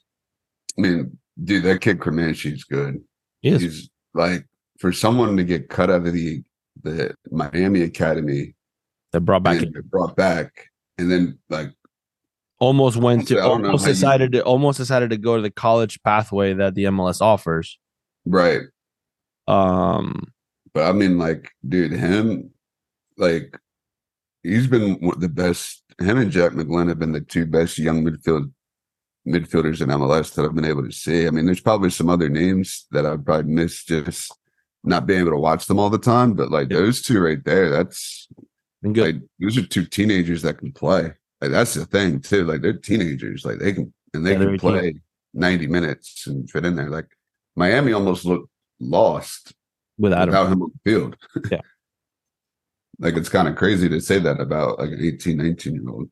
I 0.79 0.83
mean, 0.83 1.19
dude, 1.43 1.65
that 1.65 1.81
kid 1.81 1.99
Cremaschi's 1.99 2.65
good. 2.65 3.01
Yes, 3.43 3.61
He's 3.63 3.91
like 4.15 4.47
for 4.79 4.93
someone 4.93 5.37
to 5.37 5.45
get 5.45 5.69
cut 5.69 5.91
out 5.91 6.07
of 6.07 6.13
the 6.13 6.43
the 6.83 7.15
Miami 7.31 7.83
Academy 7.83 8.55
that 9.13 9.23
brought 9.23 9.43
back 9.43 9.61
and 9.63 9.75
brought 9.91 10.15
back, 10.15 10.69
and 10.99 11.11
then 11.11 11.39
like 11.49 11.73
almost 12.61 12.97
went 12.99 13.27
to 13.29 13.39
I 13.39 13.43
don't 13.43 13.63
know 13.63 13.69
almost 13.69 13.85
how 13.85 13.89
you- 13.89 13.95
decided 13.95 14.33
to 14.33 14.45
almost 14.45 14.79
decided 14.79 15.11
to 15.11 15.17
go 15.17 15.35
to 15.37 15.43
the 15.43 15.51
college 15.51 16.01
pathway 16.05 16.55
that 16.55 16.75
the 16.77 16.85
MLS 16.85 17.21
offers. 17.21 17.79
Right, 18.25 18.63
Um, 19.47 20.33
but 20.73 20.85
I 20.89 20.93
mean, 20.93 21.19
like, 21.19 21.51
dude, 21.69 21.93
him, 21.93 22.51
like, 23.17 23.57
he's 24.43 24.67
been 24.67 25.01
the 25.19 25.29
best. 25.29 25.83
Him 26.01 26.19
and 26.19 26.31
Jack 26.31 26.53
McGlynn 26.53 26.89
have 26.89 26.99
been 26.99 27.13
the 27.13 27.21
two 27.21 27.47
best 27.47 27.79
young 27.79 28.05
midfield 28.05 28.53
midfielders 29.29 29.83
in 29.83 29.91
MLS 29.91 30.35
that 30.35 30.45
I've 30.45 30.55
been 30.55 30.65
able 30.65 30.85
to 30.85 30.93
see. 30.93 31.27
I 31.27 31.31
mean, 31.31 31.47
there's 31.47 31.61
probably 31.61 31.91
some 31.91 32.11
other 32.11 32.29
names 32.29 32.87
that 32.93 33.07
I've 33.07 33.25
probably 33.25 33.53
missed 33.53 33.89
just 33.89 34.33
not 34.85 35.07
being 35.07 35.21
able 35.21 35.33
to 35.33 35.39
watch 35.39 35.67
them 35.67 35.79
all 35.79 35.91
the 35.91 35.99
time, 35.99 36.35
but 36.35 36.51
like 36.51 36.71
Yeah. 36.71 36.79
those 36.79 37.03
two 37.03 37.21
right 37.21 37.45
there, 37.45 37.71
that's 37.71 38.29
like 38.83 39.17
those 39.41 39.59
are 39.59 39.67
two 39.67 39.85
teenagers 39.87 40.43
that 40.43 40.59
can 40.59 40.73
play. 40.73 41.13
Like 41.41 41.51
that's 41.51 41.75
the 41.75 41.87
thing 41.87 42.21
too. 42.21 42.45
Like 42.45 42.63
they're 42.63 42.73
teenagers, 42.75 43.45
like 43.45 43.59
they 43.59 43.73
can 43.73 43.93
and 44.15 44.27
they 44.27 44.33
Yeah, 44.33 44.39
can 44.39 44.55
18. 44.55 44.59
play 44.61 44.95
90 45.35 45.67
minutes 45.67 46.27
and 46.27 46.51
fit 46.51 46.65
in 46.67 46.77
there. 46.77 46.91
Like 46.91 47.09
Miami 47.57 47.93
almost 47.93 48.25
looked 48.25 48.49
lost 48.79 49.53
without 49.99 50.23
him. 50.23 50.29
without 50.29 50.53
him 50.53 50.63
on 50.63 50.71
the 50.85 50.91
field. 50.91 51.17
Yeah. 51.51 51.61
like 52.99 53.17
it's 53.17 53.29
kind 53.29 53.49
of 53.49 53.57
crazy 53.57 53.89
to 53.89 54.01
say 54.01 54.19
that 54.19 54.41
about 54.41 54.79
like 54.79 54.91
an 54.91 55.01
18, 55.03 55.37
19 55.37 55.75
year 55.75 55.89
old. 55.89 56.11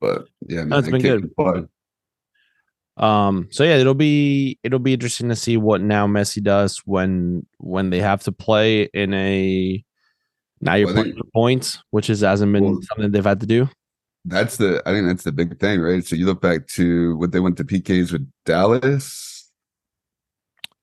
But 0.00 0.26
yeah, 0.48 0.64
No, 0.64 0.78
it's 0.78 0.88
been 0.88 1.00
good. 1.00 1.68
Um, 2.98 3.48
so 3.50 3.64
yeah, 3.64 3.76
it'll 3.76 3.94
be 3.94 4.58
it'll 4.62 4.78
be 4.78 4.92
interesting 4.92 5.28
to 5.30 5.36
see 5.36 5.56
what 5.56 5.80
now 5.80 6.06
Messi 6.06 6.42
does 6.42 6.78
when 6.84 7.46
when 7.58 7.88
they 7.90 8.00
have 8.00 8.22
to 8.24 8.32
play 8.32 8.82
in 8.92 9.14
a 9.14 9.82
now 10.60 10.74
you're 10.74 10.86
Well, 10.86 10.96
playing 10.96 11.16
for 11.16 11.24
points, 11.32 11.78
which 11.90 12.10
is 12.10 12.20
hasn't 12.20 12.52
been 12.52 12.64
Well- 12.64 12.80
something 12.82 13.10
they've 13.10 13.24
had 13.24 13.40
to 13.40 13.46
do. 13.46 13.68
That's 14.24 14.56
the 14.56 14.82
I 14.86 14.92
think 14.92 15.06
that's 15.08 15.24
the 15.24 15.32
big 15.32 15.58
thing, 15.58 15.80
right? 15.80 16.04
So 16.04 16.14
you 16.16 16.26
look 16.26 16.40
back 16.42 16.66
to 16.68 17.16
what 17.16 17.32
they 17.32 17.40
went 17.40 17.56
to 17.56 17.64
PKs 17.64 18.12
with 18.12 18.30
Dallas, 18.44 19.31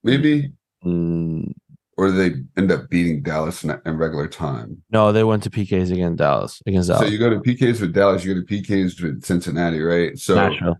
maybe, 0.03 0.51
Mm, 0.85 1.51
or 1.97 2.09
they 2.11 2.35
end 2.55 2.71
up 2.71 2.89
beating 2.89 3.21
Dallas 3.21 3.65
in, 3.65 3.77
in 3.85 3.97
regular 3.97 4.27
time. 4.29 4.81
no, 4.89 5.11
they 5.11 5.25
went 5.25 5.43
to 5.43 5.49
PKs 5.49 5.91
against 5.91 6.17
Dallas 6.17 6.61
against 6.65 6.87
Dallas. 6.87 7.05
So 7.05 7.11
you 7.11 7.17
go 7.19 7.29
to 7.29 7.39
PKs 7.39 7.81
with 7.81 7.93
Dallas, 7.93 8.23
you 8.23 8.33
go 8.33 8.39
to 8.39 8.45
PKs 8.47 9.01
with 9.01 9.25
Cincinnati, 9.25 9.81
right? 9.81 10.17
So 10.17 10.35
Nashville. 10.35 10.77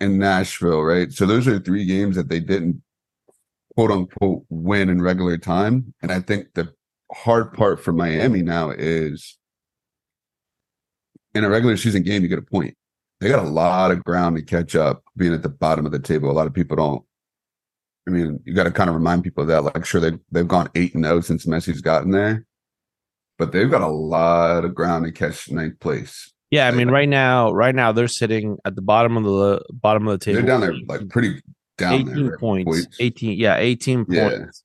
in 0.00 0.18
Nashville, 0.18 0.80
right? 0.82 1.12
So 1.12 1.26
those 1.26 1.46
are 1.46 1.58
three 1.58 1.84
games 1.84 2.16
that 2.16 2.30
they 2.30 2.40
didn't 2.40 2.82
quote 3.76 3.90
unquote 3.90 4.44
win 4.48 4.88
in 4.88 5.02
regular 5.02 5.36
time. 5.36 5.92
And 6.00 6.10
I 6.10 6.20
think 6.20 6.46
the 6.54 6.72
hard 7.12 7.52
part 7.52 7.82
for 7.84 7.92
Miami 7.92 8.40
now 8.40 8.70
is 8.70 9.36
in 11.34 11.44
a 11.44 11.50
regular 11.50 11.76
season 11.76 12.02
game, 12.02 12.22
you 12.22 12.28
get 12.28 12.38
a 12.38 12.42
point. 12.42 12.74
They 13.20 13.28
got 13.28 13.44
a 13.44 13.48
lot 13.48 13.90
of 13.90 14.02
ground 14.02 14.36
to 14.36 14.42
catch 14.42 14.74
up 14.74 15.02
being 15.16 15.34
at 15.34 15.42
the 15.42 15.50
bottom 15.50 15.84
of 15.84 15.92
the 15.92 15.98
table. 15.98 16.30
A 16.30 16.32
lot 16.32 16.46
of 16.46 16.54
people 16.54 16.76
don't. 16.76 17.02
I 18.08 18.10
mean, 18.10 18.40
you 18.44 18.54
got 18.54 18.64
to 18.64 18.70
kind 18.70 18.88
of 18.88 18.96
remind 18.96 19.22
people 19.24 19.42
of 19.42 19.48
that. 19.48 19.62
Like, 19.64 19.84
sure, 19.84 20.00
they 20.00 20.12
they've 20.32 20.48
gone 20.48 20.68
eight 20.74 20.94
and 20.94 21.04
zero 21.04 21.20
since 21.20 21.46
Messi's 21.46 21.80
gotten 21.80 22.10
there, 22.10 22.44
but 23.38 23.52
they've 23.52 23.70
got 23.70 23.82
a 23.82 23.86
lot 23.88 24.64
of 24.64 24.74
ground 24.74 25.04
to 25.04 25.12
catch 25.12 25.50
ninth 25.50 25.78
place. 25.80 26.32
Yeah, 26.50 26.66
I 26.66 26.72
mean, 26.72 26.90
right 26.90 27.08
now, 27.08 27.52
right 27.52 27.74
now 27.74 27.92
they're 27.92 28.08
sitting 28.08 28.56
at 28.64 28.74
the 28.74 28.82
bottom 28.82 29.16
of 29.16 29.22
the 29.24 29.62
bottom 29.72 30.08
of 30.08 30.18
the 30.18 30.24
table. 30.24 30.38
They're 30.40 30.46
down 30.48 30.60
there 30.62 30.74
like 30.88 31.08
pretty 31.08 31.40
down 31.78 31.94
18 32.08 32.26
there. 32.26 32.38
points. 32.38 32.96
18, 32.98 33.38
yeah, 33.38 33.56
18 33.56 34.06
Yeah. 34.08 34.28
points. 34.30 34.64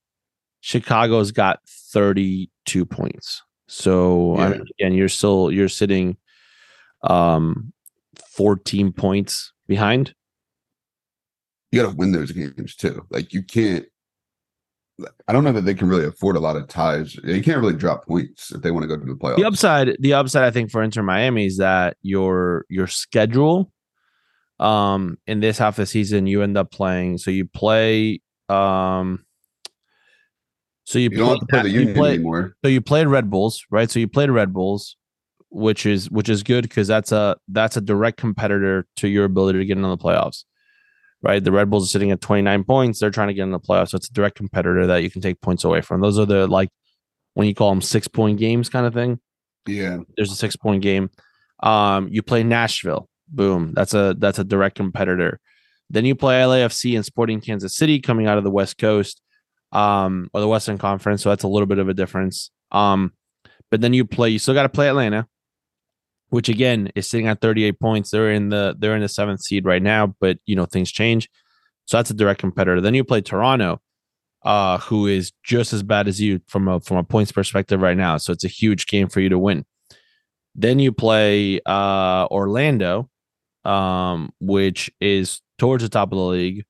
Chicago's 0.61 1.31
got 1.31 1.59
32 1.67 2.86
points. 2.88 3.43
So 3.67 4.36
I 4.38 4.49
mean, 4.49 4.65
again, 4.79 4.93
you're 4.93 5.09
still 5.09 5.51
you're 5.51 5.69
sitting 5.69 6.17
um 7.03 7.71
14 8.31 8.91
points 8.91 9.53
behind. 9.67 10.15
You 11.76 11.82
got 11.82 11.89
to 11.91 11.95
win 11.97 12.13
those 12.13 12.32
games 12.32 12.76
too. 12.76 13.05
Like 13.09 13.34
you 13.34 13.43
can't. 13.43 13.86
I 15.28 15.34
don't 15.34 15.43
know 15.43 15.51
that 15.51 15.65
they 15.65 15.73
can 15.73 15.89
really 15.89 16.05
afford 16.05 16.38
a 16.38 16.39
lot 16.39 16.55
of 16.55 16.69
ties. 16.69 17.15
You 17.15 17.43
can't 17.43 17.59
really 17.59 17.73
drop 17.76 18.07
points 18.07 18.53
if 18.53 18.61
they 18.61 18.71
want 18.71 18.84
to 18.84 18.88
go 18.88 18.97
to 18.97 19.05
the 19.05 19.13
playoffs. 19.13 19.36
The 19.36 19.43
upside, 19.43 19.97
the 19.99 20.13
upside, 20.13 20.43
I 20.43 20.51
think 20.51 20.71
for 20.71 20.82
Inter 20.82 21.03
Miami 21.03 21.47
is 21.47 21.57
that 21.57 21.97
your 22.01 22.65
your 22.69 22.88
schedule, 22.88 23.73
um, 24.57 25.17
in 25.28 25.41
this 25.41 25.57
half 25.57 25.73
of 25.73 25.84
the 25.84 25.86
season, 25.86 26.28
you 26.28 26.43
end 26.43 26.57
up 26.57 26.71
playing. 26.71 27.17
So 27.17 27.30
you 27.30 27.45
play, 27.45 28.21
um, 28.47 29.26
so 30.86 30.97
you, 30.97 31.09
You 31.11 31.17
don't 31.17 31.30
have 31.32 31.39
to 31.39 31.45
play 31.47 31.61
the 31.63 31.69
Union 31.71 31.93
play- 31.93 32.13
anymore. 32.13 32.55
So 32.63 32.69
you 32.69 32.80
played 32.80 33.07
Red 33.07 33.30
Bulls, 33.30 33.65
right? 33.69 33.91
So 33.91 33.99
you 33.99 34.07
played 34.07 34.30
Red 34.30 34.53
Bulls, 34.53 34.95
which 35.49 35.86
is 35.86 36.09
which 36.09 36.30
is 36.30 36.41
good 36.41 36.61
because 36.63 36.88
that's 36.88 37.11
a 37.11 37.36
that's 37.49 37.76
a 37.76 37.82
direct 37.82 38.15
competitor 38.17 38.88
to 38.95 39.09
your 39.09 39.26
ability 39.26 39.59
to 39.59 39.65
get 39.65 39.76
into 39.76 39.89
the 39.89 39.97
playoffs. 39.97 40.45
Right? 41.26 41.43
The 41.43 41.51
Red 41.51 41.71
Bulls 41.71 41.86
are 41.86 41.89
sitting 41.89 42.11
at 42.11 42.21
29 42.21 42.63
points. 42.65 42.99
They're 42.99 43.09
trying 43.09 43.30
to 43.30 43.34
get 43.34 43.43
in 43.43 43.51
the 43.51 43.59
playoffs. 43.59 43.89
So 43.89 43.95
it's 43.95 44.09
a 44.09 44.13
direct 44.13 44.38
competitor 44.38 44.86
that 44.86 45.01
you 45.01 45.09
can 45.09 45.23
take 45.23 45.41
points 45.41 45.63
away 45.63 45.82
from. 45.82 45.99
Those 45.99 46.19
are 46.19 46.26
the 46.26 46.45
like 46.45 46.69
when 47.34 47.47
you 47.47 47.55
call 47.55 47.71
them 47.71 47.82
six 47.82 48.07
point 48.07 48.38
games 48.38 48.69
kind 48.69 48.86
of 48.86 48.93
thing. 48.93 49.19
Yeah, 49.65 49.97
There's 50.15 50.32
a 50.32 50.36
six 50.36 50.55
point 50.55 50.84
game. 50.84 51.09
Um, 51.63 52.09
you 52.09 52.21
play 52.21 52.43
Nashville. 52.43 53.09
Boom. 53.28 53.73
That's 53.73 53.95
a 53.95 54.15
that's 54.17 54.38
a 54.38 54.43
direct 54.43 54.76
competitor. 54.76 55.39
Then 55.89 56.05
you 56.05 56.13
play 56.13 56.41
LAFC 56.41 56.95
and 56.95 57.03
Sporting 57.03 57.41
Kansas 57.41 57.76
City 57.76 57.99
coming 57.99 58.28
out 58.28 58.38
of 58.38 58.43
the 58.43 58.51
West 58.51 58.78
Coast, 58.78 59.19
um, 59.71 60.30
or 60.32 60.41
the 60.41 60.47
Western 60.47 60.78
Conference. 60.78 61.23
So 61.23 61.30
that's 61.30 61.43
a 61.43 61.47
little 61.47 61.65
bit 61.65 61.80
of 61.80 61.89
a 61.89 61.93
difference. 61.95 62.51
Um, 62.71 63.13
but 63.71 63.82
then 63.82 63.93
you 63.93 64.05
play. 64.05 64.30
You 64.30 64.39
still 64.39 64.53
got 64.53 64.63
to 64.63 64.69
play 64.69 64.89
Atlanta, 64.89 65.28
which 66.36 66.49
again 66.49 66.91
is 66.95 67.09
sitting 67.09 67.27
at 67.27 67.39
38 67.39 67.79
points. 67.79 68.11
They're 68.11 68.29
in 68.29 68.49
the 68.49 68.75
they're 68.77 68.93
in 68.93 69.01
the 69.01 69.07
seventh 69.07 69.39
seed 69.41 69.63
right 69.63 69.81
now, 69.81 70.13
but 70.19 70.38
you 70.45 70.53
know 70.53 70.65
things 70.65 70.91
change. 70.91 71.29
So 71.86 71.95
that's 71.95 72.09
a 72.09 72.13
direct 72.13 72.41
competitor. 72.41 72.81
Then 72.81 72.93
you 72.93 73.05
play 73.05 73.21
Toronto, 73.21 73.79
uh, 74.43 74.79
who 74.79 75.07
is 75.07 75.31
just 75.45 75.71
as 75.71 75.81
bad 75.81 76.09
as 76.09 76.19
you 76.19 76.41
from 76.49 76.67
a 76.67 76.81
from 76.81 76.97
a 76.97 77.05
points 77.05 77.31
perspective 77.31 77.79
right 77.79 77.95
now. 77.95 78.17
So 78.17 78.33
it's 78.33 78.43
a 78.43 78.49
huge 78.49 78.88
game 78.88 79.07
for 79.07 79.21
you 79.21 79.29
to 79.29 79.39
win. 79.39 79.65
Then 80.55 80.79
you 80.79 80.91
play 80.91 81.61
uh, 81.65 82.27
Orlando, 82.29 83.09
um, 83.63 84.33
which 84.41 84.91
is 84.99 85.39
towards 85.57 85.83
the 85.83 85.89
top 85.89 86.11
of 86.11 86.17
the 86.17 86.25
league. 86.25 86.65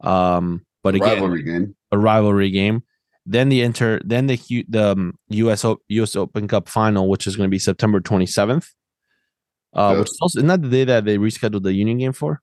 Um, 0.00 0.64
but 0.82 0.94
again, 0.94 1.08
rivalry 1.16 1.42
game. 1.42 1.76
a 1.92 1.98
rivalry 1.98 2.50
game. 2.50 2.82
Then 3.26 3.50
the 3.50 3.60
inter, 3.60 4.00
then 4.06 4.26
the 4.26 4.64
the 4.70 4.92
um, 4.92 5.18
U.S. 5.28 5.66
O- 5.66 5.82
U.S. 5.88 6.16
Open 6.16 6.48
Cup 6.48 6.66
final, 6.66 7.10
which 7.10 7.26
is 7.26 7.36
going 7.36 7.46
to 7.46 7.54
be 7.54 7.58
September 7.58 8.00
27th. 8.00 8.70
Uh, 9.74 9.92
So- 9.94 9.98
which 10.00 10.08
is 10.10 10.18
also 10.20 10.38
isn't 10.38 10.48
that 10.48 10.62
the 10.62 10.68
day 10.68 10.84
that 10.84 11.04
they 11.04 11.18
rescheduled 11.18 11.62
the 11.62 11.72
Union 11.72 11.98
game 11.98 12.12
for? 12.12 12.40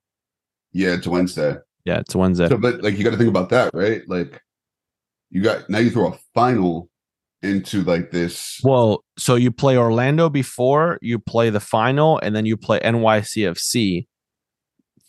Yeah, 0.71 0.93
it's 0.93 1.07
Wednesday. 1.07 1.57
Yeah, 1.86 1.99
it's 1.99 2.15
Wednesday. 2.15 2.49
So, 2.49 2.57
but 2.57 2.82
like 2.84 2.97
you 2.97 3.03
got 3.03 3.11
to 3.11 3.17
think 3.17 3.30
about 3.30 3.49
that, 3.49 3.71
right? 3.73 4.01
Like 4.07 4.41
you 5.32 5.41
got 5.41 5.69
now 5.69 5.80
you 5.80 5.89
throw 5.89 6.13
a 6.13 6.17
final 6.34 6.89
into 7.41 7.84
like 7.84 8.11
this. 8.11 8.59
Well, 8.63 9.03
so 9.17 9.36
you 9.36 9.49
play 9.51 9.77
Orlando 9.77 10.30
before 10.30 10.99
you 11.01 11.19
play 11.19 11.49
the 11.49 11.59
final, 11.59 12.19
and 12.19 12.36
then 12.36 12.45
you 12.45 12.57
play 12.57 12.80
NYCFC 12.82 14.07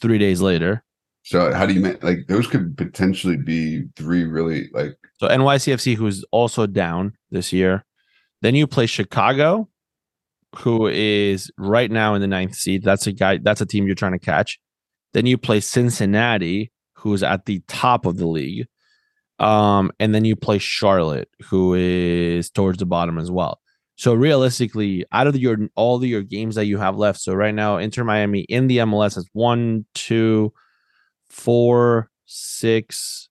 three 0.01 0.19
days 0.19 0.41
later. 0.41 0.85
So 1.23 1.53
how 1.53 1.67
do 1.67 1.75
you 1.75 1.81
ma- 1.81 1.95
like 2.03 2.27
those 2.29 2.47
could 2.47 2.77
potentially 2.79 3.37
be 3.37 3.85
three 3.97 4.25
really 4.25 4.71
like 4.73 4.97
So 5.19 5.29
NYCFC, 5.29 5.97
who's 5.97 6.25
also 6.33 6.67
down 6.67 7.13
this 7.31 7.53
year. 7.53 7.85
Then 8.43 8.55
you 8.55 8.67
play 8.67 8.87
Chicago, 8.87 9.69
who 10.57 10.87
is 10.89 11.51
right 11.59 11.91
now 11.91 12.15
in 12.15 12.21
the 12.21 12.27
ninth 12.27 12.55
seed. 12.55 12.83
That's 12.83 13.07
a 13.07 13.13
guy. 13.13 13.39
That's 13.39 13.61
a 13.61 13.67
team 13.67 13.87
you're 13.87 13.95
trying 13.95 14.13
to 14.13 14.19
catch. 14.19 14.59
Then 15.13 15.27
you 15.27 15.39
play 15.39 15.61
Cincinnati, 15.61 16.73
who's 16.95 17.23
at 17.23 17.47
the 17.47 17.63
top 17.69 18.07
of 18.07 18.17
the 18.17 18.27
league. 18.27 18.67
Um, 19.39 19.91
and 19.99 20.15
then 20.15 20.25
you 20.25 20.37
play 20.37 20.59
Charlotte, 20.59 21.31
who 21.49 21.75
is 21.75 22.51
towards 22.51 22.79
the 22.79 22.87
bottom 22.87 23.19
as 23.19 23.31
well. 23.31 23.61
So 23.97 24.15
realistically, 24.15 25.05
out 25.13 25.27
of 25.27 25.37
your 25.37 25.59
all 25.77 25.97
of 25.97 26.05
your 26.05 26.23
games 26.23 26.55
that 26.55 26.67
you 26.67 26.79
have 26.79 26.97
left, 26.97 27.21
so 27.21 27.35
right 27.35 27.55
now 27.55 27.77
Inter 27.77 28.05
Miami 28.05 28.41
in 28.41 28.67
the 28.67 28.79
MLS 28.79 29.15
has 29.15 29.27
one, 29.33 29.87
two, 29.95 30.53
four, 31.29 32.11
six, 32.27 33.29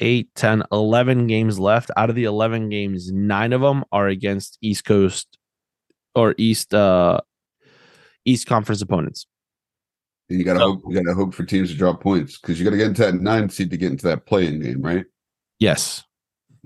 eight, 0.00 0.34
10, 0.34 0.64
11 0.72 1.26
games 1.26 1.58
left. 1.58 1.90
Out 1.96 2.10
of 2.10 2.16
the 2.16 2.24
11 2.24 2.68
games, 2.68 3.12
nine 3.12 3.52
of 3.52 3.60
them 3.60 3.84
are 3.92 4.08
against 4.08 4.58
East 4.60 4.84
Coast 4.84 5.38
or 6.14 6.34
East 6.38 6.74
uh 6.74 7.20
East 8.24 8.46
Conference 8.46 8.80
opponents. 8.82 9.26
And 10.30 10.38
you 10.38 10.44
gotta 10.44 10.60
So- 10.60 10.72
hope 10.72 10.82
you 10.88 10.94
gotta 10.94 11.14
hope 11.14 11.34
for 11.34 11.44
teams 11.44 11.70
to 11.70 11.76
drop 11.76 12.00
points 12.02 12.38
because 12.38 12.58
you 12.58 12.64
gotta 12.64 12.76
get 12.78 12.86
into 12.88 13.02
that 13.02 13.14
nine 13.14 13.48
seed 13.48 13.70
to 13.70 13.76
get 13.76 13.92
into 13.92 14.06
that 14.06 14.26
play-in 14.26 14.60
game, 14.60 14.80
right? 14.82 15.04
Yes. 15.58 16.02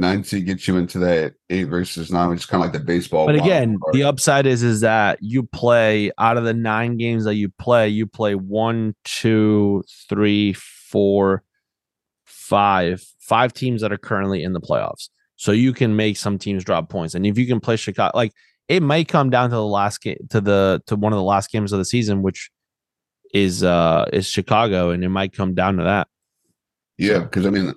Nine 0.01 0.23
seed 0.23 0.47
gets 0.47 0.69
you 0.69 0.77
into 0.77 1.01
that 1.01 1.35
eight 1.51 1.65
versus 1.65 2.13
nine, 2.13 2.29
which 2.31 2.41
is 2.41 2.47
kind 2.47 2.63
of 2.63 2.67
like 2.71 2.73
the 2.81 2.85
baseball. 2.87 3.27
But 3.27 3.35
again, 3.35 3.77
card. 3.83 3.95
the 3.95 4.05
upside 4.05 4.47
is 4.47 4.63
is 4.63 4.81
that 4.83 5.19
you 5.21 5.43
play 5.43 6.13
out 6.19 6.37
of 6.37 6.45
the 6.45 6.55
nine 6.55 6.97
games 6.99 7.25
that 7.25 7.35
you 7.35 7.49
play, 7.49 7.89
you 7.89 8.07
play 8.07 8.37
one, 8.37 8.95
two, 9.05 9.83
three, 10.09 10.53
four, 10.53 11.43
five, 12.25 13.05
five 13.19 13.53
teams 13.53 13.81
that 13.81 13.93
are 13.93 13.99
currently 13.99 14.45
in 14.45 14.53
the 14.53 14.61
playoffs. 14.61 15.09
So 15.35 15.51
you 15.51 15.73
can 15.73 15.97
make 15.97 16.17
some 16.17 16.39
teams 16.39 16.63
drop 16.63 16.89
points. 16.89 17.17
And 17.17 17.27
if 17.27 17.37
you 17.37 17.47
can 17.47 17.59
play 17.59 17.75
Chicago, 17.75 18.17
like 18.17 18.33
it 18.69 18.83
might 18.83 19.09
come 19.09 19.31
down 19.31 19.51
to 19.51 19.57
the 19.57 19.65
last 19.65 20.03
game 20.03 20.19
to 20.31 20.41
the 20.41 20.83
to 20.87 20.97
one 20.97 21.13
of 21.13 21.17
the 21.17 21.23
last 21.23 21.51
games 21.51 21.73
of 21.73 21.79
the 21.79 21.85
season, 21.85 22.23
which 22.23 22.51
is 23.35 23.63
uh 23.63 24.07
is 24.13 24.29
Chicago, 24.29 24.91
and 24.91 25.03
it 25.03 25.09
might 25.09 25.33
come 25.33 25.55
down 25.55 25.77
to 25.79 25.85
that. 25.85 26.09
Yeah, 26.99 27.21
because 27.21 27.47
I 27.47 27.51
mean, 27.51 27.75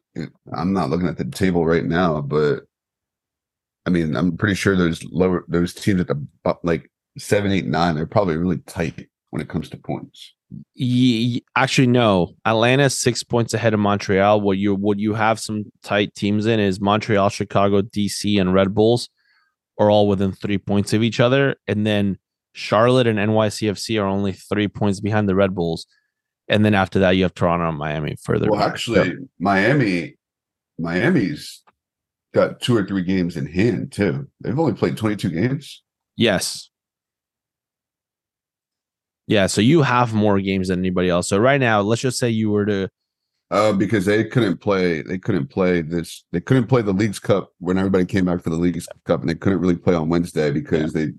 I'm 0.53 0.73
not 0.73 0.89
looking 0.89 1.07
at 1.07 1.17
the 1.17 1.25
table 1.25 1.65
right 1.65 1.85
now, 1.85 2.21
but 2.21 2.61
I 3.85 3.89
mean, 3.89 4.15
I'm 4.15 4.37
pretty 4.37 4.55
sure 4.55 4.75
those 4.75 5.03
lower 5.05 5.45
those 5.47 5.73
teams 5.73 6.01
at 6.01 6.07
the 6.07 6.25
like 6.63 6.89
seven, 7.17 7.51
eight, 7.51 7.65
nine, 7.65 7.95
they're 7.95 8.05
probably 8.05 8.37
really 8.37 8.59
tight 8.59 9.07
when 9.29 9.41
it 9.41 9.49
comes 9.49 9.69
to 9.69 9.77
points. 9.77 10.33
Ye- 10.73 11.17
ye- 11.17 11.45
actually, 11.55 11.87
no. 11.87 12.33
Atlanta's 12.45 12.99
six 12.99 13.23
points 13.23 13.53
ahead 13.53 13.73
of 13.73 13.79
Montreal. 13.79 14.41
What 14.41 14.57
you 14.57 14.75
what 14.75 14.99
you 14.99 15.13
have 15.13 15.39
some 15.39 15.71
tight 15.83 16.13
teams 16.15 16.45
in 16.45 16.59
is 16.59 16.81
Montreal, 16.81 17.29
Chicago, 17.29 17.81
DC, 17.81 18.39
and 18.39 18.53
Red 18.53 18.73
Bulls 18.73 19.09
are 19.79 19.89
all 19.89 20.07
within 20.07 20.31
three 20.31 20.57
points 20.57 20.93
of 20.93 21.03
each 21.03 21.19
other, 21.19 21.55
and 21.67 21.85
then 21.85 22.17
Charlotte 22.53 23.07
and 23.07 23.17
NYCFC 23.17 24.01
are 24.01 24.05
only 24.05 24.33
three 24.33 24.67
points 24.67 24.99
behind 24.99 25.27
the 25.29 25.35
Red 25.35 25.55
Bulls. 25.55 25.87
And 26.47 26.65
then 26.65 26.73
after 26.73 26.99
that, 26.99 27.11
you 27.11 27.23
have 27.23 27.33
Toronto 27.33 27.69
and 27.69 27.77
Miami 27.77 28.17
further. 28.21 28.49
Well, 28.49 28.59
back. 28.59 28.71
actually, 28.71 29.13
Miami, 29.39 30.17
Miami's 30.77 31.63
got 32.33 32.59
two 32.59 32.75
or 32.75 32.85
three 32.85 33.03
games 33.03 33.37
in 33.37 33.45
hand 33.45 33.91
too. 33.91 34.27
They've 34.41 34.57
only 34.57 34.73
played 34.73 34.97
22 34.97 35.29
games. 35.29 35.83
Yes. 36.17 36.69
Yeah, 39.27 39.47
so 39.47 39.61
you 39.61 39.81
have 39.83 40.13
more 40.13 40.41
games 40.41 40.67
than 40.67 40.79
anybody 40.79 41.09
else. 41.09 41.29
So 41.29 41.37
right 41.37 41.59
now, 41.59 41.81
let's 41.81 42.01
just 42.01 42.17
say 42.17 42.29
you 42.29 42.49
were 42.51 42.65
to 42.65 42.89
Uh, 43.51 43.73
because 43.73 44.05
they 44.05 44.23
couldn't 44.23 44.57
play, 44.57 45.01
they 45.01 45.17
couldn't 45.17 45.47
play 45.47 45.81
this. 45.81 46.23
They 46.31 46.39
couldn't 46.39 46.67
play 46.67 46.81
the 46.81 46.93
League's 46.93 47.19
Cup 47.19 47.51
when 47.59 47.77
everybody 47.77 48.05
came 48.05 48.23
back 48.23 48.41
for 48.41 48.49
the 48.49 48.55
League's 48.55 48.87
Cup, 49.05 49.19
and 49.19 49.29
they 49.29 49.35
couldn't 49.35 49.59
really 49.59 49.75
play 49.75 49.93
on 49.93 50.07
Wednesday 50.07 50.51
because 50.51 50.93
they 50.93 51.11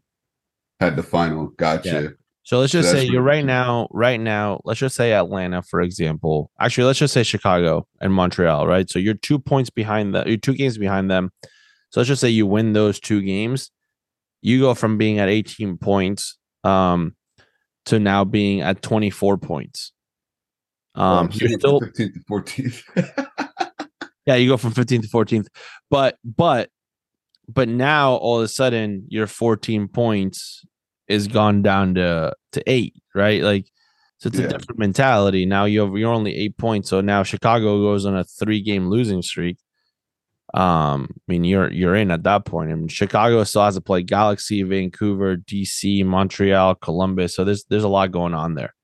had 0.81 0.97
the 0.97 1.03
final. 1.03 1.49
Gotcha. 1.49 2.15
So 2.45 2.59
let's 2.59 2.73
just 2.73 2.91
So 2.91 2.97
say 2.97 3.05
you're 3.05 3.23
right 3.23 3.45
now, 3.45 3.87
right 3.93 4.19
now, 4.19 4.61
let's 4.65 4.81
just 4.81 4.97
say 4.97 5.13
Atlanta, 5.13 5.63
for 5.63 5.81
example. 5.81 6.51
Actually, 6.59 6.85
let's 6.85 6.99
just 6.99 7.15
say 7.15 7.23
Chicago 7.23 7.87
and 8.01 8.13
Montreal, 8.13 8.67
right? 8.67 8.89
So 8.91 8.99
you're 8.99 9.15
two 9.15 9.39
points 9.39 9.71
behind 9.71 10.15
the 10.15 10.25
you're 10.27 10.39
two 10.39 10.55
games 10.55 10.79
behind 10.79 11.11
them. 11.11 11.31
So 11.91 12.01
let's 12.01 12.09
just 12.09 12.21
say 12.21 12.31
you 12.31 12.47
win 12.47 12.73
those 12.73 12.99
two 12.99 13.23
games. 13.23 13.71
You 14.41 14.61
go 14.61 14.75
from 14.75 14.99
being 14.99 15.19
at 15.19 15.29
18 15.29 15.79
points 15.79 16.39
um 16.65 17.15
to 17.85 17.99
now 17.99 18.25
being 18.25 18.61
at 18.61 18.83
24 18.83 19.39
points. 19.39 19.93
Um 20.95 21.29
Well, 21.29 21.49
still 21.59 21.81
15th 21.81 22.15
to 22.15 22.21
14th. 22.31 23.87
yeah, 24.27 24.35
you 24.37 24.49
go 24.49 24.57
from 24.57 24.73
15th 24.73 25.03
to 25.03 25.09
14th. 25.09 25.47
But 25.91 26.19
but 26.25 26.71
but 27.49 27.69
now 27.69 28.13
all 28.15 28.39
of 28.39 28.45
a 28.45 28.49
sudden 28.49 29.05
your 29.09 29.27
14 29.27 29.89
points 29.89 30.65
is 31.09 31.29
gone 31.29 31.63
down 31.63 31.95
to 31.95 32.33
to 32.53 32.63
8, 32.71 32.95
right? 33.15 33.43
Like 33.43 33.67
so 34.19 34.29
it's 34.29 34.39
Yeah. 34.39 34.47
a 34.47 34.49
different 34.49 34.79
mentality. 34.79 35.47
Now 35.47 35.65
you 35.65 35.81
have 35.81 35.97
you're 35.97 36.13
only 36.13 36.37
8 36.37 36.57
points. 36.59 36.91
So 36.91 37.01
now 37.01 37.23
Chicago 37.25 37.81
goes 37.81 38.07
on 38.07 38.17
a 38.17 38.25
3 38.25 38.61
game 38.63 38.89
losing 38.89 39.23
streak. 39.23 39.59
Um 40.55 41.09
I 41.17 41.23
mean 41.33 41.45
you're 41.45 41.71
you're 41.73 41.95
in 41.97 42.11
at 42.11 42.25
that 42.25 42.45
point. 42.45 42.71
I 42.71 42.75
mean 42.75 42.89
Chicago 42.89 43.43
still 43.45 43.65
has 43.65 43.75
to 43.77 43.81
play 43.81 44.03
Galaxy, 44.03 44.63
Vancouver, 44.63 45.37
DC, 45.37 46.05
Montreal, 46.05 46.75
Columbus. 46.77 47.35
So 47.35 47.45
there's 47.45 47.65
there's 47.71 47.85
a 47.85 47.89
lot 47.89 48.13
going 48.13 48.35
on 48.35 48.55
there. 48.55 48.75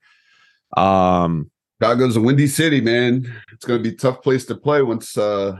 Um 0.77 1.51
Chicago's 1.81 2.17
a 2.17 2.21
windy 2.21 2.47
city, 2.47 2.81
man. 2.81 3.33
It's 3.53 3.65
going 3.65 3.83
to 3.83 3.89
be 3.89 3.95
a 3.95 3.99
tough 3.99 4.23
place 4.23 4.45
to 4.47 4.57
play 4.57 4.83
once 4.83 5.17
uh, 5.17 5.59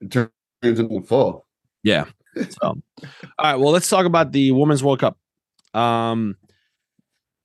it 0.00 0.10
turns 0.10 0.30
into 0.62 1.02
fall. 1.02 1.46
Yeah. 1.82 2.04
So, 2.36 2.68
all 2.68 2.80
right. 3.42 3.56
Well, 3.56 3.72
let's 3.72 3.88
talk 3.88 4.06
about 4.06 4.30
the 4.30 4.52
Women's 4.52 4.84
World 4.84 5.00
Cup. 5.00 5.18
Um, 5.74 6.36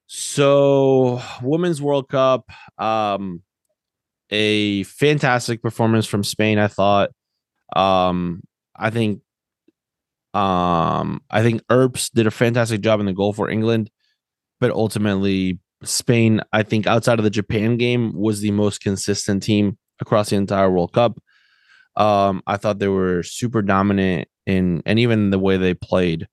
so 0.05 1.19
Women's 1.41 1.81
World 1.81 2.07
Cup, 2.07 2.47
um, 2.77 3.41
a 4.29 4.83
fantastic 4.83 5.63
performance 5.63 6.05
from 6.05 6.23
Spain. 6.23 6.59
I 6.59 6.67
thought. 6.67 7.09
Um, 7.75 8.43
I 8.75 8.91
think. 8.91 9.21
Um, 10.35 11.21
I 11.31 11.41
think 11.41 11.63
Earps 11.71 12.11
did 12.11 12.27
a 12.27 12.31
fantastic 12.31 12.81
job 12.81 12.99
in 12.99 13.07
the 13.07 13.13
goal 13.13 13.33
for 13.33 13.49
England, 13.49 13.89
but 14.59 14.69
ultimately 14.69 15.57
Spain, 15.85 16.41
I 16.53 16.63
think, 16.63 16.87
outside 16.87 17.19
of 17.19 17.23
the 17.23 17.29
Japan 17.29 17.77
game, 17.77 18.13
was 18.13 18.41
the 18.41 18.51
most 18.51 18.81
consistent 18.81 19.43
team 19.43 19.77
across 19.99 20.29
the 20.29 20.35
entire 20.35 20.69
World 20.69 20.93
Cup. 20.93 21.19
Um, 21.95 22.43
I 22.45 22.57
thought 22.57 22.79
they 22.79 22.87
were 22.87 23.23
super 23.23 23.61
dominant 23.61 24.27
in 24.45 24.83
and 24.85 24.99
even 24.99 25.29
the 25.29 25.39
way 25.39 25.57
they 25.57 25.73
played 25.73 26.27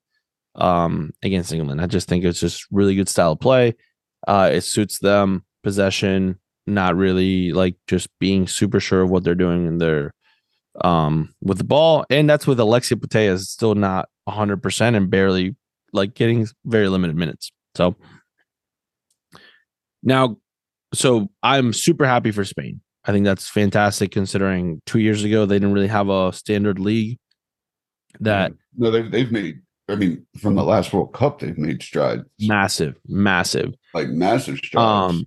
um 0.54 1.12
against 1.22 1.52
England. 1.52 1.80
I 1.80 1.86
just 1.86 2.08
think 2.08 2.24
it's 2.24 2.40
just 2.40 2.66
really 2.70 2.94
good 2.94 3.08
style 3.08 3.32
of 3.32 3.40
play. 3.40 3.74
Uh 4.26 4.50
it 4.52 4.60
suits 4.60 4.98
them, 4.98 5.44
possession, 5.62 6.38
not 6.66 6.94
really 6.94 7.52
like 7.52 7.76
just 7.86 8.08
being 8.18 8.46
super 8.46 8.78
sure 8.78 9.02
of 9.02 9.10
what 9.10 9.24
they're 9.24 9.34
doing 9.34 9.66
in 9.66 9.78
their 9.78 10.12
um 10.84 11.34
with 11.40 11.56
the 11.58 11.64
ball. 11.64 12.04
And 12.10 12.28
that's 12.28 12.46
with 12.46 12.60
Alexia 12.60 12.98
Putellas 12.98 13.46
still 13.46 13.74
not 13.74 14.08
hundred 14.28 14.62
percent 14.62 14.94
and 14.94 15.10
barely 15.10 15.56
like 15.94 16.14
getting 16.14 16.46
very 16.66 16.88
limited 16.88 17.16
minutes. 17.16 17.50
So 17.74 17.96
now 20.02 20.36
so 20.94 21.28
I'm 21.42 21.72
super 21.72 22.06
happy 22.06 22.30
for 22.30 22.44
Spain. 22.44 22.80
I 23.04 23.12
think 23.12 23.24
that's 23.24 23.48
fantastic 23.48 24.12
considering 24.12 24.80
two 24.86 25.00
years 25.00 25.24
ago 25.24 25.46
they 25.46 25.56
didn't 25.56 25.72
really 25.72 25.88
have 25.88 26.08
a 26.08 26.32
standard 26.32 26.78
league 26.78 27.18
that 28.20 28.52
no, 28.76 28.90
they've 28.90 29.10
they've 29.10 29.32
made. 29.32 29.60
I 29.88 29.96
mean, 29.96 30.24
from 30.40 30.54
the 30.54 30.62
last 30.62 30.92
World 30.92 31.12
Cup, 31.12 31.40
they've 31.40 31.58
made 31.58 31.82
strides, 31.82 32.22
massive, 32.40 32.96
massive. 33.06 33.74
like 33.94 34.08
massive 34.08 34.58
strides. 34.58 34.76
Um, 34.76 35.26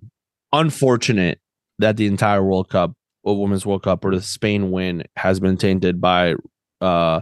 unfortunate 0.52 1.40
that 1.78 1.96
the 1.96 2.06
entire 2.06 2.42
World 2.42 2.70
Cup, 2.70 2.92
or 3.22 3.38
Women's 3.40 3.66
World 3.66 3.82
Cup, 3.82 4.04
or 4.04 4.14
the 4.14 4.22
Spain 4.22 4.70
win 4.70 5.04
has 5.16 5.40
been 5.40 5.56
tainted 5.56 6.00
by 6.00 6.34
uh, 6.80 7.20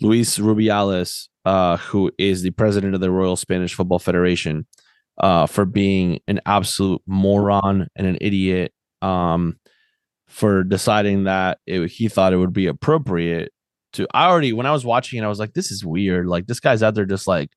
Luis 0.00 0.38
Rubiales, 0.38 1.28
uh, 1.44 1.78
who 1.78 2.12
is 2.16 2.42
the 2.42 2.52
president 2.52 2.94
of 2.94 3.00
the 3.00 3.10
Royal 3.10 3.36
Spanish 3.36 3.74
Football 3.74 3.98
Federation, 3.98 4.66
uh, 5.22 5.46
for 5.46 5.64
being 5.64 6.20
an 6.28 6.40
absolute 6.46 7.00
moron 7.06 7.88
and 7.96 8.06
an 8.06 8.18
idiot. 8.20 8.72
Um, 9.00 9.58
for 10.28 10.64
deciding 10.64 11.24
that 11.24 11.58
it, 11.66 11.88
he 11.88 12.08
thought 12.08 12.32
it 12.32 12.38
would 12.38 12.52
be 12.52 12.66
appropriate 12.66 13.52
to. 13.92 14.06
I 14.14 14.26
already 14.26 14.52
when 14.52 14.66
I 14.66 14.72
was 14.72 14.84
watching 14.84 15.18
it, 15.18 15.24
I 15.24 15.28
was 15.28 15.38
like, 15.38 15.52
this 15.52 15.70
is 15.70 15.84
weird. 15.84 16.26
Like 16.26 16.46
this 16.46 16.60
guy's 16.60 16.82
out 16.82 16.94
there 16.94 17.04
just 17.04 17.26
like 17.26 17.50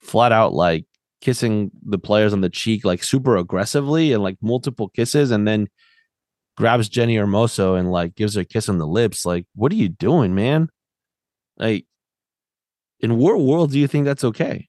flat 0.00 0.32
out 0.32 0.52
like 0.52 0.84
kissing 1.20 1.70
the 1.84 1.98
players 1.98 2.32
on 2.32 2.40
the 2.40 2.50
cheek 2.50 2.84
like 2.84 3.02
super 3.04 3.36
aggressively 3.36 4.12
and 4.12 4.22
like 4.22 4.36
multiple 4.42 4.88
kisses 4.88 5.30
and 5.30 5.46
then 5.46 5.68
grabs 6.56 6.90
Jenni 6.90 7.14
Hermoso 7.14 7.78
and 7.78 7.90
like 7.90 8.14
gives 8.14 8.34
her 8.34 8.42
a 8.42 8.44
kiss 8.44 8.68
on 8.68 8.78
the 8.78 8.86
lips. 8.86 9.24
Like, 9.24 9.46
what 9.54 9.72
are 9.72 9.76
you 9.76 9.88
doing, 9.88 10.34
man? 10.34 10.68
Like, 11.56 11.86
in 13.00 13.16
what 13.16 13.40
world 13.40 13.72
do 13.72 13.78
you 13.78 13.88
think 13.88 14.04
that's 14.04 14.24
okay? 14.24 14.68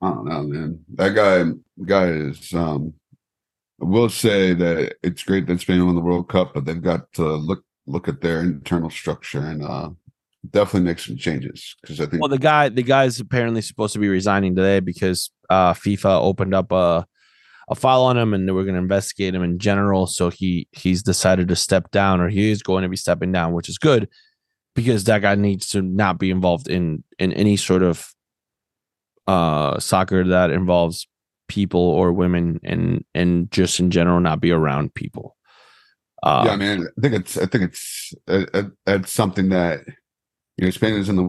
I 0.00 0.10
don't 0.10 0.26
know, 0.26 0.42
man. 0.42 0.84
That 0.94 1.10
guy, 1.14 1.44
guy 1.84 2.06
is. 2.08 2.52
um 2.54 2.94
I 3.80 3.84
will 3.84 4.08
say 4.08 4.54
that 4.54 4.96
it's 5.04 5.22
great 5.22 5.46
that 5.46 5.60
Spain 5.60 5.86
won 5.86 5.94
the 5.94 6.00
World 6.00 6.28
Cup, 6.28 6.52
but 6.54 6.64
they've 6.64 6.82
got 6.82 7.12
to 7.14 7.24
look 7.24 7.62
look 7.86 8.08
at 8.08 8.20
their 8.20 8.40
internal 8.40 8.90
structure 8.90 9.40
and 9.40 9.64
uh 9.64 9.90
definitely 10.50 10.88
make 10.88 10.98
some 10.98 11.16
changes 11.16 11.74
because 11.82 12.00
I 12.00 12.06
think 12.06 12.20
Well, 12.22 12.28
the 12.28 12.38
guy, 12.38 12.68
the 12.68 12.82
guy's 12.82 13.18
apparently 13.18 13.60
supposed 13.60 13.92
to 13.94 13.98
be 13.98 14.08
resigning 14.08 14.54
today 14.54 14.80
because 14.80 15.30
uh 15.50 15.74
FIFA 15.74 16.22
opened 16.22 16.54
up 16.54 16.72
a 16.72 17.06
a 17.70 17.74
file 17.74 18.02
on 18.02 18.16
him 18.16 18.32
and 18.32 18.48
they 18.48 18.52
were 18.52 18.64
going 18.64 18.76
to 18.76 18.80
investigate 18.80 19.34
him 19.34 19.42
in 19.42 19.58
general. 19.58 20.06
So 20.06 20.30
he 20.30 20.68
he's 20.72 21.02
decided 21.02 21.48
to 21.48 21.56
step 21.56 21.90
down, 21.90 22.20
or 22.20 22.28
he 22.28 22.50
is 22.50 22.62
going 22.62 22.82
to 22.82 22.88
be 22.88 22.96
stepping 22.96 23.32
down, 23.32 23.52
which 23.52 23.68
is 23.68 23.78
good 23.78 24.08
because 24.74 25.04
that 25.04 25.22
guy 25.22 25.34
needs 25.34 25.68
to 25.70 25.82
not 25.82 26.18
be 26.18 26.30
involved 26.30 26.68
in 26.68 27.04
in 27.18 27.32
any 27.32 27.56
sort 27.56 27.82
of 27.82 28.14
uh 29.28 29.78
soccer 29.78 30.24
that 30.24 30.50
involves 30.50 31.06
people 31.48 31.80
or 31.80 32.12
women 32.12 32.60
and 32.64 33.04
and 33.14 33.50
just 33.50 33.80
in 33.80 33.90
general 33.90 34.20
not 34.20 34.40
be 34.40 34.50
around 34.50 34.94
people. 34.94 35.36
Uh, 36.22 36.44
yeah, 36.46 36.56
man. 36.56 36.86
I 36.98 37.00
think 37.00 37.14
it's 37.14 37.38
I 37.38 37.46
think 37.46 37.64
it's 37.64 38.12
uh, 38.28 38.44
uh, 38.54 38.62
it's 38.86 39.12
something 39.12 39.48
that 39.50 39.80
you 40.56 40.64
know 40.64 40.70
Spain 40.70 40.94
is 40.94 41.08
in 41.08 41.16
the 41.16 41.28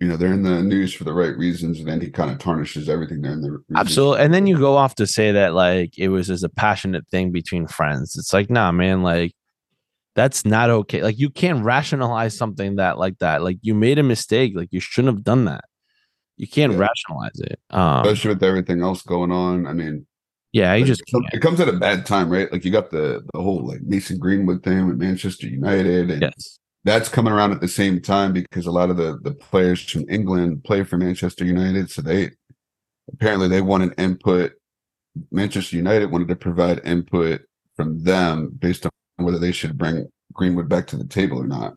you 0.00 0.08
know 0.08 0.16
they're 0.16 0.32
in 0.32 0.42
the 0.42 0.62
news 0.62 0.92
for 0.92 1.04
the 1.04 1.12
right 1.12 1.36
reasons, 1.36 1.78
and 1.78 1.88
then 1.88 2.00
he 2.00 2.10
kind 2.10 2.30
of 2.30 2.38
tarnishes 2.38 2.88
everything 2.88 3.22
they're 3.22 3.32
in 3.32 3.40
the 3.40 3.50
reasons. 3.52 3.76
Absolutely. 3.76 4.24
And 4.24 4.34
then 4.34 4.46
you 4.46 4.58
go 4.58 4.76
off 4.76 4.94
to 4.96 5.06
say 5.06 5.32
that 5.32 5.54
like 5.54 5.98
it 5.98 6.08
was 6.08 6.26
just 6.26 6.44
a 6.44 6.48
passionate 6.48 7.08
thing 7.08 7.32
between 7.32 7.66
friends. 7.66 8.16
It's 8.16 8.32
like, 8.32 8.50
nah, 8.50 8.72
man, 8.72 9.02
like 9.02 9.32
that's 10.14 10.44
not 10.44 10.70
okay. 10.70 11.02
Like 11.02 11.18
you 11.18 11.30
can't 11.30 11.64
rationalize 11.64 12.36
something 12.36 12.76
that 12.76 12.98
like 12.98 13.18
that. 13.18 13.42
Like 13.42 13.58
you 13.62 13.74
made 13.74 13.98
a 13.98 14.02
mistake. 14.02 14.52
Like 14.54 14.68
you 14.70 14.80
shouldn't 14.80 15.14
have 15.14 15.24
done 15.24 15.46
that. 15.46 15.64
You 16.36 16.48
can't 16.48 16.72
Yeah. 16.72 16.78
rationalize 16.78 17.38
it. 17.40 17.58
Um 17.70 18.02
especially 18.04 18.34
with 18.34 18.42
everything 18.42 18.82
else 18.82 19.02
going 19.02 19.30
on. 19.32 19.66
I 19.66 19.72
mean, 19.72 20.06
yeah, 20.52 20.74
you 20.74 20.84
just 20.84 21.02
it 21.06 21.24
it 21.34 21.40
comes 21.40 21.60
at 21.60 21.68
a 21.68 21.72
bad 21.72 22.06
time, 22.06 22.28
right? 22.30 22.50
Like 22.52 22.64
you 22.64 22.70
got 22.70 22.90
the 22.90 23.22
the 23.32 23.40
whole 23.42 23.66
like 23.66 23.82
Mason 23.82 24.18
Greenwood 24.18 24.62
thing 24.62 24.86
with 24.86 24.96
Manchester 24.98 25.46
United, 25.46 26.10
and 26.10 26.22
Yes. 26.22 26.58
that's 26.84 27.08
coming 27.08 27.32
around 27.32 27.52
at 27.52 27.60
the 27.60 27.68
same 27.68 28.00
time 28.00 28.32
because 28.32 28.66
a 28.66 28.70
lot 28.72 28.90
of 28.90 28.96
the 28.96 29.18
the 29.22 29.32
players 29.34 29.82
from 29.82 30.04
England 30.08 30.64
play 30.64 30.82
for 30.84 30.96
Manchester 30.96 31.44
United, 31.44 31.90
so 31.90 32.02
they 32.02 32.30
apparently 33.12 33.48
they 33.48 33.60
wanted 33.60 33.92
input. 33.98 34.52
Manchester 35.30 35.76
United 35.76 36.10
wanted 36.10 36.28
to 36.28 36.36
provide 36.36 36.80
input 36.84 37.42
from 37.76 38.02
them 38.02 38.50
based 38.58 38.84
on 38.86 38.90
whether 39.24 39.38
they 39.38 39.52
should 39.52 39.78
bring 39.78 40.08
Greenwood 40.32 40.68
back 40.68 40.86
to 40.88 40.96
the 40.96 41.06
table 41.06 41.38
or 41.38 41.46
not. 41.46 41.74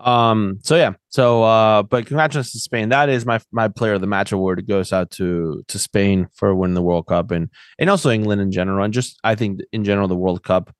Um. 0.00 0.58
So 0.62 0.76
yeah. 0.76 0.92
So 1.08 1.42
uh. 1.42 1.82
But 1.82 2.06
congratulations 2.06 2.52
to 2.52 2.58
Spain. 2.58 2.88
That 2.88 3.08
is 3.08 3.26
my 3.26 3.40
my 3.52 3.68
player 3.68 3.94
of 3.94 4.00
the 4.00 4.06
match 4.06 4.32
award. 4.32 4.58
It 4.58 4.66
goes 4.66 4.92
out 4.92 5.10
to 5.12 5.62
to 5.68 5.78
Spain 5.78 6.28
for 6.34 6.54
winning 6.54 6.74
the 6.74 6.82
World 6.82 7.06
Cup 7.06 7.30
and 7.30 7.48
and 7.78 7.90
also 7.90 8.10
England 8.10 8.40
in 8.40 8.50
general 8.50 8.84
and 8.84 8.94
just 8.94 9.18
I 9.24 9.34
think 9.34 9.60
in 9.72 9.84
general 9.84 10.08
the 10.08 10.16
World 10.16 10.42
Cup. 10.42 10.74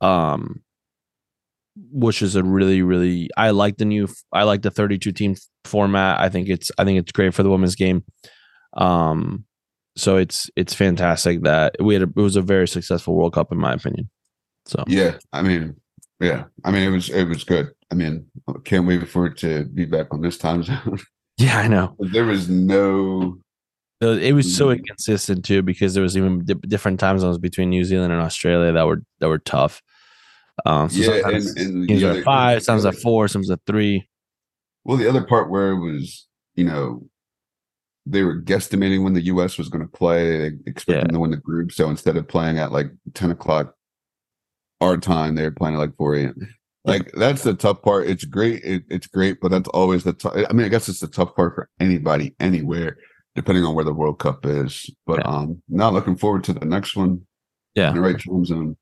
Um. 0.00 0.62
Which 1.90 2.20
is 2.20 2.36
a 2.36 2.42
really 2.42 2.82
really 2.82 3.30
I 3.36 3.50
like 3.50 3.78
the 3.78 3.86
new 3.86 4.08
I 4.30 4.42
like 4.42 4.60
the 4.60 4.70
32 4.70 5.12
team 5.12 5.36
format. 5.64 6.20
I 6.20 6.28
think 6.28 6.48
it's 6.48 6.70
I 6.76 6.84
think 6.84 6.98
it's 6.98 7.12
great 7.12 7.34
for 7.34 7.42
the 7.42 7.50
women's 7.50 7.76
game. 7.76 8.04
Um. 8.74 9.44
So 9.96 10.16
it's 10.16 10.50
it's 10.56 10.74
fantastic 10.74 11.42
that 11.42 11.76
we 11.80 11.94
had 11.94 12.02
a, 12.02 12.06
it 12.06 12.16
was 12.16 12.36
a 12.36 12.42
very 12.42 12.66
successful 12.68 13.14
World 13.14 13.34
Cup 13.34 13.52
in 13.52 13.58
my 13.58 13.72
opinion. 13.74 14.08
So 14.66 14.84
Yeah, 14.86 15.18
I 15.32 15.42
mean, 15.42 15.76
yeah, 16.22 16.44
I 16.64 16.70
mean 16.70 16.82
it 16.84 16.90
was 16.90 17.10
it 17.10 17.24
was 17.24 17.44
good. 17.44 17.68
I 17.90 17.94
mean, 17.94 18.26
can't 18.64 18.86
wait 18.86 19.06
for 19.08 19.26
it 19.26 19.36
to 19.38 19.64
be 19.66 19.84
back 19.84 20.06
on 20.12 20.22
this 20.22 20.38
time 20.38 20.62
zone. 20.62 20.98
yeah, 21.38 21.58
I 21.58 21.68
know. 21.68 21.94
there 21.98 22.24
was 22.24 22.48
no 22.48 23.38
It 24.00 24.34
was 24.34 24.56
so 24.56 24.66
Mhm. 24.68 24.78
inconsistent 24.78 25.44
too 25.44 25.62
because 25.62 25.94
there 25.94 26.02
was 26.02 26.16
even 26.16 26.44
di- 26.44 26.54
different 26.66 26.98
time 27.00 27.18
zones 27.18 27.38
between 27.38 27.68
New 27.70 27.84
Zealand 27.84 28.12
and 28.12 28.20
Australia 28.22 28.72
that 28.72 28.86
were 28.86 29.02
that 29.20 29.28
were 29.28 29.38
tough. 29.38 29.82
Um, 30.66 30.88
so 30.90 30.98
Yeah, 31.00 31.20
sometimes 31.22 31.46
and- 31.56 31.58
and 31.58 31.88
games 31.88 32.02
other- 32.04 32.22
five, 32.22 32.62
sometimes 32.62 32.84
at 32.86 33.02
four, 33.02 33.28
sometimes 33.28 33.50
at 33.50 33.60
three. 33.66 34.08
Well, 34.84 34.96
the 34.96 35.08
other 35.08 35.24
part 35.24 35.50
where 35.50 35.70
it 35.70 35.78
was, 35.80 36.26
you 36.56 36.64
know, 36.64 37.06
they 38.04 38.22
were 38.22 38.40
guesstimating 38.42 39.04
when 39.04 39.12
the 39.14 39.26
U.S. 39.26 39.56
was 39.56 39.68
going 39.68 39.84
to 39.86 39.90
play, 39.96 40.38
they 40.38 40.56
expecting 40.66 41.06
Yeah. 41.06 41.12
to 41.12 41.20
win 41.20 41.30
the 41.30 41.36
group. 41.36 41.70
So 41.72 41.88
instead 41.88 42.16
of 42.16 42.26
playing 42.26 42.58
at 42.58 42.72
like 42.72 42.90
ten 43.14 43.30
o'clock 43.30 43.74
our 44.82 44.96
time, 44.98 45.34
they 45.34 45.42
were 45.44 45.50
playing 45.50 45.76
at 45.76 45.78
like 45.78 45.96
four 45.96 46.14
a.m. 46.16 46.34
Like 46.84 47.12
that's 47.12 47.42
the 47.44 47.54
tough 47.54 47.80
part. 47.82 48.08
It's 48.08 48.24
great. 48.24 48.62
It, 48.64 48.82
it's 48.90 49.06
great, 49.06 49.38
but 49.40 49.50
that's 49.52 49.68
always 49.68 50.02
the 50.04 50.12
tough. 50.12 50.34
I 50.48 50.52
mean, 50.52 50.66
I 50.66 50.68
guess 50.68 50.88
it's 50.88 51.00
the 51.00 51.06
tough 51.06 51.34
part 51.36 51.54
for 51.54 51.68
anybody, 51.78 52.34
anywhere, 52.40 52.96
depending 53.36 53.64
on 53.64 53.74
where 53.76 53.84
the 53.84 53.94
World 53.94 54.18
Cup 54.18 54.44
is. 54.44 54.90
But 55.06 55.20
Yeah. 55.20 55.30
um, 55.30 55.62
now 55.68 55.90
looking 55.90 56.16
forward 56.16 56.42
to 56.44 56.52
the 56.52 56.66
next 56.66 56.96
one. 56.96 57.22
Yeah. 57.74 57.88
in 57.90 57.94
the 57.94 58.00
right 58.02 58.18
time 58.18 58.44
zone. 58.44 58.76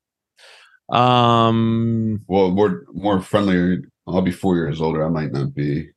Um, 0.91 2.21
Well, 2.27 2.51
more 2.51 2.83
more 2.93 3.21
friendlier. 3.21 3.81
I'll 4.07 4.21
be 4.21 4.31
four 4.31 4.55
years 4.55 4.81
older. 4.81 5.05
I 5.05 5.09
might 5.09 5.31
not 5.31 5.53
be 5.53 5.87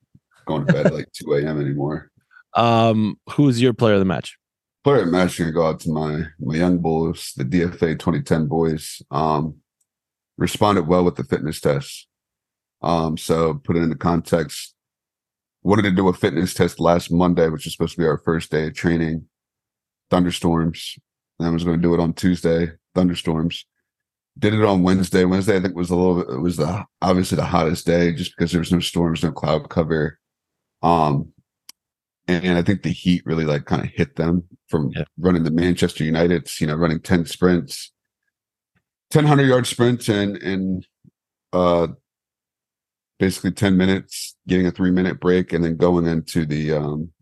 going 0.46 0.66
to 0.66 0.72
bed 0.72 0.92
like 0.92 1.08
two 1.12 1.32
a.m. 1.34 1.60
anymore. 1.60 2.10
um, 2.54 3.16
who's 3.30 3.60
your 3.60 3.72
player 3.72 3.94
of 3.94 4.00
the 4.00 4.04
match? 4.04 4.36
player 4.84 4.98
of 5.00 5.06
the 5.06 5.12
match 5.12 5.38
gonna 5.38 5.50
go 5.50 5.66
out 5.66 5.80
to 5.80 5.90
my 5.90 6.24
my 6.38 6.54
young 6.56 6.78
bulls, 6.78 7.32
the 7.36 7.44
DFA 7.44 7.98
2010 7.98 8.46
boys. 8.46 9.00
Um, 9.10 9.56
responded 10.36 10.86
well 10.86 11.04
with 11.04 11.16
the 11.16 11.24
fitness 11.24 11.60
test. 11.60 12.06
Um, 12.82 13.16
so 13.16 13.54
put 13.54 13.76
it 13.76 13.82
into 13.82 13.96
context. 13.96 14.74
Wanted 15.62 15.82
to 15.82 15.90
do 15.92 16.08
a 16.08 16.12
fitness 16.12 16.52
test 16.52 16.78
last 16.78 17.10
Monday, 17.10 17.48
which 17.48 17.66
is 17.66 17.72
supposed 17.72 17.94
to 17.94 18.00
be 18.00 18.06
our 18.06 18.18
first 18.18 18.50
day 18.50 18.66
of 18.66 18.74
training. 18.74 19.26
Thunderstorms. 20.10 20.96
And 21.38 21.48
I 21.48 21.50
was 21.50 21.64
going 21.64 21.78
to 21.78 21.82
do 21.82 21.94
it 21.94 22.00
on 22.00 22.12
Tuesday. 22.12 22.72
Thunderstorms. 22.94 23.64
Did 24.38 24.54
it 24.54 24.64
on 24.64 24.82
Wednesday. 24.82 25.24
Wednesday, 25.24 25.56
I 25.56 25.60
think 25.60 25.74
was 25.76 25.90
a 25.90 25.96
little 25.96 26.16
bit. 26.22 26.34
It 26.34 26.40
was 26.40 26.56
the 26.56 26.84
obviously 27.00 27.36
the 27.36 27.44
hottest 27.44 27.86
day, 27.86 28.12
just 28.12 28.36
because 28.36 28.50
there 28.50 28.60
was 28.60 28.72
no 28.72 28.80
storms, 28.80 29.22
no 29.22 29.32
cloud 29.32 29.70
cover. 29.70 30.18
Um, 30.82 31.32
and, 32.26 32.44
and 32.44 32.58
I 32.58 32.62
think 32.62 32.82
the 32.82 32.90
heat 32.90 33.22
really 33.24 33.44
like 33.44 33.64
kind 33.64 33.82
of 33.82 33.90
hit 33.90 34.16
them 34.16 34.44
from 34.68 34.90
Yeah. 34.94 35.04
running 35.18 35.44
the 35.44 35.50
Manchester 35.50 36.04
United's, 36.04 36.60
you 36.60 36.66
know, 36.66 36.74
running 36.74 37.00
10 37.00 37.26
sprints, 37.26 37.92
10 39.14 39.22
100 39.22 39.46
yard 39.46 39.64
sprints 39.64 40.08
and, 40.08 40.36
and, 40.38 40.88
uh, 41.52 41.86
basically 43.20 43.52
10 43.52 43.76
minutes, 43.76 44.34
getting 44.48 44.66
a 44.66 44.72
three 44.72 44.90
minute 44.90 45.20
break 45.20 45.52
and 45.52 45.62
then 45.62 45.76
going 45.76 46.04
into 46.04 46.44
the, 46.44 46.72
um, 46.72 47.12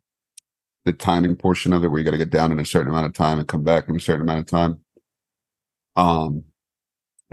the 0.86 0.94
timing 0.94 1.36
portion 1.36 1.70
of 1.74 1.85
it 1.85 1.89
where 1.89 1.98
you 1.98 2.05
got 2.06 2.12
to 2.12 2.16
get 2.16 2.31
down 2.31 2.51
in 2.51 2.59
a 2.59 2.64
certain 2.64 2.89
amount 2.89 3.05
of 3.05 3.12
time 3.12 3.39
and 3.39 3.47
come 3.47 3.62
back 3.62 3.90
in 3.90 3.97
a 3.97 4.01
certain 4.01 4.23
amount 4.23 4.40
of 4.40 4.47
time. 4.47 4.81
Um, 5.94 6.44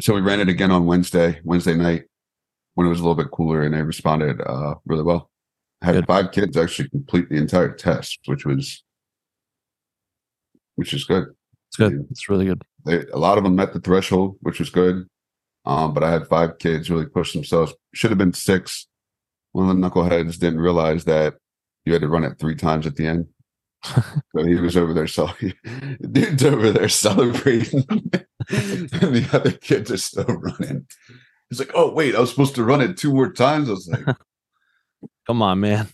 so 0.01 0.13
we 0.13 0.19
ran 0.19 0.41
it 0.41 0.49
again 0.49 0.71
on 0.71 0.85
Wednesday, 0.85 1.39
Wednesday 1.45 1.75
night 1.75 2.03
when 2.73 2.85
it 2.85 2.89
was 2.89 2.99
a 2.99 3.03
little 3.03 3.15
bit 3.15 3.31
cooler 3.31 3.61
and 3.61 3.73
they 3.73 3.81
responded, 3.81 4.41
uh, 4.41 4.75
really 4.85 5.03
well. 5.03 5.31
had 5.81 5.93
Good. 5.95 6.07
five 6.07 6.31
kids 6.33 6.57
actually 6.57 6.89
complete 6.89 7.29
the 7.29 7.37
entire 7.37 7.71
test, 7.71 8.19
which 8.25 8.45
was, 8.45 8.83
which 10.75 10.93
is 10.93 11.05
good. 11.05 11.27
It's 11.79 11.89
good. 11.89 12.07
It's 12.11 12.29
really 12.29 12.45
good. 12.45 12.61
They, 12.85 13.05
a 13.13 13.17
lot 13.17 13.37
of 13.37 13.43
them 13.43 13.55
met 13.55 13.73
the 13.73 13.79
threshold, 13.79 14.37
which 14.41 14.59
was 14.59 14.69
good. 14.69 15.07
Um, 15.65 15.93
but 15.93 16.03
I 16.03 16.11
had 16.11 16.27
five 16.27 16.57
kids 16.57 16.89
really 16.89 17.05
push 17.05 17.33
themselves. 17.33 17.73
Should 17.93 18.11
have 18.11 18.17
been 18.17 18.33
six. 18.33 18.87
One 19.51 19.69
of 19.69 19.75
the 19.75 19.81
knuckleheads 19.89 20.39
didn't 20.39 20.59
realize 20.59 21.05
that 21.05 21.35
you 21.85 21.93
had 21.93 22.01
to 22.01 22.07
run 22.07 22.23
it 22.23 22.39
three 22.39 22.55
times 22.55 22.87
at 22.87 22.95
the 22.95 23.07
end. 23.07 23.27
so 23.83 24.43
he 24.43 24.55
was 24.55 24.75
over 24.75 24.93
there, 24.93 25.07
dude's 26.11 26.43
over 26.43 26.71
there 26.71 26.89
celebrating, 26.89 27.85
and 27.89 28.89
the 28.89 29.29
other 29.31 29.51
kids 29.51 29.89
are 29.89 29.97
still 29.97 30.25
running. 30.25 30.85
He's 31.49 31.59
like, 31.59 31.71
"Oh 31.73 31.91
wait, 31.93 32.13
I 32.13 32.19
was 32.19 32.29
supposed 32.29 32.55
to 32.55 32.63
run 32.63 32.81
it 32.81 32.97
two 32.97 33.13
more 33.13 33.31
times." 33.31 33.69
I 33.69 33.71
was 33.71 33.87
like, 33.87 34.17
Come 35.25 35.41
on, 35.41 35.61
man. 35.61 35.87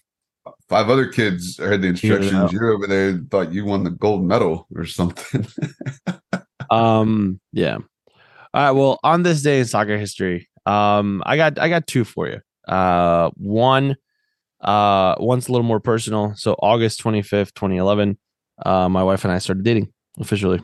Five 0.69 0.89
other 0.89 1.07
kids 1.07 1.57
heard 1.57 1.81
the 1.81 1.93
Figured 1.93 2.23
it 2.23 2.33
out. 2.33 2.43
instructions. 2.43 2.53
You're 2.53 2.71
over 2.71 2.87
there, 2.87 3.21
thought 3.29 3.53
you 3.53 3.65
won 3.65 3.83
the 3.83 3.91
gold 3.91 4.23
medal 4.23 4.67
or 4.75 4.85
something. 4.85 5.47
Um, 6.69 7.39
yeah. 7.51 7.75
All 7.75 7.83
right. 8.53 8.71
Well, 8.71 8.99
on 9.03 9.23
this 9.23 9.41
day 9.43 9.59
in 9.59 9.65
soccer 9.65 9.97
history, 9.97 10.49
um, 10.65 11.21
I 11.25 11.37
got 11.37 11.59
I 11.59 11.69
got 11.69 11.87
two 11.87 12.03
for 12.03 12.27
you. 12.27 12.41
Uh, 12.67 13.29
one, 13.35 13.95
uh, 14.61 15.15
one's 15.19 15.47
a 15.47 15.51
little 15.51 15.65
more 15.65 15.79
personal. 15.79 16.33
So 16.35 16.53
August 16.53 16.99
twenty 16.99 17.21
fifth, 17.21 17.53
twenty 17.53 17.77
eleven, 17.77 18.17
uh, 18.65 18.89
my 18.89 19.03
wife 19.03 19.23
and 19.23 19.31
I 19.31 19.37
started 19.39 19.63
dating 19.63 19.93
officially. 20.19 20.61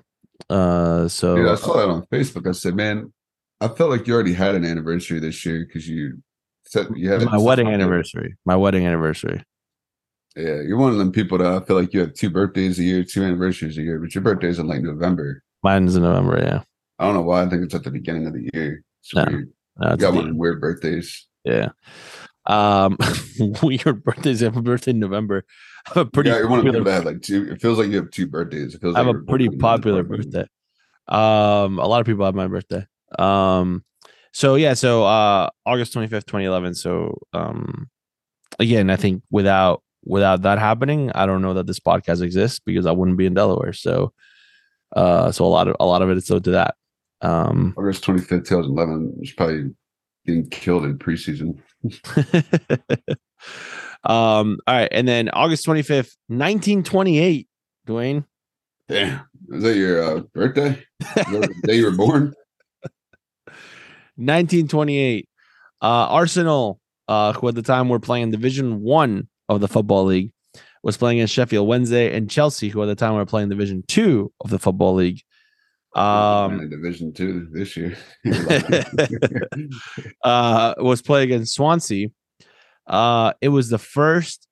Uh, 0.49 1.07
so 1.07 1.35
Dude, 1.35 1.47
I 1.47 1.55
saw 1.55 1.73
that 1.77 1.89
on 1.89 2.05
Facebook. 2.07 2.47
I 2.47 2.53
said, 2.53 2.75
man, 2.75 3.13
I 3.59 3.67
felt 3.67 3.91
like 3.91 4.07
you 4.07 4.13
already 4.15 4.33
had 4.33 4.55
an 4.55 4.65
anniversary 4.65 5.19
this 5.19 5.45
year 5.45 5.65
because 5.65 5.87
you 5.87 6.23
said 6.65 6.87
you 6.95 7.11
had 7.11 7.21
my 7.23 7.37
wedding 7.37 7.67
anniversary. 7.73 8.35
My 8.45 8.55
wedding 8.55 8.87
anniversary. 8.87 9.43
Yeah, 10.35 10.61
you're 10.61 10.77
one 10.77 10.91
of 10.91 10.97
them 10.97 11.11
people 11.11 11.37
that 11.39 11.47
I 11.47 11.59
feel 11.65 11.75
like 11.75 11.93
you 11.93 11.99
have 12.01 12.13
two 12.13 12.29
birthdays 12.29 12.79
a 12.79 12.83
year, 12.83 13.03
two 13.03 13.23
anniversaries 13.23 13.77
a 13.77 13.81
year, 13.81 13.99
but 13.99 14.15
your 14.15 14.23
birthday's 14.23 14.59
in 14.59 14.67
like 14.67 14.81
November. 14.81 15.43
Mine's 15.63 15.95
in 15.95 16.03
November. 16.03 16.39
Yeah. 16.39 16.63
I 16.99 17.05
don't 17.05 17.15
know 17.15 17.21
why. 17.21 17.43
I 17.43 17.49
think 17.49 17.63
it's 17.63 17.75
at 17.75 17.83
the 17.83 17.91
beginning 17.91 18.27
of 18.27 18.33
the 18.33 18.49
year. 18.53 18.83
It's 19.01 19.13
No, 19.13 19.25
weird. 19.27 19.51
No, 19.77 19.87
it's 19.89 20.01
got 20.01 20.13
one 20.13 20.29
of 20.29 20.35
weird 20.35 20.61
birthdays. 20.61 21.27
Yeah. 21.43 21.69
Um, 22.45 22.97
your 23.63 23.93
birthday's 23.93 24.41
I 24.41 24.45
have 24.45 24.57
a 24.57 24.61
birthday 24.61 24.91
in 24.91 24.99
November. 24.99 25.43
I 25.87 25.99
have 25.99 26.07
a 26.07 26.09
pretty 26.09 26.29
yeah, 26.29 26.37
you're 26.37 26.49
one 26.49 26.59
of 26.59 26.65
popular, 26.65 26.83
that 26.85 26.93
have 26.93 27.05
like 27.05 27.21
two. 27.21 27.51
It 27.51 27.61
feels 27.61 27.77
like 27.77 27.89
you 27.89 27.97
have 27.97 28.11
two 28.11 28.27
birthdays. 28.27 28.75
It 28.75 28.81
feels 28.81 28.95
I 28.95 28.99
have 28.99 29.07
like 29.07 29.17
a 29.17 29.25
pretty 29.25 29.49
popular 29.49 30.03
birthday. 30.03 30.45
Um, 31.07 31.79
a 31.79 31.87
lot 31.87 31.99
of 31.99 32.05
people 32.05 32.25
have 32.25 32.35
my 32.35 32.47
birthday. 32.47 32.85
Um, 33.19 33.83
so 34.31 34.55
yeah, 34.55 34.75
so 34.75 35.03
uh, 35.03 35.49
August 35.65 35.93
twenty 35.93 36.07
fifth, 36.07 36.25
twenty 36.25 36.45
eleven. 36.45 36.73
So 36.73 37.19
um, 37.33 37.89
again, 38.59 38.89
I 38.89 38.95
think 38.95 39.23
without 39.29 39.83
without 40.03 40.41
that 40.43 40.59
happening, 40.59 41.11
I 41.13 41.25
don't 41.25 41.41
know 41.41 41.53
that 41.53 41.67
this 41.67 41.79
podcast 41.79 42.21
exists 42.21 42.59
because 42.59 42.85
I 42.85 42.91
wouldn't 42.91 43.17
be 43.17 43.25
in 43.25 43.33
Delaware. 43.33 43.73
So, 43.73 44.13
uh, 44.95 45.31
so 45.31 45.45
a 45.45 45.47
lot 45.47 45.67
of 45.67 45.75
a 45.79 45.85
lot 45.85 46.01
of 46.01 46.09
it 46.09 46.17
is 46.17 46.29
owed 46.31 46.43
to 46.45 46.51
that. 46.51 46.75
Um, 47.21 47.73
August 47.77 48.03
25th, 48.03 48.47
2011 48.47 49.13
was 49.19 49.31
probably 49.31 49.71
getting 50.25 50.49
killed 50.49 50.85
in 50.85 50.97
preseason. 50.97 51.59
um, 54.03 54.57
all 54.67 54.75
right, 54.75 54.89
and 54.91 55.07
then 55.07 55.29
August 55.29 55.65
twenty 55.65 55.81
fifth, 55.81 56.15
nineteen 56.29 56.83
twenty 56.83 57.19
eight. 57.19 57.47
Dwayne, 57.87 58.25
Damn. 58.87 59.21
is 59.49 59.63
that 59.63 59.75
your 59.75 60.03
uh, 60.03 60.19
birthday? 60.33 60.83
That 61.15 61.27
the 61.27 61.67
day 61.67 61.77
you 61.77 61.85
were 61.85 61.91
born? 61.91 62.33
1928 64.17 65.27
uh 65.81 65.85
arsenal 65.85 66.79
uh, 67.07 67.33
who 67.33 67.47
at 67.47 67.55
the 67.55 67.61
time 67.63 67.89
were 67.89 67.99
playing 67.99 68.29
Division 68.29 68.81
One 68.81 69.27
of 69.51 69.61
the 69.61 69.67
Football 69.67 70.05
League, 70.05 70.31
was 70.83 70.97
playing 70.97 71.19
against 71.19 71.33
Sheffield 71.33 71.67
Wednesday, 71.67 72.15
and 72.15 72.29
Chelsea, 72.29 72.69
who 72.69 72.81
at 72.81 72.87
the 72.87 72.95
time 72.95 73.15
were 73.15 73.25
playing 73.25 73.49
Division 73.49 73.83
Two 73.87 74.31
of 74.39 74.49
the 74.49 74.59
Football 74.59 74.95
League. 74.95 75.21
Um, 75.93 76.69
Division 76.69 77.13
Two 77.13 77.47
this 77.51 77.75
year. 77.77 77.97
uh, 80.23 80.73
was 80.77 81.01
playing 81.01 81.31
against 81.31 81.53
Swansea. 81.53 82.09
Uh, 82.87 83.33
it 83.41 83.49
was 83.49 83.69
the 83.69 83.77
first, 83.77 84.47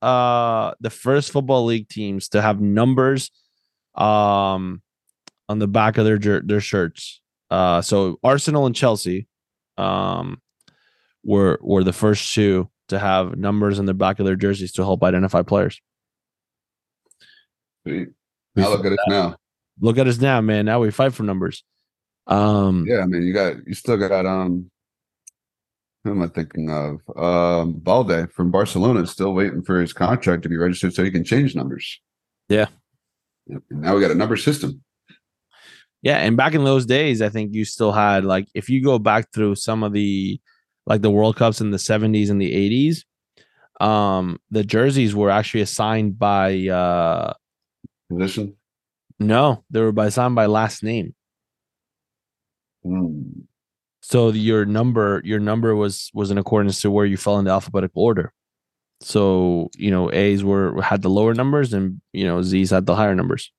uh, 0.00 0.72
the 0.80 0.90
first 0.90 1.32
football 1.32 1.64
league 1.64 1.88
teams 1.88 2.28
to 2.30 2.40
have 2.40 2.60
numbers, 2.60 3.30
um, 3.96 4.80
on 5.48 5.58
the 5.58 5.68
back 5.68 5.98
of 5.98 6.04
their 6.04 6.18
jer- 6.18 6.42
their 6.44 6.60
shirts. 6.60 7.20
Uh, 7.50 7.82
so 7.82 8.18
Arsenal 8.24 8.66
and 8.66 8.74
Chelsea, 8.74 9.26
um, 9.76 10.40
were 11.22 11.58
were 11.60 11.84
the 11.84 11.92
first 11.92 12.32
two 12.32 12.70
to 12.88 12.98
have 12.98 13.36
numbers 13.36 13.78
in 13.78 13.86
the 13.86 13.94
back 13.94 14.18
of 14.18 14.26
their 14.26 14.36
jerseys 14.36 14.72
to 14.72 14.82
help 14.82 15.02
identify 15.02 15.42
players. 15.42 15.80
Sweet. 17.86 18.08
Now 18.54 18.70
look 18.70 18.84
at 18.84 18.92
us 18.92 18.98
now. 19.08 19.36
Look 19.80 19.98
at 19.98 20.06
us 20.06 20.18
now, 20.18 20.40
man. 20.40 20.64
Now 20.64 20.80
we 20.80 20.90
fight 20.90 21.12
for 21.12 21.22
numbers. 21.22 21.62
Um, 22.26 22.84
Yeah, 22.88 23.00
I 23.00 23.06
mean, 23.06 23.22
you 23.22 23.32
got 23.32 23.54
you 23.66 23.74
still 23.74 23.96
got 23.96 24.26
um. 24.26 24.70
Who 26.04 26.12
am 26.12 26.22
I 26.22 26.28
thinking 26.28 26.70
of? 26.70 27.00
Um, 27.16 27.72
Balde 27.72 28.30
from 28.32 28.52
Barcelona 28.52 29.00
is 29.00 29.10
still 29.10 29.34
waiting 29.34 29.62
for 29.62 29.80
his 29.80 29.92
contract 29.92 30.44
to 30.44 30.48
be 30.48 30.56
registered 30.56 30.94
so 30.94 31.02
he 31.02 31.10
can 31.10 31.24
change 31.24 31.56
numbers. 31.56 32.00
Yeah. 32.48 32.66
Yep. 33.48 33.62
Now 33.70 33.94
we 33.94 34.00
got 34.00 34.12
a 34.12 34.14
number 34.14 34.36
system. 34.36 34.82
Yeah, 36.02 36.18
and 36.18 36.36
back 36.36 36.54
in 36.54 36.62
those 36.62 36.86
days, 36.86 37.20
I 37.20 37.28
think 37.28 37.54
you 37.54 37.64
still 37.64 37.90
had 37.90 38.24
like 38.24 38.48
if 38.54 38.68
you 38.68 38.82
go 38.82 38.98
back 38.98 39.32
through 39.32 39.56
some 39.56 39.82
of 39.82 39.92
the 39.92 40.40
like 40.86 41.02
the 41.02 41.10
World 41.10 41.36
Cups 41.36 41.60
in 41.60 41.70
the 41.70 41.76
70s 41.78 42.30
and 42.30 42.40
the 42.40 42.52
80s, 42.52 43.04
um, 43.84 44.38
the 44.50 44.64
jerseys 44.64 45.14
were 45.14 45.30
actually 45.30 45.62
assigned 45.62 46.18
by 46.18 46.68
uh 46.68 47.32
Position. 48.08 48.56
no, 49.18 49.64
they 49.70 49.80
were 49.80 49.92
by 49.92 50.06
assigned 50.06 50.34
by 50.36 50.46
last 50.46 50.82
name. 50.82 51.14
Hmm. 52.84 53.22
So 54.00 54.28
your 54.30 54.64
number, 54.64 55.20
your 55.24 55.40
number 55.40 55.74
was 55.74 56.10
was 56.14 56.30
in 56.30 56.38
accordance 56.38 56.80
to 56.82 56.90
where 56.90 57.04
you 57.04 57.16
fell 57.16 57.38
in 57.38 57.44
the 57.44 57.50
alphabetical 57.50 58.04
order. 58.04 58.32
So 59.00 59.70
you 59.76 59.90
know, 59.90 60.12
A's 60.12 60.44
were 60.44 60.80
had 60.80 61.02
the 61.02 61.10
lower 61.10 61.34
numbers, 61.34 61.72
and 61.74 62.00
you 62.12 62.24
know 62.24 62.40
Z's 62.42 62.70
had 62.70 62.86
the 62.86 62.94
higher 62.94 63.16
numbers. 63.16 63.52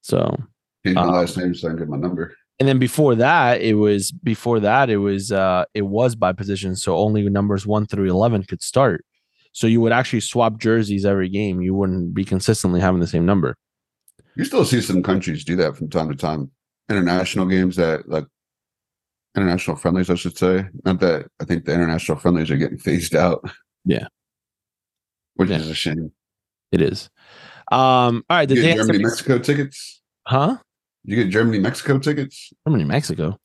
So 0.00 0.36
Change 0.86 0.96
my 0.96 1.02
Um, 1.02 1.10
last 1.10 1.36
name 1.36 1.54
so 1.54 1.68
I 1.68 1.70
can 1.72 1.78
get 1.80 1.88
my 1.88 1.98
number. 1.98 2.34
And 2.58 2.68
then 2.68 2.78
before 2.78 3.14
that 3.14 3.60
it 3.60 3.74
was 3.74 4.12
before 4.12 4.60
that 4.60 4.88
it 4.90 4.96
was 4.98 5.30
uh 5.32 5.64
it 5.74 5.82
was 5.82 6.14
by 6.14 6.32
position 6.32 6.74
so 6.76 6.96
only 6.96 7.28
numbers 7.28 7.66
1 7.66 7.86
through 7.86 8.08
11 8.08 8.44
could 8.44 8.62
start 8.62 9.04
so 9.52 9.66
you 9.66 9.80
would 9.80 9.92
actually 9.92 10.20
swap 10.20 10.58
jerseys 10.58 11.04
every 11.04 11.28
game 11.28 11.60
you 11.60 11.74
wouldn't 11.74 12.14
be 12.14 12.24
consistently 12.24 12.80
having 12.80 13.00
the 13.00 13.06
same 13.06 13.26
number 13.26 13.54
You 14.36 14.44
still 14.44 14.64
see 14.64 14.80
some 14.80 15.02
countries 15.02 15.44
do 15.44 15.56
that 15.56 15.76
from 15.76 15.88
time 15.88 16.08
to 16.10 16.14
time. 16.14 16.50
International 16.90 17.46
games 17.46 17.76
that 17.76 18.06
like 18.08 18.26
international 19.36 19.76
friendlies, 19.76 20.08
I 20.10 20.14
should 20.14 20.36
say. 20.38 20.66
Not 20.84 21.00
that 21.00 21.26
I 21.40 21.44
think 21.44 21.64
the 21.64 21.72
international 21.74 22.18
friendlies 22.18 22.50
are 22.50 22.56
getting 22.56 22.78
phased 22.88 23.14
out. 23.16 23.40
Yeah. 23.84 24.06
Which 25.36 25.48
Yeah. 25.50 25.56
is 25.58 25.70
a 25.70 25.74
shame. 25.74 26.12
it 26.72 26.80
is 26.82 27.08
um 27.72 28.24
all 28.28 28.36
right 28.36 28.48
the 28.48 28.56
You 28.56 28.74
Germany, 28.74 28.98
Mexico 29.04 29.38
tickets. 29.38 30.02
huh 30.26 30.58
You 31.06 31.16
get 31.16 31.30
Germany, 31.30 31.60
Mexico 31.60 31.98
tickets. 31.98 32.52
germany 32.66 32.84
mexico? 32.84 33.38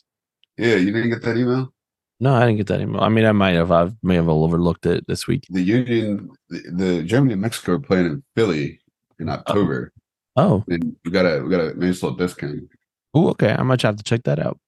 Yeah, 0.58 0.76
you 0.76 0.92
didn't 0.92 1.12
get 1.12 1.22
that 1.22 1.38
email. 1.38 1.72
no 2.20 2.34
i 2.34 2.42
didn't 2.42 2.58
get 2.58 2.68
that 2.68 2.82
email. 2.82 3.02
I 3.02 3.10
mean 3.10 3.26
i 3.26 3.32
might 3.32 3.56
have. 3.56 3.72
I 3.72 3.92
may 4.04 4.16
have 4.16 4.28
overlooked 4.30 4.86
it 4.88 5.06
this 5.08 5.28
week. 5.28 5.46
The 5.50 5.62
Union, 5.62 6.30
the, 6.50 6.60
the 6.72 7.04
Germany 7.04 7.34
and 7.34 7.42
Mexico 7.42 7.74
are 7.74 7.80
playing 7.80 8.08
in 8.08 8.24
Philly 8.36 8.80
in 9.20 9.30
oh. 9.30 9.34
October, 9.34 9.94
oh. 10.36 10.64
And 10.68 10.96
we 11.06 11.12
got 11.12 11.26
a 11.26 11.42
we 11.44 11.50
got 11.50 11.62
a 11.62 11.74
nice 11.80 12.02
little 12.04 12.18
discount. 12.18 12.64
oh 13.14 13.30
okay. 13.30 13.56
I 13.58 13.64
might 13.64 13.82
have 13.84 13.96
to 13.98 14.04
check 14.04 14.24
that 14.24 14.40
out. 14.40 14.60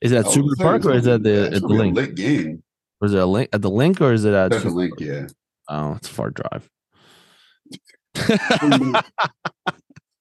Is 0.00 0.10
that 0.12 0.26
at 0.26 0.32
Subaru 0.32 0.56
Park 0.58 0.84
or 0.84 0.92
is 0.92 1.06
gonna 1.06 1.16
it 1.16 1.22
be- 1.22 1.30
at 1.30 1.34
yeah, 1.34 1.48
the 1.48 1.56
at 1.56 1.62
the 1.62 1.68
gonna 1.68 1.68
be 1.68 1.74
a 1.74 1.78
link? 1.82 1.96
late 1.96 2.14
game. 2.14 2.62
was 3.00 3.14
it 3.14 3.18
a 3.20 3.26
Linc 3.26 3.48
at 3.54 3.62
the 3.62 3.70
Linc 3.70 4.00
or 4.00 4.12
is 4.12 4.24
it 4.24 4.34
at 4.34 4.52
a 4.52 4.68
Linc, 4.68 4.94
yeah. 5.00 5.26
oh 5.68 5.94
it's 5.94 6.08
a 6.08 6.12
far 6.12 6.30
drive 6.30 6.68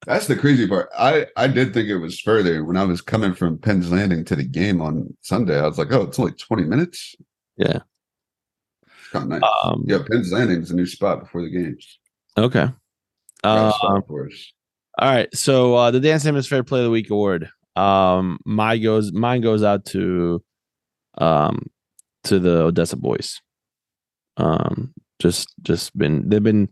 That's 0.08 0.28
the 0.28 0.38
crazy 0.38 0.66
part. 0.66 0.90
I 0.98 1.28
I 1.36 1.48
did 1.48 1.74
think 1.74 1.90
it 1.90 1.98
was 1.98 2.18
further 2.18 2.64
when 2.64 2.78
I 2.78 2.86
was 2.86 3.02
coming 3.02 3.34
from 3.34 3.58
Penn's 3.58 3.92
Landing 3.92 4.24
to 4.26 4.38
the 4.38 4.44
game 4.44 4.82
on 4.82 5.14
Sunday. 5.22 5.60
I 5.60 5.68
was 5.68 5.78
like, 5.78 5.92
oh, 5.92 6.04
it's 6.04 6.18
only 6.18 6.32
twenty 6.32 6.64
minutes. 6.64 7.14
Yeah. 7.58 7.80
kind 9.12 9.34
of 9.34 9.42
nice. 9.42 9.52
um 9.66 9.84
yeah, 9.86 10.00
Penn's 10.10 10.32
Landing 10.32 10.62
is 10.62 10.72
a 10.72 10.76
new 10.76 10.86
spot 10.86 11.20
before 11.20 11.42
the 11.42 11.50
games. 11.50 12.00
okay 12.38 12.70
um. 13.44 13.74
All 15.00 15.12
right. 15.12 15.34
So 15.36 15.76
uh 15.76 15.92
the 15.92 16.00
Dan 16.00 16.22
Simmons 16.22 16.48
Fair 16.48 16.64
Play 16.64 16.80
of 16.80 16.86
the 16.86 16.92
Week 16.92 17.10
award. 17.10 17.50
Um 17.76 18.40
my 18.46 18.78
goes 18.78 19.12
mine 19.12 19.42
goes 19.42 19.62
out 19.62 19.86
to 19.88 20.42
um 21.18 21.70
to 22.24 22.40
the 22.40 22.64
Odessa 22.64 22.96
boys. 22.96 23.42
Um 24.38 24.94
just 25.20 25.54
just 25.64 25.98
been 25.98 26.30
they've 26.30 26.42
been 26.42 26.70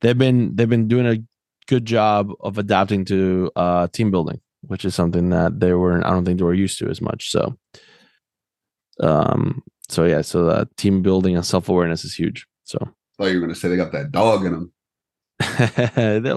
they've 0.00 0.16
been 0.16 0.56
they've 0.56 0.68
been 0.68 0.88
doing 0.88 1.06
a 1.06 1.18
good 1.66 1.84
job 1.84 2.32
of 2.40 2.58
adapting 2.58 3.04
to 3.06 3.50
uh 3.56 3.86
team 3.88 4.10
building, 4.10 4.40
which 4.62 4.84
is 4.84 4.94
something 4.94 5.30
that 5.30 5.60
they 5.60 5.72
weren't. 5.74 6.04
I 6.04 6.10
don't 6.10 6.24
think 6.24 6.38
they 6.38 6.44
were 6.44 6.54
used 6.54 6.78
to 6.78 6.88
as 6.88 7.00
much. 7.00 7.30
So 7.30 7.56
um 9.00 9.62
so 9.88 10.04
yeah, 10.04 10.20
so 10.22 10.48
uh, 10.48 10.64
team 10.76 11.02
building 11.02 11.34
and 11.34 11.44
self-awareness 11.44 12.04
is 12.04 12.14
huge. 12.14 12.46
So 12.64 12.78
thought 13.18 13.26
you 13.26 13.36
were 13.36 13.46
gonna 13.46 13.54
say 13.54 13.68
they 13.68 13.76
got 13.76 13.92
that 13.92 14.12
dog 14.12 14.44
in 14.44 14.52
them. 14.52 14.72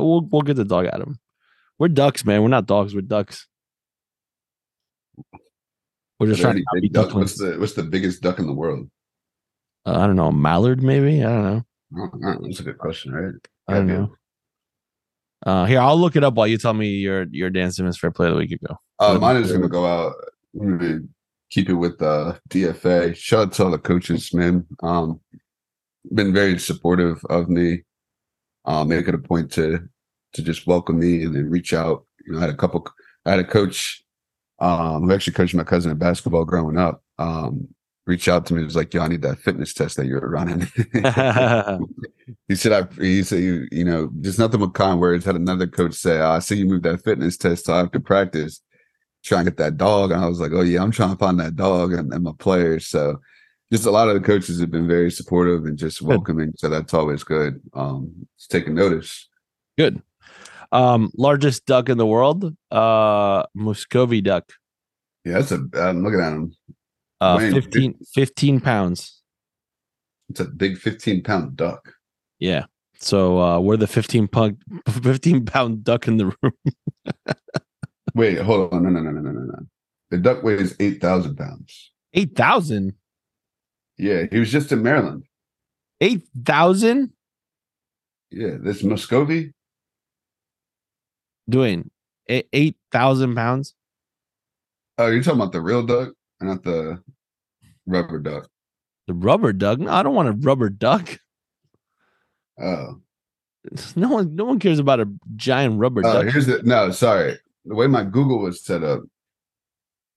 we'll 0.02 0.22
we'll 0.22 0.42
get 0.42 0.56
the 0.56 0.66
dog 0.66 0.86
at 0.86 1.00
them. 1.00 1.20
We're 1.80 1.90
ducks, 1.90 2.26
man. 2.26 2.42
We're 2.42 2.50
not 2.50 2.66
dogs. 2.66 2.96
We're 2.96 3.02
ducks. 3.02 3.48
We're 6.20 6.28
just 6.28 6.42
trying 6.42 6.56
to 6.56 6.82
be 6.82 6.90
duck. 6.90 7.14
What's 7.14 7.38
the 7.38 7.58
what's 7.60 7.74
the 7.74 7.84
biggest 7.84 8.22
duck 8.22 8.40
in 8.40 8.48
the 8.48 8.54
world? 8.54 8.90
Uh, 9.86 10.00
I 10.00 10.08
don't 10.08 10.16
know. 10.16 10.28
A 10.28 10.32
mallard, 10.32 10.82
maybe. 10.82 11.24
I 11.24 11.28
don't 11.28 11.44
know. 11.44 11.66
I 11.96 12.08
don't 12.08 12.22
know. 12.22 12.48
That's 12.48 12.60
a 12.60 12.64
good 12.64 12.78
question, 12.78 13.12
right? 13.14 13.34
I 13.68 13.74
don't 13.76 13.88
know. 13.88 14.16
Uh, 15.46 15.66
here, 15.66 15.80
I'll 15.80 16.00
look 16.00 16.16
it 16.16 16.24
up 16.24 16.36
while 16.36 16.48
you 16.48 16.58
tell 16.58 16.74
me 16.74 16.88
your 16.88 17.26
your 17.32 17.50
Dan 17.50 17.72
Simmons 17.72 17.98
fair 17.98 18.12
play 18.12 18.28
of 18.28 18.34
the 18.34 18.40
week 18.40 18.52
ago. 18.52 18.78
Uh, 19.00 19.18
mine 19.20 19.38
is 19.38 19.52
gonna 19.52 19.68
go 19.68 19.86
out. 19.86 20.14
I'm 20.60 20.78
gonna 20.78 21.00
keep 21.50 21.70
it 21.70 21.74
with 21.74 22.02
uh, 22.02 22.36
DFA. 22.50 23.16
Shout 23.16 23.48
out 23.48 23.54
to 23.54 23.64
all 23.66 23.72
the 23.72 23.78
coaches, 23.78 24.34
man. 24.34 24.66
Um, 24.82 25.20
been 26.14 26.34
very 26.34 26.60
supportive 26.60 27.24
of 27.30 27.50
me. 27.50 27.84
Uh, 28.66 28.84
make 28.86 29.08
it 29.08 29.16
a 29.16 29.20
point 29.20 29.52
to 29.54 29.80
to 30.34 30.42
just 30.42 30.66
welcome 30.66 31.00
me 31.00 31.24
and 31.24 31.36
then 31.36 31.50
reach 31.50 31.74
out. 31.74 32.06
You 32.26 32.34
know, 32.34 32.38
I 32.40 32.42
had 32.42 32.50
a 32.50 32.58
couple. 32.58 32.88
I 33.26 33.32
had 33.32 33.40
a 33.40 33.44
coach 33.44 34.04
um, 34.60 35.04
who 35.04 35.14
actually 35.14 35.34
coached 35.34 35.56
my 35.56 35.64
cousin 35.64 35.92
in 35.92 35.98
basketball 35.98 36.46
growing 36.46 36.78
up. 36.78 37.04
Um, 37.20 37.68
reach 38.06 38.28
out 38.28 38.46
to 38.46 38.54
me. 38.54 38.62
He 38.62 38.66
was 38.66 38.76
like, 38.76 38.94
"Yo, 38.94 39.02
I 39.02 39.08
need 39.08 39.22
that 39.22 39.40
fitness 39.40 39.74
test 39.74 39.98
that 39.98 40.06
you 40.06 40.16
were 40.16 40.30
running." 40.30 40.62
he 42.48 42.56
said, 42.56 42.72
"I." 42.72 43.02
He 43.02 43.24
said, 43.24 43.42
"You, 43.42 43.68
you 43.72 43.84
know, 43.84 44.10
just 44.22 44.40
nothing 44.40 44.60
but 44.60 44.74
kind 44.74 45.00
words." 45.00 45.26
Had 45.26 45.36
another 45.36 45.68
coach 45.68 45.94
say, 45.94 46.20
"I 46.20 46.40
see 46.40 46.58
you 46.58 46.66
move 46.66 46.84
that 46.84 47.04
fitness 47.04 47.38
test, 47.38 47.66
so 47.66 47.74
I 47.74 47.78
have 47.78 47.92
to 47.92 48.00
practice." 48.00 48.62
trying 49.24 49.46
to 49.46 49.52
get 49.52 49.58
that 49.58 49.78
dog. 49.78 50.12
And 50.12 50.24
I 50.24 50.28
was 50.28 50.40
like, 50.40 50.52
oh, 50.54 50.62
yeah, 50.62 50.82
I'm 50.82 50.92
trying 50.92 51.12
to 51.12 51.18
find 51.18 51.40
that 51.40 51.56
dog 51.56 51.94
and, 51.94 52.14
and 52.14 52.24
my 52.24 52.34
players. 52.38 52.88
So 52.88 53.20
just 53.72 53.86
a 53.86 53.92
lot 53.92 54.10
of 54.10 54.16
the 54.16 54.22
coaches 54.22 54.60
have 54.60 54.72
been 54.72 54.88
very 54.88 55.10
supportive 55.10 55.66
and 55.66 55.78
just 55.78 56.02
welcoming. 56.02 56.54
So 56.58 56.70
that's 56.70 56.94
always 56.94 57.24
good. 57.24 57.62
Um, 57.74 58.28
it's 58.36 58.48
taking 58.48 58.76
notice. 58.76 59.28
Good. 59.78 60.02
Um, 60.72 61.12
largest 61.18 61.66
duck 61.66 61.90
in 61.90 61.98
the 61.98 62.06
world, 62.06 62.56
uh, 62.72 63.44
Muscovy 63.54 64.22
duck, 64.22 64.52
Yeah, 65.24 65.34
that's 65.34 65.52
a, 65.52 65.64
I'm 65.76 66.04
looking 66.04 66.20
at 66.20 66.34
him. 66.34 66.56
Uh, 67.24 67.38
Wayne, 67.38 67.54
15, 67.54 67.96
15 68.14 68.60
pounds. 68.60 69.22
It's 70.30 70.40
a 70.40 70.46
big 70.46 70.78
15 70.78 71.24
pound 71.24 71.56
duck. 71.56 71.94
Yeah. 72.40 72.66
So 73.00 73.40
uh, 73.40 73.60
we're 73.60 73.78
the 73.78 73.88
15 73.88 74.28
pound, 74.28 74.58
15 74.90 75.46
pound 75.46 75.84
duck 75.84 76.08
in 76.08 76.18
the 76.18 76.26
room. 76.42 76.54
Wait, 78.16 78.40
hold 78.40 78.74
on. 78.74 78.84
No, 78.84 78.90
no, 78.90 79.00
no, 79.00 79.12
no, 79.12 79.22
no, 79.22 79.32
no, 79.32 79.40
no. 79.40 79.60
The 80.12 80.18
duck 80.18 80.44
weighs 80.44 80.76
8,000 80.80 81.36
pounds. 81.36 81.92
8,000. 82.14 82.94
Yeah, 83.98 84.26
he 84.32 84.40
was 84.40 84.52
just 84.52 84.72
in 84.72 84.84
Maryland. 84.84 85.24
8,000? 86.02 87.12
Yeah, 88.32 88.58
this 88.60 88.84
Muscovy. 88.84 89.54
Doing 91.50 91.90
8,000 92.28 93.36
pounds? 93.36 93.76
Oh, 94.98 95.08
you're 95.08 95.24
talking 95.24 95.40
about 95.40 95.52
the 95.52 95.62
real 95.62 95.86
duck 95.86 96.14
and 96.40 96.50
not 96.50 96.64
the 96.64 97.02
rubber 97.86 98.20
duck. 98.20 98.50
The 99.08 99.14
rubber 99.14 99.54
duck? 99.54 99.80
No, 99.80 99.92
I 99.92 100.04
don't 100.04 100.16
want 100.16 100.30
a 100.30 100.34
rubber 100.34 100.70
duck. 100.70 101.20
Oh, 102.60 103.00
No 103.96 104.10
one, 104.10 104.36
no 104.36 104.46
one 104.46 104.60
cares 104.60 104.80
about 104.80 105.00
a 105.00 105.10
giant 105.36 105.80
rubber 105.80 106.02
oh 106.06 106.24
duck. 106.24 106.32
here's 106.34 106.46
the 106.48 106.62
no, 106.64 106.92
sorry. 106.92 107.38
The 107.66 107.76
way 107.76 107.88
my 107.88 108.04
Google 108.04 108.40
was 108.40 108.64
set 108.64 108.84
up, 108.84 109.02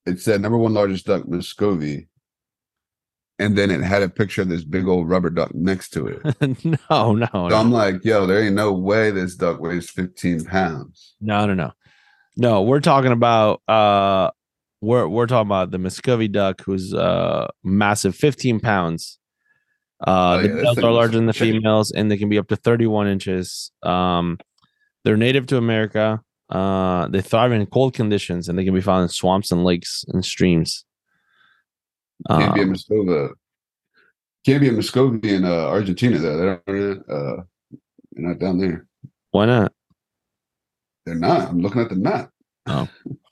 it 0.05 0.21
said 0.21 0.41
number 0.41 0.59
one 0.59 0.75
largest 0.75 1.07
duck, 1.07 1.29
Muscovy. 1.29 2.09
and 3.39 3.57
then 3.57 3.71
it 3.71 3.83
had 3.83 4.03
a 4.03 4.09
picture 4.09 4.43
of 4.43 4.49
this 4.49 4.65
big 4.65 4.89
old 4.89 5.09
rubber 5.09 5.31
duck 5.31 5.55
next 5.55 5.91
to 5.91 6.07
it. 6.09 6.65
no, 6.91 7.15
no, 7.15 7.27
So 7.33 7.49
no, 7.49 7.57
I'm 7.57 7.71
like, 7.71 8.05
yo, 8.05 8.27
there 8.27 8.43
ain't 8.43 8.55
no 8.57 8.73
way 8.73 9.11
this 9.13 9.37
duck 9.37 9.61
weighs 9.61 9.89
15 9.91 10.45
pounds. 10.45 11.15
no, 11.21 11.47
no, 11.47 11.55
no. 11.55 11.73
No, 12.39 12.63
we're 12.63 12.81
talking 12.81 13.13
about 13.13 13.63
uh 13.69 14.31
we're 14.87 15.09
we're 15.09 15.27
talking 15.27 15.49
about 15.49 15.71
the 15.73 15.79
Muscovy 15.79 16.29
duck 16.29 16.63
who's 16.65 16.95
uh 16.95 17.49
massive 17.65 18.15
15 18.15 18.61
pounds. 18.61 19.19
Uh 20.07 20.39
Oh, 20.39 20.43
the 20.43 20.49
yeah, 20.49 20.55
this 20.55 20.65
males 20.65 20.79
are 20.79 20.93
larger 20.93 21.17
than 21.17 21.27
the 21.27 21.33
females 21.33 21.91
and 21.91 22.11
they 22.11 22.17
can 22.17 22.29
be 22.29 22.39
up 22.39 22.49
to 22.49 22.57
31 22.57 23.09
inches. 23.09 23.73
Um 23.83 24.39
they're 25.05 25.17
native 25.17 25.47
to 25.49 25.57
America. 25.57 26.21
Uh 26.49 27.09
they 27.09 27.21
thrive 27.21 27.53
in 27.53 27.67
cold 27.67 27.95
conditions 27.95 28.49
and 28.49 28.57
they 28.59 28.65
can 28.65 28.75
be 28.75 28.81
found 28.81 29.03
in 29.03 29.09
swamps 29.09 29.51
and 29.51 29.65
lakes 29.65 30.05
and 30.09 30.25
streams. 30.25 30.85
Can't 32.31 32.55
be 32.55 32.61
a 32.61 32.65
Um, 32.65 32.73
Muscova. 32.75 33.31
Can't 34.47 34.61
be 34.61 34.69
a 34.69 34.73
Muscovy 34.73 35.35
in 35.35 35.45
uh, 35.45 35.67
Argentina 35.77 36.19
though. 36.19 36.37
They're 36.39 36.63
not, 36.67 37.15
uh, 37.17 37.43
they're 38.13 38.29
not 38.29 38.39
down 38.39 38.59
there. 38.59 38.87
why 39.33 39.47
not? 39.47 39.73
They're 41.05 41.15
not. 41.17 41.49
I'm 41.49 41.61
looking 41.61 41.83
at 41.83 41.89
the 41.89 41.97
map. 41.97 42.31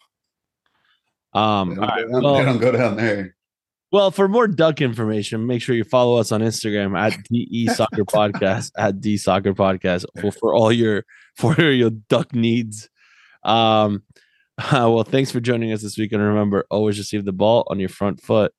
Um, 1.34 1.70
They 1.70 1.74
don't, 1.76 1.84
right, 1.84 2.06
go, 2.06 2.12
down, 2.12 2.22
well- 2.22 2.34
they 2.34 2.44
don't 2.44 2.58
go 2.58 2.72
down 2.72 2.96
there. 2.96 3.36
Well, 3.92 4.10
for 4.10 4.26
more 4.26 4.48
duck 4.48 4.80
information, 4.80 5.46
make 5.46 5.62
sure 5.62 5.76
you 5.76 5.84
follow 5.84 6.16
us 6.16 6.32
on 6.32 6.40
Instagram 6.40 6.98
at 6.98 7.16
DE 7.30 7.68
Soccer 7.68 8.04
Podcast 8.04 8.72
at 8.76 9.00
D 9.00 9.16
Soccer 9.16 9.54
Podcast 9.54 10.04
for, 10.20 10.32
for 10.32 10.52
all 10.52 10.72
your 10.72 11.04
for 11.36 11.60
your 11.60 11.90
duck 11.90 12.34
needs. 12.34 12.88
Um, 13.44 14.02
well, 14.72 15.04
thanks 15.04 15.30
for 15.30 15.38
joining 15.38 15.72
us 15.72 15.82
this 15.82 15.96
week, 15.96 16.12
and 16.12 16.20
remember, 16.20 16.66
always 16.70 16.98
receive 16.98 17.24
the 17.24 17.32
ball 17.32 17.68
on 17.70 17.78
your 17.78 17.88
front 17.88 18.20
foot. 18.20 18.52